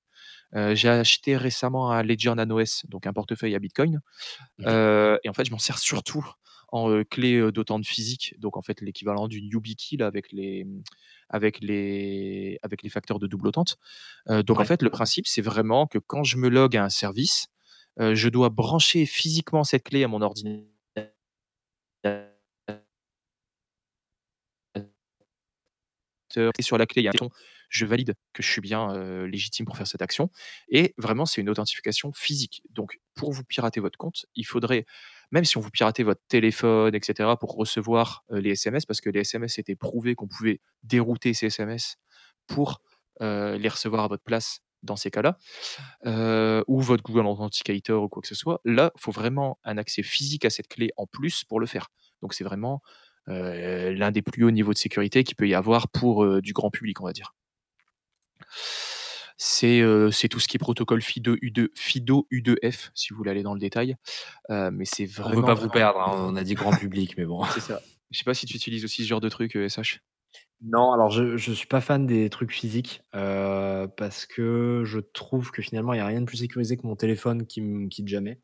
J'ai 0.53 0.89
acheté 0.89 1.36
récemment 1.36 1.91
un 1.91 2.03
Ledger 2.03 2.34
Nano 2.36 2.59
S, 2.59 2.86
donc 2.88 3.07
un 3.07 3.13
portefeuille 3.13 3.55
à 3.55 3.59
Bitcoin, 3.59 3.99
Mmh. 4.59 5.18
et 5.24 5.30
en 5.30 5.34
fait, 5.34 5.45
je 5.45 5.51
m'en 5.51 5.57
sers 5.57 5.78
surtout 5.78 6.26
en, 6.72 7.03
clé, 7.03 7.36
heu, 7.36 7.51
d'authent 7.51 7.84
physique, 7.84 8.36
donc 8.39 8.57
en 8.57 8.61
fait 8.61 8.82
l'équivalent 8.82 9.28
d'une 9.28 9.45
YubiKey 9.45 9.97
là 9.97 10.07
avec 10.07 10.32
les, 10.32 10.66
avec 11.30 11.59
les 11.61 12.59
avec 12.63 12.84
les 12.84 12.89
facteurs 12.89 13.20
de 13.20 13.28
double 13.28 13.47
authent. 13.47 13.78
Heu, 14.30 14.43
donc 14.43 14.59
en 14.59 14.66
fait, 14.66 14.82
le 14.82 14.89
principe, 14.89 15.28
c'est 15.28 15.41
vraiment 15.41 15.88
que 15.88 15.99
quand 15.99 16.24
je 16.24 16.38
me 16.38 16.49
log 16.49 16.76
à 16.76 16.84
un 16.84 16.89
service, 16.89 17.47
je 17.97 18.29
dois 18.29 18.49
brancher 18.49 19.05
physiquement 19.05 19.63
cette 19.63 19.83
clé 19.83 20.03
à 20.03 20.07
mon 20.07 20.21
ordinateur 20.21 20.65
et 26.57 26.61
sur 26.61 26.77
la 26.77 26.85
clé, 26.85 27.01
il 27.01 27.05
y 27.05 27.07
a 27.07 27.11
un 27.21 27.29
je 27.69 27.85
valide 27.85 28.13
que 28.33 28.43
je 28.43 28.49
suis 28.49 28.61
bien, 28.61 29.25
légitime 29.25 29.65
pour 29.65 29.75
faire 29.77 29.87
cette 29.87 30.01
action 30.01 30.29
et 30.69 30.93
vraiment, 30.97 31.25
c'est 31.25 31.41
une 31.41 31.49
authentification 31.49 32.11
physique. 32.13 32.61
Donc 32.69 32.99
pour 33.15 33.31
vous 33.31 33.43
pirater 33.43 33.79
votre 33.79 33.97
compte, 33.97 34.25
il 34.35 34.45
faudrait 34.45 34.85
même 35.31 35.45
si 35.45 35.57
on 35.57 35.61
vous 35.61 35.71
piratez 35.71 36.03
votre 36.03 36.21
téléphone 36.27 36.93
et 36.93 36.99
cetera 37.01 37.37
pour 37.37 37.55
recevoir, 37.55 38.23
les 38.29 38.51
SMS 38.51 38.85
parce 38.85 39.01
que 39.01 39.09
les 39.09 39.21
SMS, 39.21 39.55
c'était 39.55 39.75
prouvé 39.75 40.15
qu'on 40.15 40.27
pouvait 40.27 40.61
dérouter 40.83 41.33
ces 41.33 41.47
SMS 41.47 41.97
pour, 42.47 42.81
les 43.21 43.69
recevoir 43.69 44.03
à 44.03 44.07
votre 44.07 44.23
place 44.23 44.61
dans 44.84 44.95
ces 44.95 45.11
cas-là, 45.11 45.38
heu, 46.05 46.63
ou 46.67 46.82
votre 46.82 47.03
Google 47.03 47.26
Authenticator 47.28 48.03
ou 48.03 48.09
quoi 48.09 48.21
que 48.21 48.28
ce 48.28 48.36
soit. 48.36 48.61
Là, 48.65 48.91
il 48.95 49.01
faut 49.01 49.11
vraiment 49.11 49.59
un 49.63 49.78
accès 49.78 50.03
physique 50.03 50.45
à 50.45 50.49
cette 50.49 50.67
clé 50.67 50.91
en 50.97 51.07
plus 51.07 51.43
pour 51.43 51.59
le 51.59 51.65
faire. 51.67 51.89
Donc 52.21 52.34
c'est 52.34 52.43
vraiment, 52.43 52.82
heu, 53.30 53.93
l'un 53.93 54.11
des 54.11 54.21
plus 54.21 54.43
hauts 54.45 54.51
niveaux 54.51 54.73
de 54.73 54.78
sécurité 54.78 55.23
qu'il 55.23 55.36
peut 55.36 55.47
y 55.47 55.55
avoir 55.55 55.89
pour, 55.89 56.23
heu, 56.23 56.41
du 56.41 56.53
grand 56.53 56.71
public, 56.71 57.01
on 57.01 57.05
va 57.05 57.13
dire. 57.13 57.34
C'est, 59.38 59.82
tout 60.30 60.39
ce 60.39 60.47
qui 60.47 60.57
est 60.57 60.59
protocole 60.59 61.01
FIDO 61.01 61.36
U2 61.36 61.69
FIDO 61.76 62.28
U2F 62.32 62.91
si 62.93 63.09
vous 63.11 63.17
voulez 63.17 63.32
aller 63.32 63.43
dans 63.43 63.53
le 63.53 63.59
détail, 63.59 63.95
mais 64.49 64.86
c'est 64.86 65.05
On 65.23 65.30
vraiment 65.30 65.36
veut 65.38 65.43
pas 65.43 65.53
vous 65.55 65.69
perdre, 65.69 65.99
hein, 65.99 66.11
on 66.30 66.36
a 66.36 66.43
dit 66.43 66.53
grand 66.55 66.73
public, 66.73 67.15
mais 67.17 67.26
bon. 67.26 67.43
c'est 67.47 67.59
ça. 67.61 67.82
Je 68.11 68.17
sais 68.17 68.23
pas 68.23 68.34
si 68.34 68.45
tu 68.45 68.55
utilises 68.55 68.86
aussi 68.86 69.03
ce 69.03 69.07
genre 69.07 69.21
de 69.21 69.30
truc, 69.30 69.55
SH? 69.55 69.99
Non, 70.61 70.93
alors 70.93 71.09
je 71.11 71.35
je 71.37 71.51
suis 71.51 71.67
pas 71.67 71.81
fan 71.81 72.05
des 72.07 72.29
trucs 72.29 72.51
physiques, 72.51 73.03
heu, 73.13 73.87
parce 73.97 74.25
que 74.25 74.83
je 74.85 74.99
trouve 74.99 75.51
que 75.51 75.61
finalement, 75.61 75.93
il 75.93 75.97
y 75.97 75.99
a 75.99 76.05
rien 76.05 76.21
de 76.21 76.25
plus 76.25 76.37
sécurisé 76.37 76.77
que 76.77 76.87
mon 76.87 76.95
téléphone 76.95 77.45
qui 77.45 77.61
me 77.61 77.87
quitte 77.89 78.07
jamais. 78.07 78.41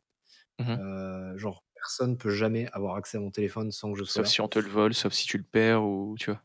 Mmh 0.59 0.68
mh. 0.72 0.82
Heu, 0.82 1.38
genre 1.38 1.66
personne 1.76 2.18
peut 2.18 2.32
jamais 2.32 2.68
avoir 2.74 2.95
accès 2.95 3.18
à 3.18 3.22
mon 3.22 3.32
téléphone 3.32 3.72
sans 3.72 3.93
que 3.93 3.99
je 3.99 4.05
sois 4.05 4.24
Sauf 4.24 4.28
là. 4.28 4.34
si 4.34 4.41
on 4.41 4.47
te 4.47 4.59
le 4.59 4.70
vole, 4.70 4.93
sauf 4.93 5.14
si 5.14 5.26
tu 5.26 5.38
le 5.38 5.43
perds 5.43 5.84
ou 5.84 6.16
tu 6.20 6.30
vois? 6.32 6.43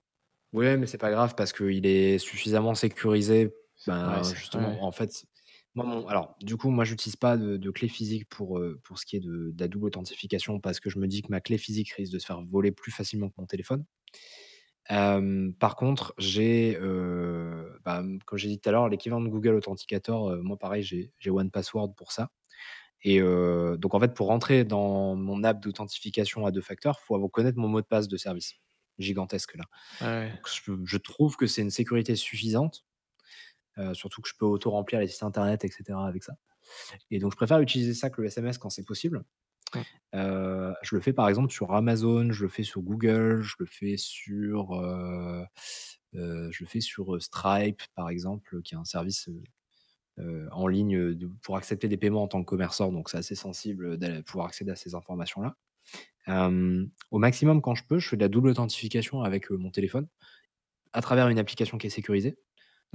Ouais, 0.53 0.77
mais 0.77 0.87
c'est 0.87 0.99
pas 0.99 1.11
grave 1.11 1.35
parce 1.37 1.53
qu'il 1.53 1.87
est 1.87 2.19
suffisamment 2.19 2.75
sécurisé, 2.75 3.53
Ouais, 4.03 4.23
ben, 4.23 4.23
c'est 4.23 4.37
ouais. 4.55 4.77
justement, 4.77 4.85
en 4.85 4.93
fait, 4.93 5.27
moi 5.75 5.85
mon 5.85 6.07
alors 6.07 6.37
du 6.41 6.57
coup, 6.57 6.71
moi 6.71 6.85
j'utilise 6.85 7.17
pas 7.17 7.37
de 7.37 7.57
de 7.57 7.71
clé 7.71 7.89
physique 7.89 8.29
pour, 8.29 8.59
heu, 8.59 8.81
pour 8.85 8.99
ce 8.99 9.05
qui 9.07 9.17
est 9.17 9.21
de 9.21 9.51
de 9.53 9.61
la 9.61 9.69
double 9.69 9.87
authentification 9.87 10.61
parce 10.61 10.79
que 10.81 10.89
je 10.89 10.99
me 10.99 11.09
dis 11.09 11.23
que 11.23 11.29
ma 11.31 11.41
clé 11.41 11.59
physique 11.59 11.91
risque 11.93 12.13
de 12.13 12.19
se 12.21 12.27
faire 12.27 12.41
voler 12.43 12.71
plus 12.73 12.93
facilement 12.93 13.29
que 13.29 13.35
mon 13.39 13.47
téléphone. 13.47 13.85
Hem, 14.89 15.55
par 15.59 15.77
contre, 15.77 16.15
j'ai, 16.19 16.77
heu, 16.81 17.79
bah, 17.85 18.03
mmh, 18.03 18.21
comme 18.27 18.39
j'ai 18.39 18.49
dit 18.49 18.61
tout 18.61 18.69
à 18.69 18.73
l'heure, 18.73 18.89
l'équivalent 18.89 19.21
de 19.23 19.29
Google 19.29 19.55
Authenticator, 19.57 20.31
heu, 20.31 20.43
moi 20.43 20.57
pareil, 20.59 20.83
j'ai 20.83 21.13
j'ai 21.19 21.31
1Password 21.31 21.95
pour 21.97 22.13
ça 22.13 22.31
et 23.03 23.21
heu, 23.21 23.77
donc 23.79 23.95
en 23.95 24.01
fait, 24.01 24.15
pour 24.15 24.29
rentrer 24.29 24.65
dans 24.65 25.17
mon 25.17 25.45
app 25.45 25.61
d'authentification 25.63 26.47
à 26.47 26.51
2 26.53 26.63
facteurs, 26.63 27.01
faut 27.01 27.15
avoir 27.17 27.31
connaître 27.31 27.59
mon 27.59 27.69
mot 27.69 27.81
de 27.83 27.87
passe 27.87 28.09
de 28.09 28.17
service. 28.19 28.55
Gigantesque 28.99 29.57
là. 29.57 29.65
Ouais, 30.01 30.07
ouais. 30.09 30.33
Donc 30.33 30.49
je 30.49 30.73
je 30.85 30.99
trouve 30.99 31.37
que 31.37 31.47
c'est 31.49 31.63
une 31.63 31.71
sécurité 31.71 32.17
suffisante, 32.17 32.87
heu, 33.79 33.95
surtout 33.95 34.23
que 34.23 34.29
je 34.31 34.35
peux 34.39 34.47
auto-remplir 34.47 35.01
les 35.01 35.09
sites 35.09 35.23
internet 35.25 35.65
et 35.65 35.69
cetera 35.71 36.07
avec 36.09 36.25
ça 36.25 36.35
et 37.11 37.19
donc 37.21 37.33
je 37.33 37.37
préfère 37.39 37.61
utiliser 37.61 37.95
ça 37.95 38.11
que 38.11 38.21
le 38.23 38.29
SMS 38.29 38.59
quand 38.59 38.71
c'est 38.71 38.85
possible. 38.87 39.25
Mmh. 39.75 39.87
Je 40.15 40.95
le 40.95 41.01
fais 41.01 41.13
par 41.13 41.29
exemple 41.29 41.53
sur 41.53 41.73
Amazon, 41.75 42.31
je 42.33 42.43
le 42.45 42.49
fais 42.49 42.63
sur 42.63 42.81
Google, 42.83 43.43
je 43.43 43.55
le 43.59 43.67
fais 43.67 43.97
sur, 43.99 44.73
je 46.15 46.65
le 46.65 46.67
fais 46.67 46.81
sur, 46.81 47.21
Stripe 47.23 47.83
par 47.95 48.09
exemple, 48.09 48.63
qui 48.63 48.75
est 48.75 48.79
un 48.79 48.85
service, 48.85 49.29
en 50.53 50.67
ligne, 50.69 51.15
de 51.15 51.29
pour 51.43 51.57
accepter 51.57 51.89
des 51.89 51.97
paiements 51.99 52.25
en 52.25 52.29
tant 52.29 52.41
que 52.43 52.47
commerçant, 52.47 52.93
donc 52.93 53.11
c'est 53.11 53.19
assez 53.19 53.35
sensible, 53.37 53.99
d'aller 53.99 54.23
pouvoir 54.23 54.47
accéder 54.49 54.71
à 54.73 54.77
ces 54.77 54.95
informations-là. 54.95 55.57
Au 57.11 57.19
maximum 57.19 57.63
quand 57.63 57.75
je 57.75 57.85
peux, 57.87 57.99
je 57.99 58.09
fais 58.09 58.17
de 58.17 58.23
la 58.23 58.29
double 58.29 58.51
authentification 58.51 59.23
avec, 59.23 59.51
mon 59.51 59.71
téléphone, 59.71 60.09
à 60.93 61.03
travers 61.03 61.29
une 61.29 61.39
application 61.39 61.79
qui 61.79 61.89
est 61.89 61.91
sécurisée, 61.91 62.39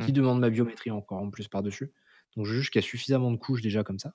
qui 0.02 0.12
Mmh. 0.12 0.14
demande 0.14 0.40
ma 0.42 0.50
biométrie 0.50 0.92
encore 0.92 1.20
en 1.20 1.30
plus 1.32 1.48
par-dessus. 1.50 1.94
Donc 2.38 2.46
je 2.46 2.54
juge 2.54 2.70
qu'il 2.72 2.82
y 2.82 2.84
a 2.84 2.88
suffisamment 2.88 3.32
de 3.32 3.38
couches 3.38 3.62
déjà 3.62 3.84
comme 3.84 4.00
ça 4.00 4.14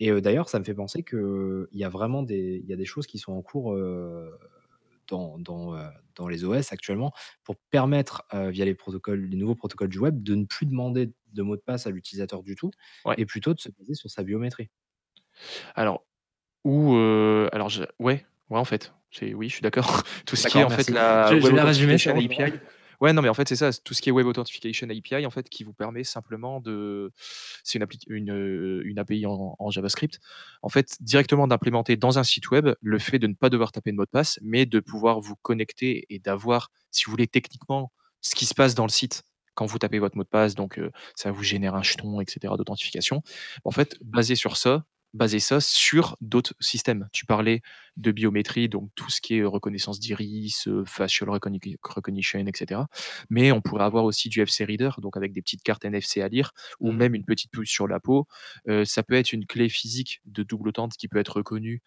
et 0.00 0.10
d'ailleurs 0.20 0.48
ça 0.48 0.58
me 0.58 0.64
fait 0.64 0.74
penser 0.74 1.02
qu'il 1.04 1.66
y 1.72 1.84
a 1.84 1.88
vraiment 1.88 2.22
des 2.22 2.60
il 2.62 2.68
y 2.68 2.72
a 2.72 2.76
des 2.76 2.84
choses 2.84 3.06
qui 3.06 3.18
sont 3.18 3.32
en 3.32 3.42
cours, 3.42 3.76
dans 5.08 5.38
dans, 5.38 5.76
dans 6.16 6.28
les 6.28 6.44
OS 6.44 6.72
actuellement 6.72 7.12
pour 7.44 7.56
permettre, 7.70 8.24
via 8.32 8.64
les 8.64 8.74
protocoles 8.74 9.20
les 9.26 9.36
nouveaux 9.36 9.54
protocoles 9.54 9.88
du 9.90 9.98
web, 9.98 10.22
de 10.22 10.34
ne 10.34 10.44
plus 10.44 10.66
demander 10.66 11.12
de 11.32 11.42
mot 11.42 11.56
de 11.56 11.60
passe 11.62 11.86
à 11.86 11.90
l'utilisateur 11.90 12.42
du 12.42 12.54
tout 12.56 12.70
Ouais. 13.04 13.14
et 13.18 13.26
plutôt 13.26 13.54
de 13.54 13.60
se 13.60 13.68
baser 13.70 13.94
sur 13.94 14.10
sa 14.10 14.22
biométrie. 14.22 14.68
Alors 15.74 16.04
ou 16.64 16.94
alors 17.52 17.68
je 17.68 17.84
ouais, 17.98 18.24
ouais, 18.50 18.58
en 18.58 18.64
fait, 18.64 18.92
c'est 19.10 19.34
oui, 19.34 19.48
je 19.48 19.54
suis 19.54 19.62
d'accord. 19.62 20.02
Tout 20.26 20.36
ce 20.36 20.46
qui 20.48 20.58
est 20.58 20.60
D'accord, 20.60 20.72
en 20.72 20.82
fait 20.82 20.90
merci. 20.90 20.92
la 20.92 21.26
Je 21.34 21.40
je 21.40 21.46
web 21.46 21.54
l'ai 21.56 21.60
résumé, 21.62 21.98
c'est 21.98 22.10
authentification 22.10 22.14
bon. 22.14 22.54
API 22.54 22.60
ouais, 23.02 23.12
non, 23.12 23.22
mais 23.22 23.28
en 23.28 23.34
fait, 23.34 23.48
c'est 23.48 23.56
ça, 23.56 23.70
tout 23.84 23.94
ce 23.94 24.02
qui 24.02 24.08
est 24.08 24.12
web 24.12 24.26
authentification 24.26 24.88
API 24.88 25.26
en 25.26 25.30
fait 25.30 25.48
qui 25.50 25.64
vous 25.64 25.74
permet 25.74 26.04
simplement 26.04 26.60
de 26.60 27.12
c'est 27.64 27.78
une 27.78 27.86
une, 28.08 28.82
une 28.84 28.98
API 28.98 29.26
en 29.26 29.70
JavaScript, 29.70 30.20
en 30.62 30.70
fait, 30.70 30.96
directement 31.00 31.46
d'implémenter 31.48 31.96
dans 31.96 32.18
un 32.18 32.24
site 32.24 32.50
web 32.50 32.70
le 32.80 32.98
fait 32.98 33.18
de 33.18 33.26
ne 33.26 33.34
pas 33.34 33.50
devoir 33.50 33.72
taper 33.72 33.92
de 33.92 33.96
mot 33.96 34.04
de 34.04 34.10
passe, 34.10 34.38
mais 34.42 34.66
de 34.66 34.80
pouvoir 34.80 35.20
vous 35.20 35.36
connecter 35.42 36.06
et 36.10 36.18
d'avoir, 36.20 36.70
si 36.90 37.04
vous 37.06 37.12
voulez, 37.12 37.28
techniquement, 37.28 37.92
ce 38.22 38.34
qui 38.34 38.46
se 38.46 38.54
passe 38.54 38.74
dans 38.74 38.86
le 38.86 38.90
site 38.92 39.24
quand 39.54 39.66
vous 39.66 39.78
tapez 39.78 39.98
votre 39.98 40.16
mot 40.16 40.24
de 40.24 40.28
passe, 40.28 40.54
donc 40.54 40.78
heu, 40.78 40.90
ça 41.16 41.30
vous 41.32 41.42
génère 41.44 41.74
un 41.74 41.82
jeton 41.82 42.20
et 42.22 42.24
cetera 42.28 42.56
d'authentification. 42.56 43.22
En 43.64 43.70
fait, 43.72 43.98
basé 44.02 44.34
sur 44.36 44.56
ça 44.56 44.84
baser 45.14 45.40
ça 45.40 45.60
sur 45.60 46.16
d'autres 46.20 46.54
systèmes. 46.60 47.08
Tu 47.12 47.26
parlais 47.26 47.60
de 47.96 48.10
biométrie, 48.12 48.68
donc 48.68 48.90
tout 48.94 49.10
ce 49.10 49.20
qui 49.20 49.36
est 49.36 49.44
reconnaissance 49.44 50.00
d'iris, 50.00 50.66
heu, 50.66 50.84
facial 50.86 51.28
recogni 51.30 51.60
recognition 51.82 52.38
et 52.40 52.52
cetera. 52.54 52.88
Mais 53.30 53.52
on 53.52 53.60
pourrait 53.60 53.84
avoir 53.84 54.04
aussi 54.04 54.28
du 54.28 54.44
FC 54.44 54.64
Reader, 54.64 54.90
donc 54.98 55.16
avec 55.16 55.32
des 55.32 55.42
petites 55.42 55.62
cartes 55.62 55.84
NFC 55.84 56.22
à 56.22 56.28
lire 56.28 56.52
ou 56.80 56.92
Mmh 56.92 56.96
même 57.02 57.14
une 57.14 57.24
petite 57.24 57.50
puce 57.50 57.70
sur 57.70 57.88
la 57.88 58.00
peau. 58.00 58.26
Heu, 58.68 58.84
ça 58.84 59.02
peut 59.02 59.14
être 59.14 59.32
une 59.32 59.46
clé 59.46 59.68
physique 59.68 60.20
de 60.26 60.42
double 60.42 60.68
authent 60.70 60.88
qui 60.96 61.08
peut 61.08 61.18
être 61.18 61.36
reconnue, 61.36 61.82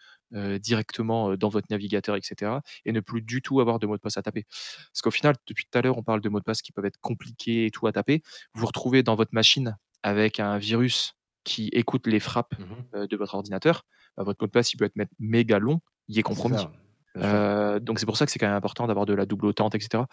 directement, 0.59 1.35
dans 1.37 1.49
votre 1.49 1.67
navigateur 1.69 2.15
et 2.15 2.21
cetera 2.23 2.61
et 2.85 2.91
ne 2.91 2.99
plus 2.99 3.21
du 3.21 3.41
tout 3.41 3.61
avoir 3.61 3.79
de 3.79 3.87
mot 3.87 3.95
de 3.95 4.01
passe 4.01 4.17
à 4.17 4.21
taper. 4.21 4.45
Parce 4.91 5.01
qu'au 5.01 5.11
final, 5.11 5.35
depuis 5.47 5.65
tout 5.65 5.77
à 5.77 5.81
l'heure, 5.81 5.97
on 5.97 6.03
parle 6.03 6.21
de 6.21 6.29
mots 6.29 6.39
de 6.39 6.43
passe 6.43 6.61
qui 6.61 6.71
peuvent 6.71 6.85
être 6.85 6.99
compliqués 7.01 7.65
et 7.67 7.71
tout 7.71 7.87
à 7.87 7.91
taper. 7.91 8.21
Vous 8.53 8.61
vous 8.61 8.67
retrouvez 8.67 9.03
dans 9.03 9.15
votre 9.15 9.33
machine 9.33 9.77
avec 10.03 10.39
un 10.39 10.57
virus 10.57 11.14
qui 11.45 11.69
écoute 11.73 12.07
les 12.07 12.19
frappes, 12.21 12.55
Mmh 12.57 12.65
mh. 12.71 12.95
heu, 12.95 13.07
de 13.07 13.17
votre 13.17 13.35
ordinateur, 13.35 13.85
bah, 14.17 14.23
votre 14.25 14.43
mot 14.43 14.47
de 14.47 14.51
passe, 14.53 14.73
il 14.73 14.77
peut 14.77 14.85
être 14.85 14.97
méga 15.19 15.59
long, 15.59 15.81
il 16.09 16.19
est 16.19 16.23
compromis. 16.23 16.69
Heu, 17.17 17.79
donc 17.81 17.99
c'est 17.99 18.05
pour 18.07 18.17
ça 18.17 18.25
que 18.25 18.31
c'est 18.33 18.39
quand 18.39 18.47
même 18.47 18.55
important 18.57 18.87
d'avoir 18.87 19.05
de 19.07 19.13
la 19.15 19.25
double 19.27 19.47
authent 19.47 19.69
et 19.73 19.79
cetera. 19.81 20.07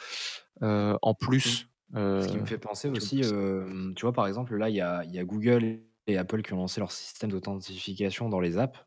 Heu, 0.63 0.97
en 1.03 1.15
plus, 1.15 1.69
ce 2.21 2.29
qui 2.29 2.39
me 2.41 2.47
fait 2.47 2.59
penser 2.59 2.89
aussi, 2.89 3.23
tu 3.97 4.03
vois, 4.03 4.13
par 4.13 4.27
exemple, 4.29 4.57
là, 4.57 4.69
il 4.71 4.77
y 4.77 4.81
a 4.81 5.05
il 5.05 5.13
y 5.15 5.19
a 5.19 5.25
Google 5.25 5.81
et 6.09 6.17
Apple 6.19 6.43
qui 6.43 6.53
ont 6.55 6.59
lancé 6.59 6.81
leur 6.81 6.93
système 6.93 7.31
d'authentification 7.31 8.29
dans 8.29 8.41
les 8.41 8.59
apps, 8.59 8.79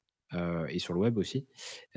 et 0.70 0.80
sur 0.80 0.94
le 0.94 1.00
web 1.02 1.18
aussi, 1.18 1.48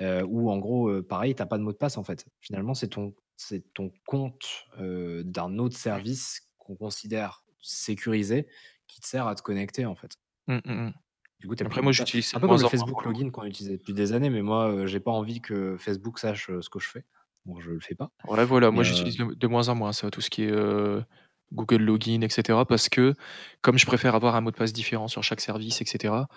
où 0.00 0.50
en 0.50 0.58
gros, 0.58 1.02
pareil, 1.02 1.34
tu 1.34 1.42
as 1.42 1.46
pas 1.46 1.58
de 1.58 1.62
mot 1.64 1.72
de 1.72 1.76
passe, 1.78 1.98
en 1.98 2.04
fait. 2.04 2.26
Finalement, 2.40 2.74
c'est 2.74 2.88
ton 2.88 3.14
c'est 3.36 3.72
ton 3.74 3.92
compte, 4.06 4.66
d'un 4.78 5.58
autre 5.58 5.76
service 5.76 6.42
qu'on 6.58 6.76
considère 6.76 7.44
sécurisé, 7.62 8.48
qui 8.88 9.00
te 9.00 9.06
sert 9.06 9.26
à 9.28 9.34
te 9.36 9.42
connecter, 9.42 9.86
en 9.86 9.94
fait. 9.96 10.16
Mmh, 10.48 10.60
mmh 10.64 10.72
mh. 10.88 10.92
Du 11.40 11.46
coup, 11.48 11.54
tu 11.54 11.62
as 11.62 11.66
plus 11.66 11.78
Après 11.78 11.82
moi, 11.82 11.92
de 11.92 11.92
j'utilise 11.92 12.26
ça 12.26 12.38
Un 12.38 12.40
de 12.40 12.40
peu 12.40 12.48
comme 12.48 12.58
moins 12.58 12.62
le 12.62 12.64
en 12.64 12.70
moins 12.72 12.86
pour 12.88 13.00
Facebook 13.00 13.04
le. 13.04 13.12
Login 13.12 13.30
qu'on 13.30 13.44
utilisait 13.44 13.76
depuis 13.78 13.94
des 13.94 14.12
années, 14.12 14.30
mais 14.30 14.42
moi, 14.42 14.70
heu, 14.72 14.86
j'ai 14.86 15.00
pas 15.00 15.10
envie 15.10 15.40
que 15.40 15.76
Facebook 15.78 16.18
sache, 16.18 16.50
heu, 16.50 16.62
ce 16.62 16.70
que 16.70 16.78
je 16.78 16.88
fais, 16.88 17.04
donc 17.46 17.60
je 17.60 17.70
le 17.70 17.80
fais 17.80 17.94
pas. 17.94 18.10
Ouais, 18.24 18.44
voilà, 18.44 18.70
Mais 18.70 18.80
moi 18.80 18.82
j'utilise 18.82 19.16
de 19.16 19.34
de 19.34 19.46
moins 19.46 19.68
en 19.68 19.74
moins 19.76 19.92
ça, 19.92 20.10
tout 20.10 20.20
ce 20.20 20.28
qui 20.28 20.42
est, 20.42 20.50
heu, 20.50 21.04
Google 21.52 21.82
Login 21.82 22.20
et 22.22 22.28
cetera 22.28 22.66
parce 22.66 22.88
que 22.88 23.14
comme 23.62 23.78
je 23.78 23.86
préfère 23.86 24.14
avoir 24.14 24.34
un 24.34 24.40
mot 24.40 24.50
de 24.50 24.56
passe 24.56 24.72
différent 24.72 25.06
sur 25.08 25.22
chaque 25.22 25.40
service 25.40 25.80
et 25.80 25.84
cetera, 25.86 26.28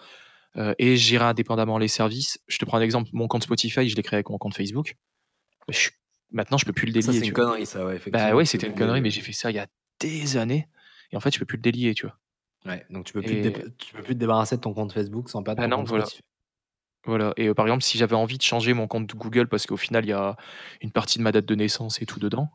heu 0.57 0.75
et 0.79 0.97
gérer 0.97 1.25
indépendamment 1.25 1.77
les 1.79 1.87
services. 1.89 2.39
Je 2.47 2.57
te 2.59 2.65
prends 2.65 2.77
un 2.77 2.81
exemple, 2.81 3.09
mon 3.13 3.27
compte 3.27 3.43
Spotify, 3.43 3.89
je 3.89 3.95
l'ai 3.95 4.03
créé 4.03 4.17
avec 4.17 4.29
mon 4.29 4.37
compte 4.39 4.55
Facebook. 4.55 4.95
Je 5.69 5.89
maintenant, 6.31 6.57
je 6.59 6.65
peux 6.65 6.73
plus 6.73 6.87
le 6.87 6.93
Ça, 6.99 7.11
délier, 7.11 7.13
c'est 7.13 7.23
tu 7.23 7.31
une 7.31 7.33
vois? 7.33 7.41
connerie 7.41 7.65
ça, 7.65 7.85
ouais, 7.85 7.95
Bah 8.11 8.35
effectivement, 8.35 8.35
ouais, 8.35 8.45
c'était 8.45 8.67
une 8.67 8.75
connerie, 8.75 9.01
mais 9.01 9.11
j'ai 9.11 9.21
fait 9.21 9.33
ça 9.33 9.51
il 9.51 9.55
y 9.57 9.59
a 9.59 9.67
des 10.01 10.37
années 10.37 10.69
et 11.11 11.17
en 11.17 11.21
fait, 11.21 11.33
je 11.33 11.39
peux 11.39 11.45
plus 11.47 11.57
le 11.57 11.63
délier, 11.63 11.95
tu 11.95 12.07
vois? 12.07 12.19
Ouais, 12.65 12.85
donc 12.89 13.05
tu 13.05 13.13
peux 13.13 13.23
plus 13.23 13.37
te 13.37 13.41
Et 13.41 13.49
dép 13.49 13.77
tu 13.77 13.93
peux 13.93 14.01
plus 14.03 14.13
te 14.15 14.19
débarrasser 14.19 14.55
de 14.57 14.61
ton 14.61 14.73
compte 14.73 14.93
Facebook 14.93 15.29
sans 15.29 15.43
perdre 15.43 15.59
bah, 15.59 15.67
ton 15.67 15.69
non, 15.69 15.83
compte 15.83 15.87
voilà. 15.87 16.09
Spotify. 16.09 16.21
Voilà 17.05 17.33
et 17.37 17.47
heu, 17.47 17.53
par 17.55 17.65
exemple, 17.65 17.83
si 17.83 17.97
j'avais 17.97 18.15
envie 18.15 18.37
de 18.37 18.43
changer 18.43 18.73
mon 18.73 18.87
compte 18.87 19.07
Google 19.15 19.47
parce 19.49 19.65
qu'au 19.65 19.77
final, 19.77 20.05
il 20.05 20.09
y 20.09 20.13
a 20.13 20.37
une 20.81 20.91
partie 20.91 21.17
de 21.19 21.23
ma 21.23 21.31
date 21.31 21.45
de 21.47 21.55
naissance 21.55 22.01
et 22.01 22.05
tout 22.05 22.19
dedans, 22.19 22.51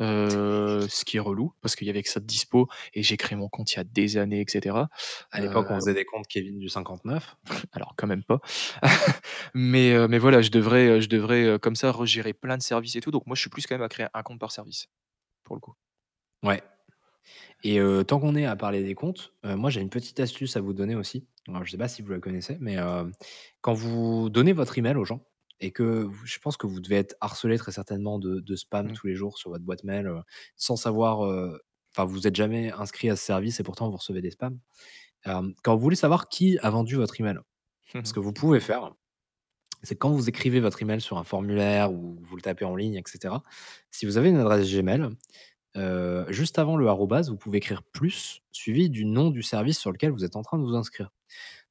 heu, 0.00 0.86
ce 0.90 1.04
qui 1.06 1.18
est 1.18 1.20
relou 1.20 1.54
parce 1.62 1.76
qu'il 1.76 1.86
y 1.88 1.90
avait 1.90 2.02
que 2.02 2.10
ça 2.10 2.20
de 2.20 2.26
dispo 2.26 2.68
et 2.94 3.02
j'ai 3.04 3.16
créé 3.18 3.36
mon 3.38 3.48
compte 3.48 3.72
il 3.74 3.76
y 3.78 3.80
a 3.80 3.84
des 3.84 4.18
années 4.18 4.42
et 4.42 4.46
cetera. 4.50 4.90
À 5.32 5.40
l'époque, 5.40 5.70
on 5.70 5.76
Heu, 5.76 5.80
faisait 5.80 5.94
des 5.94 6.04
comptes 6.06 6.26
Kevin 6.28 6.58
du 6.60 6.68
59. 6.70 7.36
alors 7.72 7.94
quand 7.96 8.06
même 8.06 8.24
pas. 8.24 8.40
Mais 9.54 9.92
heu, 9.94 10.08
mais 10.08 10.18
voilà, 10.18 10.42
je 10.42 10.50
devrais, 10.50 10.86
heu, 10.88 11.00
je 11.00 11.08
devrais, 11.08 11.44
heu, 11.44 11.58
comme 11.58 11.76
ça 11.76 11.90
regérer 11.92 12.32
plein 12.32 12.56
de 12.58 12.62
services 12.62 12.96
et 12.96 13.00
tout, 13.00 13.10
donc 13.10 13.26
moi, 13.26 13.34
je 13.36 13.40
suis 13.40 13.50
plus 13.50 13.66
quand 13.66 13.74
même 13.74 13.82
à 13.82 13.88
créer 13.88 14.06
un 14.14 14.22
compte 14.22 14.40
par 14.40 14.52
service, 14.52 14.86
pour 15.44 15.56
le 15.56 15.60
coup. 15.60 15.74
Ouais 16.42 16.62
et 17.62 17.78
tant 18.06 18.20
qu'on 18.20 18.36
est 18.36 18.46
à 18.46 18.56
parler 18.56 18.82
des 18.82 18.94
comptes, 18.94 19.34
moi, 19.44 19.70
j'ai 19.70 19.80
une 19.80 19.90
petite 19.90 20.20
astuce 20.20 20.56
à 20.56 20.60
vous 20.60 20.72
donner 20.72 20.94
aussi. 20.94 21.26
Alors 21.48 21.64
je 21.64 21.70
sais 21.70 21.78
pas 21.78 21.88
si 21.88 22.02
vous 22.02 22.10
la 22.12 22.20
connaissez, 22.20 22.56
mais 22.60 22.76
quand 23.60 23.72
vous 23.74 24.30
donnez 24.30 24.52
votre 24.52 24.78
email 24.78 24.96
aux 24.96 25.04
gens 25.04 25.26
et 25.60 25.72
que 25.72 26.04
vous 26.04 26.26
je 26.26 26.38
pense 26.38 26.56
que 26.56 26.66
vous 26.66 26.80
devez 26.80 26.96
être 26.96 27.16
harcelé 27.20 27.58
très 27.58 27.72
certainement 27.72 28.18
de 28.18 28.40
de 28.40 28.56
spam 28.56 28.90
Mmh. 28.90 28.92
tous 28.92 29.06
les 29.06 29.14
jours 29.14 29.38
sur 29.38 29.50
votre 29.50 29.64
boîte 29.64 29.84
mail, 29.84 30.10
sans 30.56 30.76
savoir, 30.76 31.20
enfin, 31.92 32.04
vous 32.04 32.26
êtes 32.26 32.36
jamais 32.36 32.72
inscrit 32.72 33.10
à 33.10 33.16
ce 33.16 33.24
service 33.24 33.60
et 33.60 33.62
pourtant 33.62 33.90
vous 33.90 33.96
recevez 33.96 34.22
des 34.22 34.30
spams. 34.30 34.58
Quand 35.24 35.74
vous 35.76 35.80
voulez 35.80 35.96
savoir 35.96 36.28
qui 36.28 36.58
a 36.60 36.70
vendu 36.70 36.96
votre 36.96 37.20
email, 37.20 37.38
ce 38.04 38.12
que 38.12 38.20
vous 38.20 38.32
pouvez 38.32 38.60
faire, 38.60 38.94
c'est 39.82 39.96
quand 39.96 40.10
vous 40.10 40.28
écrivez 40.28 40.60
votre 40.60 40.82
email 40.82 41.00
sur 41.00 41.18
un 41.18 41.24
formulaire 41.24 41.92
ou 41.92 42.18
vous 42.22 42.36
le 42.36 42.42
tapez 42.42 42.64
en 42.66 42.76
ligne 42.76 42.94
et 42.96 43.02
cetera, 43.06 43.42
si 43.90 44.06
vous 44.06 44.18
avez 44.18 44.28
une 44.28 44.36
adresse 44.36 44.70
Gmail, 44.70 45.08
juste 46.28 46.58
avant 46.58 46.76
le 46.76 46.88
arrobase, 46.88 47.30
vous 47.30 47.36
pouvez 47.36 47.58
écrire 47.58 47.82
plus 47.82 48.40
suivi 48.52 48.90
du 48.90 49.04
nom 49.04 49.30
du 49.30 49.42
service 49.42 49.78
sur 49.78 49.92
lequel 49.92 50.10
vous 50.10 50.24
êtes 50.24 50.36
en 50.36 50.42
train 50.42 50.58
de 50.58 50.64
vous 50.64 50.74
inscrire. 50.74 51.10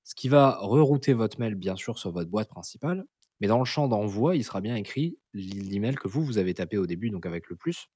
Ce 0.04 0.16
qui 0.16 0.30
va 0.30 0.58
rerouter 0.62 1.14
votre 1.14 1.40
mail, 1.40 1.56
bien 1.56 1.76
sûr, 1.76 2.00
sur 2.00 2.12
votre 2.12 2.30
boîte 2.30 2.50
principale, 2.50 3.06
mais 3.42 3.48
dans 3.48 3.60
le 3.60 3.66
champ 3.66 3.88
d'envoi, 3.88 4.36
il 4.36 4.44
sera 4.44 4.60
bien 4.60 4.76
écrit 4.76 5.18
l'e 5.34 5.70
l'email 5.70 5.96
que 5.96 6.08
vous, 6.08 6.24
vous 6.24 6.38
avez 6.38 6.54
tapé 6.54 6.78
au 6.78 6.88
début, 6.88 7.10
donc 7.10 7.26
avec 7.26 7.50
le 7.50 7.56
plus. 7.56 7.88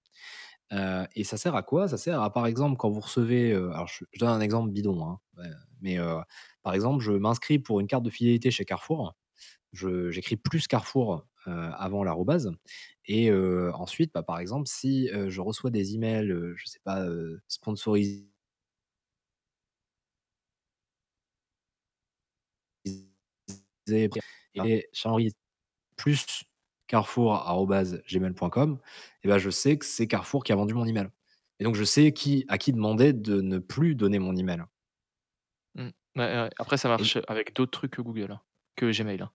Et 1.15 1.23
ça 1.23 1.37
sert 1.37 1.55
à 1.55 1.63
quoi? 1.63 1.87
Ça 1.87 1.97
sert 1.97 2.21
à, 2.21 2.31
par 2.33 2.47
exemple, 2.47 2.77
quand 2.77 2.89
vous 2.89 3.01
recevez, 3.01 3.53
alors 3.53 3.87
je 3.87 4.05
donne 4.19 4.29
un 4.29 4.41
exemple 4.41 4.71
bidon, 4.71 5.05
hein, 5.05 5.19
mais 5.81 5.97
par 6.61 6.73
exemple, 6.73 7.03
je 7.03 7.11
m'inscris 7.11 7.59
pour 7.59 7.79
une 7.79 7.87
carte 7.87 8.03
de 8.03 8.09
fidélité 8.09 8.51
chez 8.51 8.65
Carrefour. 8.65 9.15
Je 9.71 10.11
j'écris 10.11 10.35
plus 10.35 10.67
Carrefour, 10.67 11.27
avant 11.45 12.03
l'arrobase 12.03 12.51
et 13.05 13.29
heu, 13.31 13.71
ensuite, 13.75 14.11
bah, 14.13 14.23
par 14.23 14.39
exemple, 14.39 14.67
si, 14.67 15.09
heu, 15.13 15.29
je 15.29 15.41
reçois 15.41 15.69
des 15.71 15.95
emails, 15.95 16.31
heu, 16.31 16.55
je 16.57 16.65
sais 16.67 16.79
pas, 16.83 17.05
heu, 17.07 17.41
sponsorisés 17.47 18.27
et 24.55 24.87
plus 25.97 26.43
carrefour@gmail.com 26.87 28.79
et 29.23 29.27
bah, 29.27 29.37
je 29.39 29.49
sais 29.49 29.77
que 29.77 29.85
c'est 29.85 30.07
Carrefour 30.07 30.43
qui 30.43 30.51
a 30.53 30.55
vendu 30.55 30.73
mon 30.73 30.85
email 30.85 31.09
et 31.59 31.63
donc 31.63 31.75
je 31.75 31.83
sais 31.83 32.13
qui 32.13 32.45
à 32.49 32.57
qui 32.57 32.73
demander 32.73 33.13
de 33.13 33.41
ne 33.41 33.59
plus 33.59 33.95
donner 33.95 34.19
mon 34.19 34.35
email 34.35 34.63
Mmh. 35.75 35.89
Ouais, 36.15 36.25
ouais, 36.41 36.49
après 36.57 36.77
ça 36.77 36.89
et 36.97 37.09
marche 37.09 37.17
avec 37.27 37.53
d'autres 37.55 37.71
trucs 37.71 37.91
que 37.93 38.01
Google, 38.01 38.31
hein, 38.31 38.41
que 38.75 38.91
Gmail, 38.91 39.21
hein. 39.21 39.31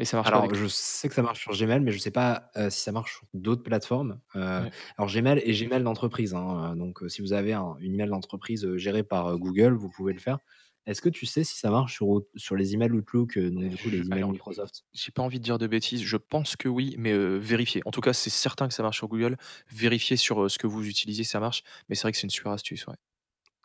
Mais 0.00 0.06
ça 0.06 0.18
marche 0.18 0.32
pas 0.32 0.38
alors 0.38 0.40
avec 0.40 0.54
je 0.54 0.66
sais 0.66 1.08
que 1.08 1.14
ça 1.14 1.22
marche 1.22 1.40
sur 1.40 1.52
Gmail, 1.56 1.80
mais 1.80 1.92
je 1.92 1.98
sais 1.98 2.10
pas, 2.10 2.50
heu, 2.56 2.70
si 2.70 2.80
ça 2.80 2.92
marche 2.92 3.12
sur 3.18 3.26
d'autres 3.34 3.62
plateformes, 3.62 4.20
ouais. 4.56 4.70
alors 4.98 5.10
Gmail 5.10 5.40
et 5.44 5.52
Gmail 5.52 5.82
d'entreprise, 5.82 6.34
hein, 6.34 6.76
donc 6.76 7.02
heu, 7.02 7.08
si 7.08 7.22
vous 7.22 7.32
avez 7.32 7.52
un 7.54 7.76
une 7.80 7.94
email 7.94 8.08
d'entreprise, 8.10 8.64
heu, 8.64 8.76
gérée 8.78 9.02
par, 9.02 9.38
Google, 9.38 9.74
vous 9.74 9.90
pouvez 9.90 10.12
le 10.12 10.20
faire. 10.20 10.38
Est-ce 10.86 11.02
que 11.02 11.08
tu 11.10 11.26
sais 11.26 11.44
si 11.44 11.58
ça 11.58 11.70
marche 11.70 11.94
sur 11.94 12.08
out 12.08 12.28
sur 12.36 12.56
les 12.56 12.74
emails 12.74 12.92
Outlook, 12.92 13.38
donc 13.38 13.68
du 13.68 13.78
coup 13.78 13.90
Je 13.90 13.90
les 13.90 14.08
emails 14.08 14.24
alors, 14.24 14.28
Microsoft? 14.28 14.84
j'ai 14.92 15.12
pas 15.12 15.22
envie 15.22 15.38
de 15.38 15.44
dire 15.44 15.58
de 15.58 15.66
bêtises, 15.66 16.02
je 16.02 16.16
pense 16.16 16.56
que 16.56 16.68
oui, 16.68 16.94
mais 16.98 17.16
vérifiez. 17.38 17.82
En 17.86 17.90
tout 17.90 18.00
cas, 18.00 18.12
c'est 18.12 18.30
certain 18.30 18.68
que 18.68 18.74
ça 18.74 18.82
marche 18.82 18.98
sur 18.98 19.08
Google. 19.08 19.36
Vérifiez 19.70 20.16
sur, 20.16 20.50
ce 20.50 20.58
que 20.58 20.66
vous 20.66 20.86
utilisez, 20.88 21.24
ça 21.24 21.40
marche, 21.40 21.62
mais 21.88 21.94
c'est 21.94 22.02
vrai 22.02 22.12
que 22.12 22.18
c'est 22.18 22.24
une 22.26 22.30
super 22.30 22.52
astuce, 22.52 22.86
ouais. 22.86 22.96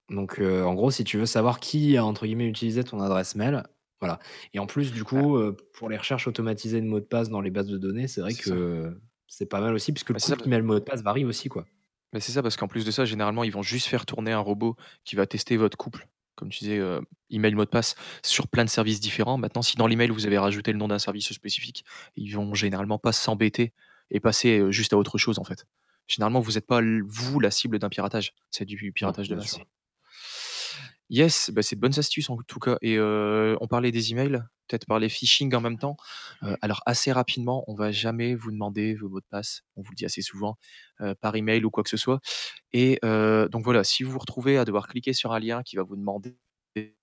Donc, 0.09 0.39
en 0.39 0.73
gros, 0.75 0.91
si 0.91 1.03
tu 1.03 1.17
veux 1.17 1.25
savoir 1.25 1.59
qui 1.59 1.97
a, 1.97 2.05
entre 2.05 2.25
guillemets, 2.25 2.47
«utilisé» 2.47 2.83
ton 2.83 2.99
adresse 3.01 3.35
mail, 3.35 3.63
voilà 4.05 4.19
et 4.53 4.59
en 4.59 4.67
plus, 4.67 4.91
du 4.93 5.03
Ah, 5.13 5.23
coup, 5.23 5.37
heu, 5.37 5.55
pour 5.73 5.89
les 5.89 5.97
recherches 5.97 6.27
automatisées 6.27 6.81
de 6.81 6.85
mots 6.87 6.99
de 6.99 7.05
passe 7.05 7.29
dans 7.29 7.41
les 7.41 7.51
bases 7.51 7.67
de 7.67 7.77
données, 7.77 8.07
c'est 8.07 8.21
vrai 8.21 8.35
c'est 8.35 8.35
que 8.35 8.99
c'est 9.27 9.47
pas 9.47 9.61
mal 9.61 9.73
aussi 9.73 9.91
puisque 9.93 10.13
le 10.13 10.19
ça 10.19 10.19
couple 10.19 10.45
email 10.47 10.61
mot 10.63 10.79
de 10.79 10.83
passe 10.83 11.03
varie 11.03 11.25
aussi, 11.25 11.49
quoi. 11.49 11.65
bah, 12.13 12.19
c'est 12.19 12.31
ça 12.31 12.41
parce 12.41 12.57
qu'en 12.57 12.67
plus 12.67 12.85
de 12.85 12.91
ça, 12.91 13.05
généralement, 13.05 13.43
ils 13.43 13.51
vont 13.51 13.61
juste 13.63 13.87
faire 13.87 14.05
tourner 14.05 14.31
un 14.31 14.39
robot 14.39 14.75
qui 15.03 15.15
va 15.15 15.25
tester 15.27 15.57
votre 15.57 15.77
couple, 15.77 16.07
comme 16.35 16.49
tu 16.49 16.59
disais, 16.59 16.77
heu, 16.77 17.01
email, 17.29 17.55
mot 17.55 17.65
de 17.65 17.69
passe, 17.69 17.95
sur 18.23 18.47
plein 18.47 18.63
de 18.65 18.69
services 18.69 18.99
différents. 18.99 19.37
Maintenant, 19.37 19.61
si 19.61 19.75
dans 19.75 19.87
l'email, 19.87 20.09
vous 20.09 20.25
avez 20.25 20.37
rajouté 20.37 20.71
le 20.71 20.77
nom 20.77 20.87
d'un 20.87 20.99
service 20.99 21.31
spécifique, 21.33 21.83
ils 22.15 22.31
vont 22.31 22.53
généralement 22.53 22.99
pas 22.99 23.11
s'embêter 23.11 23.73
et 24.11 24.19
passer, 24.19 24.59
heu, 24.59 24.71
juste 24.71 24.93
à 24.93 24.97
autre 24.97 25.17
chose, 25.17 25.39
en 25.39 25.43
fait. 25.43 25.65
Généralement, 26.07 26.39
vous 26.39 26.57
êtes 26.57 26.67
pas 26.67 26.81
vous, 27.07 27.39
la 27.39 27.51
cible 27.51 27.79
d'un 27.79 27.89
piratage, 27.89 28.33
c'est 28.51 28.65
du 28.65 28.91
piratage 28.93 29.27
de 29.29 29.35
masse. 29.35 29.59
Yes, 31.09 31.51
bah, 31.53 31.61
c'est 31.61 31.75
de 31.75 31.81
bonnes 31.81 31.99
astuces 31.99 32.29
en 32.31 32.37
tout 32.47 32.59
cas 32.59 32.77
et 32.81 32.99
on 32.99 33.67
parlait 33.67 33.91
des 33.91 34.11
emails, 34.11 34.41
peut-être 34.67 34.85
parler 34.87 35.07
phishing 35.09 35.53
en 35.53 35.61
même 35.61 35.77
temps. 35.77 35.97
Alors 36.61 36.81
assez 36.87 37.11
rapidement, 37.11 37.63
on 37.67 37.75
va 37.75 37.91
jamais 37.91 38.33
vous 38.35 38.51
demander 38.51 38.95
vos 38.95 39.07
mots 39.09 39.19
de 39.21 39.25
passe, 39.29 39.61
on 39.75 39.81
vous 39.83 39.91
le 39.91 39.95
dit 39.95 40.05
assez 40.05 40.21
souvent, 40.23 40.57
heu, 41.01 41.13
par 41.15 41.35
email 41.35 41.63
ou 41.65 41.69
quoi 41.69 41.83
que 41.83 41.89
ce 41.89 41.97
soit 41.97 42.19
et 42.73 42.99
donc 43.51 43.63
voilà, 43.63 43.83
si 43.83 44.03
vous 44.03 44.11
vous 44.11 44.19
retrouvez 44.19 44.57
à 44.57 44.65
devoir 44.65 44.87
cliquer 44.87 45.13
sur 45.13 45.31
un 45.33 45.39
lien 45.39 45.61
qui 45.63 45.75
va 45.77 45.83
vous 45.83 45.95
demander 45.95 46.37
et 46.75 46.95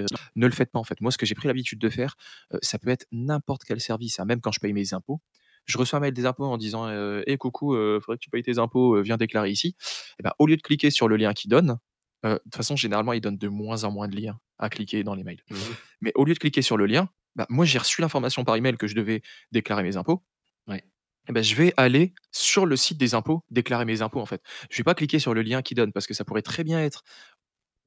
ne 0.36 0.46
le 0.46 0.52
faites 0.52 0.70
pas 0.70 0.78
en 0.78 0.84
fait. 0.84 1.00
Moi, 1.00 1.10
ce 1.12 1.18
que 1.18 1.26
j'ai 1.26 1.34
pris 1.34 1.48
l'habitude 1.48 1.78
de 1.78 1.88
faire, 1.90 2.16
ça 2.62 2.78
peut 2.78 2.90
être 2.90 3.06
n'importe 3.12 3.64
quel 3.64 3.80
service, 3.80 4.20
hein, 4.20 4.24
même 4.24 4.40
quand 4.40 4.52
je 4.52 4.60
paye 4.60 4.72
mes 4.72 4.94
impôts. 4.94 5.20
Je 5.68 5.78
reçois 5.78 5.98
un 5.98 6.02
mail 6.02 6.14
des 6.14 6.26
impôts 6.26 6.46
en 6.46 6.58
disant, 6.58 6.88
heu: 6.90 7.24
«Hey 7.28 7.38
coucou, 7.38 7.74
heu, 7.76 8.00
faudrait 8.00 8.18
que 8.18 8.22
tu 8.24 8.30
payes 8.30 8.42
tes 8.42 8.58
impôts, 8.58 8.96
heu, 8.96 9.02
viens 9.02 9.16
déclarer 9.18 9.50
ici». 9.50 9.76
Et 10.20 10.24
bah, 10.24 10.34
au 10.40 10.46
lieu 10.46 10.56
de 10.56 10.62
cliquer 10.62 10.90
sur 10.90 11.08
le 11.08 11.16
lien 11.16 11.34
qu'ils 11.34 11.50
donnent, 11.50 11.78
heu, 12.26 12.30
de 12.34 12.38
toute 12.44 12.56
façon 12.56 12.76
généralement 12.76 13.12
ils 13.12 13.20
donnent 13.20 13.38
de 13.38 13.48
moins 13.48 13.84
en 13.84 13.92
moins 13.92 14.08
de 14.08 14.16
liens 14.16 14.40
à 14.58 14.70
cliquer 14.70 15.04
dans 15.04 15.14
les 15.14 15.24
mails. 15.24 15.42
Mmh 15.50 15.78
Mais 16.00 16.12
au 16.16 16.24
lieu 16.24 16.34
de 16.34 16.38
cliquer 16.40 16.62
sur 16.62 16.76
le 16.78 16.86
lien, 16.86 17.08
bah, 17.36 17.46
moi 17.50 17.64
j'ai 17.66 17.78
reçu 17.78 18.00
l'information 18.02 18.44
par 18.44 18.56
email 18.56 18.76
que 18.76 18.86
je 18.88 18.94
devais 18.96 19.22
déclarer 19.52 19.82
mes 19.84 19.96
impôts 19.96 20.24
Ouais. 20.66 20.84
et 21.28 21.32
bah, 21.32 21.42
je 21.42 21.54
vais 21.54 21.74
aller 21.76 22.14
sur 22.32 22.64
le 22.64 22.74
site 22.76 22.96
des 22.98 23.14
impôts 23.14 23.44
déclarer 23.50 23.84
mes 23.84 24.00
impôts 24.00 24.20
en 24.20 24.26
fait. 24.26 24.42
Je 24.70 24.78
vais 24.78 24.84
pas 24.84 24.94
cliquer 24.94 25.18
sur 25.18 25.34
le 25.34 25.42
lien 25.42 25.60
qu'ils 25.60 25.76
donnent 25.76 25.92
parce 25.92 26.06
que 26.06 26.14
ça 26.14 26.24
pourrait 26.24 26.42
très 26.42 26.64
bien 26.64 26.80
être 26.80 27.02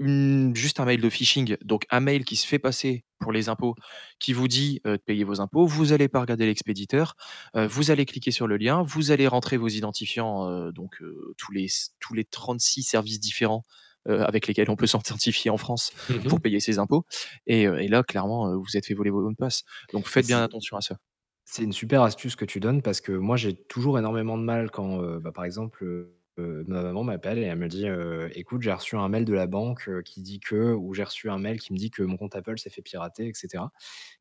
Mmh, 0.04 0.56
juste 0.56 0.80
un 0.80 0.86
mail 0.86 0.99
de 0.99 1.10
phishing, 1.10 1.58
donc 1.64 1.86
un 1.91 1.99
mail 1.99 2.26
qui 2.26 2.36
se 2.36 2.47
fait 2.47 2.58
passer 2.58 3.06
pour 3.20 3.32
les 3.32 3.49
impôts, 3.49 3.76
qui 4.20 4.34
vous 4.34 4.47
dit, 4.47 4.82
heu, 4.88 4.93
de 4.97 5.02
payer 5.04 5.24
vos 5.24 5.41
impôts. 5.41 5.68
Vous 5.68 5.93
allez 5.93 6.08
pas 6.08 6.22
regarder 6.22 6.47
l'expéditeur, 6.47 7.16
heu, 7.56 7.68
vous 7.68 7.91
allez 7.91 8.06
cliquer 8.08 8.32
sur 8.32 8.47
le 8.47 8.58
lien, 8.58 8.82
vous 8.82 9.12
allez 9.12 9.28
rentrer 9.28 9.58
vos 9.58 9.68
identifiants, 9.68 10.49
heu, 10.49 10.72
donc 10.72 10.97
tous 11.38 11.52
les 11.52 11.68
tous 11.99 12.14
les 12.16 12.26
36 12.26 12.82
services 12.84 13.20
différents, 13.20 13.64
avec 14.08 14.47
lesquels 14.47 14.72
on 14.72 14.76
peut 14.76 14.88
s'identifier 14.88 15.52
en 15.52 15.58
France 15.58 15.91
Mmh 16.10 16.26
pour 16.26 16.41
payer 16.41 16.60
ses 16.60 16.80
impôts 16.80 17.06
et 17.45 17.68
là 17.88 18.02
clairement, 18.04 18.58
vous 18.58 18.76
êtes 18.78 18.88
fait 18.88 18.95
voler 18.95 19.12
vos 19.12 19.22
mots 19.22 19.32
de 19.32 19.36
passe. 19.36 19.62
Donc 19.93 20.08
faites 20.08 20.26
bien 20.26 20.41
attention 20.41 20.78
à 20.78 20.82
ça. 20.82 20.97
c'est 21.45 21.64
une 21.64 21.74
super 21.74 22.02
astuce 22.04 22.36
que 22.36 22.45
tu 22.45 22.60
donnes 22.60 22.82
parce 22.82 23.02
que 23.02 23.12
moi, 23.12 23.36
j'ai 23.38 23.56
toujours 23.56 23.99
énormément 23.99 24.38
de 24.38 24.43
mal 24.43 24.72
quand, 24.72 24.97
bah, 25.20 25.32
par 25.32 25.45
exemple, 25.45 26.07
heu, 26.41 26.65
ma 26.68 26.81
maman 26.84 27.03
m'appelle 27.03 27.39
et 27.39 27.43
elle 27.43 27.57
me 27.59 27.68
dit, 27.69 27.88
heu: 27.88 28.30
«Écoute, 28.35 28.61
j'ai 28.63 28.72
reçu 28.73 28.95
un 28.97 29.09
mail 29.09 29.26
de 29.26 29.34
la 29.34 29.47
banque, 29.47 29.88
heu, 29.89 30.01
qui 30.03 30.22
dit 30.22 30.39
que» 30.39 30.73
ou 30.73 30.93
«J'ai 30.93 31.03
reçu 31.03 31.30
un 31.30 31.38
mail 31.39 31.59
qui 31.59 31.73
me 31.73 31.77
dit 31.77 31.91
que 31.91 32.03
mon 32.03 32.18
compte 32.18 32.35
Apple 32.35 32.59
s'est 32.59 32.69
fait 32.72 32.81
pirater» 32.81 33.27
et 33.30 33.34
cetera. 33.35 33.72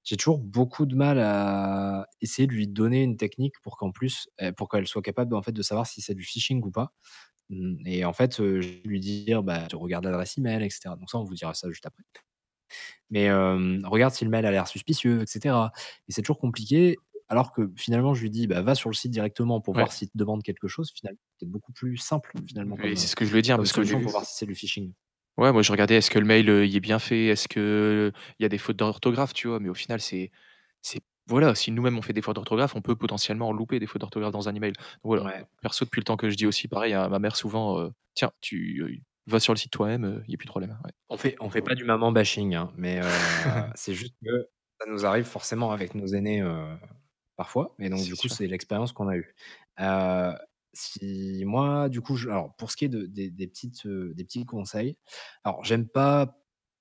J'ai 0.05 0.17
toujours 0.17 0.41
beaucoup 0.41 0.87
de 0.87 0.97
mal 0.97 1.19
à 1.21 2.07
essayer 2.23 2.49
de 2.49 2.53
lui 2.55 2.69
donner 2.69 3.03
une 3.05 3.17
technique 3.19 3.55
pour 3.63 3.77
qu'en 3.79 3.93
plus, 3.93 4.29
pour 4.57 4.69
qu'elle 4.71 4.87
soit 4.89 5.03
capable, 5.03 5.35
en 5.37 5.43
fait, 5.43 5.53
de 5.53 5.63
savoir 5.63 5.87
si 5.87 6.03
c'est 6.03 6.15
du 6.15 6.25
phishing 6.25 6.63
ou 6.65 6.71
pas. 6.73 6.93
Mmh 7.51 7.77
et 7.87 8.05
en 8.07 8.13
fait, 8.15 8.37
je 8.39 8.83
lui 8.87 9.01
dire: 9.01 9.43
«Bah, 9.45 9.67
tu 9.71 9.77
l'adresse 9.91 10.39
email 10.39 10.65
et 10.65 10.71
cetera». 10.71 10.97
Donc 10.97 11.11
ça, 11.11 11.19
on 11.19 11.25
vous 11.25 11.35
dira 11.37 11.55
ça 11.55 11.69
juste 11.71 11.87
après. 11.87 12.05
Mais, 13.11 13.31
regarde 13.85 14.15
si 14.15 14.25
le 14.25 14.31
mail 14.31 14.47
a 14.47 14.51
l'air 14.53 14.69
suspicieux 14.69 15.23
et 15.23 15.27
cetera. 15.27 15.73
Et 16.09 16.13
c'est 16.13 16.23
toujours 16.23 16.39
compliqué, 16.41 16.97
alors 17.31 17.53
que 17.53 17.73
finalement, 17.77 18.15
je 18.15 18.23
lui 18.23 18.31
dis: 18.31 18.47
«Bah, 18.49 18.63
va 18.63 18.75
sur 18.77 18.91
le 18.91 18.97
site 18.97 19.13
directement 19.13 19.61
pour 19.63 19.75
Ouais, 19.75 19.87
voir 19.87 19.93
s'il 19.93 20.11
te 20.11 20.19
demande 20.19 20.43
quelque 20.45 20.69
chose». 20.69 20.93
Finalement, 20.95 21.21
c'est 21.41 21.49
beaucoup 21.49 21.73
plus 21.73 21.97
simple, 21.99 22.35
finalement, 22.47 22.79
et 22.83 22.97
c'est 22.97 23.07
heu, 23.07 23.09
ce 23.09 23.17
que 23.17 23.25
je 23.25 23.31
voulais 23.31 23.43
dire 23.43 23.57
parce 23.57 23.73
solution 23.73 24.01
pour 24.01 24.13
voir 24.13 24.25
si 24.25 24.37
c'est 24.37 24.47
du 24.47 24.55
phishing. 24.55 24.93
ouais, 25.37 25.53
moi 25.53 25.63
je 25.63 25.73
regardais 25.73 25.97
est-ce 25.97 26.11
que 26.11 26.19
le 26.19 26.25
mail, 26.27 26.49
heu, 26.51 26.67
il 26.67 26.77
est 26.77 26.81
bien 26.81 26.99
fait? 26.99 27.27
Est-ce 27.27 27.49
qu'il 27.49 28.13
y 28.41 28.45
a 28.45 28.49
des 28.49 28.59
fautes 28.59 28.77
d'orthographe, 28.77 29.33
tu 29.35 29.49
vois? 29.49 29.61
Mais 29.61 29.69
au 29.69 29.75
final 29.75 30.01
c'est 30.01 30.31
C'est 30.83 31.01
voilà, 31.29 31.55
si 31.57 31.73
nous-mêmes 31.73 31.99
on 31.99 32.03
fait 32.03 32.15
des 32.15 32.23
fautes 32.23 32.37
d'orthographe, 32.37 32.77
on 32.77 32.83
peut 32.83 32.97
potentiellement 32.97 33.53
louper 33.55 33.81
des 33.81 33.87
fautes 33.89 34.01
d'orthographe 34.03 34.33
dans 34.35 34.51
un 34.51 34.57
email. 34.57 34.73
Donc 34.75 34.83
voilà, 35.05 35.25
Ouais. 35.25 35.47
perso 35.63 35.87
depuis 35.87 36.01
le 36.03 36.05
temps 36.07 36.19
que 36.19 36.31
je 36.31 36.37
dis 36.37 36.47
aussi 36.49 36.69
pareil 36.69 36.95
à 36.95 37.09
ma 37.11 37.21
mère 37.21 37.37
souvent, 37.37 37.81
heu: 37.81 37.93
«Tiens, 38.17 38.33
tu, 38.43 39.05
vas 39.29 39.41
sur 39.41 39.55
le 39.55 39.59
site 39.61 39.73
toi-même, 39.73 40.25
il 40.29 40.33
y 40.33 40.37
a 40.37 40.39
plus 40.39 40.47
de 40.47 40.51
problème». 40.53 40.79
Ouais. 40.85 40.93
On 41.09 41.17
fait 41.17 41.37
on 41.41 41.51
fait 41.51 41.63
pas 41.63 41.75
du 41.75 41.85
maman 41.85 42.13
bashing, 42.13 42.55
hein, 42.55 42.73
mais, 42.77 43.01
c'est 43.75 43.95
juste 43.95 44.15
que 44.25 44.49
ça 44.81 44.87
nous 44.89 45.05
arrive 45.05 45.25
forcément 45.25 45.73
avec 45.73 45.95
nos 45.95 46.07
aînés, 46.07 46.43
parfois 47.41 47.75
et 47.81 47.89
donc 47.89 48.05
du 48.07 48.17
coup, 48.17 48.29
c'est 48.29 48.47
l'expérience 48.47 48.93
qu'on 48.93 49.09
a 49.09 49.17
eue. 49.17 49.35
Si 50.73 51.43
moi, 51.47 51.89
du 51.89 52.01
coup, 52.01 52.15
je 52.17 52.29
alors 52.29 52.55
pour 52.55 52.71
ce 52.71 52.77
qui 52.77 52.85
est 52.85 52.89
de 52.89 53.07
des 53.07 53.31
des 53.31 53.49
petites, 53.49 53.89
des 53.89 54.25
petits 54.25 54.45
conseils, 54.47 54.97
alors 55.43 55.65
j'aime 55.65 55.89
pas 55.89 56.39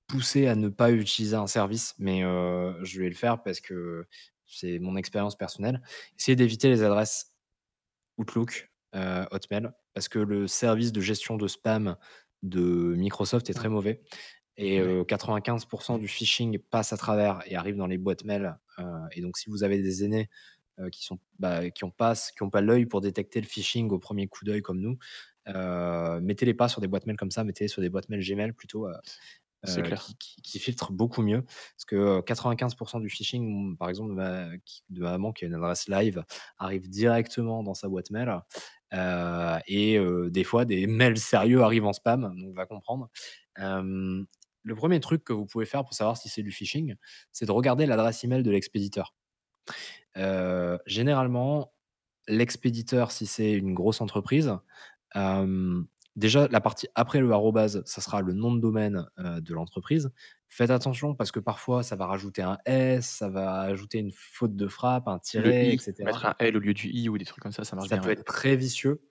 pousser 0.07 0.47
à 0.47 0.55
ne 0.55 0.69
pas 0.69 0.91
utiliser 0.91 1.35
un 1.35 1.47
service, 1.47 1.95
mais 1.97 2.21
je 2.21 2.99
vais 3.01 3.09
le 3.09 3.15
faire 3.15 3.41
parce 3.41 3.59
que 3.61 4.05
c'est 4.45 4.77
mon 4.79 4.95
expérience 4.95 5.35
personnelle. 5.37 5.81
Essayez 6.19 6.35
d'éviter 6.35 6.69
les 6.69 6.83
adresses 6.83 7.33
Outlook, 8.17 8.71
Hotmail, 8.93 9.71
parce 9.93 10.09
que 10.09 10.19
le 10.19 10.47
service 10.47 10.91
de 10.91 11.01
gestion 11.01 11.37
de 11.37 11.47
spam 11.47 11.97
de 12.43 12.95
Microsoft 12.97 13.49
est 13.49 13.53
très 13.53 13.69
mauvais 13.69 14.03
et 14.57 14.79
Ouais. 14.79 14.81
heu, 14.81 15.03
95% 15.05 15.97
du 15.99 16.07
phishing 16.07 16.59
passe 16.59 16.93
à 16.93 16.97
travers 16.97 17.41
et 17.47 17.55
arrive 17.55 17.77
dans 17.77 17.87
les 17.87 17.97
boîtes 17.97 18.25
mail, 18.25 18.57
et 19.13 19.21
donc 19.21 19.37
si 19.37 19.49
vous 19.49 19.63
avez 19.63 19.81
des 19.81 20.03
aînés, 20.03 20.29
heu, 20.79 20.89
qui 20.89 21.03
sont 21.05 21.19
bah, 21.39 21.69
qui 21.71 21.83
ont 21.85 21.91
pas 21.91 22.15
qui 22.15 22.43
ont 22.43 22.49
pas 22.49 22.61
l'œil 22.61 22.85
pour 22.85 23.01
détecter 23.01 23.41
le 23.41 23.47
phishing 23.47 23.89
au 23.91 23.99
premier 23.99 24.27
coup 24.27 24.45
d'œil 24.45 24.61
comme 24.61 24.79
nous, 24.81 24.97
heu, 25.47 26.21
mettez-les 26.21 26.53
pas 26.53 26.69
sur 26.69 26.81
des 26.81 26.87
boîtes 26.87 27.05
mail 27.05 27.17
comme 27.17 27.31
ça, 27.31 27.43
mettez-les 27.43 27.69
sur 27.69 27.81
des 27.81 27.89
boîtes 27.89 28.09
mail 28.09 28.21
Gmail 28.25 28.53
plutôt, 28.53 28.87
clair. 29.83 29.99
qui 29.99 30.15
qui 30.17 30.41
qui 30.41 30.59
filtrent 30.59 30.91
beaucoup 30.93 31.21
mieux. 31.21 31.43
Parce 31.43 31.85
que, 31.87 31.95
heu, 31.95 32.21
95% 32.21 32.99
du 32.99 33.09
phishing, 33.09 33.71
mmh, 33.73 33.77
par 33.77 33.89
exemple, 33.89 34.09
de 34.11 34.15
ma 34.15 34.57
qui 34.65 34.83
de 34.89 35.01
ma 35.01 35.11
maman 35.11 35.33
qui 35.33 35.45
a 35.45 35.47
une 35.47 35.55
adresse 35.55 35.87
live, 35.89 36.23
arrive 36.57 36.89
directement 36.89 37.63
dans 37.63 37.73
sa 37.73 37.89
boîte 37.89 38.09
mail, 38.11 38.41
et 39.67 39.99
des 40.29 40.43
fois 40.43 40.65
des 40.65 40.87
mails 40.87 41.17
sérieux 41.19 41.61
arrivent 41.61 41.85
en 41.85 41.93
spam, 41.93 42.33
donc 42.39 42.55
va 42.55 42.65
comprendre. 42.65 43.09
Le 44.63 44.75
1er 44.75 44.99
truc 44.99 45.23
que 45.23 45.33
vous 45.33 45.45
pouvez 45.45 45.65
faire 45.65 45.83
pour 45.83 45.93
savoir 45.93 46.17
si 46.17 46.29
c'est 46.29 46.43
du 46.43 46.51
phishing, 46.51 46.95
c'est 47.31 47.45
de 47.45 47.51
regarder 47.51 47.85
l'adresse 47.85 48.23
email 48.23 48.43
de 48.43 48.51
l'expéditeur. 48.51 49.13
Heu, 50.17 50.79
généralement, 50.85 51.73
l'expéditeur, 52.27 53.11
si 53.11 53.25
c'est 53.27 53.53
une 53.53 53.73
grosse 53.73 54.01
entreprise, 54.01 54.53
hem, 55.15 55.87
déjà 56.15 56.47
la 56.49 56.61
partie 56.61 56.87
après 56.95 57.19
le 57.21 57.31
arrobase, 57.31 57.83
ça 57.85 58.01
sera 58.01 58.21
le 58.21 58.33
nom 58.33 58.53
de 58.55 58.61
domaine, 58.61 59.05
heu, 59.19 59.41
de 59.41 59.53
l'entreprise. 59.53 60.11
Faites 60.49 60.71
attention 60.71 61.15
parce 61.15 61.31
que 61.31 61.39
parfois 61.41 61.83
ça 61.83 61.95
va 61.95 62.07
rajouter 62.07 62.41
un 62.43 62.57
S, 62.65 63.07
ça 63.07 63.29
va 63.29 63.61
ajouter 63.61 63.99
une 63.99 64.11
faute 64.13 64.55
de 64.55 64.67
frappe, 64.67 65.07
un 65.07 65.19
tiret 65.19 65.73
et 65.73 65.77
i, 65.77 65.79
cetera. 65.79 66.03
mettre 66.03 66.25
un 66.25 66.35
L 66.39 66.57
au 66.57 66.59
lieu 66.59 66.73
du 66.73 66.89
i 66.89 67.09
ou 67.09 67.17
des 67.17 67.25
trucs 67.25 67.43
comme 67.43 67.51
ça, 67.53 67.63
ça 67.65 67.75
marche 67.75 67.89
Ça 67.89 67.97
bien, 67.97 68.03
peut 68.03 68.09
être 68.11 68.25
très 68.25 68.55
vicieux, 68.55 69.01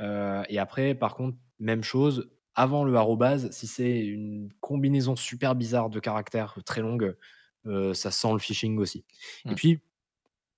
et 0.00 0.58
après 0.58 0.94
par 0.94 1.14
contre, 1.16 1.38
même 1.58 1.82
chose, 1.84 2.30
avant 2.54 2.84
le 2.84 2.94
arrobase, 2.96 3.50
si 3.52 3.66
c'est 3.66 4.04
une 4.06 4.50
combinaison 4.60 5.16
super 5.16 5.54
bizarre 5.54 5.90
de 5.90 6.00
caractères 6.00 6.56
très 6.66 6.80
longue, 6.82 7.16
heu, 7.66 7.94
ça 7.94 8.10
sent 8.10 8.32
le 8.32 8.38
phishing 8.38 8.78
aussi 8.78 9.04
et 9.48 9.54
Mmh. 9.54 9.56
puis 9.56 9.80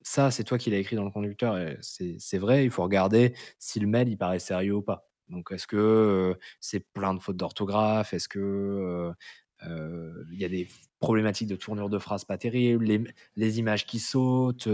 ça, 0.02 0.30
c'est 0.30 0.44
toi 0.44 0.58
qui 0.58 0.70
l'as 0.70 0.78
écrit 0.78 0.96
dans 0.96 1.04
le 1.04 1.10
conducteur 1.10 1.58
et 1.58 1.78
c'est 1.82 2.16
c'est 2.18 2.38
vrai, 2.38 2.64
il 2.64 2.70
faut 2.70 2.82
regarder 2.84 3.34
si 3.58 3.80
le 3.80 3.86
mail, 3.86 4.08
il 4.08 4.16
paraît 4.18 4.38
sérieux 4.40 4.74
ou 4.76 4.82
pas. 4.82 5.10
Donc 5.28 5.52
est-ce 5.52 5.66
que, 5.66 5.76
heu, 5.76 6.38
c'est 6.60 6.80
plein 6.92 7.14
de 7.14 7.20
fautes 7.20 7.36
d'orthographe? 7.36 8.14
Est-ce 8.14 8.28
que, 8.28 9.12
il 9.64 10.38
y 10.38 10.44
a 10.44 10.48
des 10.48 10.68
problématiques 10.98 11.48
de 11.48 11.56
tournure 11.56 11.88
de 11.90 11.98
phrase 11.98 12.24
pas 12.24 12.38
terribles? 12.38 12.84
Les 12.84 13.04
les 13.36 13.58
images 13.58 13.86
qui 13.86 13.98
sautent, 14.00 14.68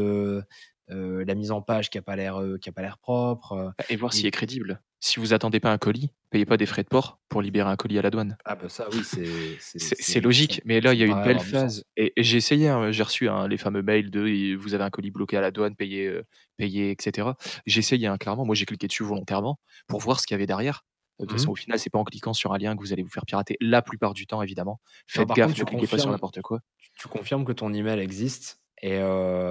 heu, 0.90 1.24
la 1.24 1.34
mise 1.34 1.50
en 1.52 1.62
page 1.62 1.90
qui 1.90 1.98
a 1.98 2.02
pas 2.02 2.16
l'air, 2.16 2.40
heu, 2.40 2.58
qui 2.58 2.68
a 2.68 2.72
pas 2.72 2.82
l'air 2.82 2.98
propre, 2.98 3.52
heu 3.54 3.70
Bah 3.78 3.84
et 3.88 3.96
voir 3.96 4.12
s'il 4.12 4.26
et 4.26 4.28
est 4.28 4.30
crédible. 4.32 4.82
Si 5.00 5.18
vous 5.20 5.32
attendez 5.32 5.60
pas 5.60 5.72
un 5.72 5.78
colis, 5.78 6.10
payez 6.30 6.44
pas 6.46 6.56
des 6.56 6.66
frais 6.66 6.82
de 6.82 6.88
port 6.88 7.20
pour 7.28 7.40
libérer 7.42 7.70
un 7.70 7.76
colis 7.76 7.98
à 7.98 8.02
la 8.02 8.10
douane. 8.10 8.38
ah 8.44 8.56
bah 8.56 8.68
ça 8.68 8.90
oui, 8.90 9.04
c'est 9.04 9.56
c'est 9.58 9.78
C'est 9.78 9.96
c'est 9.96 10.02
c'est 10.02 10.20
ça 10.22 10.22
logique, 10.22 10.62
mais 10.64 10.80
là, 10.80 10.94
ça 10.94 10.94
il 10.94 11.00
y 11.00 11.02
a 11.02 11.06
une 11.06 11.20
paraît 11.20 11.22
belle 11.22 11.38
avoir 11.38 11.44
du 11.44 11.54
phase 11.54 11.84
et 11.96 12.12
et 12.16 12.22
j'ai 12.24 12.38
essayé, 12.38 12.68
hein, 12.68 12.90
j'ai 12.92 13.02
reçu, 13.02 13.28
hein, 13.28 13.46
les 13.48 13.58
fameux 13.58 13.82
mails 13.82 14.10
de 14.10 14.26
et 14.26 14.56
vous 14.56 14.74
avez 14.74 14.84
un 14.84 14.90
colis 14.90 15.10
bloqué 15.10 15.36
à 15.36 15.40
la 15.42 15.50
douane, 15.50 15.76
payez, 15.76 16.20
payez 16.56 16.90
et 16.92 16.96
cetera. 17.00 17.36
J'ai 17.66 17.80
essayé, 17.80 18.06
hein, 18.06 18.16
clairement, 18.18 18.44
moi 18.46 18.54
j'ai 18.54 18.64
cliqué 18.66 18.86
dessus 18.86 19.02
volontairement 19.04 19.58
pour 19.86 20.00
voir 20.00 20.20
ce 20.20 20.26
qu'il 20.26 20.34
y 20.34 20.36
avait 20.36 20.46
derrière. 20.46 20.82
De 21.18 21.24
toute 21.26 21.32
Mmh 21.32 21.36
façon, 21.38 21.52
au 21.52 21.54
final, 21.56 21.78
c'est 21.78 21.90
pas 21.90 21.98
en 21.98 22.04
cliquant 22.04 22.34
sur 22.34 22.52
un 22.54 22.58
lien 22.58 22.76
que 22.76 22.80
vous 22.82 22.92
allez 22.92 23.02
vous 23.02 23.08
faire 23.10 23.24
pirater 23.26 23.56
la 23.60 23.82
plupart 23.82 24.14
du 24.14 24.26
temps, 24.26 24.42
évidemment. 24.42 24.80
Faites 25.06 25.28
par 25.28 25.40
contre, 25.40 25.54
gaffe, 25.54 25.56
ne 25.56 25.64
tu 25.64 25.64
cliquez 25.64 25.88
pas 25.88 25.98
sur 25.98 26.10
confirmes 26.10 26.12
n'importe 26.12 26.42
quoi. 26.42 26.60
tu 26.96 27.08
confirmes 27.08 27.44
que 27.44 27.52
ton 27.52 27.72
email 27.72 28.00
existe? 28.00 28.62
Et 28.82 29.00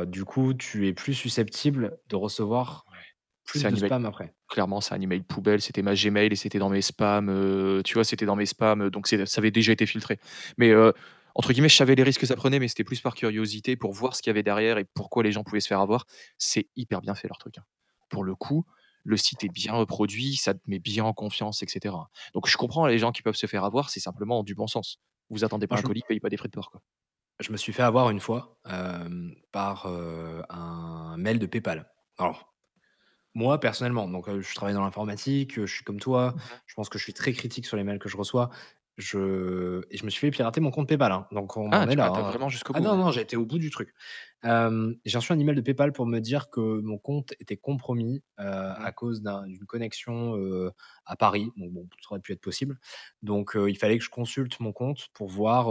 du 0.08 0.26
coup, 0.26 0.54
tu 0.54 0.88
es 0.88 0.94
plus 0.94 1.14
susceptible 1.14 1.98
de 2.10 2.16
recevoir 2.16 2.86
plus 3.46 3.66
un 3.66 3.72
de 3.72 3.76
email 3.76 3.92
spam 3.92 4.06
après. 4.06 4.34
clairement, 4.50 4.82
c'est 4.82 4.94
un 4.96 5.02
email 5.02 5.22
poubelle, 5.24 5.62
c'était 5.62 5.82
ma 5.82 5.96
Gmail 5.96 6.32
et 6.32 6.36
c'était 6.36 6.60
dans 6.60 6.70
mes 6.70 6.82
spams, 6.82 7.82
tu 7.84 7.94
vois? 7.96 8.04
C'était 8.04 8.26
dans 8.26 8.36
mes 8.36 8.46
spams, 8.46 8.90
donc 8.90 9.08
c'est 9.08 9.26
ça 9.26 9.42
avait 9.42 9.52
déjà 9.52 9.72
été 9.72 9.86
filtré. 9.86 10.20
Mais, 10.58 10.74
entre 11.36 11.52
guillemets, 11.54 11.70
«je 11.70 11.76
savais 11.76 11.96
les 11.96 12.04
risques 12.04 12.22
que 12.22 12.28
ça 12.28 12.36
prenait», 12.36 12.60
mais 12.60 12.68
c'était 12.68 12.84
plus 12.84 13.02
par 13.02 13.16
curiosité 13.16 13.76
pour 13.76 13.94
voir 13.94 14.16
ce 14.16 14.22
qu'il 14.22 14.30
y 14.30 14.34
avait 14.34 14.44
derrière 14.44 14.78
et 14.78 14.86
pourquoi 14.86 15.24
les 15.24 15.32
gens 15.32 15.44
pouvaient 15.44 15.60
se 15.60 15.68
faire 15.68 15.82
avoir. 15.82 16.06
C'est 16.38 16.70
hyper 16.76 17.02
bien 17.02 17.16
fait 17.16 17.28
leur 17.28 17.38
truc, 17.38 17.58
hein. 17.58 17.64
Pour 18.10 18.24
le 18.24 18.36
coup, 18.36 18.66
le 19.04 19.18
site 19.18 19.44
est 19.44 19.50
bien 19.50 19.74
reproduit, 19.74 20.36
ça 20.36 20.54
te 20.54 20.60
met 20.68 20.80
bien 20.80 21.04
en 21.04 21.14
confiance 21.14 21.62
et 21.64 21.68
cetera. 21.68 22.10
Donc 22.34 22.48
je 22.48 22.56
comprends 22.58 22.86
les 22.88 23.00
gens 23.00 23.12
qui 23.12 23.22
peuvent 23.24 23.36
se 23.36 23.48
faire 23.48 23.64
avoir, 23.66 23.90
c'est 23.90 24.00
simplement 24.00 24.44
du 24.44 24.56
bon 24.56 24.68
sens. 24.68 25.00
Vous 25.30 25.44
attendez 25.44 25.68
pas 25.68 25.78
un 25.78 25.82
colis, 25.82 26.04
payez 26.08 26.20
pas 26.20 26.30
des 26.30 26.38
frais 26.38 26.48
de 26.50 26.54
port, 26.54 26.72
quoi. 26.72 26.82
Je 27.40 27.52
me 27.52 27.58
suis 27.58 27.74
fait 27.74 27.84
avoir 27.84 28.10
une 28.10 28.20
fois, 28.20 28.60
hem, 28.66 29.36
par, 29.52 29.88
heu, 29.88 30.44
un 30.50 31.18
mail 31.18 31.40
de 31.40 31.46
PayPal. 31.46 31.92
Alors 32.18 32.54
Moi, 33.36 33.60
personnellement, 33.60 34.08
donc 34.10 34.30
heu, 34.30 34.42
je 34.42 34.56
travaille 34.56 34.74
dans 34.76 34.84
l'informatique, 34.84 35.58
heu, 35.60 35.66
je 35.66 35.76
suis 35.76 35.84
comme 35.84 36.00
toi, 36.00 36.36
Mmh 36.36 36.62
je 36.68 36.74
pense 36.76 36.90
que 36.90 36.98
je 37.00 37.04
suis 37.04 37.14
très 37.14 37.34
critique 37.34 37.66
sur 37.66 37.78
les 37.78 37.84
mails 37.84 38.00
que 38.00 38.10
je 38.10 38.18
reçois. 38.18 38.50
Je 38.98 39.82
et 39.92 39.98
je 39.98 40.06
me 40.06 40.10
suis 40.10 40.22
fait 40.22 40.32
pirater 40.32 40.62
mon 40.62 40.72
compte 40.72 40.88
PayPal, 40.88 41.12
hein, 41.12 41.28
donc 41.32 41.58
on 41.58 41.70
Ah, 41.72 41.86
en 41.86 41.88
est 41.90 41.96
tu 41.96 41.98
là, 41.98 42.08
vas 42.08 42.12
hein. 42.16 42.24
vraiment 42.24 42.48
jusqu'au 42.50 42.74
Ah 42.74 42.80
bout, 42.80 42.82
non, 42.82 42.96
non, 42.96 43.12
j'ai 43.12 43.22
été 43.22 43.36
au 43.38 43.46
bout 43.46 43.58
du 43.60 43.70
truc. 43.70 43.94
J'ai 44.44 45.18
reçu 45.18 45.34
un 45.34 45.40
email 45.40 45.56
de 45.56 45.62
PayPal 45.62 45.92
pour 45.92 46.06
me 46.06 46.20
dire 46.20 46.50
que 46.50 46.62
mon 46.82 46.98
compte 46.98 47.34
était 47.40 47.58
compromis, 47.58 48.24
heu, 48.40 48.44
Mmh 48.78 48.90
à 48.90 48.92
cause 48.92 49.22
d'un 49.22 49.46
d'une 49.48 49.66
connexion, 49.66 50.36
à 51.06 51.16
Paris, 51.16 51.50
donc 51.58 51.72
bon, 51.74 51.90
ça 52.02 52.10
aurait 52.12 52.20
pu 52.22 52.32
être 52.34 52.42
possible. 52.42 52.80
Donc 53.22 53.58
il 53.68 53.78
fallait 53.78 53.98
que 53.98 54.04
je 54.04 54.10
consulte 54.10 54.60
mon 54.60 54.72
compte 54.74 55.08
pour 55.14 55.28
voir, 55.30 55.66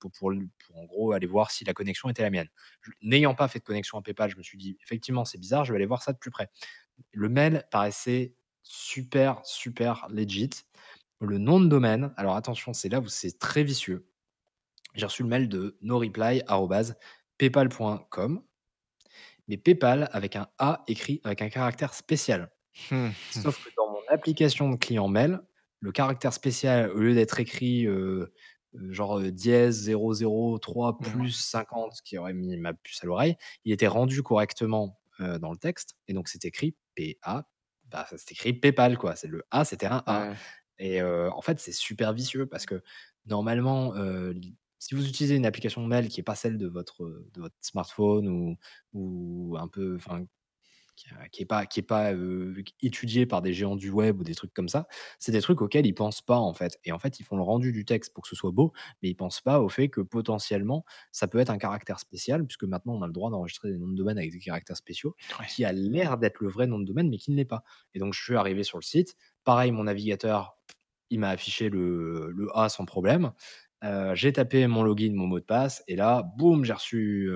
pour 0.00 0.10
pour 0.12 0.32
l 0.32 0.48
pour 0.66 0.76
en 0.78 0.84
gros 0.84 1.12
aller 1.12 1.26
voir 1.26 1.50
si 1.50 1.64
la 1.64 1.72
connexion 1.74 2.08
était 2.08 2.22
la 2.22 2.30
mienne. 2.30 2.48
Je 2.82 2.90
n'ayant 3.02 3.34
pas 3.34 3.48
fait 3.48 3.58
de 3.60 3.64
connexion 3.64 3.98
à 3.98 4.02
PayPal, 4.02 4.30
je 4.30 4.36
me 4.36 4.42
suis 4.42 4.58
dit: 4.58 4.76
«Effectivement, 4.82 5.24
c'est 5.24 5.38
bizarre, 5.38 5.64
je 5.64 5.72
vais 5.72 5.76
aller 5.76 5.86
voir 5.86 6.02
ça 6.02 6.12
de 6.12 6.18
plus 6.18 6.30
près». 6.30 6.50
Le 7.12 7.28
mail 7.28 7.64
paraissait 7.70 8.36
super, 8.62 9.40
super 9.46 10.06
legit. 10.10 10.50
Le 11.20 11.38
nom 11.38 11.60
de 11.60 11.68
domaine, 11.68 12.12
alors 12.16 12.36
attention, 12.36 12.72
c'est 12.74 12.88
là 12.90 13.00
où 13.00 13.08
c'est 13.08 13.38
très 13.38 13.64
vicieux. 13.64 14.06
J'ai 14.94 15.06
reçu 15.06 15.24
le 15.24 15.30
mail 15.30 15.48
de 15.48 15.78
noreply@paypal.com, 15.82 18.44
mais 19.48 19.56
PayPal 19.58 20.08
avec 20.12 20.36
un 20.36 20.48
A 20.58 20.84
écrit 20.88 21.20
avec 21.24 21.42
un 21.42 21.48
caractère 21.50 21.94
spécial. 21.94 22.52
Mmh. 22.90 23.16
Sauf 23.28 23.58
que 23.58 23.68
dans 23.76 23.90
mon 23.92 24.00
application 24.08 24.70
de 24.70 24.76
client 24.76 25.08
mail, 25.08 25.40
le 25.80 25.92
caractère 25.92 26.32
spécial, 26.34 26.90
au 26.92 26.98
lieu 27.00 27.14
d'être 27.14 27.40
écrit, 27.40 27.86
heu 27.86 28.32
heu, 28.76 28.92
genre, 28.92 29.18
heu, 29.20 29.30
dièse 29.32 29.82
003 29.84 31.00
Ouais. 31.00 31.02
plus 31.02 31.30
50 31.32 31.94
qui 32.04 32.18
aurait 32.18 32.34
mis 32.34 32.56
ma 32.58 32.74
puce 32.74 33.02
à 33.04 33.06
l'oreille, 33.06 33.36
il 33.64 33.72
était 33.72 33.86
rendu 33.88 34.22
correctement, 34.22 35.00
heu, 35.20 35.38
dans 35.40 35.50
le 35.52 35.58
texte 35.58 35.96
et 36.08 36.14
donc 36.14 36.28
c'est 36.28 36.44
écrit 36.46 36.76
P-A, 36.96 37.44
bah, 37.86 38.06
c'est 38.10 38.32
écrit 38.32 38.52
PayPal 38.54 38.96
quoi, 38.98 39.16
c'est 39.16 39.28
le 39.28 39.42
A, 39.52 39.64
c'était 39.66 39.86
un 39.86 40.02
A 40.06 40.24
Ouais. 40.24 40.36
Et 40.78 41.02
en 41.02 41.40
fait, 41.42 41.58
c'est 41.60 41.72
super 41.72 42.12
vicieux 42.12 42.46
parce 42.46 42.66
que 42.66 42.82
normalement, 43.26 43.94
si 44.78 44.94
vous 44.94 45.06
utilisez 45.08 45.36
une 45.36 45.46
application 45.46 45.84
mail 45.86 46.08
qui 46.08 46.20
est 46.20 46.22
pas 46.24 46.34
celle 46.34 46.58
de 46.58 46.66
votre, 46.68 47.04
de 47.34 47.40
votre 47.40 47.56
smartphone 47.60 48.28
ou 48.28 48.56
ou 48.92 49.56
un 49.58 49.68
peu 49.68 49.96
enfin 49.96 50.26
qui 50.96 51.08
a 51.10 51.28
qui 51.28 51.42
est 51.42 51.46
pas 51.46 51.66
qui 51.66 51.80
est 51.80 51.82
pas, 51.84 52.12
étudié 52.82 53.26
par 53.26 53.42
des 53.42 53.52
géants 53.52 53.76
du 53.76 53.90
web 53.90 54.20
ou 54.20 54.24
des 54.24 54.34
trucs 54.34 54.52
comme 54.54 54.68
ça. 54.68 54.86
C'est 55.18 55.32
des 55.32 55.40
trucs 55.42 55.60
auxquels 55.62 55.86
ils 55.86 55.94
pensent 55.94 56.22
pas, 56.22 56.38
en 56.38 56.54
fait 56.54 56.78
et 56.84 56.92
en 56.92 56.98
fait, 56.98 57.20
ils 57.20 57.24
font 57.24 57.36
le 57.36 57.42
rendu 57.42 57.72
du 57.72 57.84
texte 57.84 58.14
pour 58.14 58.22
que 58.24 58.28
ce 58.28 58.36
soit 58.36 58.50
beau, 58.52 58.72
mais 59.02 59.10
ils 59.10 59.14
pensent 59.14 59.40
pas 59.40 59.60
au 59.60 59.68
fait 59.68 59.88
que 59.88 60.00
potentiellement, 60.00 60.84
ça 61.12 61.28
peut 61.28 61.38
être 61.38 61.50
un 61.50 61.58
caractère 61.58 61.98
spécial 62.00 62.46
puisque 62.46 62.64
maintenant 62.64 62.94
on 62.94 63.02
a 63.02 63.06
le 63.06 63.12
droit 63.12 63.30
d'enregistrer 63.30 63.70
des 63.72 63.78
noms 63.78 63.88
de 63.88 63.96
domaine 63.96 64.18
avec 64.18 64.32
des 64.32 64.38
caractères 64.40 64.76
spéciaux, 64.76 65.16
Ouais. 65.38 65.46
qui 65.46 65.64
a 65.64 65.72
l'air 65.72 66.18
d'être 66.18 66.40
le 66.40 66.48
vrai 66.48 66.66
nom 66.66 66.78
de 66.78 66.84
domaine, 66.84 67.08
mais 67.10 67.18
qui 67.18 67.30
ne 67.30 67.36
l'est 67.36 67.44
pas 67.44 67.62
et 67.94 67.98
donc 67.98 68.14
je 68.14 68.22
suis 68.22 68.36
arrivé 68.36 68.62
sur 68.64 68.78
le 68.78 68.82
site, 68.84 69.16
pareil 69.46 69.72
mon 69.72 69.84
navigateur, 69.84 70.58
il 71.10 71.20
m'a 71.20 71.30
affiché 71.30 71.70
le 71.70 72.30
le 72.32 72.48
A 72.58 72.68
sans 72.70 72.86
problème. 72.86 73.32
J'ai 74.14 74.32
tapé 74.34 74.66
mon 74.68 74.82
login, 74.84 75.14
mon 75.14 75.28
mot 75.28 75.40
de 75.40 75.44
passe 75.46 75.84
et 75.88 75.96
là, 75.96 76.24
boum, 76.38 76.64
j'ai 76.64 76.74
reçu, 76.74 77.30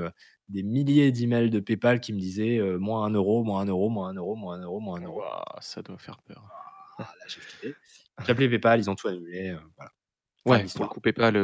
des 0.49 0.65
milliers 0.65 1.13
d'emails 1.13 1.51
de 1.51 1.61
PayPal 1.61 2.01
qui 2.01 2.13
me 2.15 2.21
disaient, 2.21 2.61
«moins 2.79 3.05
1 3.07 3.43
€, 3.43 3.45
moins 3.45 3.63
1 3.63 3.67
€, 3.67 3.89
moins 3.91 4.11
1 4.11 4.15
€, 4.17 4.37
moins 4.37 4.57
1 4.57 4.63
€, 4.65 4.81
moins 4.81 4.99
1 4.99 5.03
€». 5.03 5.05
Waouh, 5.17 5.61
ça 5.61 5.83
doit 5.83 5.99
faire 5.99 6.21
peur. 6.23 6.53
Ah 6.99 7.13
là, 7.19 7.25
j'ai 7.29 7.41
flippé. 7.41 7.79
J'ai 8.23 8.33
appelé 8.33 8.49
PayPal, 8.49 8.81
ils 8.81 8.91
ont 8.91 8.95
tout 8.95 9.09
annulé, 9.09 9.57
voilà. 9.77 9.93
Ouais, 10.47 10.65
pour 10.75 10.85
le 10.85 10.89
coup 10.89 11.01
PayPal, 11.01 11.35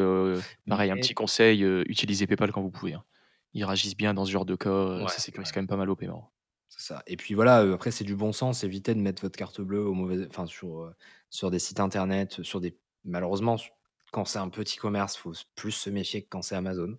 pareil, 0.69 0.91
un 0.91 0.97
petit 0.99 1.13
conseil, 1.15 1.63
utilisez 1.87 2.27
PayPal 2.27 2.51
quand 2.53 2.63
vous 2.63 2.71
pouvez, 2.71 2.95
hein. 2.95 3.05
Ils 3.53 3.65
réagissent 3.65 3.97
bien 3.97 4.13
dans 4.15 4.25
ce 4.27 4.31
genre 4.31 4.45
de 4.47 4.55
cas, 4.57 4.71
ouais, 4.99 5.09
ça 5.09 5.21
sécurise 5.21 5.51
ouais, 5.51 5.53
quand 5.53 5.61
même 5.61 5.67
pas 5.67 5.77
mal 5.77 5.89
au 5.91 5.97
paiement. 5.97 6.31
C'est 6.77 6.95
ça 6.95 7.03
et 7.07 7.17
puis 7.17 7.35
voilà, 7.35 7.59
après 7.73 7.91
c'est 7.91 8.05
du 8.05 8.15
bon 8.15 8.33
sens, 8.33 8.65
évitez 8.65 8.95
de 8.95 9.01
mettre 9.01 9.23
votre 9.23 9.37
carte 9.37 9.61
bleue 9.61 9.85
au 9.85 9.95
mauvais 9.95 10.27
enfin 10.29 10.47
sur, 10.47 10.93
sur 11.31 11.51
des 11.51 11.59
sites 11.59 11.81
internet, 11.81 12.43
sur 12.43 12.61
des 12.61 12.79
malheureusement, 13.05 13.57
quand 14.13 14.25
c'est 14.25 14.39
un 14.39 14.49
petit 14.49 14.77
commerce, 14.77 15.17
faut 15.17 15.33
s 15.33 15.45
plus 15.55 15.73
se 15.73 15.91
méfier 15.91 16.23
que 16.23 16.29
quand 16.29 16.43
c'est 16.43 16.55
Amazon. 16.55 16.99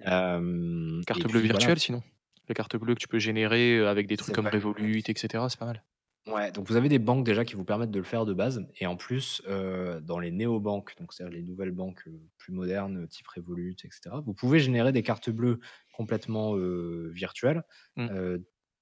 Et 0.00 0.04
Carte 0.04 1.22
bleue 1.22 1.40
puis 1.40 1.48
voilà 1.48 1.58
virtuelle 1.58 1.78
sinon? 1.78 2.02
Les 2.48 2.54
cartes 2.54 2.76
bleues 2.76 2.94
que 2.94 3.00
tu 3.00 3.08
peux 3.08 3.18
générer, 3.18 3.78
avec 3.86 4.06
des 4.06 4.16
C'est 4.16 4.22
trucs 4.22 4.34
comme 4.34 4.46
vrai. 4.46 4.56
Revolut 4.56 5.02
et 5.06 5.14
cetera, 5.16 5.48
c'est 5.48 5.58
pas 5.58 5.66
mal. 5.66 5.84
Ouais, 6.26 6.52
donc 6.52 6.68
vous 6.68 6.76
avez 6.76 6.88
des 6.88 6.98
banques 6.98 7.24
déjà 7.24 7.44
qui 7.44 7.54
vous 7.54 7.64
permettent 7.64 7.90
de 7.90 7.98
le 7.98 8.04
faire 8.04 8.26
de 8.26 8.34
base 8.34 8.66
et 8.78 8.86
en 8.86 8.96
plus, 8.96 9.42
dans 9.46 10.18
les 10.18 10.30
néobanques, 10.30 10.94
donc 10.98 11.12
c'est-à-dire 11.12 11.36
les 11.36 11.42
nouvelles 11.42 11.70
banques, 11.70 12.04
plus 12.38 12.52
modernes, 12.52 13.06
type 13.08 13.26
Revolut 13.28 13.76
et 13.84 13.88
cetera, 13.90 14.20
vous 14.20 14.34
pouvez 14.34 14.58
générer 14.58 14.92
des 14.92 15.02
cartes 15.02 15.30
bleues 15.30 15.60
complètement, 15.94 16.54
virtuelles, 17.12 17.62
Mmh. 17.96 18.38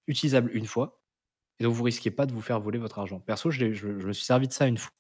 Utilisables 0.09 0.51
une 0.57 0.67
fois 0.67 1.01
et 1.61 1.65
donc 1.65 1.75
vous 1.75 1.85
risquez 1.85 2.11
pas 2.13 2.27
de 2.27 2.33
vous 2.35 2.43
faire 2.43 2.61
voler 2.61 2.79
votre 2.79 2.99
argent. 3.01 3.21
Perso, 3.21 3.51
je 3.51 3.61
l'ai 3.65 3.75
je 3.75 3.99
je 4.01 4.09
me 4.09 4.13
suis 4.15 4.25
servi 4.27 4.49
de 4.49 4.53
ça 4.55 4.67
une 4.69 4.79
fois 4.79 4.93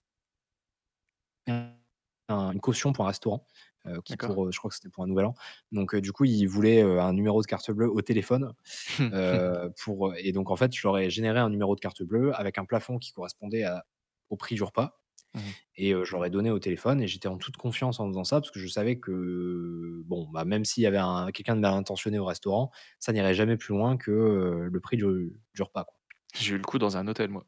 un 2.28 2.52
une 2.52 2.60
caution 2.60 2.92
pour 2.92 3.04
un 3.04 3.08
restaurant, 3.08 3.46
heu, 3.86 4.00
qui 4.04 4.16
pour, 4.18 4.46
heu, 4.46 4.52
je 4.52 4.58
crois 4.58 4.68
que 4.70 4.74
c'était 4.76 4.90
pour 4.90 5.02
un 5.04 5.06
nouvel 5.06 5.24
an. 5.26 5.34
Donc, 5.72 5.94
heu, 5.94 6.00
du 6.00 6.12
coup, 6.12 6.24
ils 6.26 6.46
voulaient, 6.46 6.82
un 6.82 7.12
numéro 7.14 7.40
de 7.42 7.46
carte 7.46 7.70
bleue 7.70 7.90
au 7.90 8.02
téléphone, 8.02 8.52
pour, 9.82 10.14
et 10.16 10.32
donc 10.32 10.50
en 10.50 10.56
fait, 10.56 10.74
je 10.74 10.86
leur 10.86 10.98
ai 10.98 11.10
généré 11.10 11.38
un 11.40 11.50
numéro 11.50 11.74
de 11.74 11.80
carte 11.80 12.02
bleue 12.02 12.34
avec 12.38 12.58
un 12.58 12.64
plafond 12.64 12.98
qui 12.98 13.12
correspondait 13.12 13.64
à 13.64 13.84
au 14.30 14.36
prix 14.36 14.56
du 14.56 14.62
repas 14.62 15.00
Mmh 15.34 15.58
et 15.76 15.92
heu, 15.94 16.04
je 16.04 16.12
leur 16.16 16.24
ai 16.26 16.30
donné 16.30 16.50
au 16.50 16.58
téléphone 16.58 17.00
et 17.02 17.06
j'étais 17.08 17.28
en 17.28 17.38
toute 17.38 17.56
confiance 17.56 18.00
en 18.00 18.08
faisant 18.08 18.24
ça 18.24 18.40
parce 18.40 18.50
que 18.50 18.58
je 18.60 18.66
savais 18.68 18.98
que, 18.98 20.02
bon, 20.06 20.28
bah, 20.32 20.44
même 20.44 20.64
s'il 20.64 20.82
y 20.82 20.86
avait 20.86 20.98
un 20.98 21.30
quelqu'un 21.32 21.56
de 21.56 21.60
mal 21.60 21.74
intentionné 21.74 22.18
au 22.18 22.24
restaurant, 22.26 22.70
ça 22.98 23.12
n'irait 23.12 23.34
jamais 23.34 23.56
plus 23.56 23.74
loin 23.74 23.96
que, 23.96 24.10
le 24.70 24.80
prix 24.80 24.96
du 24.96 25.04
du 25.54 25.62
repas, 25.62 25.84
quoi. 25.84 25.98
J'ai 26.34 26.54
eu 26.54 26.58
le 26.58 26.64
coup 26.64 26.78
dans 26.78 26.96
un 26.96 27.06
hôtel 27.08 27.30
moi, 27.30 27.44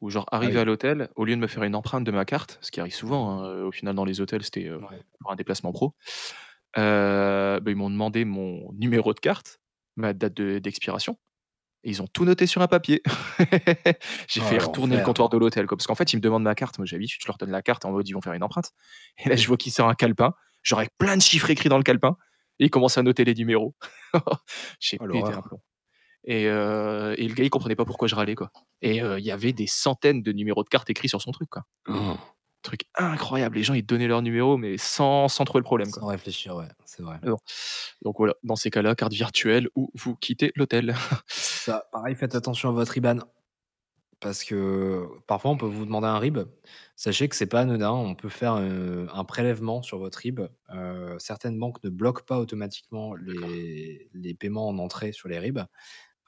où 0.00 0.10
genre 0.10 0.26
Ah 0.40 0.48
arrivé 0.48 0.58
oui. 0.58 0.60
à 0.60 0.64
l'hôtel, 0.64 1.10
au 1.16 1.24
lieu 1.26 1.36
de 1.36 1.40
me 1.40 1.48
faire 1.48 1.64
une 1.64 1.76
empreinte 1.76 2.04
de 2.04 2.10
ma 2.12 2.24
carte, 2.26 2.58
ce 2.62 2.70
qui 2.72 2.80
arrive 2.80 2.94
souvent, 2.94 3.40
hein, 3.42 3.62
au 3.64 3.72
final 3.72 3.94
dans 3.96 4.04
les 4.06 4.20
hôtels, 4.20 4.44
c'était, 4.44 4.70
Ouais. 4.80 5.02
pour 5.20 5.32
un 5.32 5.36
déplacement 5.36 5.72
pro, 5.72 5.94
bah, 6.76 7.60
ils 7.66 7.76
m'ont 7.76 7.90
demandé 7.90 8.24
mon 8.24 8.72
numéro 8.74 9.14
de 9.14 9.20
carte, 9.20 9.60
ma 9.96 10.14
date 10.14 10.34
de 10.34 10.58
d'expiration 10.60 11.18
et 11.84 11.90
ils 11.90 12.02
ont 12.02 12.06
tout 12.06 12.24
noté 12.24 12.46
sur 12.46 12.62
un 12.62 12.68
papier. 12.68 13.02
J'ai 14.28 14.40
Oh 14.40 14.42
fait 14.42 14.58
retourner 14.58 14.96
le 14.96 15.02
comptoir 15.02 15.28
de 15.28 15.36
l'hôtel, 15.36 15.66
parce 15.66 15.86
qu'en 15.86 15.94
fait, 15.94 16.12
ils 16.12 16.16
me 16.16 16.20
demandent 16.22 16.42
ma 16.44 16.54
carte. 16.54 16.78
Moi, 16.78 16.86
j'ai 16.86 16.98
je 17.02 17.18
leur 17.26 17.38
donne 17.38 17.50
la 17.50 17.62
carte 17.62 17.84
en 17.84 17.92
mode 17.92 18.08
ils 18.08 18.12
vont 18.12 18.20
faire 18.20 18.32
une 18.34 18.42
empreinte 18.42 18.72
et 19.18 19.28
là, 19.28 19.36
je 19.36 19.46
vois 19.48 19.56
qu'il 19.56 19.72
sort 19.72 19.88
un 19.88 19.94
calepin, 19.94 20.34
genre 20.62 20.78
avec 20.80 20.90
plein 20.98 21.16
de 21.16 21.22
chiffres 21.22 21.50
écrits 21.50 21.68
dans 21.68 21.76
le 21.78 21.82
calepin 21.84 22.16
et 22.58 22.66
il 22.66 22.70
commence 22.70 22.98
à 22.98 23.02
noter 23.02 23.24
les 23.24 23.34
numéros. 23.34 23.74
J'ai 24.80 25.00
Oh 25.00 25.06
pété 25.10 25.32
un 25.32 25.42
plomb 25.42 25.60
et 26.24 26.46
heu 26.48 27.14
et 27.18 27.28
le 27.28 27.34
gars, 27.34 27.44
il 27.44 27.50
comprenait 27.50 27.76
pas 27.76 27.84
pourquoi 27.86 28.08
je 28.08 28.14
râlais, 28.16 28.34
quoi 28.36 28.50
et 28.82 29.02
heu, 29.02 29.18
il 29.18 29.24
y 29.24 29.30
avait 29.32 29.52
des 29.52 29.66
centaines 29.68 30.22
de 30.22 30.32
numéros 30.32 30.64
de 30.64 30.68
carte 30.68 30.90
écrits 30.90 31.08
sur 31.08 31.22
son 31.22 31.32
truc, 31.32 31.50
quoi. 31.50 31.64
Truc 32.62 32.82
incroyable, 32.96 33.56
les 33.56 33.64
gens, 33.64 33.74
ils 33.74 33.84
donnaient 33.84 34.06
leur 34.06 34.22
numéro 34.22 34.56
mais 34.56 34.78
sans 34.78 35.28
sans 35.28 35.44
trop 35.44 35.58
le 35.58 35.64
problème, 35.64 35.90
quoi. 35.90 36.02
Sans 36.02 36.06
réfléchir, 36.06 36.56
ouais, 36.56 36.68
c'est 36.84 37.02
vrai. 37.02 37.18
Bon, 37.22 37.36
donc 38.02 38.16
voilà, 38.18 38.34
dans 38.42 38.56
ces 38.56 38.70
cas-là, 38.70 38.94
carte 38.96 39.12
virtuelle 39.12 39.68
ou 39.76 39.90
vous 39.94 40.16
quittez 40.16 40.52
l'hôtel. 40.56 40.94
Ça, 41.64 41.88
pareil, 41.92 42.14
faites 42.14 42.34
attention 42.34 42.68
à 42.70 42.72
votre 42.72 42.96
IBAN. 42.96 43.18
Parce 44.20 44.44
que 44.44 45.08
parfois, 45.26 45.50
on 45.50 45.56
peut 45.56 45.66
vous 45.66 45.84
demander 45.84 46.06
un 46.06 46.18
RIB. 46.18 46.38
Sachez 46.94 47.28
que 47.28 47.34
c'est 47.34 47.46
pas 47.46 47.60
anodin, 47.62 47.90
on 47.92 48.14
peut 48.14 48.28
faire, 48.28 48.56
heu, 48.58 49.08
un 49.12 49.24
prélèvement 49.24 49.82
sur 49.82 49.98
votre 49.98 50.18
RIB. 50.20 50.40
Heu, 50.72 51.16
certaines 51.18 51.58
banques 51.58 51.82
ne 51.82 51.90
bloquent 51.90 52.22
pas 52.24 52.38
automatiquement 52.38 53.14
les 53.16 54.08
les 54.14 54.34
paiements 54.34 54.68
en 54.68 54.78
entrée 54.78 55.10
sur 55.12 55.28
les 55.28 55.38
RIB. 55.40 55.58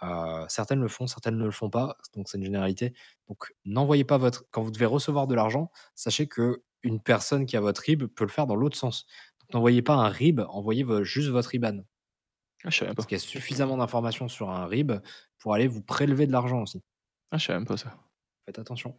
Heu, 0.02 0.44
certaines 0.48 0.80
le 0.80 0.88
font, 0.88 1.06
certaines 1.06 1.38
ne 1.38 1.44
le 1.44 1.50
font 1.52 1.70
pas, 1.70 1.96
donc 2.16 2.28
c'est 2.28 2.38
une 2.38 2.44
généralité. 2.44 2.94
Donc 3.28 3.54
n'envoyez 3.64 4.04
pas 4.04 4.18
votre 4.18 4.44
quand 4.50 4.62
vous 4.62 4.72
devez 4.72 4.86
recevoir 4.86 5.26
de 5.28 5.34
l'argent, 5.36 5.70
sachez 5.94 6.28
qu'une 6.28 7.00
personne 7.04 7.46
qui 7.46 7.56
a 7.56 7.60
votre 7.60 7.82
RIB 7.82 8.06
peut 8.08 8.24
le 8.24 8.30
faire 8.30 8.46
dans 8.48 8.56
l'autre 8.56 8.76
sens. 8.76 9.06
Donc 9.40 9.54
n'envoyez 9.54 9.82
pas 9.82 9.94
un 9.94 10.08
RIB, 10.08 10.40
envoyez 10.48 10.82
vo 10.84 11.04
juste 11.04 11.28
votre 11.30 11.54
IBAN. 11.54 11.82
Ah, 12.64 12.70
je 12.70 12.78
savais 12.78 12.88
même 12.90 12.96
Parce 12.96 13.06
pas. 13.06 13.06
qu'il 13.06 13.16
y 13.16 13.20
a 13.20 13.24
suffisamment 13.24 13.76
d'informations 13.76 14.28
sur 14.28 14.50
un 14.50 14.66
RIB 14.66 14.92
pour 15.38 15.54
aller 15.54 15.66
vous 15.68 15.82
prélever 15.82 16.26
de 16.26 16.32
l'argent 16.32 16.62
aussi. 16.62 16.82
Ah, 17.30 17.38
je 17.38 17.46
savais 17.46 17.58
même 17.58 17.66
pas 17.66 17.76
ça. 17.76 18.03
Faites 18.46 18.58
attention. 18.58 18.94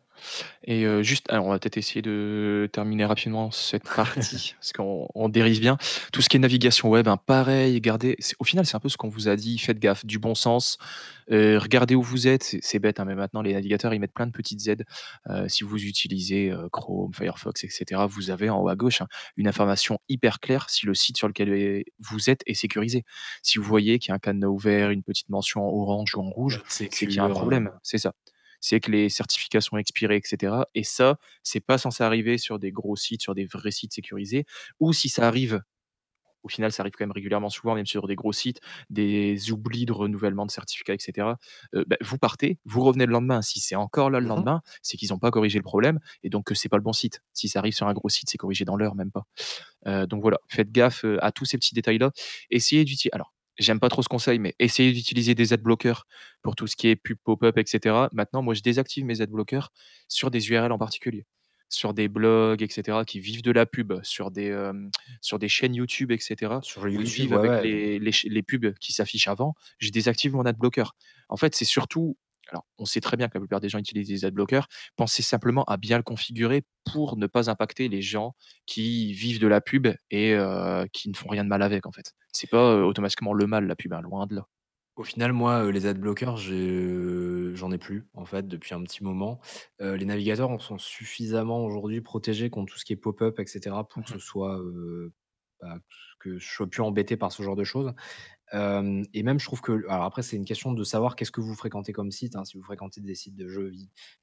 Et 0.64 0.86
heu, 0.86 1.04
juste 1.04 1.32
alors 1.32 1.46
on 1.46 1.52
va 1.52 1.60
peut-être 1.60 1.78
essayer 1.78 2.02
de 2.02 2.68
terminer 2.74 3.06
rapidement 3.06 3.52
cette 3.52 3.84
partie 3.84 4.56
parce 4.60 4.74
qu'on 4.74 5.08
on 5.14 5.30
dérive 5.30 5.60
bien. 5.60 5.78
Tout 6.12 6.24
ce 6.24 6.30
qui 6.30 6.38
est 6.38 6.40
navigation 6.40 6.90
web, 6.90 7.08
hein, 7.08 7.18
pareil, 7.18 7.80
gardez 7.80 8.16
c'est 8.20 8.36
au 8.40 8.44
final, 8.44 8.66
c'est 8.66 8.76
un 8.76 8.80
peu 8.80 8.90
ce 8.90 8.98
qu'on 8.98 9.10
vous 9.10 9.28
a 9.28 9.36
dit, 9.36 9.60
faites 9.60 9.78
gaffe, 9.78 10.04
du 10.04 10.18
bon 10.18 10.34
sens, 10.34 10.80
heu, 11.32 11.60
regardez 11.60 11.94
où 11.94 12.02
vous 12.02 12.28
êtes. 12.28 12.44
C'est 12.44 12.60
c'est 12.64 12.80
bête, 12.80 13.00
hein, 13.00 13.06
mais 13.06 13.14
maintenant 13.16 13.44
les 13.44 13.54
navigateurs, 13.54 13.94
ils 13.94 14.00
mettent 14.00 14.14
plein 14.16 14.26
de 14.28 14.32
petites 14.32 14.68
aides. 14.68 14.86
Heu, 15.30 15.48
si 15.48 15.64
vous 15.64 15.78
utilisez, 15.84 16.52
Chrome, 16.72 17.14
Firefox 17.14 17.64
et 17.66 17.70
cetera, 17.70 18.08
vous 18.08 18.32
avez 18.32 18.50
en 18.50 18.60
haut 18.62 18.70
à 18.70 18.76
gauche, 18.76 19.02
hein, 19.02 19.08
une 19.38 19.48
information 19.48 20.00
hyper 20.10 20.40
claire 20.40 20.70
si 20.72 20.88
le 20.88 20.96
site 20.96 21.18
sur 21.18 21.28
lequel 21.28 21.84
vous 22.00 22.30
êtes 22.32 22.42
est 22.48 22.56
sécurisé. 22.56 23.04
Si 23.44 23.60
vous 23.60 23.66
voyez 23.66 24.00
qu'il 24.00 24.10
y 24.10 24.12
a 24.14 24.16
un 24.16 24.20
cadenas 24.20 24.48
ouvert, 24.48 24.90
une 24.90 25.04
petite 25.04 25.30
mention 25.30 25.62
en 25.68 25.72
orange 25.72 26.16
ou 26.16 26.22
en 26.22 26.32
rouge, 26.32 26.64
c'est 26.90 27.08
qu'il 27.08 27.18
y 27.18 27.20
a 27.20 27.26
un 27.26 27.30
problème. 27.30 27.72
C'est 27.84 28.00
ça. 28.00 28.14
C'est 28.68 28.80
que 28.80 28.92
les 28.92 29.10
certificats 29.10 29.62
sont 29.62 29.78
expirés 29.78 30.22
et 30.76 30.84
ça, 30.84 31.18
c'est 31.44 31.60
pas 31.60 31.78
censé 31.78 32.04
arriver 32.04 32.38
sur 32.38 32.60
des 32.60 32.72
gros 32.72 32.96
sites, 32.96 33.22
sur 33.22 33.36
des 33.36 33.46
vrais 33.46 33.72
sites 33.72 33.94
sécurisés 33.94 34.46
ou 34.80 34.94
si 34.94 35.10
ça 35.10 35.28
arrive, 35.28 35.62
au 36.44 36.50
final, 36.50 36.72
ça 36.72 36.84
arrive 36.84 36.94
quand 36.94 37.06
même 37.06 37.12
régulièrement 37.12 37.50
souvent, 37.50 37.76
même 37.76 37.88
sur 37.88 38.08
des 38.08 38.16
gros 38.16 38.34
sites, 38.34 38.62
des 38.92 39.52
oublis 39.52 39.86
de 39.88 39.94
renouvellement 39.94 40.46
de 40.46 40.52
certificats 40.52 40.94
et 40.96 41.00
cetera. 41.00 41.38
Heu, 41.76 41.86
bah, 41.88 41.98
vous 42.02 42.20
partez, 42.20 42.60
vous 42.66 42.84
revenez 42.84 43.08
le 43.08 43.14
lendemain. 43.14 43.42
Si 43.44 43.60
c'est 43.60 43.76
encore 43.76 44.12
là 44.12 44.20
le 44.20 44.26
Mmh 44.26 44.36
mh. 44.36 44.46
lendemain, 44.46 44.62
c'est 44.84 44.98
qu'ils 44.98 45.14
ont 45.14 45.20
pas 45.20 45.32
corrigé 45.32 45.60
le 45.60 45.64
problème 45.64 46.00
et 46.24 46.30
donc 46.30 46.46
que 46.46 46.56
c'est 46.56 46.70
pas 46.70 46.78
le 46.78 46.84
bon 46.84 46.94
site. 46.94 47.22
Si 47.34 47.50
ça 47.50 47.60
arrive 47.60 47.76
sur 47.76 47.88
un 47.88 47.94
gros 47.94 48.10
site, 48.10 48.30
c'est 48.30 48.38
corrigé 48.40 48.66
dans 48.66 48.78
l'heure, 48.78 48.96
même 48.96 49.12
pas. 49.12 49.26
Heu, 49.88 50.08
donc 50.08 50.24
voilà, 50.24 50.40
faites 50.50 50.72
gaffe, 50.72 51.06
à 51.22 51.32
tous 51.34 51.46
ces 51.46 51.58
petits 51.60 51.76
détails-là. 51.76 52.12
Essayez 52.52 52.86
d'uti 52.86 53.10
alors, 53.14 53.35
j'aime 53.57 53.80
pas 53.80 53.90
trop 53.90 54.02
ce 54.02 54.10
conseil, 54.10 54.40
mais 54.40 54.56
essayez 54.60 54.91
d'utiliser 54.91 55.36
des 55.36 55.53
adblockers 55.53 56.06
pour 56.41 56.56
tout 56.56 56.68
ce 56.68 56.76
qui 56.76 56.88
est 56.88 56.95
pub 56.95 57.18
pop-up 57.23 57.57
et 57.57 57.64
cetera. 57.65 58.10
Maintenant, 58.14 58.41
moi, 58.41 58.53
je 58.53 58.61
désactive 58.61 59.06
mes 59.06 59.22
adblockers 59.22 59.72
sur 60.07 60.32
des 60.32 60.49
URL 60.49 60.72
en 60.72 60.77
particulier, 60.77 61.26
sur 61.69 61.94
des 61.94 62.07
blogs 62.07 62.61
et 62.61 62.69
cetera 62.69 63.06
qui 63.06 63.19
vivent 63.19 63.41
de 63.41 63.52
la 63.52 63.65
pub, 63.65 63.94
sur 64.03 64.32
des, 64.32 64.48
hem, 64.48 64.90
sur 65.22 65.40
des 65.40 65.49
chaînes 65.49 65.76
YouTube 65.76 66.11
et 66.11 66.19
cetera, 66.19 66.60
Sur 66.64 66.88
YouTube, 66.88 67.07
vivent 67.07 67.32
ouais, 67.32 67.38
avec 67.38 67.52
ouais. 67.52 67.64
les 67.64 67.99
les 67.99 68.11
ch 68.11 68.26
les 68.30 68.44
pubs 68.44 68.73
qui 68.80 68.94
s'affichent 68.94 69.27
avant, 69.27 69.56
je 69.80 69.90
désactive 69.90 70.34
mon 70.34 70.45
adblocker. 70.45 70.91
En 71.30 71.38
fait, 71.38 71.56
c'est 71.56 71.65
surtout 71.65 72.18
alors, 72.50 72.66
on 72.78 72.86
sait 72.86 73.02
très 73.02 73.18
bien 73.18 73.28
que 73.28 73.34
la 73.36 73.40
plupart 73.42 73.60
des 73.62 73.70
gens 73.70 73.80
utilisent 73.80 74.08
des 74.10 74.26
adblockers. 74.26 74.68
Pensez 74.96 75.24
simplement 75.24 75.64
à 75.66 75.78
bien 75.78 75.98
le 75.98 76.04
configurer 76.04 76.64
pour 76.92 77.18
ne 77.18 77.28
pas 77.28 77.50
impacter 77.50 77.88
les 77.90 78.02
gens 78.02 78.36
qui 78.66 79.14
vivent 79.14 79.40
de 79.40 79.48
la 79.48 79.62
pub 79.62 79.88
et 80.12 80.34
heu, 80.34 80.86
qui 80.94 81.10
ne 81.10 81.16
font 81.16 81.30
rien 81.30 81.44
de 81.44 81.50
mal 81.50 81.62
avec, 81.64 81.86
en 81.88 81.92
fait. 81.92 82.14
C'est 82.34 82.50
pas, 82.50 82.76
heu, 82.78 82.84
automatiquement 82.86 83.34
le 83.34 83.48
mal, 83.48 83.66
la 83.68 83.76
pub, 83.76 83.94
hein, 83.94 84.02
loin 84.02 84.28
de 84.28 84.36
là. 84.36 84.48
Au 84.96 85.04
final, 85.04 85.34
moi, 85.34 85.64
heu, 85.66 85.72
les 85.72 85.88
adblockers, 85.88 86.38
je 86.38 87.52
j'en 87.54 87.72
ai 87.72 87.78
plus, 87.78 88.08
en 88.14 88.24
fait, 88.26 88.48
depuis 88.48 88.74
un 88.74 88.82
petit 88.84 89.04
moment. 89.04 89.42
Les 89.80 90.06
navigateurs 90.06 90.50
en 90.50 90.60
sont 90.60 90.78
suffisamment 90.78 91.66
aujourd'hui 91.66 92.00
protégés 92.02 92.50
contre 92.50 92.72
tout 92.74 92.80
ce 92.80 92.86
qui 92.86 92.94
est 92.94 92.96
pop-up 92.96 93.38
et 93.40 93.46
cetera 93.46 93.86
pour 93.88 94.00
Mmh 94.00 94.04
que 94.04 94.10
ce 94.10 94.18
mh. 94.18 94.20
soit, 94.20 94.58
bah, 95.61 95.77
que 96.19 96.38
je 96.40 96.48
sois 96.48 96.68
plus 96.69 96.82
embêté 96.82 97.18
par 97.18 97.32
ce 97.32 97.44
genre 97.44 97.56
de 97.56 97.64
choses. 97.64 97.94
Et 98.53 99.23
même 99.23 99.40
je 99.40 99.45
trouve 99.45 99.61
que 99.61 99.73
alors 99.90 100.03
après 100.06 100.23
c'est 100.23 100.38
une 100.38 100.45
question 100.45 100.73
de 100.73 100.84
savoir 100.86 101.15
qu'est-ce 101.15 101.32
que 101.32 101.41
vous 101.41 101.56
fréquentez 101.56 101.94
comme 101.94 102.11
site, 102.11 102.36
hein. 102.38 102.45
Si 102.45 102.57
vous 102.57 102.64
fréquentez 102.64 103.02
des 103.02 103.15
sites 103.15 103.36
de 103.36 103.48
jeux 103.49 103.72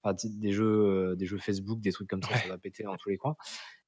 enfin 0.03 0.17
des 0.25 0.53
jeux, 0.53 1.15
des 1.17 1.27
jeux 1.27 1.39
Facebook, 1.39 1.81
des 1.81 1.93
trucs 1.93 2.09
comme 2.09 2.23
ça, 2.23 2.37
ça 2.37 2.49
Ouais. 2.49 2.49
va 2.49 2.59
péter 2.59 2.85
dans 2.85 2.97
tous 2.97 3.11
les 3.11 3.19
coins. 3.19 3.37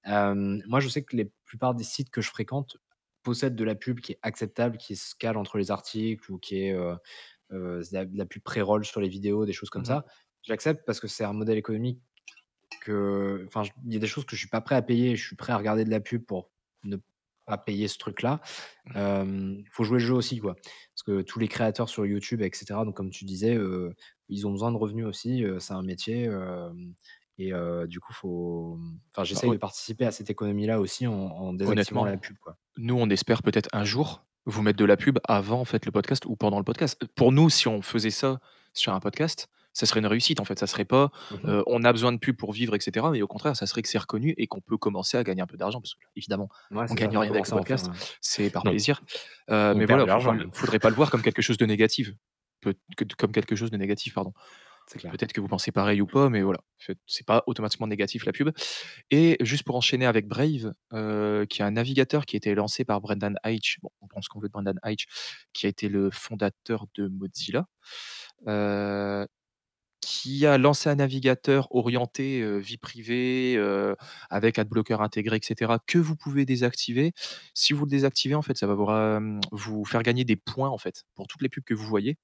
Moi 0.06 0.80
je 0.80 0.88
sais 0.88 1.04
que 1.04 1.16
les 1.16 1.32
plupart 1.46 1.74
des 1.74 1.84
sites 1.84 2.10
que 2.10 2.20
je 2.22 2.30
fréquente 2.30 2.76
possèdent 3.22 3.56
de 3.56 3.64
la 3.64 3.74
pub 3.76 4.00
qui 4.00 4.12
est 4.12 4.18
acceptable, 4.22 4.76
qui 4.78 4.96
se 4.96 5.14
cale 5.16 5.36
entre 5.38 5.58
les 5.58 5.70
articles 5.70 6.30
ou 6.32 6.38
qui 6.38 6.56
est, 6.58 6.74
de 6.74 7.94
la 7.94 8.04
de 8.06 8.18
la 8.18 8.26
pub 8.26 8.42
pré-roll 8.42 8.84
sur 8.84 9.00
les 9.00 9.08
vidéos, 9.08 9.46
des 9.46 9.52
choses 9.54 9.70
comme 9.70 9.84
Mmh 9.84 9.90
mh. 9.94 9.98
ça. 9.98 10.06
J'accepte 10.42 10.84
parce 10.86 11.00
que 11.00 11.08
c'est 11.08 11.24
un 11.24 11.32
modèle 11.34 11.58
économique 11.58 12.00
que 12.82 13.44
enfin, 13.48 13.62
il 13.86 13.94
y 13.94 13.96
a 13.96 14.00
des 14.00 14.06
choses 14.08 14.26
que 14.26 14.36
je 14.36 14.40
suis 14.40 14.48
pas 14.50 14.60
prêt 14.62 14.76
à 14.76 14.82
payer. 14.82 15.16
Je 15.16 15.26
suis 15.26 15.36
prêt 15.36 15.52
à 15.54 15.58
regarder 15.58 15.84
de 15.84 15.90
la 15.90 16.00
pub 16.00 16.24
pour 16.26 16.50
ne 16.84 16.96
pas 17.46 17.58
payer 17.58 17.88
ce 17.88 17.98
truc-là. 17.98 18.40
Mmh. 18.94 19.60
Il 19.60 19.68
faut 19.70 19.84
jouer 19.84 19.98
le 19.98 20.04
jeu 20.04 20.14
aussi, 20.14 20.38
quoi. 20.38 20.54
Parce 20.54 21.02
que 21.04 21.22
tous 21.22 21.38
les 21.38 21.48
créateurs 21.48 21.88
sur 21.88 22.06
YouTube 22.06 22.42
et 22.42 22.50
cetera, 22.52 22.84
donc 22.84 22.96
comme 22.96 23.10
tu 23.10 23.24
disais, 23.24 23.58
ils 24.28 24.46
ont 24.46 24.50
besoin 24.50 24.72
de 24.72 24.76
revenus 24.76 25.06
aussi, 25.06 25.44
c'est 25.58 25.74
un 25.74 25.82
métier, 25.82 26.30
et 27.38 27.52
du 27.86 28.00
coup, 28.00 28.12
faut, 28.12 28.76
mmh 28.76 28.98
enfin, 29.10 29.22
Bah, 29.22 29.24
j'essaye 29.24 29.50
de 29.50 29.56
participer 29.56 30.06
à 30.06 30.12
cette 30.12 30.30
économie-là 30.30 30.80
aussi 30.80 31.06
en 31.06 31.12
en 31.14 31.52
désactivant 31.52 32.04
la 32.04 32.16
pub, 32.16 32.36
quoi. 32.38 32.56
nous, 32.76 32.96
on 32.98 33.08
espère 33.10 33.42
peut-être 33.42 33.68
un 33.72 33.84
jour 33.84 34.24
vous 34.46 34.62
mettre 34.62 34.78
de 34.78 34.84
la 34.84 34.96
pub 34.96 35.18
avant, 35.24 35.60
en 35.60 35.64
fait, 35.64 35.86
le 35.86 35.92
podcast 35.92 36.26
ou 36.26 36.36
pendant 36.36 36.58
le 36.58 36.64
podcast. 36.64 37.02
Pour 37.14 37.32
nous, 37.32 37.48
si 37.48 37.66
on 37.68 37.82
faisait 37.82 38.10
ça 38.10 38.40
sur 38.74 38.92
un 38.92 39.00
podcast, 39.00 39.48
ça 39.74 39.84
serait 39.84 40.01
une 40.01 40.06
réussite, 40.06 40.40
en 40.40 40.44
fait. 40.46 40.59
Ça 40.59 40.66
serait 40.66 40.86
pas, 40.86 41.10
Mmh 41.30 41.62
on 41.66 41.84
a 41.84 41.92
besoin 41.92 42.12
de 42.12 42.18
pub 42.18 42.36
pour 42.36 42.52
vivre 42.52 42.74
et 42.74 42.80
cetera, 42.80 43.10
mais 43.10 43.20
au 43.20 43.26
contraire, 43.26 43.55
ça 43.55 43.66
serait 43.66 43.82
que 43.82 43.88
c'est 43.88 43.98
reconnu 43.98 44.32
et 44.38 44.46
qu'on 44.46 44.62
peut 44.62 44.78
commencer 44.78 45.18
à 45.18 45.24
gagner 45.24 45.42
un 45.42 45.46
peu 45.46 45.59
d'argent 45.59 45.82
parce 45.82 45.94
qu'évidemment, 46.14 46.48
Ouais, 46.70 46.86
on 46.88 46.94
gagne 46.94 47.16
rien 47.18 47.30
avec 47.30 47.44
faire, 47.46 47.59
podcast, 47.59 47.88
ouais. 47.88 47.92
c'est 48.22 48.48
par 48.48 48.64
Non. 48.64 48.70
plaisir. 48.70 49.02
Mais 49.48 49.84
voilà, 49.84 50.06
même. 50.32 50.51
faudrait 50.55 50.78
pas 50.78 50.88
le 50.88 50.96
voir 50.96 51.10
comme 51.10 51.20
quelque 51.22 51.42
chose 51.42 51.59
de 51.59 51.66
négatif, 51.66 52.12
peut 52.62 52.74
que 52.96 53.05
comme 53.18 53.32
quelque 53.32 53.55
chose 53.56 53.70
de 53.70 53.76
négatif, 53.76 54.14
pardon. 54.14 54.32
Peut-être 55.10 55.32
que 55.32 55.40
vous 55.40 55.48
pensez 55.48 55.72
pareil 55.72 56.02
ou 56.02 56.06
pas, 56.06 56.28
mais 56.28 56.42
voilà, 56.42 56.60
c'est 57.06 57.24
pas 57.24 57.42
automatiquement 57.46 57.86
négatif 57.86 58.26
la 58.26 58.32
pub 58.32 58.51
et 59.10 59.38
juste 59.40 59.62
pour 59.64 59.76
enchaîner 59.76 60.05
avec 60.05 60.28
Brave, 60.28 60.74
qui 61.48 61.62
est 61.62 61.64
un 61.64 61.70
navigateur 61.70 62.26
qui 62.26 62.36
a 62.36 62.38
été 62.38 62.55
lancé 62.55 62.84
par 62.84 63.01
Brendan 63.01 63.34
Eich. 63.44 63.78
Bon, 63.82 63.88
on 64.02 64.09
pense 64.09 64.28
qu'on 64.28 64.40
veut 64.40 64.48
de 64.48 64.52
Brendan 64.52 64.78
Eich, 64.84 65.06
qui 65.55 65.64
a 65.64 65.70
été 65.70 65.88
le 65.88 66.10
fondateur 66.10 66.84
de 66.96 67.09
Mozilla, 67.09 67.66
qui 70.05 70.47
a 70.47 70.59
lancé 70.59 70.89
un 70.89 70.97
navigateur 70.97 71.68
orienté, 71.74 72.59
vie 72.60 72.78
privée, 72.78 73.59
avec 74.31 74.59
adblocker 74.59 75.01
intégré 75.01 75.36
et 75.36 75.40
cetera, 75.43 75.78
que 75.86 75.98
vous 75.98 76.16
pouvez 76.16 76.44
désactiver. 76.44 77.12
Si 77.55 77.72
vous 77.72 77.85
le 77.85 77.90
désactivez, 77.90 78.35
en 78.35 78.43
fait, 78.43 78.56
ça 78.56 78.66
va 78.66 79.20
mmh, 79.20 79.40
vous 79.52 79.85
faire 79.85 80.02
gagner 80.02 80.24
des 80.24 80.36
points, 80.36 80.68
en 80.68 80.78
fait, 80.78 81.05
pour 81.14 81.26
toutes 81.26 81.43
les 81.43 81.48
pubs 81.48 81.64
que 81.64 81.74
vous 81.74 81.86
voyez, 81.86 82.16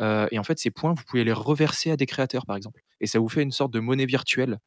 et 0.00 0.38
en 0.38 0.44
fait, 0.44 0.58
ces 0.58 0.70
points, 0.70 0.94
vous 0.94 1.04
pouvez 1.04 1.24
les 1.24 1.32
reverser 1.32 1.90
à 1.90 1.96
des 1.96 2.06
créateurs, 2.06 2.46
par 2.46 2.56
exemple 2.56 2.82
et 3.00 3.06
ça 3.06 3.18
vous 3.18 3.28
fait 3.28 3.42
une 3.42 3.52
sorte 3.52 3.72
de 3.72 3.80
monnaie 3.80 4.06
virtuelle, 4.06 4.58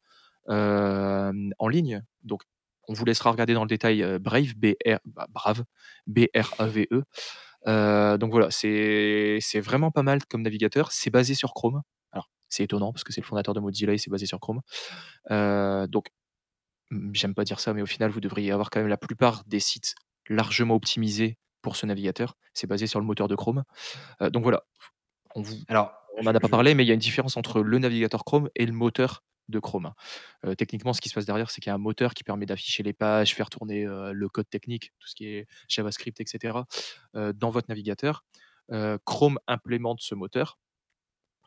en 0.48 1.68
ligne. 1.68 2.02
Donc 2.22 2.42
on 2.88 2.92
vous 2.94 3.04
laissera 3.04 3.30
regarder 3.30 3.54
dans 3.54 3.62
le 3.64 3.68
détail, 3.68 4.18
Brave, 4.20 4.54
B-R 4.56 4.98
bah, 5.04 5.26
Brave, 5.30 5.64
B-R-A-V-E, 6.06 7.04
donc 8.18 8.30
voilà, 8.30 8.50
c'est 8.50 9.60
vraiment 9.60 9.90
pas 9.90 10.02
mal 10.02 10.24
comme 10.26 10.42
navigateur. 10.42 10.92
C'est 10.92 11.10
basé 11.10 11.34
sur 11.34 11.52
Chrome. 11.54 11.82
C'est 12.50 12.64
étonnant 12.64 12.92
parce 12.92 13.04
que 13.04 13.12
c'est 13.14 13.22
le 13.22 13.26
fondateur 13.26 13.54
de 13.54 13.60
Mozilla 13.60 13.94
et 13.94 13.98
c'est 13.98 14.10
basé 14.10 14.26
sur 14.26 14.40
Chrome, 14.40 14.60
heu, 15.30 15.86
donc 15.88 16.08
mmh, 16.90 17.10
j'aime 17.14 17.34
pas 17.34 17.44
dire 17.44 17.60
ça, 17.60 17.74
mais 17.74 17.82
au 17.82 17.86
final, 17.86 18.10
vous 18.10 18.20
devriez 18.20 18.52
avoir 18.52 18.70
quand 18.70 18.80
même 18.80 18.88
la 18.88 18.96
plupart 18.98 19.44
des 19.46 19.60
sites 19.60 19.94
largement 20.28 20.74
optimisés 20.76 21.38
pour 21.62 21.76
ce 21.76 21.86
navigateur. 21.86 22.36
C'est 22.54 22.66
basé 22.68 22.86
sur 22.86 23.00
le 23.00 23.06
moteur 23.06 23.28
de 23.28 23.36
Chrome, 23.36 23.64
heu, 24.22 24.30
donc 24.30 24.42
voilà. 24.44 24.64
On 25.36 25.42
vous 25.42 25.56
Alors, 25.68 25.92
on 26.18 26.26
je 26.26 26.28
en 26.28 26.34
a 26.34 26.40
pas 26.40 26.48
parlé, 26.48 26.74
mais 26.74 26.84
il 26.84 26.88
y 26.88 26.90
a 26.90 26.94
une 26.94 27.00
différence 27.00 27.36
entre 27.36 27.62
le 27.62 27.78
navigateur 27.78 28.24
Chrome 28.24 28.48
et 28.56 28.66
le 28.66 28.72
moteur 28.72 29.22
de 29.48 29.58
Chrome. 29.58 29.92
Heu, 30.46 30.54
techniquement, 30.56 30.92
ce 30.92 31.00
qui 31.00 31.08
se 31.08 31.14
passe 31.14 31.26
derrière, 31.26 31.50
c'est 31.50 31.60
qu'il 31.60 31.70
y 31.70 31.72
a 31.72 31.74
un 31.74 31.78
moteur 31.78 32.14
qui 32.14 32.24
permet 32.24 32.46
d'afficher 32.46 32.82
les 32.82 32.92
pages, 32.92 33.34
faire 33.34 33.50
tourner, 33.50 33.84
heu, 33.86 34.12
le 34.12 34.28
code 34.28 34.48
technique, 34.50 34.92
tout 35.00 35.08
ce 35.08 35.14
qui 35.14 35.26
est 35.28 35.46
JavaScript 35.68 36.20
et 36.20 36.26
cetera, 36.26 36.66
heu, 37.16 37.32
dans 37.32 37.50
votre 37.50 37.68
navigateur. 37.68 38.24
Chrome 39.04 39.38
implémente 39.48 40.00
ce 40.00 40.14
moteur. 40.14 40.58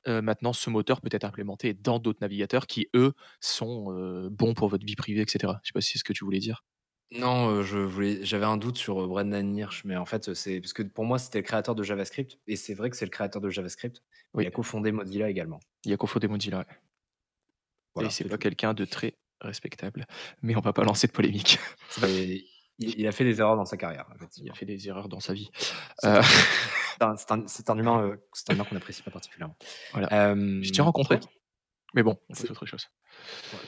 Heu, 0.07 0.21
maintenant, 0.21 0.53
ce 0.53 0.69
moteur 0.69 1.01
peut 1.01 1.09
être 1.11 1.23
implémenté 1.25 1.73
dans 1.73 1.99
d'autres 1.99 2.19
navigateurs 2.21 2.67
qui, 2.67 2.89
eux, 2.95 3.13
sont, 3.41 3.91
heu, 3.93 4.29
bons 4.29 4.53
pour 4.53 4.67
votre 4.69 4.85
vie 4.85 4.95
privée 4.95 5.21
et 5.21 5.29
cetera. 5.29 5.59
Je 5.63 5.69
sais 5.69 5.73
pas 5.73 5.81
si 5.81 5.93
c'est 5.93 5.99
ce 5.99 6.03
que 6.03 6.13
tu 6.13 6.25
voulais 6.25 6.39
dire? 6.39 6.63
Non, 7.11 7.61
je 7.61 7.77
voulais 7.77 8.25
j'avais 8.25 8.45
un 8.45 8.57
doute 8.57 8.77
sur, 8.77 9.07
Brendan 9.07 9.55
Hirsch, 9.55 9.83
mais 9.85 9.95
en 9.95 10.05
fait, 10.05 10.33
c'est 10.33 10.59
parce 10.61 10.73
que 10.73 10.81
pour 10.83 11.05
moi, 11.05 11.19
c'était 11.19 11.39
le 11.39 11.43
créateur 11.43 11.75
de 11.75 11.83
JavaScript 11.83 12.39
et 12.47 12.55
c'est 12.55 12.73
vrai 12.73 12.89
que 12.89 12.95
c'est 12.95 13.05
le 13.05 13.11
créateur 13.11 13.41
de 13.41 13.49
JavaScript. 13.49 14.01
Il 14.39 14.45
Oui. 14.45 14.47
a 14.47 14.51
cofondé 14.51 14.91
Mozilla 14.91 15.29
également. 15.29 15.59
Il 15.85 15.93
a 15.93 15.97
cofondé 15.97 16.27
Mozilla, 16.27 16.59
ouais. 16.59 16.65
Et 17.99 18.09
Voilà, 18.09 18.09
c'est 18.09 18.23
c'est 18.23 18.29
pas 18.29 18.37
quelqu'un 18.37 18.73
de 18.73 18.85
très 18.85 19.15
respectable, 19.41 20.05
mais 20.41 20.55
on 20.55 20.61
va 20.61 20.73
pas 20.73 20.83
lancer 20.83 21.07
de 21.07 21.11
polémique. 21.11 21.59
Il 22.79 22.99
il 22.99 23.07
a 23.07 23.11
fait 23.11 23.23
des 23.23 23.39
erreurs 23.39 23.55
dans 23.55 23.65
sa 23.65 23.77
carrière, 23.77 24.07
Il 24.37 24.49
a 24.49 24.53
fait 24.53 24.65
des 24.65 24.87
erreurs 24.87 25.09
dans 25.09 25.19
sa 25.19 25.33
vie. 25.33 25.49
c'est 27.17 27.31
un 27.31 27.45
un 27.75 27.77
humain, 27.77 28.15
un 28.49 28.53
humain 28.53 28.63
qu'on 28.63 28.75
n'apprécie 28.75 29.01
pas 29.03 29.11
particulièrement. 29.11 29.55
voilà. 29.91 30.07
Hem, 30.11 30.63
Je 30.63 30.71
t'ai 30.71 30.81
rencontré, 30.81 31.19
mais 31.93 32.03
bon, 32.03 32.17
C'est 32.33 32.49
autre 32.51 32.65
chose. 32.65 32.89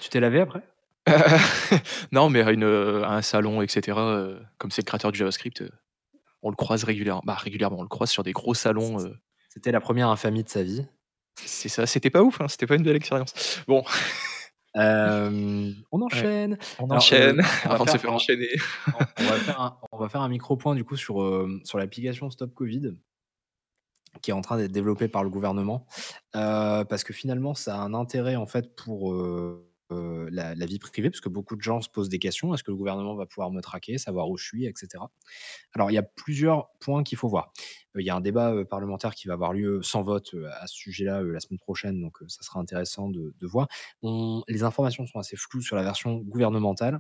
tu 0.02 0.10
t'es 0.10 0.20
lavé 0.20 0.42
après? 0.42 0.62
Non, 2.12 2.30
mais 2.30 2.42
à 2.42 2.52
une, 2.52 2.64
heu, 2.64 3.04
à 3.04 3.14
un 3.14 3.22
salon 3.22 3.62
et 3.62 3.68
cetera, 3.68 4.16
heu, 4.16 4.42
comme 4.58 4.72
c'est 4.72 4.82
le 4.82 4.86
créateur 4.86 5.12
du 5.12 5.20
JavaScript, 5.20 5.62
heu, 5.62 5.70
on 6.42 6.50
le 6.50 6.56
croise 6.56 6.84
régulièrement 6.84 7.22
bah, 7.26 7.36
régulièrement, 7.36 7.80
on 7.80 7.84
le 7.84 7.88
croise 7.88 8.10
sur 8.10 8.24
des 8.24 8.32
gros 8.32 8.54
salons, 8.54 8.98
c'était 9.50 9.72
la 9.72 9.80
première 9.82 10.10
infamie 10.10 10.44
de 10.44 10.50
sa 10.50 10.64
vie. 10.64 10.86
c'est 11.36 11.70
ça, 11.70 11.86
c'était 11.86 12.10
pas 12.10 12.24
ouf, 12.24 12.42
hein, 12.42 12.48
c'était 12.48 12.68
pas 12.68 12.76
une 12.76 12.84
belle 12.84 12.96
expérience. 12.96 13.62
Bon, 13.68 13.84
on 14.76 14.82
ouais, 14.82 16.04
enchaîne. 16.04 16.58
on 16.80 16.86
Alors, 16.86 16.98
enchaîne 16.98 17.42
on 17.66 17.70
va 17.70 17.76
avant 17.76 17.86
de 17.86 17.90
se 17.90 17.92
faire 17.94 18.02
faire 18.02 18.12
on 18.12 18.16
enchaîner. 18.16 18.50
on 18.94 19.06
on 19.20 19.24
va 19.26 19.38
faire 19.40 19.62
un 19.62 19.80
on 19.92 19.98
va 19.98 20.10
faire 20.10 20.22
un 20.22 20.30
micro 20.30 20.58
point 20.58 20.76
du 20.76 20.84
coup 20.84 20.98
sur, 20.98 21.48
sur 21.64 21.78
l'application 21.78 22.30
Stop 22.30 22.54
Covid 22.54 22.96
qui 24.22 24.32
est 24.32 24.34
en 24.34 24.42
train 24.42 24.58
d'être 24.58 24.72
développée 24.72 25.08
par 25.08 25.24
le 25.24 25.30
gouvernement, 25.30 25.86
heu, 26.36 26.86
parce 26.90 27.04
que 27.04 27.14
finalement 27.14 27.54
ça 27.56 27.76
a 27.78 27.80
un 27.80 27.94
intérêt 27.94 28.36
en 28.38 28.46
fait 28.48 28.76
pour, 28.76 29.14
heu 29.14 29.68
heu, 29.92 30.28
la 30.32 30.56
vie 30.66 30.80
privée, 30.80 31.10
parce 31.12 31.22
que 31.22 31.30
beaucoup 31.30 31.56
de 31.56 31.62
gens 31.62 31.80
se 31.82 31.90
posent 31.90 32.10
des 32.10 32.18
questions: 32.20 32.54
«Est-ce 32.56 32.64
que 32.64 32.72
le 32.72 32.78
gouvernement 32.78 33.16
va 33.16 33.28
pouvoir 33.28 33.52
me 33.52 33.62
traquer, 33.62 33.98
savoir 34.00 34.30
où 34.30 34.38
je 34.38 34.46
suis?» 34.46 34.66
et 34.66 34.74
cetera. 34.76 35.12
Alors 35.76 35.92
il 35.92 35.96
y 35.96 35.98
a 36.00 36.04
plusieurs 36.04 36.70
points 36.82 37.04
qu'il 37.04 37.18
faut 37.20 37.30
voir. 37.30 37.54
Il 37.98 38.06
y 38.06 38.10
a 38.12 38.16
un 38.16 38.22
débat, 38.22 38.66
parlementaire 38.66 39.16
qui 39.16 39.28
va 39.28 39.36
avoir 39.36 39.54
lieu 39.54 39.82
sans 39.84 40.02
vote, 40.04 40.36
à 40.62 40.68
ce 40.68 40.76
sujet-là, 40.76 41.22
la 41.24 41.40
semaine 41.42 41.60
prochaine, 41.60 42.02
donc 42.02 42.18
ça 42.28 42.44
sera 42.44 42.60
intéressant 42.62 43.10
de 43.10 43.34
voir. 43.48 43.68
Les 44.50 44.64
informations 44.64 45.08
sont 45.08 45.20
assez 45.20 45.38
floues 45.38 45.62
sur 45.62 45.76
la 45.78 45.84
version 45.84 46.18
gouvernementale. 46.20 47.00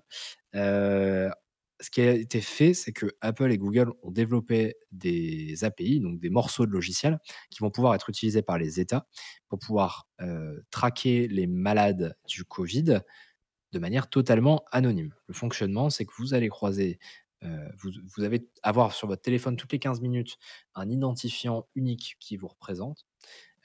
Ce 1.82 1.90
qui 1.90 2.02
a 2.02 2.12
été 2.14 2.40
fait, 2.42 2.74
c'est 2.74 2.94
que 2.94 3.08
Apple 3.22 3.52
et 3.52 3.58
Google 3.58 3.92
ont 4.04 4.12
développé 4.12 4.76
des 4.92 5.64
API, 5.66 6.00
donc 6.00 6.20
des 6.20 6.30
morceaux 6.30 6.66
de 6.66 6.72
logiciels 6.72 7.20
qui 7.52 7.60
vont 7.60 7.70
pouvoir 7.72 7.96
être 7.96 8.10
utilisés 8.10 8.42
par 8.42 8.58
les 8.58 8.80
États 8.80 9.08
pour 9.50 9.60
pouvoir, 9.60 10.08
heu, 10.22 10.64
traquer 10.72 11.28
les 11.28 11.48
malades 11.48 12.16
du 12.28 12.46
covid 12.46 13.02
de 13.74 13.80
manière 13.80 14.10
totalement 14.10 14.64
anonyme. 14.72 15.14
Le 15.28 15.34
fonctionnement, 15.34 15.90
c'est 15.90 16.06
que 16.06 16.14
vous 16.18 16.34
allez 16.34 16.50
croiser, 16.50 17.00
heu, 17.44 17.70
vous 17.80 17.92
vous 18.16 18.24
allez 18.24 18.48
avoir 18.64 18.94
sur 18.94 19.08
votre 19.08 19.22
téléphone 19.22 19.58
toutes 19.58 19.74
les 19.74 19.80
15 19.80 20.02
minutes 20.02 20.38
un 20.76 20.90
identifiant 20.90 21.68
unique 21.76 22.16
qui 22.20 22.38
vous 22.38 22.48
représente, 22.48 23.06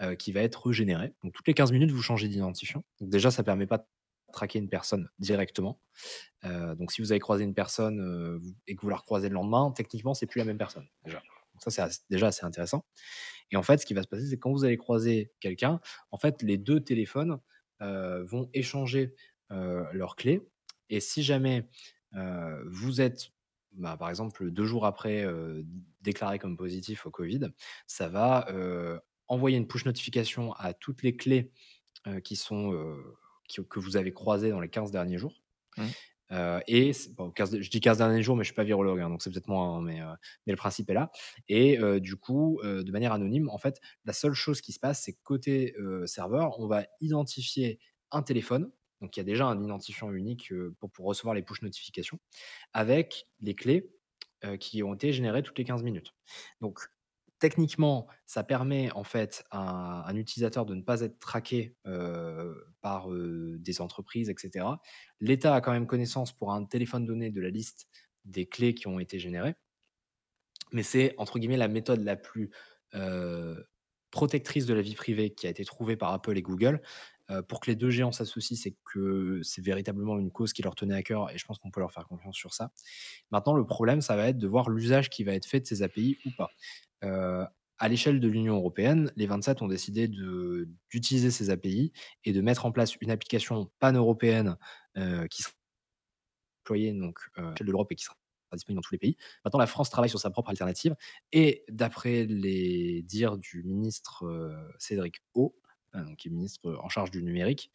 heu, 0.03 0.15
qui 0.17 0.33
va 0.33 0.41
être 0.43 0.73
généré. 0.73 1.15
Donc 1.25 1.33
toutes 1.35 1.49
les 1.49 1.55
15 1.55 1.73
minutes, 1.73 1.91
vous 1.93 2.03
changez 2.03 2.29
d'identifiant. 2.29 2.85
Déjà, 3.01 3.31
ça 3.31 3.43
permet 3.45 3.67
pas 3.67 3.87
traquer 4.33 4.59
une 4.59 4.69
personne 4.71 5.09
directement. 5.19 5.81
Heu, 6.45 6.77
donc 6.77 6.93
si 6.93 7.03
vous 7.03 7.13
avez 7.13 7.21
croisé 7.21 7.45
une 7.45 7.55
personne, 7.55 8.39
vous 8.39 8.55
et 8.67 8.77
que 8.77 8.83
vous 8.83 8.91
la 8.91 8.97
recroisez 8.97 9.29
le 9.29 9.35
lendemain, 9.35 9.73
techniquement, 9.73 10.15
c'est 10.15 10.27
plus 10.27 10.41
la 10.41 10.47
même 10.47 10.59
personne, 10.59 10.89
ça, 11.59 11.91
c'est 11.91 12.03
déjà 12.11 12.29
assez 12.29 12.45
intéressant. 12.47 12.87
Et 13.51 13.57
en 13.57 13.63
fait, 13.63 13.79
ce 13.79 13.87
qui 13.87 13.95
va 13.95 14.03
se 14.03 14.09
passer, 14.09 14.27
c'est 14.27 14.39
quand 14.39 14.53
vous 14.53 14.65
allez 14.65 14.79
croiser 14.79 15.33
quelqu'un, 15.41 15.81
en 16.11 16.19
fait, 16.19 16.43
les 16.43 16.59
2 16.59 16.81
téléphones, 16.81 17.41
heu, 17.83 18.25
vont 18.25 18.51
échanger, 18.55 19.15
leurs 19.51 20.17
clés. 20.17 20.43
Et 20.91 21.01
si 21.01 21.23
jamais, 21.23 21.69
vous 22.67 23.01
êtes, 23.01 23.31
bah, 23.73 23.97
par 23.99 24.09
exemple, 24.11 24.51
2 24.51 24.65
jours 24.65 24.87
après, 24.87 25.27
déclaré 26.03 26.39
comme 26.39 26.57
positif 26.57 27.07
au 27.07 27.11
covid, 27.11 27.51
ça 27.87 28.09
va, 28.09 28.49
envoyer 29.29 29.57
une 29.59 29.69
push 29.69 29.85
notification 29.87 30.53
à 30.55 30.73
toutes 30.75 31.03
les 31.03 31.17
clés, 31.17 31.53
qui 32.25 32.37
sont, 32.37 32.73
qui 33.51 33.61
que 33.69 33.81
vous 33.81 33.97
avez 33.99 34.13
croisées 34.13 34.51
dans 34.51 34.61
les 34.61 34.71
15 34.71 34.91
derniers 34.93 35.19
jours 35.19 35.35
Mmh. 35.77 35.95
Heu 36.33 36.61
et 36.69 36.93
c 36.93 37.11
bon 37.17 37.31
15 37.33 37.61
je 37.61 37.71
dis 37.71 37.81
15 37.81 37.99
derniers 37.99 38.23
jours, 38.23 38.37
mais 38.37 38.45
je 38.45 38.49
suis 38.49 38.55
pas 38.55 38.65
virologue, 38.65 39.01
hein, 39.01 39.11
donc 39.11 39.23
c'est 39.23 39.31
peut-être 39.31 39.49
moins, 39.49 39.79
hein, 39.79 39.83
mais 39.83 40.01
heu, 40.01 40.07
mais 40.47 40.53
le 40.53 40.57
principe 40.57 40.89
est 40.91 40.95
là 40.95 41.11
et 41.49 41.79
heu, 41.81 42.01
du 42.01 42.17
coup, 42.17 42.61
de 42.65 42.93
manière 42.93 43.13
anonyme, 43.13 43.49
en 43.51 43.59
fait, 43.59 43.81
la 44.05 44.13
seule 44.13 44.35
chose 44.35 44.61
qui 44.61 44.73
se 44.73 44.79
passe, 44.81 45.03
c'est 45.03 45.15
que 45.15 45.21
côté, 45.25 45.75
serveur, 46.07 46.61
on 46.61 46.67
va 46.69 46.87
identifier 47.01 47.81
un 48.13 48.23
téléphone, 48.23 48.71
donc 49.01 49.17
il 49.17 49.21
y 49.21 49.23
a 49.23 49.25
déjà 49.25 49.47
un 49.47 49.63
identifiant 49.63 50.13
unique, 50.13 50.53
pour 50.79 50.91
pour 50.93 51.07
recevoir 51.07 51.35
les 51.35 51.43
push 51.43 51.63
notifications, 51.63 52.19
avec 52.75 53.29
les 53.41 53.55
clés, 53.55 53.91
qui 54.61 54.83
ont 54.83 54.95
été 54.95 55.13
générées 55.13 55.43
toutes 55.43 55.59
les 55.59 55.65
15 55.65 55.83
minutes. 55.83 56.15
Donc 56.61 56.81
techniquement, 57.41 58.07
ça 58.27 58.45
permet 58.45 58.93
en 58.93 59.03
fait 59.03 59.45
à 59.51 60.09
un 60.09 60.15
utilisateur 60.15 60.65
de 60.67 60.75
ne 60.75 60.83
pas 60.83 61.01
être 61.01 61.19
traqué, 61.19 61.75
par, 62.81 63.09
des 63.11 63.81
entreprises 63.81 64.29
et 64.31 64.35
cetera. 64.39 64.81
L'État 65.21 65.55
a 65.55 65.61
quand 65.61 65.73
même 65.73 65.87
connaissance 65.87 66.33
pour 66.33 66.53
un 66.53 66.65
téléphone 66.65 67.05
donné 67.05 67.31
de 67.31 67.41
la 67.41 67.51
liste 67.51 67.89
des 68.25 68.47
clés 68.47 68.75
qui 68.75 68.87
ont 68.87 69.01
été 69.01 69.19
générées, 69.19 69.57
mais 70.73 70.83
c'est 70.83 71.15
entre 71.19 71.39
guillemets 71.39 71.57
«la 71.57 71.69
méthode 71.69 72.03
la 72.05 72.17
plus, 72.17 72.51
protectrice 74.11 74.67
de 74.67 74.75
la 74.75 74.83
vie 74.83 74.95
privée» 74.95 75.31
qui 75.31 75.47
a 75.47 75.51
été 75.51 75.65
trouvée 75.65 75.97
par 75.97 76.13
Apple 76.13 76.37
et 76.37 76.43
Google. 76.43 76.81
Heu, 77.31 77.43
pour 77.43 77.61
que 77.61 77.71
les 77.71 77.77
2 77.77 77.91
géants 77.91 78.13
s'associent, 78.13 78.57
c'est 78.57 78.77
que 78.85 79.41
c'est 79.43 79.63
véritablement 79.65 80.19
une 80.19 80.31
cause 80.31 80.53
qui 80.53 80.63
leur 80.63 80.75
tenait 80.75 80.95
à 80.95 81.03
cœur 81.03 81.31
et 81.31 81.39
je 81.39 81.45
pense 81.47 81.59
qu'on 81.59 81.71
peut 81.71 81.81
leur 81.81 81.93
faire 81.93 82.07
confiance 82.09 82.37
sur 82.37 82.55
ça. 82.55 82.73
Maintenant 83.31 83.55
le 83.55 83.67
problème, 83.67 84.01
ça 84.01 84.17
va 84.17 84.29
être 84.29 84.39
de 84.39 84.49
voir 84.49 84.71
l'usage 84.71 85.11
qui 85.11 85.25
va 85.25 85.35
être 85.35 85.47
fait 85.47 85.61
de 85.61 85.67
ces 85.67 85.83
API 85.83 86.19
ou 86.27 86.31
pas. 86.33 86.51
Heu, 87.05 87.45
à 87.79 87.89
l'échelle 87.89 88.21
de 88.21 88.29
l'Union 88.29 88.57
européenne, 88.57 89.13
les 89.17 89.27
27 89.27 89.63
ont 89.63 89.69
décidé 89.69 90.09
d'utiliser 90.09 91.31
ces 91.31 91.51
API 91.51 91.93
et 92.25 92.33
de 92.33 92.41
mettre 92.43 92.67
en 92.67 92.73
place 92.73 92.97
une 93.01 93.11
application 93.11 93.71
pan-européenne, 93.81 94.57
heu, 94.99 95.27
qui 95.29 95.43
sera 95.43 95.53
déployée 96.65 96.93
donc, 96.93 97.19
heu, 97.39 97.43
à 97.47 97.51
l'échelle 97.51 97.67
de 97.67 97.73
l'Europe 97.73 97.93
et 97.93 97.97
qui 97.97 98.05
sera 98.05 98.17
disponible 98.53 98.79
dans 98.79 98.83
tous 98.83 98.95
les 98.95 98.99
pays. 98.99 99.17
Maintenant, 99.45 99.61
la 99.61 99.67
France 99.67 99.91
travaille 99.91 100.11
sur 100.11 100.19
sa 100.19 100.31
propre 100.31 100.51
alternative 100.51 100.97
et 101.33 101.65
d'après 101.69 102.25
les 102.25 103.03
dires 103.03 103.39
du 103.39 103.63
ministre, 103.63 104.25
Cédric 104.79 105.23
O, 105.35 105.57
donc 105.95 106.17
qui 106.17 106.29
est 106.29 106.31
ministre, 106.31 106.79
en 106.83 106.89
charge 106.89 107.11
du 107.11 107.23
numérique, 107.23 107.71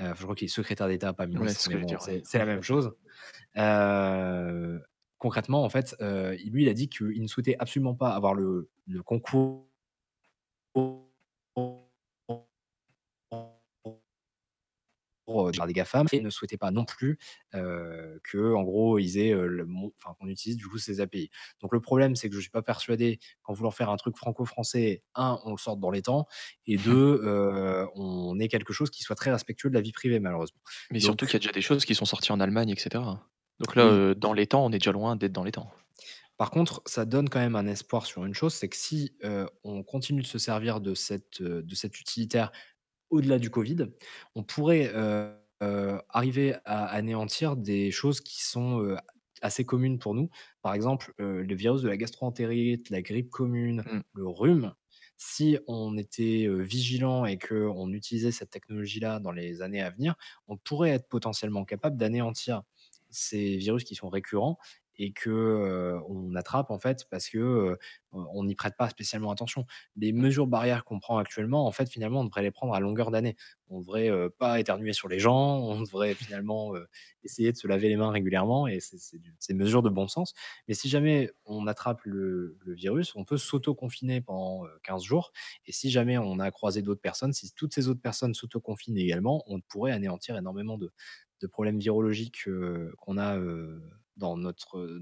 heu, 0.00 0.12
je 0.16 0.22
crois 0.22 0.34
qu'il 0.34 0.46
est 0.46 0.48
secrétaire 0.48 0.88
d'État, 0.88 1.12
pas 1.12 1.26
ministre, 1.26 1.72
ouais. 1.72 2.22
c'est 2.24 2.38
la 2.38 2.46
même 2.46 2.62
chose. 2.62 2.92
Concrètement, 5.18 5.62
en 5.64 5.68
fait, 5.68 5.94
lui, 6.00 6.64
il 6.64 6.68
a 6.68 6.74
dit 6.74 6.88
qu'il 6.88 7.22
ne 7.22 7.28
souhaitait 7.28 7.56
absolument 7.58 7.94
pas 7.94 8.10
avoir 8.10 8.34
le 8.34 8.68
le 8.88 9.02
concours 9.02 9.68
par 15.56 15.66
des 15.66 15.72
GAFAM 15.72 16.06
et 16.12 16.20
ne 16.20 16.30
souhaitaient 16.30 16.56
pas 16.58 16.70
non 16.70 16.84
plus 16.84 17.18
euh, 17.54 18.18
que, 18.24 18.54
en 18.54 18.62
gros, 18.62 18.98
ils 18.98 19.18
aient 19.18 19.32
le 19.34 19.66
enfin, 19.98 20.14
qu'on 20.18 20.28
utilise 20.28 20.56
du 20.56 20.66
coup 20.68 20.78
ces 20.78 21.00
API. 21.00 21.30
Donc 21.60 21.72
le 21.72 21.80
problème, 21.80 22.16
c'est 22.16 22.28
que 22.28 22.34
je 22.36 22.40
suis 22.40 22.50
pas 22.50 22.62
persuadé 22.62 23.18
qu'en 23.42 23.52
voulant 23.52 23.70
faire 23.70 23.90
un 23.90 23.96
truc 23.96 24.16
franco-français, 24.16 25.02
un, 25.14 25.38
on 25.44 25.52
le 25.52 25.58
sorte 25.58 25.80
dans 25.80 25.90
les 25.90 26.02
temps, 26.02 26.26
et 26.66 26.76
deux, 26.76 27.20
euh, 27.24 27.86
on 27.94 28.38
ait 28.38 28.48
quelque 28.48 28.72
chose 28.72 28.90
qui 28.90 29.02
soit 29.02 29.16
très 29.16 29.30
respectueux 29.30 29.68
de 29.70 29.74
la 29.74 29.80
vie 29.80 29.92
privée, 29.92 30.20
malheureusement. 30.20 30.60
Mais 30.90 30.98
Donc, 30.98 31.04
surtout 31.06 31.26
qu'il 31.26 31.34
y 31.34 31.36
a 31.36 31.40
déjà 31.40 31.52
des 31.52 31.62
choses 31.62 31.84
qui 31.84 31.94
sont 31.94 32.04
sorties 32.04 32.32
en 32.32 32.40
Allemagne, 32.40 32.70
etc. 32.70 33.04
Donc 33.60 33.76
là, 33.76 33.84
Oui. 33.86 33.90
euh, 33.92 34.14
dans 34.14 34.32
les 34.32 34.46
temps, 34.46 34.64
on 34.64 34.70
est 34.70 34.78
déjà 34.78 34.92
loin 34.92 35.16
d'être 35.16 35.32
dans 35.32 35.44
les 35.44 35.52
temps. 35.52 35.70
Par 36.38 36.50
contre, 36.50 36.82
ça 36.86 37.04
donne 37.04 37.28
quand 37.28 37.38
même 37.38 37.54
un 37.56 37.66
espoir 37.66 38.06
sur 38.06 38.24
une 38.24 38.34
chose, 38.34 38.54
c'est 38.54 38.68
que 38.68 38.76
si 38.76 39.14
euh, 39.22 39.46
on 39.64 39.82
continue 39.84 40.22
de 40.22 40.26
se 40.26 40.38
servir 40.38 40.80
de 40.80 40.94
cette, 40.94 41.40
de 41.42 41.74
cet 41.74 42.00
utilitaire 42.00 42.50
au-delà 43.12 43.38
du 43.38 43.50
Covid, 43.50 43.76
on 44.34 44.42
pourrait 44.42 44.90
euh, 44.94 45.32
euh, 45.62 45.98
arriver 46.08 46.54
à 46.64 46.86
anéantir 46.86 47.56
des 47.56 47.90
choses 47.92 48.20
qui 48.20 48.42
sont 48.42 48.82
euh, 48.82 48.96
assez 49.42 49.64
communes 49.64 49.98
pour 50.00 50.14
nous. 50.14 50.30
Par 50.62 50.74
exemple, 50.74 51.14
le 51.18 51.54
virus 51.54 51.82
de 51.82 51.88
la 51.88 51.96
gastroentérite, 51.96 52.90
la 52.90 53.02
grippe 53.02 53.30
commune, 53.30 53.84
Mm. 53.84 54.00
le 54.14 54.28
rhume. 54.28 54.74
Si 55.18 55.58
on 55.68 55.96
était 55.98 56.48
vigilant 56.48 57.26
et 57.26 57.38
qu'on 57.38 57.92
utilisait 57.92 58.32
cette 58.32 58.50
technologie-là 58.50 59.20
dans 59.20 59.32
les 59.32 59.62
années 59.62 59.82
à 59.82 59.90
venir, 59.90 60.14
on 60.48 60.56
pourrait 60.56 60.90
être 60.90 61.08
potentiellement 61.08 61.64
capable 61.64 61.96
d'anéantir 61.96 62.62
ces 63.10 63.56
virus 63.56 63.84
qui 63.84 63.94
sont 63.94 64.08
récurrents 64.08 64.58
et 65.02 65.10
que 65.12 65.30
euh, 65.30 66.00
on 66.08 66.36
attrape 66.36 66.70
en 66.70 66.78
fait 66.78 67.06
parce 67.10 67.28
que 67.28 67.38
euh, 67.38 67.76
on 68.12 68.44
n'y 68.44 68.54
prête 68.54 68.76
pas 68.76 68.88
spécialement 68.88 69.32
attention. 69.32 69.66
Les 69.96 70.12
mesures 70.12 70.46
barrières 70.46 70.84
qu'on 70.84 71.00
prend 71.00 71.18
actuellement, 71.18 71.66
en 71.66 71.72
fait, 71.72 71.88
finalement, 71.88 72.20
on 72.20 72.24
devrait 72.24 72.42
les 72.42 72.52
prendre 72.52 72.72
à 72.72 72.78
longueur 72.78 73.10
d'année. 73.10 73.34
On 73.68 73.80
devrait 73.80 74.10
euh, 74.10 74.28
pas 74.38 74.60
éternuer 74.60 74.92
sur 74.92 75.08
les 75.08 75.18
gens, 75.18 75.58
on 75.58 75.80
devrait 75.80 76.14
finalement 76.14 76.74
essayer 77.24 77.50
de 77.50 77.56
se 77.56 77.66
laver 77.66 77.88
les 77.88 77.96
mains 77.96 78.12
régulièrement 78.12 78.68
et 78.68 78.78
c'est 78.78 79.18
c'est 79.40 79.54
mesures 79.54 79.82
de 79.82 79.88
bon 79.88 80.06
sens. 80.06 80.34
Mais 80.68 80.74
si 80.74 80.88
jamais 80.88 81.32
on 81.46 81.66
attrape 81.66 82.02
le, 82.04 82.56
le 82.60 82.74
virus, 82.74 83.16
on 83.16 83.24
peut 83.24 83.38
s'auto-confiner 83.38 84.20
pendant 84.20 84.64
euh, 84.66 84.68
15 84.84 85.02
jours 85.02 85.32
et 85.66 85.72
si 85.72 85.90
jamais 85.90 86.16
on 86.16 86.38
a 86.38 86.48
croisé 86.52 86.80
d'autres 86.80 87.00
personnes, 87.00 87.32
si 87.32 87.52
toutes 87.54 87.74
ces 87.74 87.88
autres 87.88 88.00
personnes 88.00 88.34
s'auto-confinent 88.34 88.98
également, 88.98 89.42
on 89.48 89.60
pourrait 89.60 89.92
anéantir 89.92 90.36
énormément 90.36 90.78
de, 90.78 90.92
de 91.40 91.46
problèmes 91.48 91.80
virologiques 91.80 92.44
qu'on 92.98 93.18
a 93.18 93.36
dans 94.16 94.36
notre 94.36 95.00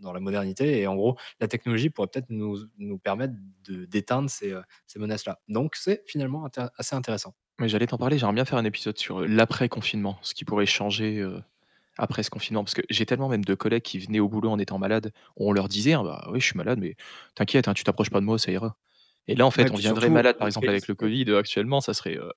dans 0.00 0.12
la 0.12 0.20
modernité. 0.20 0.80
Et 0.80 0.86
en 0.86 0.96
gros, 0.96 1.16
la 1.40 1.46
technologie 1.48 1.88
pourrait 1.88 2.08
peut-être 2.08 2.28
nous, 2.28 2.58
nous 2.78 2.98
permettre 2.98 3.34
de- 3.68 3.84
d'éteindre 3.84 4.28
ces, 4.28 4.52
ces 4.86 4.98
menaces-là. 4.98 5.40
Donc, 5.48 5.76
c'est 5.76 6.02
finalement 6.06 6.46
intér- 6.46 6.70
assez 6.76 6.96
intéressant. 6.96 7.34
Mais 7.60 7.68
j'allais 7.68 7.86
t'en 7.86 7.96
parler, 7.96 8.18
j'aimerais 8.18 8.34
bien 8.34 8.44
faire 8.44 8.58
un 8.58 8.64
épisode 8.64 8.98
sur 8.98 9.20
l'après-confinement, 9.20 10.18
ce 10.20 10.34
qui 10.34 10.44
pourrait 10.44 10.66
changer 10.66 11.20
euh, 11.20 11.38
après 11.96 12.24
ce 12.24 12.28
confinement. 12.30 12.64
Parce 12.64 12.74
que 12.74 12.82
j'ai 12.90 13.06
tellement 13.06 13.28
même 13.28 13.44
de 13.44 13.54
collègues 13.54 13.84
qui 13.84 14.00
venaient 14.00 14.18
au 14.18 14.28
boulot 14.28 14.50
en 14.50 14.58
étant 14.58 14.78
malades. 14.78 15.12
On 15.36 15.52
leur 15.52 15.68
disait, 15.68 15.92
hein, 15.92 16.02
bah 16.02 16.28
oui, 16.32 16.40
je 16.40 16.46
suis 16.46 16.56
malade, 16.58 16.80
mais 16.80 16.96
t'inquiète, 17.36 17.68
hein, 17.68 17.72
tu 17.74 17.84
t'approches 17.84 18.10
pas 18.10 18.20
de 18.20 18.26
moi, 18.26 18.38
ça 18.38 18.50
ira. 18.50 18.76
Et 19.28 19.36
là, 19.36 19.46
en 19.46 19.52
fait, 19.52 19.62
Ouais, 19.62 19.70
on 19.72 19.76
viendrait 19.76 20.00
surtout, 20.02 20.14
malade, 20.14 20.36
par 20.36 20.46
le 20.46 20.50
exemple, 20.50 20.68
avec 20.68 20.88
le. 20.88 20.96
Covid 20.96 21.24
euh, 21.28 21.38
actuellement, 21.38 21.80
ça 21.80 21.94
serait, 21.94 22.18
euh, 22.18 22.28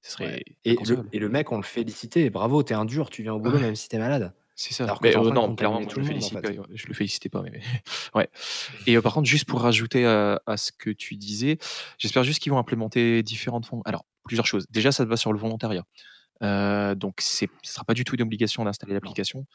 ça 0.00 0.12
serait 0.12 0.24
Ouais. 0.32 0.44
Et, 0.64 0.74
le, 0.76 1.06
et 1.12 1.18
le 1.18 1.28
mec, 1.28 1.52
on 1.52 1.58
le 1.58 1.62
félicitait. 1.62 2.30
Bravo, 2.30 2.62
t'es 2.62 2.74
un 2.74 2.86
dur, 2.86 3.10
tu 3.10 3.22
viens 3.22 3.34
au 3.34 3.38
boulot 3.38 3.56
Ouais. 3.58 3.62
même 3.62 3.76
si 3.76 3.88
t'es 3.90 3.98
malade. 3.98 4.32
C'est 4.60 4.74
ça. 4.74 4.84
Alors 4.84 4.98
Mais 5.02 5.16
euh, 5.16 5.24
de 5.24 5.30
non, 5.30 5.56
clairement, 5.56 5.80
je 5.88 5.96
le 5.96 6.02
en 6.02 6.06
félicite 6.06 6.34
fait. 6.34 6.54
pas, 6.54 6.62
je 6.74 6.86
le 6.86 6.92
félicitais 6.92 7.30
pas, 7.30 7.40
mais 7.40 7.62
ouais. 8.14 8.28
Et 8.86 8.94
euh, 8.94 9.00
par 9.00 9.14
contre, 9.14 9.26
juste 9.26 9.46
pour 9.46 9.62
rajouter 9.62 10.04
à, 10.04 10.42
à 10.44 10.58
ce 10.58 10.70
que 10.70 10.90
tu 10.90 11.16
disais, 11.16 11.56
j'espère 11.96 12.24
juste 12.24 12.42
qu'ils 12.42 12.52
vont 12.52 12.58
implémenter 12.58 13.22
différentes 13.22 13.64
fonds. 13.64 13.80
Alors, 13.86 14.04
plusieurs 14.22 14.44
choses. 14.44 14.66
Déjà, 14.68 14.92
ça 14.92 15.06
va 15.06 15.16
sur 15.16 15.32
le 15.32 15.38
volontariat. 15.38 15.86
Euh, 16.42 16.94
donc, 16.94 17.22
ce 17.22 17.46
sera 17.62 17.84
pas 17.84 17.94
du 17.94 18.04
tout 18.04 18.14
une 18.16 18.22
obligation 18.22 18.62
d'installer 18.64 18.92
l'application. 18.92 19.46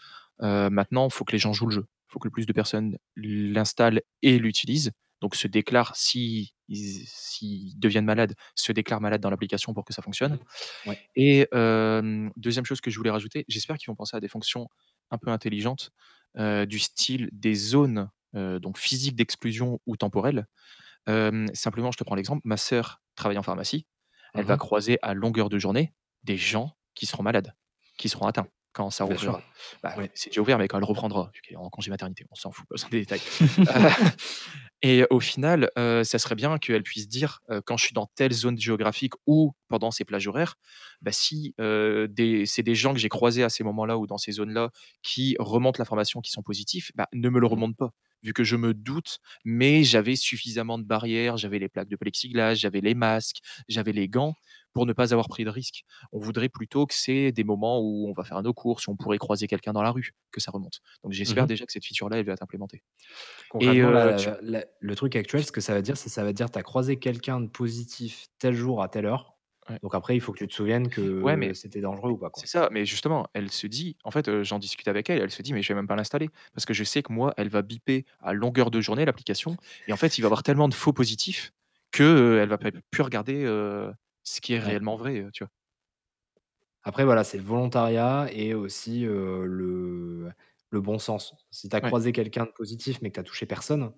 Euh, 0.42 0.72
maintenant, 0.72 1.08
il 1.08 1.14
faut 1.14 1.24
que 1.24 1.34
les 1.34 1.38
gens 1.38 1.54
jouent 1.54 1.68
le 1.68 1.76
jeu. 1.76 1.86
Il 2.10 2.14
faut 2.14 2.20
que 2.20 2.28
le 2.28 2.32
plus 2.32 2.48
de 2.48 2.54
personnes 2.54 2.98
l'installent 3.16 4.02
et 4.24 4.40
l'utilisent. 4.40 4.92
Donc, 5.22 5.36
se 5.36 5.48
déclarent, 5.48 5.96
si 5.96 6.54
ils 6.68 7.74
deviennent 7.78 8.06
malades, 8.06 8.34
se 8.54 8.72
déclarent 8.72 9.02
malades 9.02 9.22
dans 9.22 9.30
l'application 9.30 9.74
pour 9.74 9.86
que 9.86 9.94
ça 9.94 10.02
fonctionne. 10.02 10.40
Ouais. 10.86 11.00
Et 11.16 11.48
euh, 11.54 12.30
deuxième 12.38 12.66
chose 12.66 12.82
que 12.82 12.92
je 12.92 12.98
voulais 12.98 13.12
rajouter, 13.12 13.46
j'espère 13.48 13.78
qu'ils 13.78 13.88
vont 13.88 13.96
penser 13.96 14.18
à 14.18 14.20
des 14.20 14.28
fonctions 14.28 14.68
un 15.12 15.18
peu 15.18 15.30
intelligentes, 15.32 15.92
euh, 16.38 16.66
du 16.66 16.80
style 16.80 17.30
des 17.32 17.56
zones 17.56 18.10
euh, 18.36 18.60
donc 18.60 18.78
physiques 18.78 19.16
d'exclusion 19.16 19.80
ou 19.86 19.98
temporelles. 19.98 20.48
Simplement, 21.54 21.92
je 21.92 21.98
te 21.98 22.04
prends 22.04 22.16
l'exemple, 22.16 22.42
ma 22.46 22.58
sœur 22.58 23.02
travaille 23.16 23.38
en 23.38 23.44
pharmacie, 23.44 23.86
elle 24.34 24.46
va 24.46 24.58
Mhm. 24.58 24.58
croiser 24.58 24.98
à 25.02 25.14
longueur 25.14 25.50
de 25.50 25.58
journée 25.60 25.94
des 26.24 26.38
gens 26.38 26.78
qui 26.94 27.06
seront 27.06 27.24
malades, 27.24 27.54
qui 27.98 28.10
seront 28.10 28.28
atteints 28.28 28.48
quand 28.76 28.90
ça 28.92 29.06
rouvrira. 29.06 29.42
Bah. 29.82 29.96
C'est 30.14 30.30
déjà 30.30 30.42
ouvert, 30.42 30.58
mais 30.60 30.68
quand 30.68 30.78
elle 30.78 30.84
reprendra, 30.84 31.32
en 31.56 31.70
congé 31.70 31.90
maternité, 31.90 32.26
on 32.30 32.36
s'en 32.36 32.52
fout, 32.52 32.68
pas 32.68 32.76
besoin 32.76 32.90
des 32.90 33.00
détails. 33.00 33.22
Euh, 33.68 33.90
et 34.82 35.06
au 35.10 35.20
final, 35.20 35.72
euh, 35.78 36.04
ça 36.04 36.20
serait 36.20 36.36
bien 36.36 36.58
qu'elle 36.60 36.84
puisse 36.84 37.08
dire, 37.08 37.40
euh, 37.50 37.62
quand 37.66 37.78
je 37.78 37.86
suis 37.86 37.94
dans 37.94 38.08
telle 38.16 38.34
zone 38.34 38.60
géographique 38.60 39.14
ou 39.26 39.54
pendant 39.70 39.90
ces 39.90 40.04
plages 40.06 40.28
horaires, 40.28 40.56
bah, 41.02 41.12
si 41.12 41.56
c'est 41.58 42.64
des 42.64 42.76
gens 42.76 42.94
que 42.94 43.00
j'ai 43.00 43.10
croisés 43.10 43.44
à 43.44 43.50
ces 43.50 43.64
moments-là 43.64 43.98
ou 43.98 44.06
dans 44.06 44.18
ces 44.18 44.34
zones-là 44.34 44.70
qui 45.02 45.36
remontent 45.40 45.80
l'information 45.80 46.22
qui 46.22 46.32
sont 46.32 46.44
positifs, 46.44 46.92
bah, 46.96 47.08
ne 47.14 47.30
me 47.30 47.40
le 47.40 47.48
Mhm. 47.48 47.52
remontent 47.54 47.76
pas. 47.78 47.92
Vu 48.24 48.34
que 48.34 48.44
je 48.44 48.56
me 48.56 48.74
doute, 48.74 49.20
mais 49.44 49.84
j'avais 49.84 50.16
suffisamment 50.16 50.78
de 50.80 50.84
barrières, 50.84 51.38
j'avais 51.38 51.60
les 51.60 51.70
plaques 51.70 51.90
de 51.90 51.96
plexiglas, 51.96 52.56
j'avais 52.56 52.82
les 52.82 52.96
masques, 52.96 53.38
j'avais 53.68 53.92
les 53.94 54.08
gants 54.10 54.34
pour 54.76 54.86
ne 54.86 54.94
pas 54.94 55.14
avoir 55.14 55.28
pris 55.30 55.44
de 55.46 55.50
risque. 55.50 55.84
On 56.12 56.20
voudrait 56.20 56.50
plutôt 56.50 56.86
que 56.86 56.94
c'est 56.94 57.32
des 57.32 57.44
moments 57.44 57.80
où 57.80 58.08
on 58.08 58.14
va 58.14 58.24
faire 58.26 58.42
nos 58.44 58.54
courses, 58.54 58.88
on 58.88 58.96
pourrait 58.96 59.18
croiser 59.18 59.48
quelqu'un 59.48 59.74
dans 59.74 59.82
la 59.82 59.90
rue, 59.92 60.12
que 60.32 60.40
ça 60.42 60.52
remonte. 60.52 60.82
Donc 61.04 61.14
j'espère 61.14 61.44
Mhm. 61.46 61.48
déjà 61.48 61.66
que 61.66 61.72
cette 61.72 61.86
feature-là, 61.86 62.20
elle 62.20 62.26
va 62.26 62.34
être 62.34 62.44
implémentée. 62.44 62.84
Là, 63.60 63.72
euh, 63.72 63.92
la- 63.92 64.14
tu- 64.14 64.30
la- 64.42 64.66
le 64.80 64.96
truc 64.96 65.16
actuel, 65.16 65.44
ce 65.46 65.52
que 65.52 65.62
ça 65.62 65.74
va 65.74 65.82
dire, 65.82 65.98
c'est 65.98 66.10
ça 66.10 66.24
va 66.24 66.34
dire 66.34 66.52
tu 66.52 66.60
as 66.60 66.64
croisé 66.64 66.98
quelqu'un 67.00 67.40
de 67.42 67.48
positif 67.48 68.28
tel 68.38 68.54
jour 68.54 68.84
à 68.84 68.90
telle 68.90 69.06
heure. 69.06 69.32
Ouais. 69.70 69.80
Donc 69.82 69.96
après, 69.96 70.16
il 70.16 70.20
faut 70.20 70.32
que 70.32 70.38
tu 70.40 70.48
te 70.48 70.54
souviennes 70.54 70.90
que 70.90 71.22
Ouais, 71.22 71.36
mais 71.36 71.54
c'était 71.56 71.82
dangereux 71.82 72.12
ou 72.12 72.18
pas. 72.18 72.30
C'est 72.36 72.46
ça, 72.46 72.70
mais 72.72 72.86
justement, 72.86 73.26
elle 73.34 73.50
se 73.50 73.66
dit, 73.66 73.98
en 74.04 74.12
fait, 74.12 74.28
euh, 74.28 74.44
j'en 74.44 74.60
discute 74.60 74.88
avec 74.88 75.10
elle, 75.10 75.20
elle 75.22 75.32
se 75.32 75.42
dit, 75.42 75.54
mais 75.54 75.64
je 75.64 75.70
vais 75.70 75.74
même 75.74 75.88
pas 75.88 75.96
l'installer. 75.96 76.30
Parce 76.54 76.66
que 76.66 76.74
je 76.76 76.84
sais 76.84 77.02
que 77.02 77.12
moi, 77.12 77.34
elle 77.38 77.50
va 77.50 77.64
biper 77.64 78.06
à 78.20 78.34
longueur 78.34 78.70
de 78.70 78.80
journée 78.82 79.06
l'application. 79.06 79.58
Et 79.88 79.94
en 79.94 79.98
fait, 79.98 80.18
il 80.18 80.22
va 80.22 80.26
y 80.26 80.28
avoir 80.28 80.44
tellement 80.44 80.68
de 80.70 80.74
faux 80.76 80.94
positifs 80.94 81.52
que 81.92 82.04
euh, 82.04 82.44
elle 82.44 82.50
va 82.50 82.58
plus 82.60 83.02
regarder 83.02 83.44
euh, 83.46 83.92
ce 84.26 84.42
qui 84.42 84.54
est 84.56 84.60
Ouais. 84.62 84.76
réellement 84.76 84.98
vrai, 84.98 85.26
tu 85.34 85.46
vois? 85.46 85.52
Après, 86.84 87.04
voilà, 87.06 87.24
c'est 87.24 87.38
le 87.38 87.44
volontariat 87.44 88.28
et 88.32 88.54
aussi 88.54 89.02
le, 89.02 90.32
le 90.70 90.82
bon 90.82 91.00
sens. 91.00 91.36
Si 91.52 91.68
tu 91.70 91.76
as 91.76 91.82
Ouais. 91.82 91.96
croisé 91.96 92.12
quelqu'un 92.12 92.46
de 92.46 92.52
positif 92.52 93.00
mais 93.02 93.12
que 93.12 93.20
tu 93.22 93.26
touché 93.28 93.46
personne 93.46 93.92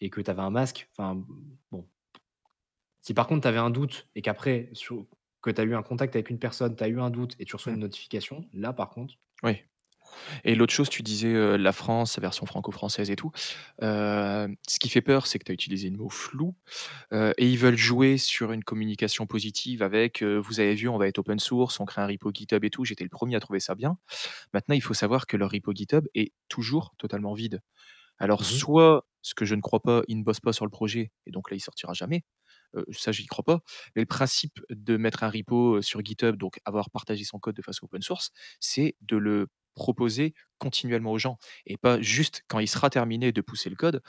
et 0.00 0.10
que 0.10 0.20
tu 0.20 0.30
avais 0.30 0.42
un 0.42 0.50
masque, 0.50 0.88
enfin, 0.92 1.24
bon. 1.72 1.88
Si 3.02 3.12
par 3.14 3.26
contre 3.26 3.42
tu 3.42 3.48
avais 3.48 3.58
un 3.58 3.68
doute 3.70 4.08
et 4.14 4.22
qu'après, 4.22 4.70
sur- 4.72 5.06
que 5.42 5.50
tu 5.50 5.60
as 5.60 5.64
eu 5.64 5.74
un 5.74 5.82
contact 5.82 6.16
avec 6.16 6.30
une 6.30 6.38
personne, 6.38 6.76
tu 6.76 6.84
as 6.84 6.88
eu 6.88 6.98
un 7.00 7.10
doute 7.10 7.34
et 7.38 7.44
tu 7.44 7.56
reçois 7.56 7.72
Mm. 7.72 7.74
une 7.74 7.80
notification, 7.80 8.48
là 8.54 8.72
par 8.72 8.88
contre, 8.90 9.14
Oui. 9.42 9.69
Et 10.44 10.54
l'autre 10.54 10.72
chose, 10.72 10.88
tu 10.88 11.02
disais 11.02 11.32
euh, 11.34 11.56
la 11.56 11.72
France, 11.72 12.12
sa 12.12 12.20
version 12.20 12.46
franco-française 12.46 13.10
et 13.10 13.16
tout. 13.16 13.30
Euh, 13.82 14.48
ce 14.68 14.78
qui 14.78 14.88
fait 14.88 15.00
peur, 15.02 15.26
c'est 15.26 15.38
que 15.38 15.44
tu 15.44 15.52
as 15.52 15.54
utilisé 15.54 15.90
le 15.90 15.96
mot 15.96 16.08
flou. 16.08 16.54
euh, 17.12 17.32
et 17.38 17.48
ils 17.48 17.58
veulent 17.58 17.76
jouer 17.78 18.18
sur 18.18 18.52
une 18.52 18.64
communication 18.64 19.26
positive 19.26 19.82
avec, 19.82 20.22
vous 20.22 20.60
avez 20.60 20.74
vu, 20.74 20.88
on 20.88 20.98
va 20.98 21.08
être 21.08 21.18
open 21.18 21.40
source, 21.40 21.80
on 21.80 21.86
crée 21.86 22.02
un 22.02 22.06
repo 22.06 22.30
GitHub 22.32 22.64
et 22.64 22.70
tout. 22.70 22.84
J'étais 22.84 23.04
le 23.04 23.10
premier 23.10 23.36
à 23.36 23.40
trouver 23.40 23.60
ça 23.60 23.74
bien. 23.74 23.98
Maintenant, 24.54 24.74
il 24.74 24.82
faut 24.82 24.94
savoir 24.94 25.26
que 25.26 25.36
leur 25.36 25.50
repo 25.52 25.72
GitHub 25.74 26.06
est 26.14 26.32
toujours 26.48 26.94
totalement 26.98 27.34
vide. 27.34 27.60
Alors, 28.18 28.40
Mhm. 28.40 28.44
soit, 28.44 29.06
ce 29.22 29.34
que 29.34 29.44
je 29.44 29.54
ne 29.54 29.60
crois 29.60 29.80
pas, 29.80 30.02
ils 30.08 30.18
ne 30.18 30.24
bossent 30.24 30.40
pas 30.40 30.52
sur 30.52 30.64
le 30.66 30.70
projet, 30.70 31.12
et 31.26 31.30
donc 31.30 31.50
là, 31.50 31.56
il 31.56 31.60
sortira 31.60 31.92
jamais. 31.94 32.24
Euh, 32.76 32.84
ça, 32.92 33.12
j'y 33.12 33.26
crois 33.26 33.44
pas. 33.44 33.60
Mais 33.96 34.02
le 34.02 34.06
principe 34.06 34.60
de 34.70 34.96
mettre 34.96 35.24
un 35.24 35.30
repo 35.30 35.82
sur 35.82 36.04
GitHub, 36.04 36.36
donc 36.36 36.60
avoir 36.64 36.90
partagé 36.90 37.24
son 37.24 37.38
code 37.38 37.56
de 37.56 37.62
façon 37.62 37.86
open 37.86 38.02
source, 38.02 38.30
c'est 38.60 38.96
de 39.00 39.16
le 39.16 39.48
proposer 39.74 40.34
continuellement 40.58 41.12
aux 41.12 41.18
gens 41.18 41.38
et 41.66 41.76
pas 41.78 42.00
juste 42.02 42.42
quand 42.48 42.58
il 42.58 42.68
sera 42.68 42.90
terminé 42.90 43.32
de 43.32 43.40
pousser 43.40 43.70
le 43.70 43.76
code. 43.76 44.02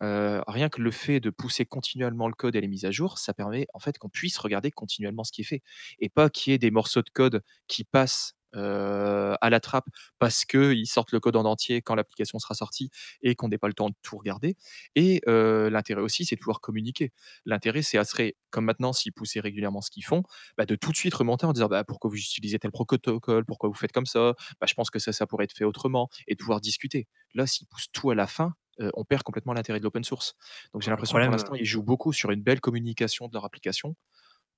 Rien 0.00 0.68
que 0.68 0.80
le 0.80 0.90
fait 0.90 1.20
de 1.20 1.30
pousser 1.30 1.66
continuellement 1.66 2.28
le 2.28 2.34
code 2.34 2.56
et 2.56 2.60
les 2.60 2.68
mises 2.68 2.84
à 2.84 2.90
jour, 2.90 3.18
ça 3.18 3.34
permet 3.34 3.66
en 3.74 3.80
fait 3.80 3.98
qu'on 3.98 4.08
puisse 4.08 4.38
regarder 4.38 4.70
continuellement 4.70 5.24
ce 5.24 5.32
qui 5.32 5.42
est 5.42 5.44
fait 5.44 5.62
et 5.98 6.08
pas 6.08 6.30
qu'il 6.30 6.52
y 6.52 6.54
ait 6.54 6.58
des 6.58 6.70
morceaux 6.70 7.02
de 7.02 7.10
code 7.10 7.42
qui 7.66 7.84
passent 7.84 8.34
euh, 8.56 9.34
à 9.40 9.50
la 9.50 9.60
trappe 9.60 9.86
parce 10.18 10.44
qu'ils 10.44 10.86
sortent 10.86 11.12
le 11.12 11.20
code 11.20 11.36
en 11.36 11.44
entier 11.44 11.82
quand 11.82 11.94
l'application 11.94 12.38
sera 12.38 12.54
sortie 12.54 12.90
et 13.22 13.34
qu'on 13.34 13.48
n'ait 13.48 13.58
pas 13.58 13.68
le 13.68 13.74
temps 13.74 13.90
de 13.90 13.94
tout 14.02 14.16
regarder. 14.16 14.56
Et 14.94 15.20
euh, 15.28 15.68
l'intérêt 15.70 16.00
aussi, 16.00 16.24
c'est 16.24 16.36
de 16.36 16.40
pouvoir 16.40 16.60
communiquer. 16.60 17.12
L'intérêt, 17.44 17.82
c'est 17.82 17.98
à 17.98 18.04
serait, 18.04 18.36
comme 18.50 18.64
maintenant, 18.64 18.92
s'ils 18.92 19.12
poussaient 19.12 19.40
régulièrement 19.40 19.80
ce 19.80 19.90
qu'ils 19.90 20.04
font, 20.04 20.22
bah, 20.56 20.64
de 20.64 20.74
tout 20.76 20.92
de 20.92 20.96
suite 20.96 21.14
remonter 21.14 21.46
en 21.46 21.52
disant 21.52 21.68
bah, 21.68 21.84
pourquoi 21.84 22.10
vous 22.10 22.16
utilisez 22.16 22.58
tel 22.58 22.70
protocole, 22.70 23.44
pourquoi 23.44 23.68
vous 23.68 23.74
faites 23.74 23.92
comme 23.92 24.06
ça, 24.06 24.34
bah, 24.60 24.66
je 24.66 24.74
pense 24.74 24.90
que 24.90 24.98
ça, 24.98 25.12
ça 25.12 25.26
pourrait 25.26 25.44
être 25.44 25.56
fait 25.56 25.64
autrement, 25.64 26.08
et 26.26 26.34
de 26.34 26.38
pouvoir 26.38 26.60
discuter. 26.60 27.06
Là, 27.34 27.46
s'ils 27.46 27.66
poussent 27.66 27.92
tout 27.92 28.10
à 28.10 28.14
la 28.14 28.26
fin, 28.26 28.54
euh, 28.80 28.90
on 28.94 29.04
perd 29.04 29.22
complètement 29.22 29.52
l'intérêt 29.52 29.78
de 29.78 29.84
l'open 29.84 30.04
source. 30.04 30.34
Donc 30.72 30.82
j'ai 30.82 30.90
l'impression 30.90 31.18
que 31.18 31.22
pour 31.22 31.32
l'instant, 31.32 31.54
ils 31.54 31.66
jouent 31.66 31.82
beaucoup 31.82 32.12
sur 32.12 32.30
une 32.30 32.42
belle 32.42 32.60
communication 32.60 33.28
de 33.28 33.34
leur 33.34 33.44
application. 33.44 33.94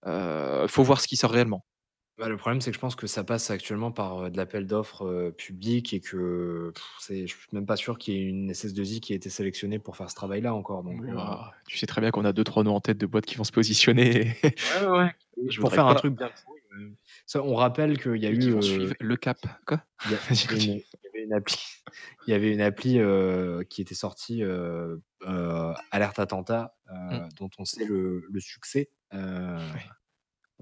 Il 0.07 0.69
faut 0.69 0.83
voir 0.83 1.01
ce 1.01 1.09
qui 1.09 1.17
sort 1.17 1.31
réellement. 1.31 1.65
Bah, 2.21 2.29
le 2.29 2.37
problème, 2.37 2.61
c'est 2.61 2.71
que 2.71 2.75
je 2.77 2.81
pense 2.81 2.97
que 2.97 3.07
ça 3.07 3.25
passe 3.25 3.51
actuellement 3.51 3.93
par, 3.93 4.25
heu, 4.27 4.31
de 4.31 4.37
l'appel 4.37 4.67
d'offres, 4.67 5.07
heu, 5.07 5.33
public 5.33 5.95
et 5.95 6.01
que 6.01 6.71
pff, 6.75 6.85
c'est 7.01 7.27
je 7.27 7.35
suis 7.35 7.49
même 7.53 7.65
pas 7.67 7.77
sûr 7.77 7.97
qu'il 7.99 8.15
y 8.15 8.19
ait 8.19 8.23
une 8.29 8.51
SS2I 8.51 9.01
qui 9.01 9.15
ait 9.15 9.17
été 9.17 9.31
sélectionnée 9.31 9.79
pour 9.79 9.97
faire 9.97 10.11
ce 10.11 10.17
travail-là 10.17 10.55
encore 10.55 10.83
donc 10.85 11.07
Ouah, 11.09 11.55
tu 11.67 11.77
sais 11.79 11.87
très 11.87 12.01
bien 12.01 12.11
qu'on 12.11 12.25
a 12.25 12.33
2-3 12.33 12.65
noms 12.65 12.75
en 12.75 12.81
tête 12.81 12.99
de 12.99 13.07
boîtes 13.07 13.27
qui 13.27 13.37
vont 13.37 13.45
se 13.45 13.53
positionner 13.53 14.35
et 14.43 14.53
Ouais, 14.63 14.77
ouais, 14.87 14.87
ouais. 14.99 15.15
je 15.49 15.59
Pour 15.61 15.73
voudrais 15.73 15.75
faire 15.75 15.87
un 15.87 15.95
pas 15.95 15.95
truc 15.95 16.17
bien 16.19 16.31
pourri, 16.45 16.61
heu, 16.73 16.97
ça 17.27 17.43
on 17.43 17.55
rappelle 17.55 18.01
qu'il 18.01 18.17
y 18.17 18.27
a 18.27 18.31
et 18.31 18.39
qui 18.39 18.51
eu, 18.51 18.53
vont 18.53 18.63
heu, 18.63 18.63
suivre 18.63 18.95
le 19.01 19.17
cap. 19.17 19.47
Quoi? 19.67 19.83
il 20.05 20.11
y 20.13 20.15
a 20.17 20.21
Vas-y 20.29 20.47
il 20.49 20.51
y 20.51 20.55
a 20.55 20.59
une 20.59 20.71
continue. 20.71 20.83
il 20.95 20.99
y 21.05 21.09
avait 21.09 21.25
une 21.25 21.33
appli 21.35 21.57
il 22.27 22.31
y 22.33 22.35
avait 22.35 22.53
une 22.53 22.61
appli, 22.61 22.99
heu, 22.99 23.65
qui 23.69 23.83
était 23.83 23.95
sortie, 23.95 24.43
alerte 25.91 26.19
attentat, 26.19 26.77
Mmh. 27.11 27.21
dont 27.39 27.51
on 27.59 27.65
sait 27.65 27.85
le 27.85 28.25
le 28.31 28.41
succès, 28.41 28.91
Ouais. 29.75 29.91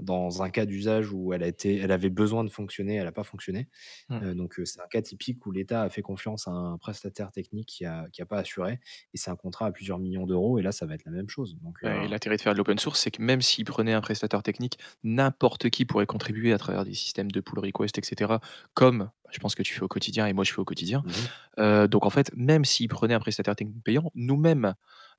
Dans 0.00 0.42
un 0.42 0.50
cas 0.50 0.66
d'usage 0.66 1.12
où 1.12 1.32
elle 1.32 1.42
a 1.42 1.46
été 1.48 1.78
elle 1.78 1.92
avait 1.92 2.10
besoin 2.10 2.44
de 2.44 2.50
fonctionner, 2.50 2.96
elle 2.96 3.06
a 3.06 3.12
pas 3.12 3.24
fonctionné. 3.24 3.68
Mmh. 4.08 4.22
Heu, 4.22 4.34
donc 4.34 4.58
heu, 4.58 4.64
c'est 4.64 4.80
un 4.80 4.86
cas 4.88 5.02
typique 5.02 5.44
où 5.46 5.50
l'État 5.52 5.82
a 5.82 5.88
fait 5.90 6.02
confiance 6.02 6.48
à 6.48 6.52
un 6.52 6.78
prestataire 6.78 7.30
technique 7.32 7.68
qui 7.68 7.84
a 7.84 8.06
qui 8.12 8.22
a 8.22 8.26
pas 8.26 8.38
assuré 8.38 8.80
et 9.14 9.18
c'est 9.18 9.30
un 9.30 9.36
contrat 9.36 9.66
à 9.66 9.72
plusieurs 9.72 9.98
millions 9.98 10.26
d'euros 10.26 10.58
et 10.58 10.62
là, 10.62 10.72
ça 10.72 10.86
va 10.86 10.94
être 10.94 11.04
la 11.04 11.12
même 11.12 11.28
chose 11.28 11.58
donc 11.62 11.78
et 11.82 12.08
l'intérêt 12.08 12.36
de 12.36 12.42
faire 12.42 12.52
de 12.52 12.58
l'open 12.58 12.78
source, 12.78 13.00
c'est 13.00 13.10
que 13.10 13.22
même 13.22 13.40
s'ils 13.40 13.64
prenaient 13.64 13.92
un 13.92 14.00
prestataire 14.00 14.42
technique, 14.42 14.78
n'importe 15.04 15.70
qui 15.70 15.84
pourrait 15.84 16.06
contribuer 16.06 16.52
à 16.52 16.58
travers 16.58 16.84
des 16.84 16.94
systèmes 16.94 17.30
de 17.30 17.40
pull 17.40 17.58
request 17.60 17.98
et 17.98 18.02
cetera, 18.04 18.40
comme 18.74 19.10
je 19.30 19.38
pense 19.40 19.54
que 19.54 19.62
tu 19.62 19.74
fais 19.74 19.82
au 19.82 19.88
quotidien 19.88 20.26
et 20.26 20.32
moi 20.32 20.44
je 20.44 20.52
fais 20.52 20.60
au 20.60 20.64
quotidien. 20.64 21.04
Mmh 21.04 21.10
mh. 21.10 21.28
Heu, 21.60 21.88
donc 21.88 22.06
en 22.06 22.10
fait, 22.10 22.30
même 22.36 22.64
s'ils 22.64 22.88
prenaient 22.88 23.14
un 23.14 23.20
prestataire 23.20 23.56
technique 23.56 23.82
payant, 23.84 24.10
nous-mêmes, 24.14 24.74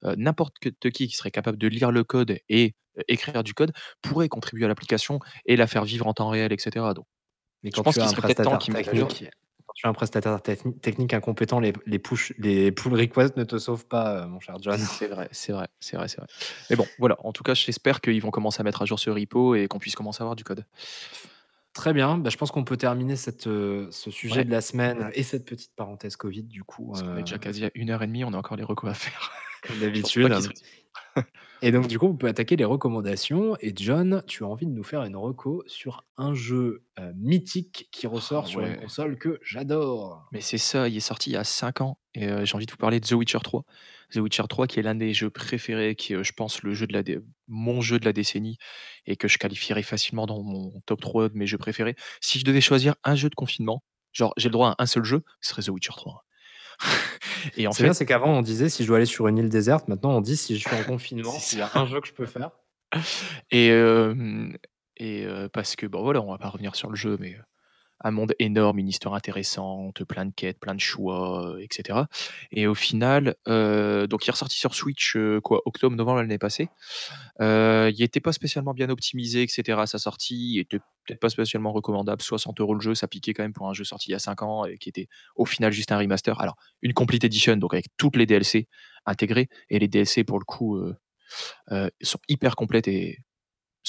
heu, 0.05 0.15
n'importe 0.17 0.55
qui 0.59 0.73
qui 0.91 1.09
serait 1.11 1.31
capable 1.31 1.57
de 1.57 1.67
lire 1.67 1.91
le 1.91 2.03
code 2.03 2.37
et 2.49 2.75
heu, 2.99 3.03
écrire 3.07 3.43
du 3.43 3.53
code, 3.53 3.73
pourrait 4.01 4.29
contribuer 4.29 4.65
à 4.65 4.67
l'application 4.69 5.19
et 5.45 5.55
la 5.57 5.67
faire 5.67 5.85
vivre 5.85 6.07
en 6.07 6.13
temps 6.13 6.29
réel 6.29 6.53
et 6.53 6.57
cetera 6.59 6.93
donc 6.93 7.05
Mais 7.63 7.71
je 7.71 7.75
quand 7.75 7.83
pense 7.83 7.97
tu 7.97 8.01
as 8.01 8.05
qu'il 8.05 8.09
serait 8.09 8.21
peut-être 8.21 8.41
temps 8.41 8.57
qu'ils 8.57 8.75
quand 9.67 9.73
tu 9.75 9.85
as 9.87 9.89
un 9.89 9.93
prestataire 9.93 10.41
techni 10.41 10.77
technique 10.79 11.13
incompétent, 11.13 11.59
les 11.59 11.73
les 11.85 11.99
push 11.99 12.33
les 12.39 12.71
pull 12.71 12.93
requests 12.95 13.37
ne 13.37 13.43
te 13.43 13.57
sauvent 13.59 13.85
pas, 13.87 14.25
mon 14.27 14.39
cher 14.39 14.57
John. 14.61 14.89
C'est 14.91 15.07
vrai, 15.07 15.27
c'est 15.31 15.51
vrai, 15.51 15.67
c'est 15.79 15.97
vrai, 15.97 16.07
c'est 16.07 16.17
vrai. 16.17 16.27
Mais 16.69 16.75
bon, 16.75 16.89
voilà, 16.97 17.15
en 17.23 17.31
tout 17.31 17.43
cas, 17.43 17.53
j'espère 17.53 18.01
qu'ils 18.01 18.21
vont 18.21 18.31
commencer 18.31 18.61
à 18.61 18.63
mettre 18.63 18.81
à 18.81 18.85
jour 18.85 18.99
ce 18.99 19.09
repo 19.09 19.55
et 19.55 19.67
qu'on 19.67 19.79
puisse 19.79 19.95
commencer 19.95 20.21
à 20.21 20.23
avoir 20.23 20.35
du 20.35 20.43
code. 20.43 20.65
Très 21.79 21.93
bien, 21.93 22.17
bah, 22.17 22.29
je 22.29 22.35
pense 22.35 22.51
qu'on 22.51 22.65
peut 22.65 22.75
terminer 22.75 23.15
cette, 23.15 23.47
heu, 23.47 23.87
ce 23.89 24.11
sujet 24.11 24.43
Ouais. 24.43 24.43
de 24.43 24.51
la 24.51 24.59
semaine 24.59 25.11
et 25.13 25.23
cette 25.23 25.45
petite 25.45 25.73
parenthèse 25.77 26.17
covid 26.17 26.43
du 26.43 26.63
coup, 26.65 26.93
Parce 26.93 27.03
qu'on 27.03 27.15
est 27.15 27.21
heu 27.21 27.23
déjà 27.23 27.37
quasi 27.39 27.65
à 27.65 27.71
1 27.75 27.89
heure 27.91 28.01
et 28.03 28.07
demie, 28.07 28.23
on 28.25 28.33
a 28.33 28.37
encore 28.37 28.57
les 28.57 28.63
recos 28.63 28.89
à 28.89 28.93
faire. 28.93 29.31
comme 29.61 29.79
Je 29.93 30.29
d'habitude. 30.29 30.29
qu'ils 30.29 30.53
Et 31.61 31.71
donc 31.71 31.87
du 31.87 31.99
coup, 31.99 32.07
on 32.07 32.15
peut 32.17 32.27
attaquer 32.27 32.55
les 32.55 32.65
recommandations 32.65 33.55
et 33.59 33.73
John, 33.75 34.23
tu 34.27 34.43
as 34.43 34.47
envie 34.47 34.65
de 34.65 34.71
nous 34.71 34.83
faire 34.83 35.03
une 35.03 35.15
reco 35.15 35.63
sur 35.67 36.05
un 36.17 36.33
jeu, 36.33 36.85
heu, 36.99 37.13
mythique 37.15 37.89
qui 37.91 38.07
ressort 38.07 38.47
Ah 38.47 38.47
sur 38.47 38.65
une 38.65 38.75
ouais. 38.75 38.75
console 38.75 39.17
que 39.17 39.39
j'adore. 39.41 40.25
Mais 40.31 40.41
c'est 40.41 40.59
ça, 40.59 40.87
il 40.87 40.95
est 40.95 40.99
sorti 40.99 41.31
il 41.31 41.33
y 41.33 41.37
a 41.37 41.43
5 41.43 41.81
ans 41.81 41.99
et 42.13 42.27
heu, 42.27 42.45
j'ai 42.45 42.55
envie 42.55 42.67
de 42.67 42.71
vous 42.71 42.77
parler 42.77 42.99
de 42.99 43.05
The 43.07 43.13
Witcher 43.13 43.39
3. 43.43 43.63
The 44.13 44.17
Witcher 44.17 44.43
3 44.47 44.67
qui 44.67 44.79
est 44.79 44.83
l'un 44.83 44.93
des 44.95 45.11
jeux 45.13 45.31
préférés, 45.31 45.95
qui 45.95 46.13
est, 46.13 46.17
heu, 46.17 46.23
je 46.23 46.33
pense 46.33 46.61
le 46.61 46.73
jeu 46.75 46.85
de 46.85 46.93
la 46.93 47.01
dé 47.03 47.19
mon 47.47 47.81
jeu 47.81 47.99
de 47.99 48.05
la 48.05 48.13
décennie 48.13 48.57
et 49.07 49.15
que 49.17 49.27
je 49.27 49.39
qualifierais 49.39 49.81
facilement 49.83 50.27
dans 50.27 50.43
mon 50.43 50.81
top 50.85 51.01
3 51.01 51.29
de 51.29 51.35
mes 51.37 51.47
jeux 51.47 51.57
préférés. 51.57 51.95
Si 52.21 52.37
je 52.39 52.45
devais 52.45 52.61
choisir 52.61 52.95
un 53.03 53.15
jeu 53.15 53.29
de 53.29 53.35
confinement, 53.35 53.83
genre 54.13 54.33
j'ai 54.37 54.49
le 54.49 54.53
droit 54.53 54.69
à 54.77 54.83
un 54.83 54.85
seul 54.85 55.03
jeu, 55.03 55.23
ce 55.41 55.49
serait 55.49 55.63
The 55.63 55.69
Witcher 55.69 55.93
3. 55.97 56.25
Et 57.57 57.67
en 57.67 57.73
C'est 57.73 57.83
bien, 57.83 57.93
fait 57.93 57.93
c'est 57.93 58.05
qu'avant 58.05 58.31
on 58.37 58.41
disait: 58.41 58.69
«Si 58.69 58.83
je 58.83 58.87
dois 58.87 58.97
aller 58.97 59.05
sur 59.05 59.27
une 59.27 59.37
île 59.37 59.49
déserte», 59.49 59.87
maintenant 59.87 60.11
on 60.17 60.21
dit: 60.21 60.37
«Si 60.37 60.57
je 60.57 60.67
suis 60.67 60.75
en 60.75 60.83
confinement, 60.83 61.39
s'il 61.39 61.59
y 61.59 61.61
a 61.61 61.71
un 61.75 61.85
jeu 61.87 62.01
que 62.01 62.07
je 62.07 62.13
peux 62.13 62.25
faire». 62.25 62.51
Et 63.51 63.69
et 65.01 65.25
heu, 65.25 65.49
parce 65.53 65.75
que, 65.77 65.85
bon 65.87 66.03
voilà, 66.03 66.21
on 66.21 66.31
va 66.31 66.37
pas 66.37 66.49
revenir 66.49 66.75
sur 66.75 66.89
le 66.89 66.95
jeu, 66.95 67.17
mais 67.19 67.35
heu, 67.35 67.41
un 68.01 68.11
monde 68.11 68.33
énorme, 68.39 68.79
une 68.79 68.87
histoire 68.89 69.15
intéressante, 69.15 70.03
plein 70.05 70.25
de 70.25 70.31
quêtes, 70.35 70.59
plein 70.59 70.75
de 70.75 70.79
choix, 70.81 71.55
heu 71.57 71.61
et 71.61 71.67
cetera 71.71 72.07
et 72.51 72.67
au 72.67 72.75
final, 72.75 73.35
heu, 73.47 74.07
donc 74.07 74.25
il 74.25 74.29
est 74.29 74.31
ressorti 74.31 74.57
sur 74.59 74.73
Switch, 74.75 75.15
heu, 75.17 75.41
quoi? 75.41 75.61
Octobre-novembre 75.65 76.21
l'année 76.21 76.37
passée. 76.39 76.69
Il 77.41 77.95
était 78.03 78.19
pas 78.21 78.33
spécialement 78.33 78.73
bien 78.73 78.89
optimisé 78.89 79.43
et 79.43 79.47
cetera 79.47 79.83
à 79.83 79.87
sa 79.87 79.99
sortie, 79.99 80.55
il 80.57 80.65
peut-être 80.65 81.19
pas 81.19 81.29
spécialement 81.29 81.71
recommandable. 81.73 82.21
60 82.21 82.59
€ 82.59 82.75
le 82.75 82.81
jeu, 82.81 82.95
ça 82.95 83.07
piquait 83.07 83.33
quand 83.33 83.43
même 83.43 83.53
pour 83.53 83.69
un 83.69 83.73
jeu 83.73 83.83
sorti 83.83 84.09
il 84.09 84.13
y 84.13 84.15
a 84.15 84.19
5 84.19 84.41
ans 84.43 84.65
et 84.65 84.77
qui 84.77 84.89
était 84.89 85.07
au 85.35 85.45
final 85.45 85.71
juste 85.71 85.91
un 85.91 85.97
remaster. 85.97 86.39
Alors, 86.41 86.55
une 86.81 86.93
complete 86.93 87.23
edition, 87.23 87.57
donc 87.57 87.73
avec 87.73 87.87
toutes 87.97 88.15
les 88.17 88.25
DLC 88.25 88.67
intégrées 89.05 89.49
et 89.69 89.79
les 89.79 89.87
DLC 89.87 90.23
pour 90.23 90.39
le 90.39 90.45
coup, 90.45 90.79
sont 92.03 92.19
hyper 92.29 92.55
complètes 92.55 92.87
et 92.89 93.19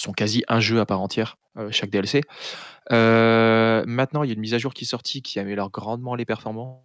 sont 0.01 0.13
quasi 0.13 0.45
un 0.49 0.61
jeu 0.61 0.81
à 0.81 0.87
part 0.87 1.01
entière, 1.01 1.37
heu, 1.59 1.71
chaque 1.71 1.91
DLC. 1.91 2.23
Heu, 2.93 3.85
maintenant, 3.87 4.23
il 4.23 4.29
y 4.29 4.31
a 4.31 4.35
une 4.35 4.41
mise 4.41 4.55
à 4.55 4.59
jour 4.59 4.75
qui 4.75 4.85
est 4.85 4.87
sortie 4.87 5.23
qui 5.23 5.39
améliore 5.39 5.71
grandement 5.71 6.15
les 6.15 6.25
performances. 6.25 6.83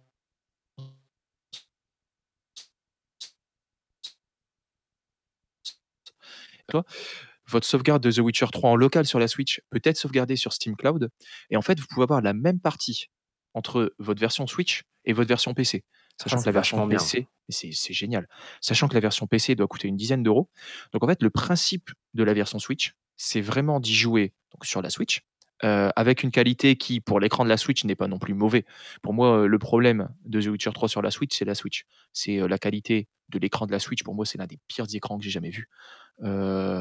Votre 7.48 7.66
sauvegarde 7.66 8.02
de 8.02 8.10
The 8.10 8.18
Witcher 8.18 8.46
3 8.52 8.70
en 8.70 8.76
local 8.76 9.06
sur 9.06 9.18
la 9.18 9.28
Switch 9.28 9.62
peut 9.70 9.80
être 9.84 9.96
sauvegardée 9.96 10.36
sur 10.36 10.52
Steam 10.52 10.76
Cloud 10.76 11.10
et 11.50 11.56
en 11.56 11.62
fait, 11.62 11.78
vous 11.78 11.86
pouvez 11.88 12.02
avoir 12.02 12.20
la 12.20 12.32
même 12.34 12.60
partie 12.60 13.08
entre 13.54 13.94
votre 13.98 14.20
version 14.20 14.46
Switch 14.46 14.82
et 15.04 15.12
votre 15.12 15.28
version 15.28 15.54
PC. 15.54 15.84
Ah, 15.86 16.24
Sachant 16.24 16.40
que 16.40 16.46
la 16.46 16.52
version. 16.52 16.88
PC 16.88 17.28
c'est 17.48 17.92
génial. 17.92 18.28
Sachant 18.60 18.88
que 18.88 18.94
la 18.94 19.00
version 19.00 19.26
PC 19.26 19.54
doit 19.54 19.68
coûter 19.68 19.86
une 19.86 19.96
dizaine 19.96 20.22
d'euros. 20.22 20.50
Donc 20.92 21.04
en 21.04 21.06
fait, 21.06 21.22
le 21.22 21.30
principe 21.30 21.90
de 22.14 22.24
la 22.24 22.34
version 22.34 22.58
Switch, 22.58 22.94
c'est 23.16 23.40
vraiment 23.40 23.80
d'y 23.80 23.94
jouer 23.94 24.34
donc 24.52 24.64
sur 24.66 24.82
la 24.82 24.90
Switch, 24.90 25.22
heu, 25.64 25.90
avec 25.96 26.22
une 26.22 26.30
qualité 26.30 26.76
qui, 26.76 27.00
pour 27.00 27.20
l'écran 27.20 27.44
de 27.44 27.48
la 27.48 27.56
Switch, 27.56 27.84
n'est 27.84 27.96
pas 27.96 28.08
non 28.08 28.18
plus 28.18 28.34
mauvais. 28.34 28.64
Pour 29.02 29.14
moi, 29.14 29.38
heu, 29.44 29.46
le 29.46 29.58
problème 29.58 30.08
de 30.24 30.40
The 30.42 30.46
Witcher 30.46 30.72
3 30.74 30.88
sur 30.88 31.02
la 31.02 31.10
Switch, 31.10 31.36
c'est 31.36 31.44
la 31.44 31.54
Switch. 31.54 31.84
C'est, 32.12 32.38
heu, 32.38 32.46
la 32.48 32.58
qualité 32.58 33.08
de 33.30 33.38
l'écran 33.38 33.66
de 33.66 33.72
la 33.72 33.78
Switch, 33.80 34.02
pour 34.04 34.14
moi, 34.14 34.26
c'est 34.26 34.38
l'un 34.38 34.46
des 34.46 34.58
pires 34.68 34.86
écrans 34.94 35.18
que 35.18 35.24
j'ai 35.24 35.30
jamais 35.30 35.50
vu, 35.50 35.68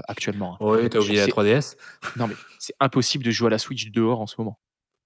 actuellement, 0.07 0.55
hein. 0.55 0.59
Oui, 0.59 0.89
tu 0.89 0.97
as 0.97 1.01
Genre 1.01 1.01
oublié 1.01 1.19
la 1.19 1.27
c'est 1.27 1.27
3DS? 1.27 1.77
non 2.15 2.27
mais 2.27 2.37
c'est 2.59 2.75
impossible 2.79 3.23
de 3.25 3.31
jouer 3.31 3.47
à 3.47 3.51
la 3.51 3.59
Switch 3.59 3.91
dehors 3.91 4.21
en 4.21 4.27
ce 4.27 4.35
moment. 4.39 4.59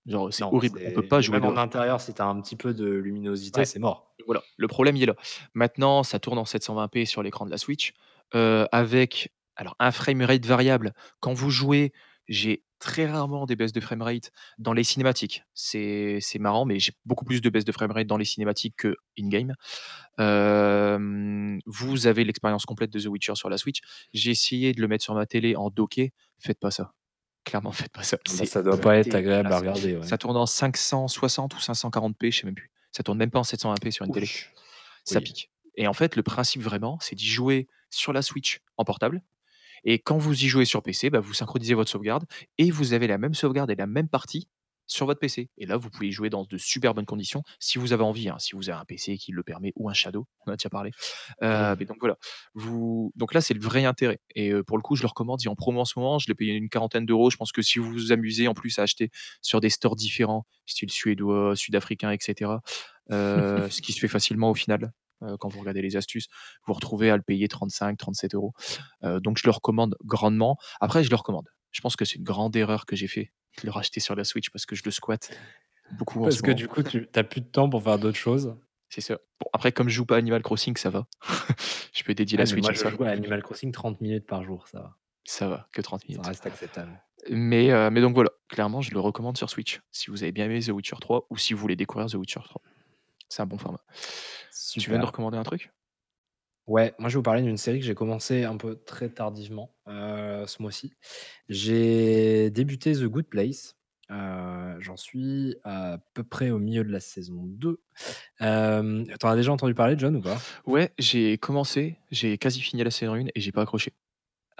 Genre, 0.07 0.33
c'est 0.33 0.43
horrible, 0.49 0.79
on 0.85 0.91
peut 0.91 1.03
pas 1.03 1.21
jouer 1.21 1.39
même 1.39 1.45
en 1.45 1.57
intérieur, 1.57 2.01
si 2.01 2.13
tu 2.13 2.21
as 2.21 2.27
un 2.27 2.41
petit 2.41 2.55
peu 2.55 2.73
de 2.73 2.85
luminosité, 2.87 3.63
Ouais. 3.63 3.65
c'est 3.65 3.79
mort. 3.79 4.15
Voilà, 4.25 4.43
le 4.57 4.67
problème, 4.67 4.95
il 4.97 5.03
est 5.03 5.05
là. 5.07 5.15
Maintenant, 5.53 6.03
ça 6.03 6.19
tourne 6.19 6.37
en 6.37 6.45
720p 6.45 7.05
sur 7.05 7.23
l'écran 7.23 7.45
de 7.45 7.51
la 7.51 7.57
Switch, 7.57 7.93
avec 8.33 9.33
alors 9.59 9.75
un 9.79 9.91
framerate 9.91 10.45
variable. 10.45 10.93
Quand 11.19 11.33
vous 11.33 11.49
jouez, 11.49 11.91
j'ai 12.27 12.63
très 12.79 13.07
rarement 13.07 13.45
des 13.45 13.57
baisses 13.57 13.73
de 13.73 13.81
framerate 13.81 14.31
dans 14.57 14.71
les 14.71 14.85
cinématiques. 14.85 15.43
C'est 15.53 16.19
c'est 16.21 16.39
marrant, 16.39 16.63
mais 16.65 16.79
j'ai 16.79 16.93
beaucoup 17.05 17.25
plus 17.25 17.41
de 17.41 17.49
baisses 17.49 17.65
de 17.65 17.71
framerate 17.73 18.07
dans 18.07 18.17
les 18.17 18.25
cinématiques 18.25 18.75
que 18.77 18.95
in 19.19 19.27
game. 19.27 19.53
Hem, 20.17 21.59
vous 21.65 22.07
avez 22.07 22.23
l'expérience 22.23 22.65
complète 22.65 22.91
de 22.91 22.99
The 22.99 23.07
Witcher 23.07 23.35
sur 23.35 23.49
la 23.49 23.57
Switch. 23.57 23.79
J'ai 24.13 24.31
essayé 24.31 24.73
de 24.73 24.81
le 24.81 24.87
mettre 24.87 25.03
sur 25.03 25.13
ma 25.13 25.25
télé 25.25 25.55
en 25.55 25.69
docké, 25.69 26.13
faites 26.39 26.59
pas 26.59 26.71
ça. 26.71 26.93
Clairement, 27.45 27.71
faites 27.71 27.91
pas 27.91 28.03
ça. 28.03 28.17
Bah, 28.17 28.21
C'est 28.27 28.45
ça 28.45 28.61
doit 28.61 28.79
pas 28.79 28.97
être 28.97 29.13
agréable 29.15 29.51
à 29.51 29.59
dégueulasse. 29.59 29.77
regarder, 29.79 29.97
ouais. 29.97 30.07
Ça 30.07 30.17
tourne 30.17 30.37
en 30.37 30.45
560 30.45 31.55
ou 31.55 31.57
540p, 31.57 32.31
je 32.31 32.39
sais 32.39 32.45
même 32.45 32.55
plus. 32.55 32.71
Ça 32.91 33.03
tourne 33.03 33.17
même 33.17 33.31
pas 33.31 33.39
en 33.39 33.43
720p 33.43 33.91
sur 33.91 34.05
une 34.05 34.11
télé. 34.13 34.29
Ça 35.03 35.19
Oui. 35.19 35.23
pique 35.25 35.51
et 35.75 35.87
en 35.87 35.93
fait, 35.93 36.17
le 36.17 36.23
principe 36.23 36.61
vraiment, 36.61 36.97
c'est 36.99 37.15
d'y 37.15 37.27
jouer 37.27 37.69
sur 37.89 38.11
la 38.11 38.21
Switch 38.21 38.59
en 38.75 38.83
portable 38.83 39.21
et 39.83 39.99
quand 39.99 40.17
vous 40.17 40.43
y 40.43 40.47
jouez 40.47 40.65
sur 40.65 40.81
PC, 40.83 41.09
bah, 41.09 41.19
vous 41.19 41.33
synchronisez 41.33 41.73
votre 41.73 41.89
sauvegarde 41.91 42.25
et 42.57 42.71
vous 42.71 42.93
avez 42.93 43.07
la 43.07 43.17
même 43.17 43.33
sauvegarde 43.33 43.71
et 43.71 43.75
la 43.75 43.87
même 43.87 44.09
partie 44.09 44.47
sur 44.87 45.05
votre 45.05 45.19
PC 45.19 45.49
et 45.57 45.65
là, 45.67 45.77
vous 45.77 45.89
pouvez 45.91 46.07
y 46.07 46.11
jouer 46.11 46.31
dans 46.31 46.45
de 46.45 46.57
super 46.57 46.95
bonnes 46.95 47.05
conditions 47.05 47.43
si 47.59 47.77
vous 47.77 47.93
avez 47.93 48.03
envie, 48.03 48.27
hein, 48.29 48.37
si 48.39 48.55
vous 48.55 48.69
avez 48.69 48.79
un 48.79 48.85
PC 48.85 49.17
qui 49.17 49.31
le 49.31 49.43
permet 49.43 49.71
ou 49.75 49.87
un 49.89 49.93
Shadow, 49.93 50.27
on 50.47 50.51
a 50.51 50.55
déjà 50.55 50.69
parlé. 50.69 50.91
Mais 51.41 51.85
donc 51.85 51.97
voilà, 51.99 52.17
donc 53.15 53.33
là, 53.33 53.41
c'est 53.41 53.53
le 53.53 53.59
vrai 53.59 53.85
intérêt 53.85 54.19
et 54.35 54.51
pour 54.63 54.77
le 54.77 54.81
coup, 54.83 54.95
je 54.95 55.03
le 55.03 55.07
recommande. 55.07 55.41
Il 55.41 55.45
est 55.47 55.49
en 55.49 55.55
promo 55.55 55.81
en 55.81 55.85
ce 55.85 55.97
moment, 55.97 56.19
je 56.19 56.27
l'ai 56.27 56.35
payé 56.35 56.53
une 56.53 56.69
quarantaine 56.69 57.05
d'euros. 57.05 57.29
Je 57.29 57.37
pense 57.37 57.51
que 57.51 57.61
si 57.61 57.79
vous 57.79 57.91
vous 57.91 58.11
amusez 58.11 58.47
en 58.47 58.53
plus 58.53 58.79
à 58.79 58.83
acheter 58.83 59.09
sur 59.41 59.59
des 59.61 59.69
stores 59.69 59.95
différents, 59.95 60.45
style 60.65 60.89
suédois, 60.91 61.55
sud-africain 61.55 62.11
et 62.11 62.17
cetera, 62.19 62.61
heu, 63.11 63.67
ce 63.69 63.81
qui 63.81 63.93
se 63.93 63.99
fait 63.99 64.07
facilement 64.07 64.49
au 64.51 64.55
final, 64.55 64.91
quand 65.39 65.49
vous 65.49 65.59
regardez 65.59 65.81
les 65.81 65.95
astuces, 65.97 66.27
vous 66.29 66.67
vous 66.67 66.73
retrouvez 66.73 67.09
à 67.09 67.17
le 67.17 67.23
payer 67.23 67.47
35-37 67.47 68.33
€. 68.33 68.51
Heu, 69.03 69.19
donc 69.19 69.37
je 69.37 69.43
le 69.45 69.51
recommande 69.51 69.95
grandement. 70.03 70.57
Après, 70.79 71.03
je 71.03 71.09
le 71.09 71.15
recommande. 71.15 71.47
Je 71.71 71.81
pense 71.81 71.95
que 71.95 72.05
c'est 72.05 72.15
une 72.15 72.23
grande 72.23 72.55
erreur 72.55 72.85
que 72.85 72.95
j'ai 72.95 73.07
fait 73.07 73.31
de 73.61 73.65
le 73.67 73.71
racheter 73.71 73.99
sur 73.99 74.15
la 74.15 74.23
Switch 74.23 74.49
parce 74.49 74.65
que 74.65 74.75
je 74.75 74.81
le 74.85 74.91
squatte 74.91 75.31
beaucoup 75.91 76.19
en 76.19 76.23
Parce 76.23 76.37
ce 76.37 76.41
que 76.41 76.47
moment. 76.47 76.57
du 76.57 76.67
coup, 76.67 76.83
tu 76.83 77.07
as 77.15 77.23
plus 77.23 77.41
de 77.41 77.47
temps 77.47 77.69
pour 77.69 77.83
faire 77.83 77.99
d'autres 77.99 78.17
choses. 78.17 78.55
C'est 78.89 79.01
ça. 79.01 79.15
Bon, 79.39 79.47
après, 79.53 79.71
comme 79.71 79.87
je 79.89 79.93
joue 79.95 80.05
pas 80.05 80.15
à 80.15 80.17
Animal 80.17 80.41
Crossing, 80.41 80.75
ça 80.77 80.89
va. 80.89 81.05
Je 81.93 82.03
peux 82.03 82.13
dédier 82.15 82.37
Ah, 82.37 82.41
la 82.41 82.45
Switch 82.47 82.63
moi, 82.63 82.71
à 82.71 82.73
je 82.73 82.79
ça. 82.79 82.89
joue 82.89 83.03
à 83.03 83.09
Animal 83.09 83.41
Crossing 83.43 83.71
30 83.71 83.99
minutes 84.01 84.25
par 84.25 84.43
jour, 84.43 84.67
ça 84.67 84.79
va. 84.79 84.95
Ça 85.25 85.47
va, 85.47 85.67
que 85.73 85.81
30 85.81 86.01
Ça 86.01 86.07
minutes. 86.07 86.25
reste 86.25 86.45
acceptable. 86.47 86.99
Mais 87.29 87.69
heu, 87.71 87.89
mais 87.91 88.01
donc 88.01 88.15
voilà, 88.15 88.29
clairement, 88.47 88.81
je 88.81 88.91
le 88.91 88.99
recommande 88.99 89.37
sur 89.37 89.49
Switch. 89.49 89.81
Si 89.91 90.09
vous 90.09 90.23
avez 90.23 90.31
bien 90.31 90.45
aimé 90.45 90.59
The 90.61 90.69
Witcher 90.69 90.95
3 91.01 91.27
ou 91.29 91.37
si 91.37 91.53
vous 91.53 91.59
voulez 91.59 91.75
découvrir 91.75 92.07
The 92.09 92.15
Witcher 92.15 92.39
3. 92.43 92.61
C'est 93.29 93.41
un 93.41 93.45
bon 93.45 93.57
format. 93.57 93.81
Tu 94.77 94.89
veux 94.91 94.97
nous 94.97 95.05
recommander 95.05 95.37
un 95.37 95.43
truc? 95.43 95.71
Ouais, 96.67 96.93
moi 96.99 97.09
je 97.09 97.15
vais 97.15 97.19
vous 97.19 97.23
parler 97.23 97.41
d'une 97.41 97.57
série 97.57 97.79
que 97.79 97.85
j'ai 97.85 97.95
commencé 97.95 98.43
un 98.43 98.55
peu 98.55 98.75
très 98.75 99.09
tardivement, 99.09 99.75
heu, 99.87 100.45
ce 100.45 100.61
mois-ci. 100.61 100.93
J'ai 101.47 102.51
débuté 102.51 102.93
The 102.93 103.05
Good 103.05 103.25
Place, 103.27 103.75
heu, 104.11 104.75
j'en 104.79 104.95
suis 104.97 105.55
à 105.63 105.97
peu 106.13 106.23
près 106.23 106.51
au 106.51 106.59
milieu 106.59 106.83
de 106.83 106.91
la 106.91 106.99
saison 106.99 107.43
2. 107.45 107.81
Hem, 108.39 109.05
tu 109.19 109.25
as 109.27 109.35
déjà 109.35 109.51
entendu 109.53 109.73
parler 109.75 109.95
John 109.97 110.15
ou 110.17 110.21
pas? 110.21 110.49
Ouais, 110.65 110.91
j'ai 110.97 111.37
commencé, 111.37 111.97
j'ai 112.11 112.37
quasi 112.37 112.61
fini 112.61 112.83
la 112.83 112.91
saison 112.91 113.15
1 113.15 113.27
et 113.35 113.39
j'ai 113.41 113.51
pas 113.51 113.61
accroché. 113.63 113.93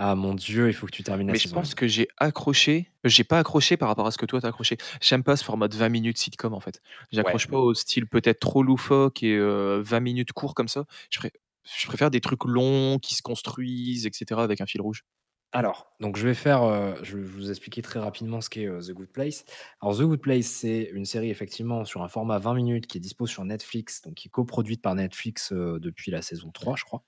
Ah 0.02 0.16
mon 0.16 0.34
Dieu, 0.34 0.70
il 0.70 0.74
faut 0.74 0.86
que 0.88 0.92
tu 0.92 1.04
termines 1.04 1.28
la 1.28 1.36
Mais 1.36 1.38
je 1.40 1.46
saison 1.46 1.62
1. 1.64 1.70
pense 1.70 1.76
que 1.76 1.88
j'ai 1.88 2.08
accroché 2.18 2.92
j'ai 3.04 3.24
pas 3.24 3.40
accroché 3.40 3.78
par 3.78 3.88
rapport 3.88 4.08
à 4.08 4.12
ce 4.12 4.18
que 4.18 4.26
toi 4.26 4.40
tu 4.42 4.46
as 4.46 4.50
accroché. 4.50 4.78
J'aime 5.02 5.24
pas 5.24 5.38
ce 5.38 5.44
format 5.44 5.68
de 5.68 5.76
20 5.78 5.90
minutes 5.90 6.18
sitcom 6.18 6.54
en 6.54 6.60
fait. 6.60 6.82
Ouais. 7.22 7.40
J'accroche 7.40 7.48
pas 7.48 7.58
au 7.60 7.74
style 7.74 8.08
peut-être 8.08 8.40
trop 8.40 8.64
loufoque 8.64 9.24
et 9.24 9.36
heu, 9.36 9.80
20 9.82 10.00
minutes 10.02 10.34
court 10.34 10.54
comme 10.56 10.68
ça. 10.68 10.86
Je 11.12 11.20
pré 11.20 11.32
je 11.64 11.86
préfère 11.88 12.10
des 12.10 12.20
trucs 12.22 12.46
longs 12.46 12.98
qui 13.00 13.14
se 13.16 13.22
construisent 13.22 14.06
et 14.08 14.12
cetera 14.14 14.44
avec 14.44 14.60
un 14.62 14.66
fil 14.66 14.82
rouge. 14.82 15.04
Alors, 15.52 15.96
donc 16.00 16.16
je 16.16 16.28
vais 16.28 16.36
faire, 16.36 16.64
heu, 16.64 16.96
je 17.02 17.18
vais 17.18 17.24
vous 17.24 17.50
expliquer 17.50 17.82
très 17.82 18.00
rapidement 18.00 18.40
ce 18.40 18.50
qu'est, 18.52 18.66
heu, 18.68 18.80
The 18.82 18.92
Good 18.92 19.08
Place. 19.12 19.46
Alors 19.82 19.98
The 19.98 20.02
Good 20.04 20.22
Place, 20.22 20.46
c'est 20.46 20.84
une 20.94 21.06
série 21.06 21.32
effectivement 21.32 21.86
sur 21.86 22.04
un 22.04 22.08
format 22.08 22.38
20 22.38 22.54
minutes 22.54 22.86
qui 22.86 22.98
est 23.00 23.02
dispo 23.02 23.26
sur 23.26 23.44
Netflix, 23.46 24.02
donc 24.04 24.14
qui 24.14 24.28
est 24.28 24.32
coproduite 24.32 24.82
par 24.84 24.94
Netflix, 24.94 25.52
heu, 25.52 25.80
depuis 25.80 26.12
la 26.12 26.22
saison 26.22 26.52
3 26.52 26.76
je 26.76 26.84
crois. 26.84 27.04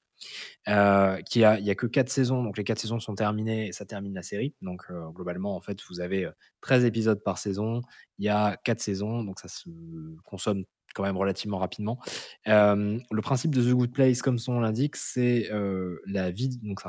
Qui 1.26 1.43
a 1.43 1.60
il 1.60 1.65
y 1.65 1.72
a 1.72 1.76
que 1.76 1.88
4 1.88 2.10
saisons, 2.10 2.43
donc 2.43 2.57
les 2.57 2.64
4 2.64 2.80
saisons 2.80 2.99
sont 2.99 3.15
terminées 3.15 3.68
et 3.68 3.72
ça 3.72 3.85
termine 3.85 4.14
la 4.14 4.23
série. 4.23 4.53
Donc, 4.61 4.84
heu, 4.91 5.10
globalement 5.14 5.56
en 5.56 5.61
fait 5.61 5.80
vous 5.89 5.99
avez, 6.02 6.26
heu, 6.26 6.34
13 6.61 6.85
épisodes 6.85 7.22
par 7.23 7.38
saison. 7.38 7.81
Il 8.19 8.26
y 8.26 8.30
a 8.30 8.57
4 8.64 8.80
saisons, 8.81 9.23
donc 9.23 9.39
ça 9.39 9.48
se 9.48 9.69
consomme 10.26 10.64
quand 10.93 11.03
même 11.03 11.18
relativement 11.18 11.57
rapidement. 11.57 11.99
Le 12.45 13.19
principe 13.22 13.55
de 13.55 13.61
The 13.61 13.73
Good 13.73 13.91
Place, 13.91 14.22
comme 14.22 14.39
son 14.39 14.53
nom 14.53 14.59
l'indique, 14.59 14.95
c'est, 14.95 15.49
la 16.05 16.31
vie 16.31 16.49
donc 16.63 16.81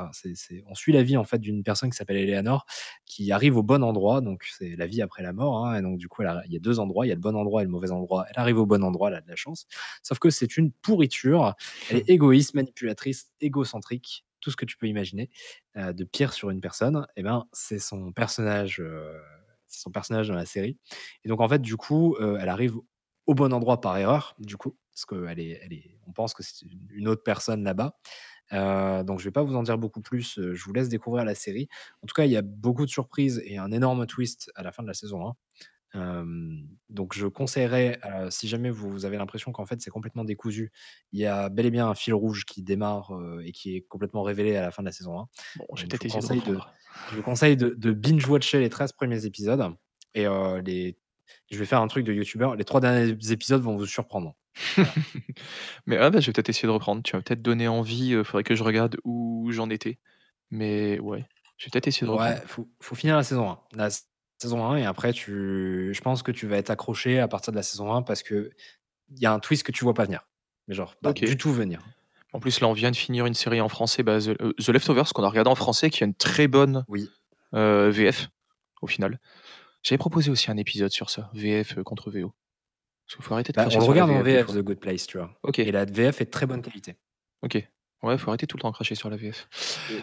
on 0.65 0.75
suit 0.75 0.93
la 0.93 1.03
vie 1.03 1.17
en 1.17 1.23
fait 1.23 1.39
d'une 1.39 1.63
personne 1.63 1.89
qui 1.89 1.97
s'appelle 1.97 2.17
Eleanor, 2.17 2.65
qui 3.05 3.31
arrive 3.31 3.57
au 3.57 3.63
bon 3.63 3.83
endroit, 3.83 4.21
donc 4.21 4.45
c'est 4.57 4.75
la 4.75 4.87
vie 4.87 5.01
après 5.01 5.23
la 5.23 5.33
mort, 5.33 5.65
hein 5.65 5.77
et 5.77 5.81
donc 5.81 5.97
du 5.97 6.07
coup 6.07 6.21
il 6.23 6.51
y 6.51 6.55
a 6.55 6.59
2 6.59 6.79
endroits, 6.79 7.05
il 7.05 7.09
y 7.09 7.11
a 7.11 7.15
le 7.15 7.21
bon 7.21 7.35
endroit 7.35 7.61
et 7.61 7.65
le 7.65 7.71
mauvais 7.71 7.91
endroit. 7.91 8.25
Elle 8.29 8.39
arrive 8.39 8.57
au 8.57 8.65
bon 8.65 8.83
endroit, 8.83 9.09
elle 9.09 9.15
a 9.15 9.21
de 9.21 9.29
la 9.29 9.35
chance. 9.35 9.67
Sauf 10.01 10.19
que 10.19 10.29
c'est 10.29 10.57
une 10.57 10.71
pourriture, 10.71 11.55
elle 11.89 11.97
est 11.97 12.09
égoïste, 12.09 12.53
manipulatrice, 12.53 13.31
égocentrique, 13.41 14.25
tout 14.39 14.51
ce 14.51 14.55
que 14.55 14.65
tu 14.65 14.77
peux 14.77 14.87
imaginer, 14.87 15.29
de 15.75 16.03
pire 16.03 16.33
sur 16.33 16.49
une 16.49 16.61
personne 16.61 17.07
et 17.15 17.23
ben, 17.23 17.45
c'est 17.51 17.79
son 17.79 18.11
personnage, 18.11 18.81
son 19.67 19.91
personnage 19.91 20.27
dans 20.27 20.35
la 20.35 20.45
série 20.45 20.77
et 21.23 21.29
donc 21.29 21.41
en 21.41 21.47
fait 21.47 21.61
du 21.61 21.77
coup, 21.77 22.17
elle 22.19 22.49
arrive 22.49 22.75
au 23.25 23.33
bon 23.35 23.53
endroit 23.53 23.81
par 23.81 23.97
erreur, 23.97 24.35
du 24.39 24.57
coup, 24.57 24.77
parce 24.91 25.05
qu'elle 25.05 25.39
est 25.39 25.59
elle 25.63 25.73
est 25.73 25.97
on 26.07 26.11
pense 26.13 26.33
que 26.33 26.43
c'est 26.43 26.65
une 26.91 27.07
autre 27.07 27.23
personne 27.23 27.63
là-bas. 27.63 27.97
Heu, 28.53 29.03
donc 29.03 29.19
je 29.19 29.25
vais 29.25 29.31
pas 29.31 29.43
vous 29.43 29.55
en 29.55 29.63
dire 29.63 29.77
beaucoup 29.77 30.01
plus, 30.01 30.37
heu, 30.39 30.53
je 30.55 30.63
vous 30.65 30.73
laisse 30.73 30.89
découvrir 30.89 31.25
la 31.25 31.35
série. 31.35 31.69
En 32.03 32.07
tout 32.07 32.13
cas, 32.13 32.25
il 32.25 32.31
y 32.31 32.37
a 32.37 32.41
beaucoup 32.43 32.85
de 32.85 32.91
surprises 32.91 33.41
et 33.45 33.57
un 33.57 33.71
énorme 33.71 34.05
twist 34.07 34.51
à 34.55 34.63
la 34.63 34.71
fin 34.71 34.83
de 34.83 34.87
la 34.87 34.93
saison 34.93 35.27
1. 35.27 35.35
Hem, 35.95 36.67
donc 36.89 37.13
je 37.15 37.27
conseillerais, 37.27 37.99
si 38.31 38.47
jamais 38.47 38.71
vous 38.71 39.05
avez 39.05 39.17
l'impression 39.17 39.51
qu'en 39.51 39.65
fait 39.65 39.79
c'est 39.81 39.91
complètement 39.91 40.23
décousu, 40.25 40.71
il 41.11 41.19
y 41.19 41.25
a 41.27 41.49
bel 41.49 41.67
et 41.67 41.71
bien 41.71 41.87
un 41.87 41.95
fil 41.95 42.13
rouge 42.15 42.45
qui 42.45 42.63
démarre, 42.63 43.11
et 43.43 43.51
qui 43.51 43.75
est 43.75 43.81
complètement 43.81 44.23
révélé 44.23 44.55
à 44.57 44.61
la 44.63 44.71
fin 44.71 44.81
de 44.83 44.87
la 44.87 44.91
saison 44.91 45.19
1. 45.19 45.27
Bon, 45.55 45.67
Heu, 45.73 45.75
j'ai 45.75 45.87
je 45.87 45.97
vous 45.99 46.07
conseille 46.07 46.41
de 46.41 46.63
je 47.05 47.15
vous 47.15 47.21
conseille 47.21 47.57
de 47.57 47.69
de 47.77 47.91
binge 47.93 48.27
watcher 48.27 48.59
les 48.59 48.69
13 48.69 48.91
premiers 48.93 49.25
épisodes 49.25 49.75
et 50.15 50.25
les 50.65 50.97
je 51.51 51.57
vais 51.57 51.65
faire 51.65 51.81
un 51.81 51.87
truc 51.87 52.05
de 52.05 52.13
youtubeur, 52.13 52.55
les 52.55 52.65
3 52.65 52.81
derniers 52.81 53.15
épisodes 53.31 53.61
vont 53.61 53.77
vous 53.77 53.85
surprendre. 53.87 54.35
Voilà. 54.77 54.97
Mais 55.85 55.97
ah 55.97 56.09
bah, 56.09 56.19
je 56.19 56.27
vais 56.27 56.33
peut-être 56.33 56.49
essayer 56.49 56.67
de 56.67 56.73
reprendre. 56.73 57.03
Tu 57.03 57.15
m'as 57.15 57.21
peut-être 57.21 57.41
donné 57.41 57.67
envie, 57.67 58.13
heu, 58.13 58.23
faudrait 58.23 58.43
que 58.43 58.55
je 58.55 58.63
regarde 58.63 58.97
où 59.03 59.49
j'en 59.51 59.69
étais. 59.69 59.99
Mais 60.51 60.99
ouais, 60.99 61.25
je 61.57 61.65
vais 61.65 61.71
peut-être 61.71 61.87
essayer 61.87 62.05
de 62.07 62.11
Ouais, 62.11 62.11
reprendre. 62.11 62.41
faut 62.45 62.69
faut 62.81 62.95
finir 62.95 63.15
la 63.15 63.23
saison 63.23 63.49
1. 63.49 63.59
La 63.75 63.89
saison 64.41 64.65
1 64.65 64.77
et 64.77 64.85
après 64.85 65.13
tu 65.13 65.91
je 65.93 66.01
pense 66.01 66.21
que 66.23 66.31
tu 66.31 66.47
vas 66.47 66.57
être 66.57 66.69
accroché 66.69 67.19
à 67.19 67.27
partir 67.27 67.51
de 67.51 67.57
la 67.57 67.63
saison 67.63 67.93
1 67.93 68.01
parce 68.01 68.23
qu'il 68.23 68.49
y 69.17 69.25
a 69.25 69.33
un 69.33 69.39
twist 69.39 69.63
que 69.63 69.71
tu 69.71 69.83
vois 69.85 69.93
pas 69.93 70.05
venir. 70.05 70.27
Mais 70.67 70.75
genre 70.75 70.95
pas 70.97 71.13
du 71.13 71.37
tout 71.37 71.53
venir. 71.53 71.81
En 72.33 72.39
plus, 72.39 72.59
là, 72.61 72.67
on 72.67 72.73
vient 72.73 72.91
de 72.91 72.95
finir 72.95 73.25
une 73.25 73.33
série 73.35 73.61
en 73.61 73.69
français, 73.69 74.01
bah, 74.03 74.19
The 74.19 74.29
heu, 74.41 74.53
The 74.59 74.69
Leftovers 74.69 75.13
qu'on 75.13 75.23
a 75.23 75.29
regardé 75.29 75.49
en 75.51 75.55
français, 75.55 75.89
qui 75.89 76.03
a 76.03 76.07
une 76.07 76.15
très 76.15 76.47
bonne, 76.47 76.85
Oui. 76.87 77.13
heu, 77.55 77.89
VF, 77.89 78.29
au 78.81 78.87
final. 78.87 79.19
J'avais 79.83 79.97
proposé 79.97 80.31
aussi 80.31 80.49
un 80.49 80.57
épisode 80.57 80.91
sur 80.91 81.09
ça, 81.09 81.29
VF, 81.33 81.77
heu, 81.77 81.83
contre 81.83 82.09
VO. 82.09 82.33
Parce 83.05 83.15
qu'il 83.17 83.25
faut 83.25 83.33
arrêter 83.33 83.51
de 83.51 83.57
Bah, 83.57 83.67
on 83.71 83.77
le 83.79 83.83
regarde 83.83 84.11
en 84.11 84.21
VF. 84.21 84.47
The 84.47 84.59
Good 84.59 84.79
Place, 84.79 85.05
tu 85.07 85.17
vois? 85.17 85.37
OK. 85.43 85.59
Et 85.59 85.71
la 85.71 85.85
VF 85.85 86.21
est 86.21 86.25
de 86.25 86.29
très 86.31 86.45
bonne 86.45 86.61
qualité. 86.61 86.95
OK. 87.41 87.61
Ouais, 88.01 88.17
faut 88.17 88.29
arrêter 88.29 88.47
tout 88.47 88.57
le 88.57 88.61
temps 88.61 88.69
de 88.69 88.73
cracher 88.73 88.95
sur 88.95 89.09
la 89.09 89.17
VF. 89.17 89.47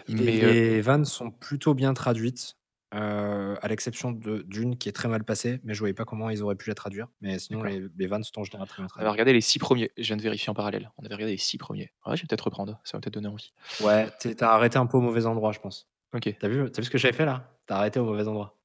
Et 0.07 0.13
les 0.13 0.81
vannes 0.81 1.05
sont 1.05 1.31
plutôt 1.31 1.73
bien 1.73 1.93
traduites, 1.95 2.55
heu, 2.93 3.57
à 3.61 3.67
l'exception 3.67 4.11
d'une 4.11 4.77
qui 4.77 4.87
est 4.89 4.91
très 4.91 5.07
mal 5.07 5.23
passée, 5.23 5.59
mais 5.63 5.73
je 5.73 5.79
voyais 5.79 5.93
pas 5.95 6.05
comment 6.05 6.29
ils 6.29 6.43
auraient 6.43 6.55
pu 6.55 6.69
la 6.69 6.75
traduire. 6.75 7.07
Mais 7.21 7.39
sinon 7.39 7.63
les 7.63 7.81
les 7.97 8.07
vannes 8.07 8.23
sont 8.23 8.39
en 8.39 8.43
général 8.43 8.67
très 8.67 8.81
bien 8.83 8.85
On 8.85 8.85
avait 8.85 8.93
traduites. 9.05 9.11
regardé 9.13 9.33
les 9.33 9.41
6 9.41 9.57
premiers. 9.59 9.91
Je 9.97 10.03
viens 10.03 10.17
de 10.17 10.21
vérifier 10.21 10.49
en 10.51 10.53
parallèle. 10.55 10.91
On 10.97 11.05
avait 11.05 11.15
regardé 11.15 11.33
les 11.33 11.37
6 11.39 11.57
premiers. 11.57 11.91
Ouais, 12.05 12.15
je 12.17 12.21
vais 12.21 12.27
peut-être 12.27 12.41
reprendre, 12.45 12.79
ça 12.83 12.97
va 12.97 13.01
peut-être 13.01 13.15
donner 13.15 13.27
envie. 13.29 13.51
Ouais, 13.81 14.07
tu 14.19 14.29
es 14.29 14.35
tu 14.35 14.43
as 14.43 14.51
arrêté 14.51 14.77
un 14.77 14.85
peu 14.85 14.97
au 14.97 15.01
mauvais 15.01 15.25
endroit, 15.25 15.51
je 15.51 15.59
pense. 15.59 15.87
OK. 16.13 16.21
Tu 16.23 16.45
as 16.45 16.49
vu 16.49 16.61
as 16.61 16.65
vu 16.65 16.83
ce 16.83 16.89
que 16.89 16.97
j'avais 16.99 17.15
fait 17.17 17.25
là? 17.25 17.57
Tu 17.67 17.73
as 17.73 17.77
arrêté 17.77 17.99
au 17.99 18.05
mauvais 18.05 18.27
endroit. 18.27 18.60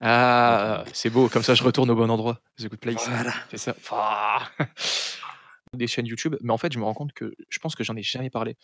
Ah! 0.00 0.84
C'est 0.92 1.10
beau, 1.10 1.28
comme 1.28 1.42
ça 1.42 1.54
je 1.54 1.62
retourne 1.64 1.90
au 1.90 1.94
bon 1.96 2.08
endroit. 2.10 2.40
The 2.58 2.68
Good 2.68 2.78
Place. 2.80 3.08
Voilà. 3.08 3.32
C'est 3.50 3.58
ça. 3.58 3.74
Des 5.74 5.86
chaînes 5.86 6.06
YouTube, 6.06 6.36
mais 6.40 6.52
en 6.52 6.58
fait, 6.58 6.72
je 6.72 6.78
me 6.78 6.84
rends 6.84 6.94
compte 6.94 7.12
que 7.12 7.34
je 7.48 7.58
pense 7.58 7.74
que 7.74 7.84
j'en 7.84 7.96
ai 7.96 8.02
jamais 8.02 8.30
parlé 8.30 8.56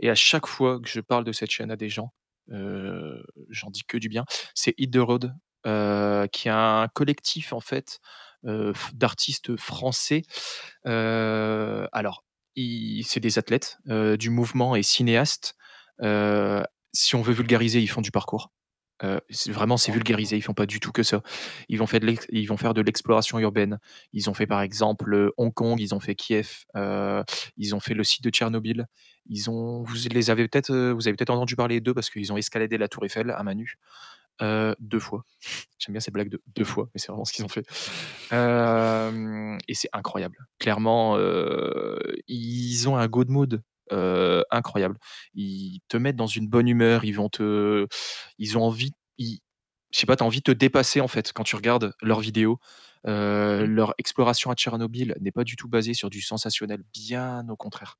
et 0.00 0.10
à 0.10 0.14
chaque 0.14 0.46
fois 0.46 0.80
que 0.80 0.88
je 0.88 1.00
parle 1.00 1.24
de 1.24 1.32
cette 1.32 1.50
chaîne 1.50 1.70
à 1.70 1.76
des 1.76 1.88
gens, 1.88 2.12
heu, 2.50 3.24
j'en 3.50 3.70
dis 3.70 3.82
que 3.86 3.96
du 3.98 4.08
bien. 4.08 4.24
C'est 4.54 4.74
Hit 4.78 4.92
the 4.92 4.98
Road, 4.98 5.34
heu, 5.66 6.26
qui 6.32 6.48
est 6.48 6.52
un 6.52 6.88
collectif 6.92 7.52
en 7.52 7.60
fait, 7.60 8.00
heu, 8.46 8.72
f 8.74 8.94
d'artistes 8.94 9.56
français. 9.56 10.22
Alors, 10.84 12.24
c'est 12.56 13.20
des 13.20 13.38
athlètes, 13.38 13.78
du 13.86 14.30
mouvement 14.30 14.76
et 14.76 14.82
cinéastes. 14.82 15.54
Si 16.94 17.14
on 17.14 17.22
veut 17.22 17.34
vulgariser, 17.34 17.80
ils 17.80 17.88
font 17.88 18.02
du 18.02 18.10
parcours. 18.10 18.50
C'est 19.30 19.50
vraiment, 19.52 19.76
c'est 19.76 19.92
vulgarisé, 19.92 20.36
ils 20.36 20.42
font 20.42 20.54
pas 20.54 20.66
du 20.66 20.80
tout 20.80 20.92
que 20.92 21.02
ça. 21.02 21.22
Ils 21.68 21.78
vont 21.78 21.86
faire 21.86 22.00
de 22.00 22.06
l'ex 22.06 22.26
ils 22.30 22.46
vont 22.46 22.56
faire 22.56 22.74
de 22.74 22.80
l'exploration 22.82 23.38
urbaine. 23.40 23.78
Ils 24.12 24.30
ont 24.30 24.34
fait 24.34 24.46
par 24.46 24.60
exemple, 24.62 25.12
heu, 25.14 25.32
Hong 25.38 25.52
Kong, 25.52 25.80
ils 25.80 25.94
ont 25.94 26.00
fait 26.00 26.14
Kiev, 26.14 26.64
heu, 26.76 27.22
ils 27.56 27.74
ont 27.74 27.80
fait 27.80 27.94
le 27.94 28.04
site 28.04 28.22
de 28.24 28.30
Tchernobyl. 28.30 28.86
Ils 29.28 29.50
ont 29.50 29.82
vous 29.82 29.94
les 30.10 30.30
avez 30.30 30.48
peut-être, 30.48 30.72
vous 30.92 31.08
avez 31.08 31.16
peut-être 31.16 31.30
entendu 31.30 31.56
parler 31.56 31.80
d'eux 31.80 31.94
parce 31.94 32.10
qu'ils 32.10 32.32
ont 32.32 32.36
escaladé 32.36 32.78
la 32.78 32.88
tour 32.88 33.04
Eiffel 33.04 33.30
à 33.30 33.42
heu, 34.42 34.74
2 34.80 34.98
fois. 35.00 35.24
J'aime 35.78 35.92
bien 35.94 36.00
cette 36.00 36.14
blague 36.14 36.28
de 36.30 36.40
2 36.56 36.64
fois, 36.64 36.88
mais 36.94 37.00
c'est 37.00 37.08
vraiment 37.08 37.24
ce 37.24 37.32
qu'ils 37.32 37.44
ont 37.44 37.48
fait. 37.48 37.66
Et 39.68 39.74
c'est 39.74 39.88
incroyable. 39.92 40.38
Clairement, 40.58 41.18
ils 42.28 42.88
ont 42.88 42.96
un 42.96 43.08
good 43.08 43.28
mood, 43.30 43.62
heu, 43.92 44.44
incroyable. 44.50 44.98
Ils 45.34 45.80
te 45.88 45.96
mettent 45.96 46.16
dans 46.16 46.26
une 46.26 46.48
bonne 46.48 46.68
humeur, 46.68 47.04
ils 47.04 47.12
vont 47.12 47.28
te 47.28 47.86
ils 48.38 48.58
ont 48.58 48.64
envie 48.64 48.92
ils 49.18 49.40
je 49.92 49.98
sais 50.00 50.06
pas, 50.06 50.16
tu 50.16 50.22
as 50.24 50.26
envie 50.26 50.38
de 50.38 50.44
te 50.44 50.52
dépasser 50.52 51.00
en 51.02 51.08
fait 51.08 51.32
quand 51.34 51.44
tu 51.44 51.56
regardes 51.56 51.92
leurs 52.02 52.20
vidéos. 52.20 52.58
Heu, 53.06 53.66
Mmh. 53.66 53.66
leur 53.66 53.94
exploration 53.98 54.50
à 54.50 54.54
Tchernobyl 54.54 55.14
n'est 55.20 55.32
pas 55.32 55.44
du 55.44 55.56
tout 55.56 55.68
basée 55.68 55.94
sur 55.94 56.10
du 56.10 56.22
sensationnel, 56.22 56.82
bien 56.94 57.46
au 57.50 57.56
contraire. 57.56 57.98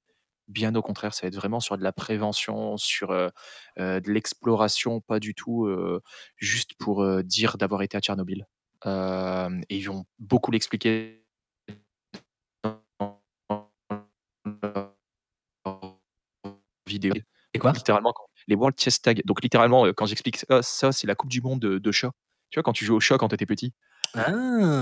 Bien 0.49 0.75
au 0.75 0.83
contraire, 0.83 1.15
ça 1.15 1.23
va 1.23 1.29
être 1.29 1.37
vraiment 1.37 1.61
sur 1.61 1.79
de 1.79 1.85
la 1.85 1.93
prévention, 1.93 2.77
sur, 2.79 3.13
heu 3.13 3.31
heu, 3.79 4.01
de 4.01 4.11
l'exploration, 4.13 5.01
pas 5.01 5.21
du 5.21 5.35
tout, 5.35 5.69
juste 6.37 6.73
pour, 6.79 7.07
dire 7.25 7.59
d'avoir 7.59 7.83
été 7.83 7.97
à 7.97 8.01
Tchernobyl. 8.01 8.47
Et 8.87 9.77
ils 9.77 9.83
vont 9.89 10.05
beaucoup 10.19 10.51
l'expliquer 10.51 11.22
vidéo. 16.93 17.15
Et 17.55 17.59
quoi? 17.59 17.75
Littéralement 17.75 18.13
quand 18.15 18.27
les 18.49 18.55
World 18.57 18.79
Chess 18.81 19.01
Tag, 19.03 19.23
donc 19.27 19.43
littéralement, 19.43 19.87
heu, 19.87 19.93
quand 19.95 20.07
j'explique 20.07 20.39
ça, 20.39 20.63
ça 20.63 20.93
c'est 20.93 21.07
la 21.09 21.15
coupe 21.17 21.31
du 21.31 21.43
monde 21.43 21.61
de 21.61 21.79
de 21.79 21.93
chat. 21.93 22.13
Tu 22.51 22.59
vois 22.59 22.65
quand 22.65 22.73
tu 22.75 22.85
jouais 22.87 22.97
au 22.97 23.01
chat 23.01 23.19
quand 23.19 23.29
tu 23.29 23.35
étais 23.37 23.47
petit? 23.47 23.75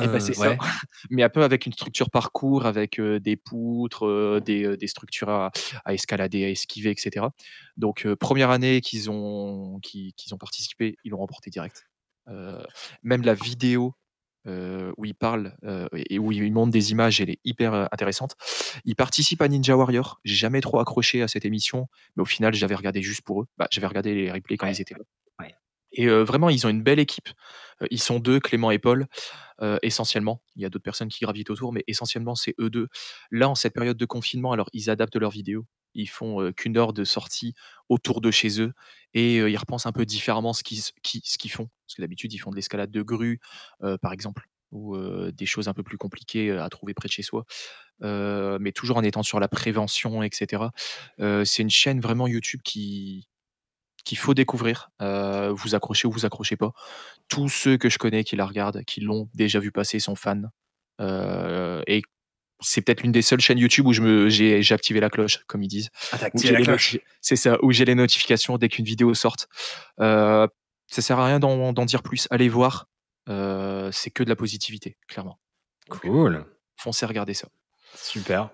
Et 0.03 0.09
bah, 0.09 0.19
Ah! 0.19 0.21
c'est 0.21 0.35
ça, 0.35 0.55
Ouais. 0.55 0.59
mais 1.11 1.23
un 1.23 1.29
peu 1.29 1.43
avec 1.45 1.67
une 1.67 1.73
structure 1.75 2.11
parcours, 2.11 2.67
avec, 2.67 2.99
heu, 3.01 3.21
des 3.21 3.37
poutres, 3.37 4.07
heu, 4.07 4.41
des, 4.41 4.87
structures 4.89 5.29
à 5.31 5.51
à 5.85 5.95
escalader, 5.95 6.45
à 6.47 6.51
esquiver 6.51 6.91
et 6.93 6.97
cetera. 6.99 7.33
Donc 7.77 8.07
1re 8.15 8.51
année 8.51 8.81
qu'ils 8.81 9.11
ont 9.11 9.79
qu'ils 9.81 10.15
ont 10.35 10.39
participé, 10.39 10.97
ils 11.05 11.11
l'ont 11.11 11.19
remporté 11.19 11.51
direct. 11.51 11.87
Même 13.03 13.23
la 13.25 13.35
vidéo, 13.35 13.95
heu, 14.47 14.93
où 14.97 15.05
ils 15.05 15.15
parlent, 15.15 15.57
heu 15.65 15.89
et 15.95 16.19
où 16.19 16.33
ils 16.33 16.53
montrent 16.53 16.73
des 16.73 16.93
images, 16.93 17.21
elle 17.21 17.31
est 17.31 17.41
hyper, 17.45 17.75
heu, 17.75 17.87
intéressante. 17.93 18.35
Ils 18.85 18.97
participent 18.97 19.43
à 19.43 19.49
Ninja 19.49 19.77
Warrior. 19.77 20.21
J'ai 20.25 20.35
jamais 20.37 20.61
trop 20.61 20.81
accroché 20.81 21.23
à 21.23 21.29
cette 21.29 21.45
émission, 21.45 21.89
mais 22.17 22.23
au 22.23 22.27
final, 22.27 22.55
j'avais 22.55 22.75
regardé 22.75 23.03
juste 23.03 23.23
pour 23.23 23.43
eux. 23.43 23.47
Bah, 23.59 23.69
j'avais 23.71 23.87
regardé 23.89 24.15
les 24.15 24.31
replays 24.33 24.57
quand 24.57 24.67
Ouais, 24.67 24.69
ils 24.69 24.81
étaient 24.81 24.95
là 24.95 25.01
ouais. 25.41 25.55
et 25.93 26.07
vraiment, 26.09 26.51
ils 26.51 26.67
ont 26.67 26.71
une 26.71 26.83
belle 26.83 27.01
équipe. 27.01 27.29
Ils 27.91 28.01
sont 28.01 28.21
2, 28.21 28.39
Clément 28.41 28.71
et 28.71 28.79
Paul, 28.79 29.07
essentiellement. 29.83 30.43
Il 30.57 30.63
y 30.63 30.67
a 30.67 30.71
d'autres 30.71 30.85
personnes 30.85 31.09
qui 31.09 31.25
gravitent 31.25 31.51
autour, 31.51 31.73
mais 31.73 31.85
essentiellement, 31.89 32.35
c'est 32.37 32.55
eux 32.61 32.71
2. 32.71 32.89
Là, 33.31 33.49
en 33.51 33.55
cette 33.57 33.75
période 33.75 33.97
de 33.97 34.07
confinement, 34.07 34.53
alors 34.53 34.69
ils 34.73 34.91
adaptent 34.91 35.17
leurs 35.17 35.31
vidéos. 35.33 35.67
Ils 35.95 36.09
font 36.09 36.53
qu'une 36.53 36.77
heure 36.77 36.93
de 36.93 37.05
sortie 37.05 37.55
autour 37.89 38.21
de 38.21 38.31
chez 38.31 38.61
eux 38.61 38.73
et 39.15 39.37
ils 39.39 39.57
repensent 39.57 39.87
un 39.89 39.93
peu 39.93 40.05
différemment 40.07 40.53
ce 40.53 40.63
qu'ils 40.63 40.83
qu'ils- 41.03 41.23
ce 41.25 41.37
font. 41.49 41.69
Parce 41.87 41.97
que 41.97 42.03
d'habitude, 42.03 42.33
ils 42.33 42.39
font 42.39 42.51
de 42.51 42.57
l'escalade 42.57 42.91
de 42.91 43.03
grue, 43.03 43.41
par 44.01 44.13
exemple, 44.13 44.47
ou 44.73 44.97
des 45.33 45.47
choses 45.47 45.69
un 45.69 45.75
peu 45.75 45.83
plus 45.83 45.99
compliquées 45.99 46.53
à 46.53 46.69
trouver 46.69 46.95
près 46.95 47.09
de 47.09 47.13
chez 47.13 47.23
soi, 47.23 47.45
mais 48.01 48.73
toujours 48.73 48.97
en 48.99 49.03
étant 49.03 49.23
sur 49.23 49.41
la 49.41 49.49
prévention, 49.49 50.23
etc. 50.23 50.73
C'est 51.19 51.63
une 51.63 51.71
chaîne 51.71 52.01
vraiment 52.01 52.27
YouTube 52.29 52.61
qui 52.65 53.27
qu'il 54.05 54.19
faut 54.19 54.35
découvrir. 54.35 54.91
Vous 55.01 55.75
accrochez 55.75 56.09
ou 56.09 56.13
vous 56.13 56.27
accrochez 56.27 56.57
pas. 56.57 56.73
Tous 57.29 57.49
ceux 57.49 57.77
que 57.79 57.89
je 57.91 57.99
connais 57.99 58.25
qui 58.25 58.37
la 58.37 58.47
regardent, 58.47 58.85
qui 58.85 59.01
l'ont 59.01 59.29
déjà 59.35 59.61
vu 59.61 59.73
passer, 59.73 60.01
sont 60.01 60.17
fans. 60.17 60.43
Et 61.01 62.03
c'est 62.61 62.81
peut-être 62.83 63.03
l'une 63.03 63.13
des 63.13 63.23
seules 63.23 63.41
chaînes 63.41 63.59
YouTube 63.59 63.87
où 63.87 63.93
je 63.93 64.01
me, 64.03 64.29
j'ai, 64.29 64.63
j'ai 64.63 64.75
activé 64.75 65.01
la 65.01 65.11
cloche, 65.11 65.45
comme 65.47 65.63
ils 65.63 65.69
disent. 65.69 65.91
Ah, 66.13 66.19
t'as 66.19 66.27
activé 66.27 66.53
la 66.53 66.63
cloche. 66.63 66.99
C'est 67.21 67.37
ça, 67.37 67.59
où 67.63 67.73
j'ai 67.73 67.85
les 67.85 67.95
notifications 67.95 68.59
dès 68.59 68.69
qu'une 68.69 68.85
vidéo 68.85 69.15
sorte. 69.15 69.49
Euh, 70.01 70.47
ça 70.87 71.03
sert 71.03 71.19
à 71.19 71.27
rien 71.27 71.39
d'en, 71.39 71.73
d'en 71.73 71.85
dire 71.85 72.03
plus. 72.03 72.27
Allez 72.31 72.49
voir. 72.49 72.89
Euh, 73.29 73.91
c'est 73.93 74.11
que 74.11 74.23
de 74.25 74.29
la 74.29 74.37
positivité, 74.37 74.97
clairement. 75.07 75.39
Donc, 75.89 76.01
Cool. 76.01 76.45
Foncez 76.77 77.07
regarder 77.07 77.35
ça. 77.35 77.49
Super. 77.95 78.51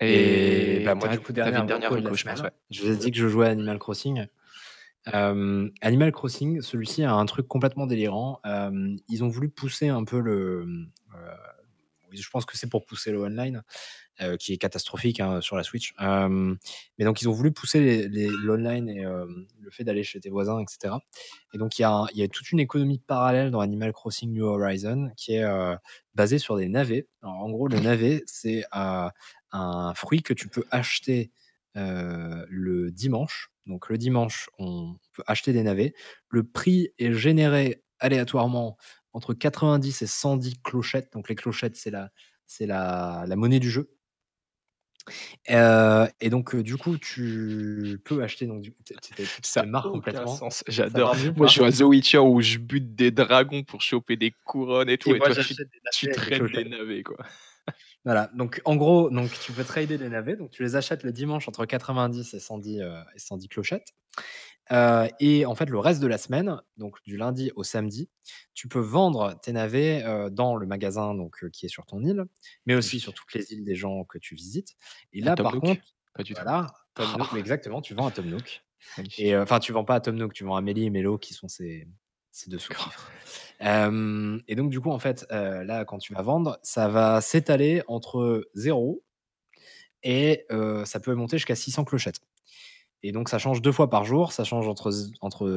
Et, 0.00 0.80
Et, 0.80 0.84
bah, 0.84 0.94
moi, 0.94 1.08
du 1.08 1.18
coup, 1.20 1.32
dernière, 1.32 1.64
dernière 1.66 1.90
reco 1.90 2.14
je 2.14 2.24
pense. 2.24 2.38
semaine. 2.38 2.44
Ouais. 2.52 2.58
Je 2.70 2.82
vous 2.82 2.90
ai 2.92 2.96
dit 2.96 3.10
que 3.10 3.18
je 3.18 3.26
jouais 3.28 3.46
à 3.46 3.50
Animal 3.50 3.78
Crossing. 3.78 4.26
Euh, 5.14 5.68
Animal 5.80 6.12
Crossing, 6.12 6.60
celui-ci 6.60 7.02
a 7.04 7.12
un 7.14 7.26
truc 7.26 7.48
complètement 7.48 7.86
délirant. 7.86 8.40
Euh, 8.46 8.94
ils 9.08 9.24
ont 9.24 9.28
voulu 9.28 9.48
pousser 9.48 9.88
un 9.88 10.04
peu 10.04 10.20
le. 10.20 10.66
Je 12.12 12.30
pense 12.30 12.44
que 12.44 12.56
c'est 12.56 12.68
pour 12.68 12.84
pousser 12.84 13.12
le 13.12 13.22
online, 13.22 13.62
euh, 14.20 14.36
qui 14.36 14.52
est 14.52 14.58
catastrophique 14.58 15.20
hein, 15.20 15.40
sur 15.40 15.56
la 15.56 15.62
Switch. 15.62 15.94
Euh, 16.00 16.54
mais 16.98 17.04
donc, 17.04 17.22
ils 17.22 17.28
ont 17.28 17.32
voulu 17.32 17.52
pousser 17.52 18.08
l'online 18.42 18.88
et 18.88 19.04
euh, 19.04 19.26
le 19.60 19.70
fait 19.70 19.84
d'aller 19.84 20.02
chez 20.02 20.20
tes 20.20 20.28
voisins, 20.28 20.60
etc. 20.60 20.94
Et 21.54 21.58
donc, 21.58 21.78
il 21.78 21.82
y, 21.82 21.84
a 21.84 22.06
y 22.12 22.28
toute 22.28 22.52
une 22.52 22.60
économie 22.60 22.98
parallèle 22.98 23.50
dans 23.50 23.60
Animal 23.60 23.92
Crossing 23.92 24.32
New 24.32 24.44
Horizon 24.44 25.10
qui 25.16 25.34
est 25.34 25.44
euh, 25.44 25.74
basée 26.14 26.38
sur 26.38 26.56
des 26.56 26.68
navets. 26.68 27.08
Alors, 27.22 27.36
en 27.36 27.50
gros, 27.50 27.68
le 27.68 27.80
navet, 27.80 28.22
c'est 28.26 28.64
euh, 28.76 29.08
un 29.52 29.94
fruit 29.94 30.22
que 30.22 30.34
tu 30.34 30.48
peux 30.48 30.64
acheter 30.70 31.30
le 31.74 32.90
dimanche. 32.90 33.50
Donc, 33.64 33.88
le 33.88 33.96
dimanche, 33.96 34.50
on 34.58 34.96
peut 35.12 35.22
acheter 35.26 35.52
des 35.52 35.62
navets. 35.62 35.94
Le 36.28 36.42
prix 36.42 36.90
est 36.98 37.12
généré 37.12 37.82
aléatoirement 38.00 38.76
entre 39.12 39.34
90 39.34 40.02
et 40.02 40.06
110 40.06 40.60
clochettes. 40.62 41.12
Donc, 41.12 41.28
les 41.28 41.34
clochettes, 41.34 41.76
c'est 41.76 41.90
la, 41.90 42.10
c'est 42.46 42.66
la, 42.66 43.24
la 43.26 43.36
monnaie 43.36 43.60
du 43.60 43.70
jeu. 43.70 43.90
Euh, 45.50 46.06
et 46.20 46.30
donc, 46.30 46.54
euh, 46.54 46.62
du 46.62 46.76
coup, 46.76 46.96
tu 46.98 48.00
peux 48.04 48.22
acheter. 48.22 48.46
Donc, 48.46 48.60
du, 48.62 48.72
t- 48.72 48.94
t- 48.94 49.14
t- 49.14 49.24
tu 49.24 49.28
Ça 49.42 49.62
aucun 49.62 49.80
complètement. 49.80 50.38
J'adore. 50.68 51.16
Moi, 51.36 51.46
je 51.46 51.54
joue 51.54 51.64
à 51.64 51.72
The 51.72 51.80
Witcher 51.80 52.18
où 52.18 52.40
je 52.40 52.58
bute 52.58 52.94
des 52.94 53.10
dragons 53.10 53.64
pour 53.64 53.80
choper 53.82 54.16
des 54.16 54.32
couronnes 54.44 54.88
et 54.90 54.98
tout. 54.98 55.10
Et 55.10 55.14
Et, 55.14 55.18
moi, 55.18 55.26
toi, 55.28 55.36
tu, 55.36 55.42
j'achète 55.42 55.58
des 55.70 55.80
tu 55.92 56.06
des 56.06 56.12
traites 56.12 56.30
des 56.30 56.38
clochettes. 56.38 56.68
navets, 56.68 57.02
quoi. 57.02 57.16
Voilà, 58.04 58.30
donc 58.34 58.62
en 58.64 58.76
gros, 58.76 59.10
donc 59.10 59.30
tu 59.44 59.52
peux 59.52 59.62
trader 59.62 59.98
des 59.98 60.08
navets, 60.08 60.34
donc 60.34 60.50
tu 60.50 60.62
les 60.62 60.74
achètes 60.74 61.02
le 61.04 61.12
dimanche 61.12 61.46
entre 61.48 61.66
90 61.66 62.32
et 62.32 62.40
110, 62.40 62.80
euh, 62.80 62.98
et 63.14 63.18
110 63.18 63.48
clochettes. 63.48 63.88
Euh, 64.72 65.08
et 65.18 65.46
en 65.46 65.54
fait, 65.54 65.68
le 65.68 65.78
reste 65.78 66.00
de 66.00 66.06
la 66.06 66.18
semaine, 66.18 66.60
donc 66.76 66.96
du 67.04 67.16
lundi 67.16 67.50
au 67.56 67.64
samedi, 67.64 68.08
tu 68.54 68.68
peux 68.68 68.78
vendre 68.78 69.38
tes 69.40 69.52
navets 69.52 70.04
euh, 70.04 70.30
dans 70.30 70.56
le 70.56 70.66
magasin 70.66 71.14
donc, 71.14 71.42
euh, 71.42 71.50
qui 71.50 71.66
est 71.66 71.68
sur 71.68 71.86
ton 71.86 72.02
île, 72.02 72.24
mais 72.66 72.74
aussi 72.74 73.00
sur 73.00 73.12
toutes 73.12 73.34
les 73.34 73.52
îles 73.52 73.64
des 73.64 73.74
gens 73.74 74.04
que 74.04 74.18
tu 74.18 74.34
visites. 74.34 74.76
Et 75.12 75.20
là, 75.20 75.34
par 75.34 75.54
Nook 75.54 75.64
contre, 75.64 75.82
Pas 76.14 76.22
du 76.22 76.34
tout. 76.34 76.42
voilà, 76.42 76.68
Tom 76.94 77.08
Oh, 77.14 77.18
Nook, 77.18 77.34
exactement, 77.34 77.80
tu 77.80 77.94
vends 77.94 78.06
à 78.06 78.10
Tom 78.10 78.26
Nook. 78.26 78.62
Et 79.18 79.36
enfin, 79.36 79.58
tu 79.58 79.72
vends 79.72 79.84
pas 79.84 79.96
à 79.96 80.00
Tom 80.00 80.16
Nook, 80.16 80.32
tu 80.32 80.44
vends 80.44 80.56
à 80.56 80.60
Mélie 80.60 80.84
et 80.84 80.90
Mélo 80.90 81.18
qui 81.18 81.34
sont 81.34 81.48
ces, 81.48 81.86
ces 82.30 82.48
deux. 82.48 82.58
Euh, 83.62 84.40
et 84.48 84.54
donc, 84.54 84.70
du 84.70 84.80
coup, 84.80 84.90
en 84.90 84.98
fait, 84.98 85.26
là, 85.30 85.84
quand 85.84 85.98
tu 85.98 86.14
vas 86.14 86.22
vendre, 86.22 86.58
ça 86.62 86.88
va 86.88 87.20
s'étaler 87.20 87.82
entre 87.88 88.48
0 88.54 89.02
et 90.02 90.46
ça 90.84 91.00
peut 91.00 91.14
monter 91.14 91.36
jusqu'à 91.38 91.56
600 91.56 91.84
clochettes. 91.84 92.20
Et 93.02 93.12
donc, 93.12 93.28
ça 93.28 93.38
change 93.38 93.62
deux 93.62 93.72
fois 93.72 93.88
par 93.88 94.04
jour. 94.04 94.32
Ça 94.32 94.44
change 94.44 94.68
entre, 94.68 94.92
entre 95.20 95.48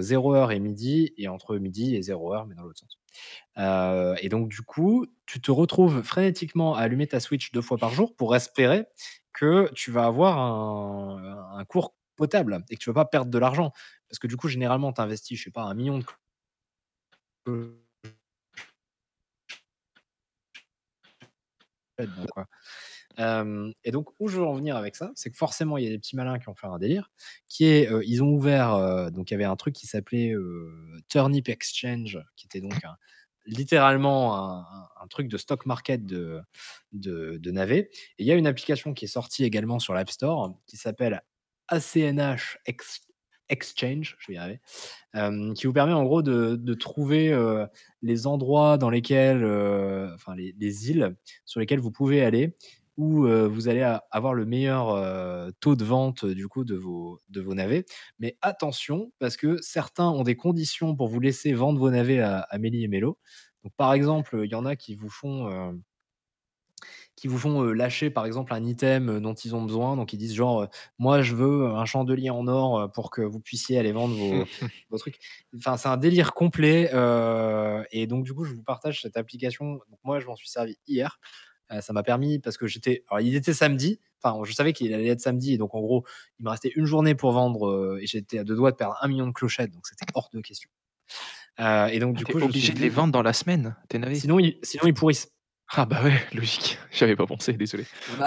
0h 0.00 0.54
et 0.54 0.58
midi 0.60 1.12
et 1.16 1.28
entre 1.28 1.56
midi 1.56 1.94
et 1.94 2.00
0h, 2.00 2.46
mais 2.48 2.54
dans 2.54 2.62
l'autre 2.62 2.80
sens. 2.80 2.98
Euh, 3.58 4.16
et 4.20 4.28
donc, 4.28 4.48
du 4.48 4.62
coup, 4.62 5.06
tu 5.26 5.40
te 5.40 5.50
retrouves 5.50 6.02
frénétiquement 6.02 6.74
à 6.74 6.80
allumer 6.82 7.06
ta 7.06 7.20
Switch 7.20 7.52
deux 7.52 7.62
fois 7.62 7.78
par 7.78 7.90
jour 7.90 8.14
pour 8.16 8.34
espérer 8.34 8.86
que 9.32 9.70
tu 9.74 9.90
vas 9.90 10.06
avoir 10.06 10.38
un, 10.38 11.58
un 11.58 11.64
cours 11.64 11.94
potable 12.16 12.64
et 12.70 12.76
que 12.76 12.80
tu 12.80 12.90
vas 12.90 12.94
pas 12.94 13.04
perdre 13.04 13.30
de 13.30 13.38
l'argent. 13.38 13.72
Parce 14.08 14.18
que 14.18 14.26
du 14.26 14.36
coup, 14.36 14.48
généralement, 14.48 14.92
tu 14.92 15.00
investis, 15.00 15.38
je 15.38 15.44
sais 15.44 15.50
pas, 15.50 15.62
un 15.62 15.74
million 15.74 16.00
de. 17.46 17.80
Et 23.84 23.90
donc, 23.90 24.08
où 24.18 24.28
je 24.28 24.38
veux 24.38 24.46
en 24.46 24.54
venir 24.54 24.76
avec 24.76 24.96
ça, 24.96 25.12
c'est 25.14 25.30
que 25.30 25.36
forcément, 25.36 25.76
il 25.76 25.84
y 25.84 25.86
a 25.86 25.90
des 25.90 25.98
petits 25.98 26.16
malins 26.16 26.38
qui 26.38 26.48
ont 26.48 26.54
fait 26.54 26.66
un 26.66 26.78
délire, 26.78 27.10
qui 27.48 27.66
est, 27.66 27.88
ils 28.06 28.22
ont 28.22 28.28
ouvert, 28.28 29.10
donc 29.10 29.30
il 29.30 29.34
y 29.34 29.36
avait 29.36 29.44
un 29.44 29.56
truc 29.56 29.74
qui 29.74 29.86
s'appelait 29.86 30.34
Turnip 31.08 31.48
Exchange, 31.48 32.18
qui 32.36 32.46
était 32.46 32.60
donc 32.60 32.74
littéralement 33.46 34.36
un, 34.36 35.06
truc 35.08 35.28
de 35.28 35.36
stock 35.36 35.66
market 35.66 36.06
de, 36.06 36.40
de, 36.92 37.50
navets. 37.50 37.90
Et 38.18 38.22
il 38.22 38.26
y 38.26 38.32
a 38.32 38.36
une 38.36 38.46
application 38.46 38.94
qui 38.94 39.06
est 39.06 39.08
sortie 39.08 39.44
également 39.44 39.78
sur 39.78 39.92
l'App 39.92 40.10
Store, 40.10 40.54
qui 40.66 40.76
s'appelle 40.76 41.22
ACNH 41.68 42.58
Ex- 42.66 43.06
Exchange, 43.48 44.16
je 44.20 44.28
vais 44.28 44.34
y 44.34 44.38
arriver, 44.38 44.60
qui 45.56 45.66
vous 45.66 45.72
permet 45.72 45.92
en 45.92 46.04
gros 46.04 46.22
de, 46.22 46.74
trouver 46.74 47.36
les 48.02 48.26
endroits 48.26 48.78
dans 48.78 48.90
lesquels, 48.90 49.44
enfin 50.14 50.34
les 50.36 50.90
îles 50.90 51.16
sur 51.44 51.60
lesquelles 51.60 51.80
vous 51.80 51.90
pouvez 51.90 52.22
aller 52.22 52.56
où 53.00 53.26
euh, 53.26 53.48
vous 53.48 53.68
allez 53.68 53.82
avoir 54.10 54.34
le 54.34 54.44
meilleur 54.44 54.90
euh, 54.90 55.50
taux 55.60 55.74
de 55.74 55.84
vente 55.84 56.26
du 56.26 56.48
coup 56.48 56.64
de 56.64 56.74
vos, 56.76 57.18
de 57.30 57.40
vos 57.40 57.54
navets. 57.54 57.86
Mais 58.18 58.36
attention, 58.42 59.10
parce 59.18 59.36
que 59.36 59.56
certains 59.62 60.08
ont 60.10 60.22
des 60.22 60.36
conditions 60.36 60.94
pour 60.94 61.08
vous 61.08 61.20
laisser 61.20 61.52
vendre 61.54 61.78
vos 61.80 61.90
navets 61.90 62.20
à, 62.20 62.40
à 62.40 62.58
Mélie 62.58 62.84
et 62.84 62.88
Mélo. 62.88 63.18
Donc, 63.64 63.72
par 63.76 63.94
exemple, 63.94 64.42
il 64.44 64.50
y 64.50 64.54
en 64.54 64.66
a 64.66 64.76
qui 64.76 64.94
vous 64.94 65.08
font, 65.10 65.74
qui 67.16 67.28
vous 67.28 67.38
font 67.38 67.62
lâcher 67.64 68.10
par 68.10 68.24
exemple 68.26 68.54
un 68.54 68.64
item 68.64 69.20
dont 69.20 69.34
ils 69.34 69.54
ont 69.54 69.62
besoin. 69.62 69.96
Donc 69.96 70.12
ils 70.12 70.16
disent 70.18 70.34
genre, 70.34 70.68
moi 70.98 71.22
je 71.22 71.34
veux 71.34 71.66
un 71.66 71.84
chandelier 71.84 72.30
en 72.30 72.46
or 72.48 72.90
pour 72.92 73.10
que 73.10 73.22
vous 73.22 73.40
puissiez 73.40 73.78
aller 73.78 73.92
vendre 73.92 74.14
vos, 74.16 74.44
vos 74.90 74.98
trucs. 74.98 75.18
Enfin, 75.56 75.76
c'est 75.76 75.88
un 75.88 75.96
délire 75.96 76.32
complet. 76.34 76.90
euh, 76.94 77.84
et 77.90 78.06
donc 78.06 78.24
du 78.24 78.32
coup, 78.34 78.44
je 78.44 78.54
vous 78.54 78.62
partage 78.62 79.02
cette 79.02 79.16
application. 79.16 79.74
Donc, 79.74 79.98
moi, 80.04 80.20
je 80.20 80.26
m'en 80.26 80.36
suis 80.36 80.48
servi 80.48 80.78
hier. 80.86 81.18
Euh, 81.72 81.80
ça 81.80 81.92
m'a 81.92 82.02
permis 82.02 82.38
parce 82.38 82.56
que 82.56 82.66
j'étais. 82.66 83.04
Alors, 83.08 83.20
il 83.20 83.34
était 83.34 83.52
samedi. 83.54 84.00
Enfin, 84.22 84.42
je 84.44 84.52
savais 84.52 84.72
qu'il 84.72 84.92
allait 84.92 85.08
être 85.08 85.20
samedi. 85.20 85.54
Et 85.54 85.58
donc, 85.58 85.74
en 85.74 85.80
gros, 85.80 86.04
il 86.38 86.44
me 86.44 86.50
restait 86.50 86.72
une 86.76 86.84
journée 86.84 87.14
pour 87.14 87.32
vendre. 87.32 87.68
euh, 87.68 87.98
et 88.02 88.06
j'étais 88.06 88.38
à 88.38 88.44
deux 88.44 88.56
doigts 88.56 88.70
de 88.70 88.76
perdre 88.76 88.96
un 89.00 89.08
million 89.08 89.26
de 89.26 89.32
clochettes. 89.32 89.70
Donc, 89.70 89.86
c'était 89.86 90.06
hors 90.14 90.28
de 90.32 90.40
question. 90.40 90.68
Euh, 91.60 91.86
et 91.86 91.98
donc, 91.98 92.16
Ah, 92.16 92.18
du 92.18 92.24
coup, 92.24 92.38
je 92.38 92.44
obligé 92.44 92.66
suis 92.66 92.74
de 92.74 92.80
les 92.80 92.88
vendre 92.88 93.12
dans 93.12 93.22
la 93.22 93.32
semaine, 93.32 93.76
tes 93.88 93.98
navets? 93.98 94.14
Sinon, 94.14 94.38
ils, 94.38 94.58
sinon, 94.62 94.84
ils 94.86 94.94
pourrissent. 94.94 95.30
Ah 95.72 95.84
bah 95.86 96.02
ouais, 96.02 96.20
logique. 96.34 96.78
J'avais 96.90 97.16
pas 97.16 97.26
pensé, 97.26 97.52
désolé. 97.52 97.84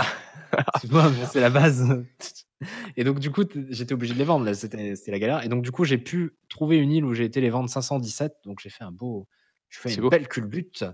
Bon, 0.85 1.11
c'est 1.31 1.39
la 1.41 1.49
base. 1.49 2.05
Et 2.95 3.03
donc, 3.03 3.19
du 3.19 3.31
coup, 3.31 3.43
j'étais 3.69 3.93
obligé 3.93 4.13
de 4.13 4.19
les 4.19 4.23
vendre. 4.23 4.45
là, 4.45 4.53
C'était 4.53 4.95
la 5.07 5.19
galère. 5.19 5.43
Et 5.43 5.47
donc, 5.49 5.63
du 5.63 5.71
coup, 5.71 5.83
j'ai 5.83 5.97
pu 5.97 6.37
trouver 6.47 6.77
une 6.77 6.91
île 6.91 7.05
où 7.05 7.13
j'ai 7.13 7.25
été 7.25 7.41
les 7.41 7.49
vendre 7.49 7.69
517. 7.69 8.35
Donc, 8.45 8.59
j'ai 8.61 8.69
fait 8.69 8.83
un 8.83 8.91
beau. 8.91 9.27
Je 9.69 9.79
fais 9.79 9.93
une 9.95 10.01
beau. 10.01 10.09
belle 10.09 10.27
culbute. 10.27 10.85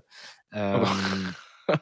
Ah 0.54 0.80
bah. 0.80 0.90
Euh, 1.70 1.76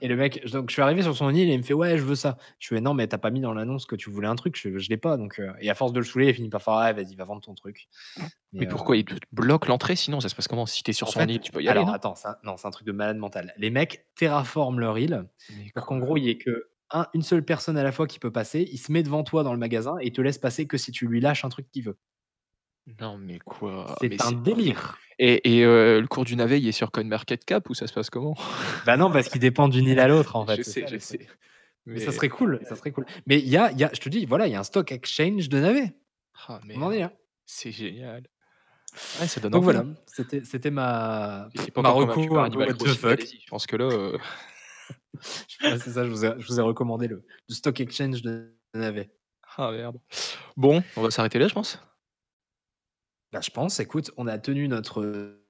et 0.00 0.08
le 0.08 0.16
mec, 0.16 0.44
donc, 0.50 0.70
je 0.70 0.74
suis 0.74 0.82
arrivé 0.82 1.02
sur 1.02 1.16
son 1.16 1.30
île 1.34 1.48
et 1.48 1.52
il 1.54 1.58
me 1.58 1.62
fait 1.62 1.74
Ouais, 1.74 1.96
je 1.98 2.02
veux 2.04 2.14
ça. 2.14 2.36
Je 2.58 2.68
fais 2.68 2.80
Non, 2.80 2.94
mais 2.94 3.06
t'as 3.08 3.18
pas 3.18 3.30
mis 3.30 3.40
dans 3.40 3.52
l'annonce 3.52 3.86
que 3.86 3.96
tu 3.96 4.10
voulais 4.10 4.28
un 4.28 4.36
truc. 4.36 4.56
Je, 4.60 4.78
je 4.78 4.88
l'ai 4.88 4.96
pas. 4.96 5.16
Donc, 5.16 5.38
euh, 5.38 5.52
et 5.60 5.70
à 5.70 5.74
force 5.74 5.92
de 5.92 5.98
le 5.98 6.04
saouler, 6.04 6.28
il 6.28 6.34
finit 6.34 6.48
par 6.50 6.62
faire 6.62 6.74
Ouais, 6.74 6.92
vas-y, 6.92 7.14
va 7.14 7.24
vendre 7.24 7.40
ton 7.42 7.54
truc. 7.54 7.88
Mais 8.52 8.66
euh, 8.66 8.68
pourquoi? 8.68 8.96
Ils 8.96 9.04
te 9.04 9.14
bloquent 9.32 9.68
l'entrée 9.68 9.96
sinon 9.96 10.20
Ça 10.20 10.28
se 10.28 10.34
passe 10.34 10.48
comment? 10.48 10.66
Si 10.66 10.82
t'es 10.82 10.92
sur 10.92 11.08
en 11.08 11.10
son 11.10 11.20
fait, 11.20 11.26
île, 11.32 11.40
tu 11.40 11.52
peux 11.52 11.62
y 11.62 11.68
aller, 11.68 11.80
alors 11.80 11.94
attends, 11.94 12.14
ça- 12.14 12.38
non, 12.44 12.56
c'est 12.56 12.66
un 12.66 12.70
truc 12.70 12.86
de 12.86 12.92
malade 12.92 13.16
mental. 13.18 13.52
Les 13.56 13.70
mecs 13.70 14.06
terraforment 14.16 14.80
leur 14.80 14.98
île 14.98 15.28
pour 15.74 15.86
qu'en 15.86 15.98
gros, 15.98 16.16
il 16.16 16.24
y 16.24 16.30
ait 16.30 16.38
que 16.38 16.68
un- 16.90 17.06
une 17.14 17.22
seule 17.22 17.44
personne 17.44 17.76
à 17.76 17.82
la 17.82 17.90
fois 17.92 18.06
qui 18.06 18.18
peut 18.18 18.30
passer. 18.32 18.68
Il 18.70 18.78
se 18.78 18.92
met 18.92 19.02
devant 19.02 19.24
toi 19.24 19.42
dans 19.42 19.52
le 19.52 19.58
magasin 19.58 19.96
et 20.00 20.06
il 20.06 20.12
te 20.12 20.20
laisse 20.20 20.38
passer 20.38 20.66
que 20.66 20.76
si 20.78 20.92
tu 20.92 21.06
lui 21.08 21.20
lâches 21.20 21.44
un 21.44 21.48
truc 21.48 21.68
qu'il 21.72 21.82
veut. 21.84 21.98
Non, 23.00 23.18
mais 23.18 23.38
quoi? 23.40 23.96
C'est 24.00 24.22
un 24.22 24.32
délire. 24.32 24.96
Et, 25.18 25.58
et 25.58 25.64
euh, 25.64 26.00
le 26.00 26.06
cours 26.06 26.24
du 26.24 26.36
navet, 26.36 26.60
il 26.60 26.68
est 26.68 26.72
sur 26.72 26.90
CoinMarketCap 26.90 27.70
ou 27.70 27.74
ça 27.74 27.86
se 27.86 27.92
passe 27.92 28.10
comment? 28.10 28.36
Bah 28.84 28.96
non, 28.96 29.10
parce 29.10 29.28
qu'il 29.28 29.40
dépend 29.40 29.68
d'une 29.68 29.86
île 29.86 30.00
à 30.00 30.08
l'autre 30.08 30.36
en 30.36 30.44
fait. 30.46 30.56
Je 30.56 30.62
sais, 30.62 30.82
ça, 30.82 30.86
je 30.88 30.98
sais. 30.98 31.26
Mais 31.86 32.00
ça 32.00 32.12
serait 32.12 32.28
cool, 32.28 32.60
ça 32.68 32.74
serait 32.76 32.90
cool. 32.90 33.06
Mais 33.26 33.38
il 33.38 33.48
y 33.48 33.56
a, 33.56 33.70
y 33.72 33.84
a, 33.84 33.90
je 33.94 34.00
te 34.00 34.08
dis, 34.08 34.26
voilà, 34.26 34.46
il 34.46 34.52
y 34.52 34.56
a 34.56 34.60
un 34.60 34.64
stock 34.64 34.90
exchange 34.92 35.48
de 35.48 35.60
navets. 35.60 35.94
Ah, 36.48 36.60
On 36.74 36.82
en 36.82 36.90
est 36.90 36.98
là. 36.98 37.12
C'est 37.46 37.70
génial. 37.70 38.24
Ouais, 39.20 39.26
ça 39.26 39.40
donne 39.40 39.52
Donc 39.52 39.62
voilà, 39.64 39.80
hein. 39.80 39.94
c'était, 40.06 40.42
c'était 40.44 40.70
ma, 40.70 41.48
ma 41.76 41.80
encore 41.90 41.94
convaincu 41.94 42.20
reco 42.22 42.34
par 42.34 42.44
un 42.44 42.50
peu 42.50 42.62
Animal 42.62 42.68
what 42.68 42.74
the 42.74 42.78
Crossing, 42.78 42.98
fuck. 43.00 43.12
allez-y. 43.12 43.40
Je 43.44 43.48
pense 43.50 43.66
que 43.66 43.76
là, 43.76 43.84
euh, 43.84 44.18
c'est 45.60 45.90
ça, 45.90 46.04
je 46.04 46.10
vous 46.10 46.24
ai 46.24 46.32
je 46.38 46.46
vous 46.46 46.58
ai 46.58 46.62
recommandé 46.62 47.06
le 47.08 47.24
le 47.48 47.54
Stock 47.54 47.78
Exchange 47.80 48.22
de 48.22 48.52
Navet. 48.74 49.10
Ah 49.58 49.70
merde. 49.70 49.98
Bon, 50.56 50.82
on 50.96 51.02
va 51.02 51.10
s'arrêter 51.10 51.38
là, 51.38 51.46
je 51.48 51.54
pense? 51.54 51.78
Bah, 53.32 53.40
je 53.42 53.50
pense, 53.50 53.80
écoute, 53.80 54.10
on 54.16 54.26
a 54.26 54.38
tenu 54.38 54.68
notre, 54.68 55.00
heu, 55.02 55.44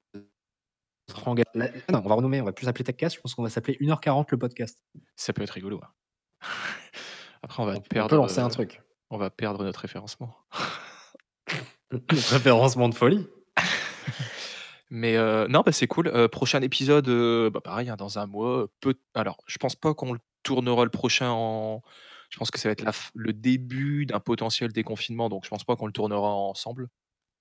notre 1.09 1.27
enga 1.27 1.43
la 1.53 1.69
non, 1.91 2.01
on 2.05 2.09
va 2.09 2.15
renommer, 2.15 2.41
on 2.41 2.45
va 2.45 2.53
plus 2.53 2.65
s'appeler 2.65 2.83
TechCast, 2.85 3.15
je 3.17 3.21
pense 3.21 3.35
qu'on 3.35 3.43
va 3.43 3.49
s'appeler 3.49 3.77
1 3.81 3.91
heure 3.91 4.01
40 4.01 4.31
le 4.31 4.37
podcast. 4.39 4.79
Ça 5.15 5.33
peut 5.33 5.43
être 5.43 5.51
rigolo, 5.51 5.81
hein. 5.83 5.89
Après 7.43 7.63
on 7.63 7.65
va 7.65 7.73
On 7.75 7.81
peut 7.81 7.87
perdre, 7.89 8.15
lancer 8.17 8.39
un 8.41 8.49
truc. 8.49 8.81
on 9.09 9.17
va 9.17 9.29
perdre 9.29 9.63
notre 9.63 9.81
référencement. 9.81 10.35
Notre 11.91 12.33
référencement 12.33 12.89
de 12.89 12.95
folie. 12.95 13.27
Mais 14.91 15.15
heu, 15.17 15.47
non, 15.49 15.61
bah, 15.65 15.71
c'est 15.71 15.87
cool. 15.87 16.07
Heu, 16.09 16.27
prochain 16.27 16.61
épisode, 16.61 17.09
bah, 17.51 17.61
pareil, 17.61 17.89
hein, 17.89 17.95
dans 17.97 18.19
un 18.19 18.27
mois, 18.27 18.67
peut 18.81 18.95
alors 19.15 19.37
je 19.47 19.57
pense 19.57 19.75
pas 19.75 19.93
qu'on 19.93 20.13
le 20.13 20.19
tournera 20.43 20.83
le 20.85 20.91
prochain 20.91 21.29
en 21.31 21.81
je 22.29 22.37
pense 22.37 22.51
que 22.51 22.59
ça 22.59 22.69
va 22.69 22.73
être 22.73 22.83
la 22.83 22.91
f 22.93 23.11
le 23.15 23.33
début 23.33 24.05
d'un 24.05 24.19
potentiel 24.19 24.71
déconfinement, 24.73 25.29
donc 25.29 25.45
je 25.45 25.49
pense 25.49 25.63
pas 25.63 25.75
qu'on 25.77 25.87
le 25.87 25.93
tournera 25.93 26.29
ensemble. 26.33 26.89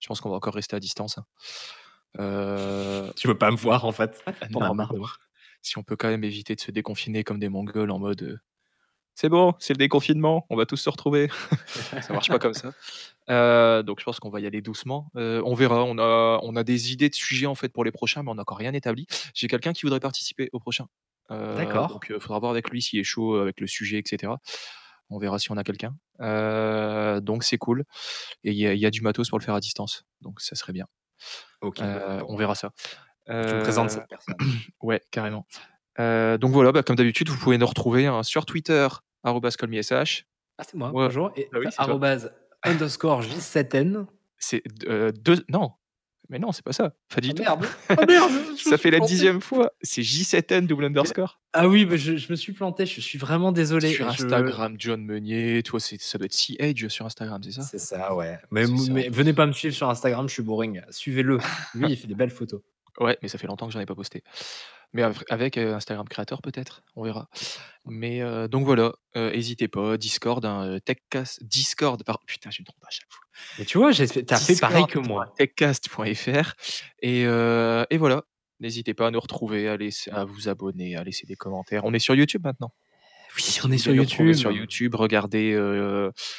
Je 0.06 0.08
pense 0.08 0.20
qu'on 0.20 0.30
va 0.30 0.36
encore 0.36 0.54
rester 0.54 0.76
à 0.76 0.80
distance, 0.80 1.18
hein. 1.18 1.24
Heu, 2.20 3.12
Tu 3.16 3.26
veux 3.28 3.36
pas 3.38 3.50
me 3.50 3.56
voir 3.56 3.84
en 3.84 3.92
fait? 3.92 4.22
Non, 4.48 4.74
marre 4.74 4.92
de 4.92 4.98
moi? 4.98 5.12
si 5.62 5.78
on 5.78 5.82
peut 5.82 5.96
quand 5.96 6.08
même 6.08 6.24
éviter 6.24 6.54
de 6.54 6.60
se 6.60 6.70
déconfiner 6.70 7.24
comme 7.24 7.38
des 7.38 7.48
Mongols 7.48 7.90
en 7.90 7.98
mode, 7.98 8.22
heu: 8.22 8.38
«C'est 9.14 9.30
bon, 9.30 9.54
c'est 9.60 9.74
le 9.74 9.78
déconfinement, 9.78 10.46
on 10.50 10.56
va 10.56 10.66
tous 10.66 10.76
se 10.78 10.90
retrouver». 10.90 11.28
Ça 12.00 12.14
marche 12.14 12.30
pas 12.30 12.38
comme 12.40 12.54
ça. 12.54 12.72
Heu, 13.30 13.82
donc 13.84 14.00
je 14.00 14.04
pense 14.04 14.20
qu'on 14.20 14.30
va 14.30 14.40
y 14.40 14.46
aller 14.46 14.62
doucement. 14.62 15.10
Heu, 15.16 15.42
on 15.46 15.54
verra, 15.54 15.84
on 15.84 15.98
a 15.98 16.40
on 16.42 16.56
a 16.56 16.64
des 16.64 16.92
idées 16.92 17.10
de 17.10 17.14
sujets, 17.16 17.46
en 17.46 17.54
fait, 17.56 17.70
pour 17.70 17.84
les 17.84 17.92
prochains, 17.92 18.22
mais 18.24 18.30
on 18.32 18.38
a 18.38 18.42
encore 18.42 18.58
rien 18.58 18.74
établi. 18.74 19.06
J'ai 19.34 19.48
quelqu'un 19.48 19.72
qui 19.74 19.82
voudrait 19.84 20.00
participer 20.00 20.50
au 20.52 20.60
prochain. 20.60 20.86
D'accord. 21.54 21.90
donc 21.90 22.10
heu, 22.10 22.20
faudra 22.20 22.38
voir 22.40 22.52
avec 22.52 22.70
lui 22.70 22.82
s'il 22.82 23.00
est 23.00 23.04
chaud, 23.04 23.36
avec 23.36 23.60
le 23.60 23.66
sujet 23.68 23.98
et 24.00 24.04
cetera. 24.08 24.40
On 25.10 25.18
verra 25.18 25.38
si 25.38 25.50
on 25.52 25.56
a 25.56 25.64
quelqu'un. 25.64 25.96
Heu, 26.20 27.20
donc 27.20 27.44
c'est 27.44 27.58
cool 27.58 27.84
et 28.44 28.52
il 28.52 28.58
y 28.58 28.66
a 28.66 28.74
il 28.74 28.80
y 28.80 28.86
a 28.86 28.90
du 28.90 29.02
matos 29.02 29.28
pour 29.30 29.38
le 29.38 29.44
faire 29.44 29.54
à 29.54 29.60
distance, 29.60 30.04
donc 30.22 30.40
ça 30.40 30.56
serait 30.56 30.72
bien. 30.74 30.86
OK. 31.62 31.80
Heu, 31.80 32.22
on 32.28 32.36
verra 32.36 32.54
ça. 32.56 32.72
Tu 33.46 33.54
me 33.56 33.60
présentes 33.60 33.90
Heu, 33.90 33.92
cette 33.92 34.08
personne. 34.08 34.40
ouais, 34.82 35.02
carrément. 35.12 35.46
Heu, 36.00 36.38
donc 36.38 36.52
voilà, 36.52 36.72
bah, 36.72 36.82
comme 36.84 36.96
d'habitude, 36.96 37.28
vous 37.30 37.38
pouvez 37.38 37.58
nous 37.58 37.66
retrouver, 37.66 38.06
hein, 38.06 38.22
sur 38.24 38.46
Twitter, 38.46 38.88
@colmish. 39.58 40.26
Ah, 40.58 40.64
c'est 40.64 40.74
moi, 40.76 40.92
Ouais. 40.92 41.02
bonjour 41.02 41.32
et 41.36 41.50
Ah 41.54 41.58
oui, 41.60 41.68
underscore 42.64 43.22
J7N. 43.22 44.06
C'est 44.38 44.62
d 44.66 44.86
heu, 44.88 45.12
2 45.12 45.44
non, 45.48 45.72
mais 46.28 46.38
non, 46.38 46.52
c'est 46.52 46.64
pas 46.64 46.72
ça, 46.72 46.92
pas 47.14 47.20
du 47.20 47.30
Ah 47.30 47.34
tout. 47.34 47.42
merde! 47.42 47.66
Ah 47.88 48.06
merde! 48.06 48.32
Ça 48.56 48.78
fait 48.78 48.90
la 48.90 48.98
planté. 48.98 49.14
10e 49.14 49.40
fois, 49.40 49.72
c'est 49.82 50.02
J7N 50.02 50.66
double 50.66 50.84
underscore. 50.86 51.40
Ah 51.52 51.68
oui, 51.68 51.86
mais 51.86 51.96
je 51.98 52.16
je 52.16 52.30
me 52.30 52.36
suis 52.36 52.52
planté, 52.52 52.84
je 52.86 53.00
suis 53.00 53.18
vraiment 53.18 53.52
désolé. 53.52 53.92
Sur 53.92 54.10
Je 54.12 54.24
Instagram, 54.24 54.76
John 54.78 55.02
Meunier, 55.04 55.62
toi, 55.62 55.80
ça 55.80 56.18
doit 56.18 56.26
être 56.26 56.34
C-Age 56.34 56.88
sur 56.88 57.06
Instagram, 57.06 57.40
c'est 57.42 57.52
ça? 57.52 57.62
C'est 57.62 57.78
ça, 57.78 58.14
ouais. 58.14 58.34
Ça. 58.34 58.46
mais 58.50 59.08
venez 59.08 59.32
pas 59.32 59.46
me 59.46 59.52
suivre 59.52 59.74
sur 59.74 59.88
Instagram, 59.88 60.28
je 60.28 60.34
suis 60.34 60.42
boring. 60.42 60.82
Suivez-le. 60.90 61.38
Lui, 61.74 61.90
il 61.92 61.96
fait 61.96 62.06
des 62.08 62.14
belles 62.14 62.30
photos. 62.30 62.60
Ouais, 62.98 63.18
mais 63.22 63.28
ça 63.28 63.36
fait 63.38 63.46
longtemps 63.46 63.66
que 63.66 63.72
j'en 63.72 63.80
ai 63.80 63.86
pas 63.86 63.94
posté. 63.94 64.22
Mais 64.92 65.02
av 65.02 65.22
avec, 65.28 65.58
Instagram 65.58 66.08
créateur 66.08 66.40
peut-être? 66.42 66.82
On 66.94 67.04
verra. 67.04 67.28
Mais 67.84 68.20
donc 68.48 68.64
voilà, 68.64 68.92
heu, 69.16 69.34
hésitez 69.34 69.68
pas, 69.68 69.96
Discord, 69.96 70.44
hein, 70.44 70.78
TechCast 70.84 71.44
Discord 71.44 72.02
par 72.04 72.20
putain, 72.26 72.50
je 72.50 72.62
me 72.62 72.66
trompe 72.66 72.82
à 72.84 72.90
chaque 72.90 73.10
fois. 73.10 73.24
Mais 73.58 73.64
tu 73.64 73.78
vois, 73.78 73.92
j'ai 73.92 74.06
fait 74.06 74.24
pareil 74.60 74.86
que 74.86 74.98
moi. 74.98 75.32
Discord.techcast.fr 75.38 76.54
et 77.02 77.22
et 77.22 77.98
voilà. 77.98 78.22
N'hésitez 78.58 78.94
pas 78.94 79.08
à 79.08 79.10
nous 79.10 79.20
retrouver, 79.20 79.68
à 79.68 79.76
laisser 79.76 80.10
à 80.10 80.24
vous 80.24 80.48
abonner, 80.48 80.96
à 80.96 81.04
laisser 81.04 81.26
des 81.26 81.36
commentaires. 81.36 81.84
On 81.84 81.92
est 81.92 81.98
sur 81.98 82.14
YouTube 82.14 82.42
maintenant. 82.42 82.72
Oui, 83.36 83.58
on 83.64 83.70
est 83.70 83.72
vous 83.72 83.78
sur 83.78 83.90
voulez 83.90 83.98
nous 83.98 84.04
retrouver 84.04 84.28
YouTube. 84.30 84.40
Sur 84.40 84.50
YouTube, 84.50 84.94
regardez, 84.94 85.52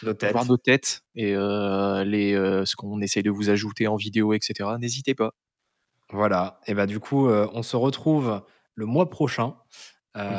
Nos 0.02 0.14
têtes. 0.16 0.32
voir 0.32 0.46
nos 0.48 0.58
têtes 0.58 1.04
et 1.14 1.34
les, 1.34 2.34
ce 2.66 2.76
qu'on 2.76 3.00
essaie 3.02 3.22
de 3.22 3.30
vous 3.30 3.52
ajouter 3.52 3.88
en 3.88 3.98
vidéo 3.98 4.34
et 4.34 4.40
cetera. 4.42 4.80
N'hésitez 4.80 5.14
pas. 5.14 5.36
Voilà 6.12 6.60
et 6.68 6.74
bah, 6.74 6.86
du 6.86 7.00
coup, 7.00 7.28
heu, 7.28 7.50
on 7.54 7.64
se 7.64 7.76
retrouve 7.76 8.42
le 8.76 8.86
mois 8.86 9.10
prochain, 9.10 9.56
heu, 10.18 10.22
Mmh. 10.26 10.38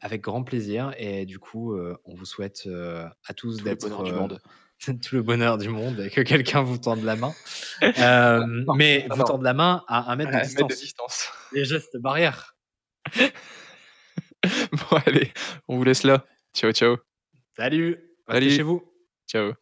avec 0.00 0.22
grand 0.22 0.42
plaisir 0.44 0.92
et 0.98 1.26
du 1.26 1.38
coup, 1.38 1.74
heu, 1.74 1.96
on 2.04 2.14
vous 2.14 2.24
souhaite, 2.26 2.66
heu, 2.66 3.04
à 3.26 3.34
tous 3.34 3.62
Tout 3.62 3.68
le 3.68 3.76
d'être, 3.76 3.76
bonheur 3.76 4.02
du 4.02 4.12
heu, 4.12 4.14
monde. 4.14 4.40
tout 5.02 5.14
le 5.16 5.22
bonheur 5.22 5.58
du 5.58 5.68
monde 5.70 6.00
et 6.00 6.10
que 6.10 6.22
quelqu'un 6.22 6.62
vous 6.62 6.78
tende 6.78 7.04
la 7.04 7.16
main. 7.16 7.36
Hem, 7.96 8.66
Non, 8.66 8.74
mais 8.74 9.08
non, 9.08 9.16
vous 9.16 9.24
non. 9.24 9.24
tendre 9.24 9.44
la 9.44 9.54
main 9.54 9.84
à 9.88 10.12
1 10.12 10.16
mètre 10.16 10.32
de 10.32 10.38
À 10.38 10.46
1 10.46 10.50
mètre 10.50 10.68
de 10.70 10.74
distance. 10.74 10.76
distance. 10.76 11.30
Les 11.52 11.64
gestes 11.66 11.98
barrières. 11.98 12.54
Bon 14.72 14.96
allez, 15.06 15.32
on 15.68 15.76
vous 15.76 15.84
laisse 15.84 16.04
là. 16.04 16.24
Ciao, 16.54 16.72
ciao. 16.72 16.96
Salut, 17.56 18.16
restez 18.28 18.48
Salut. 18.48 18.50
chez 18.50 18.62
vous. 18.62 18.82
Ciao. 19.26 19.54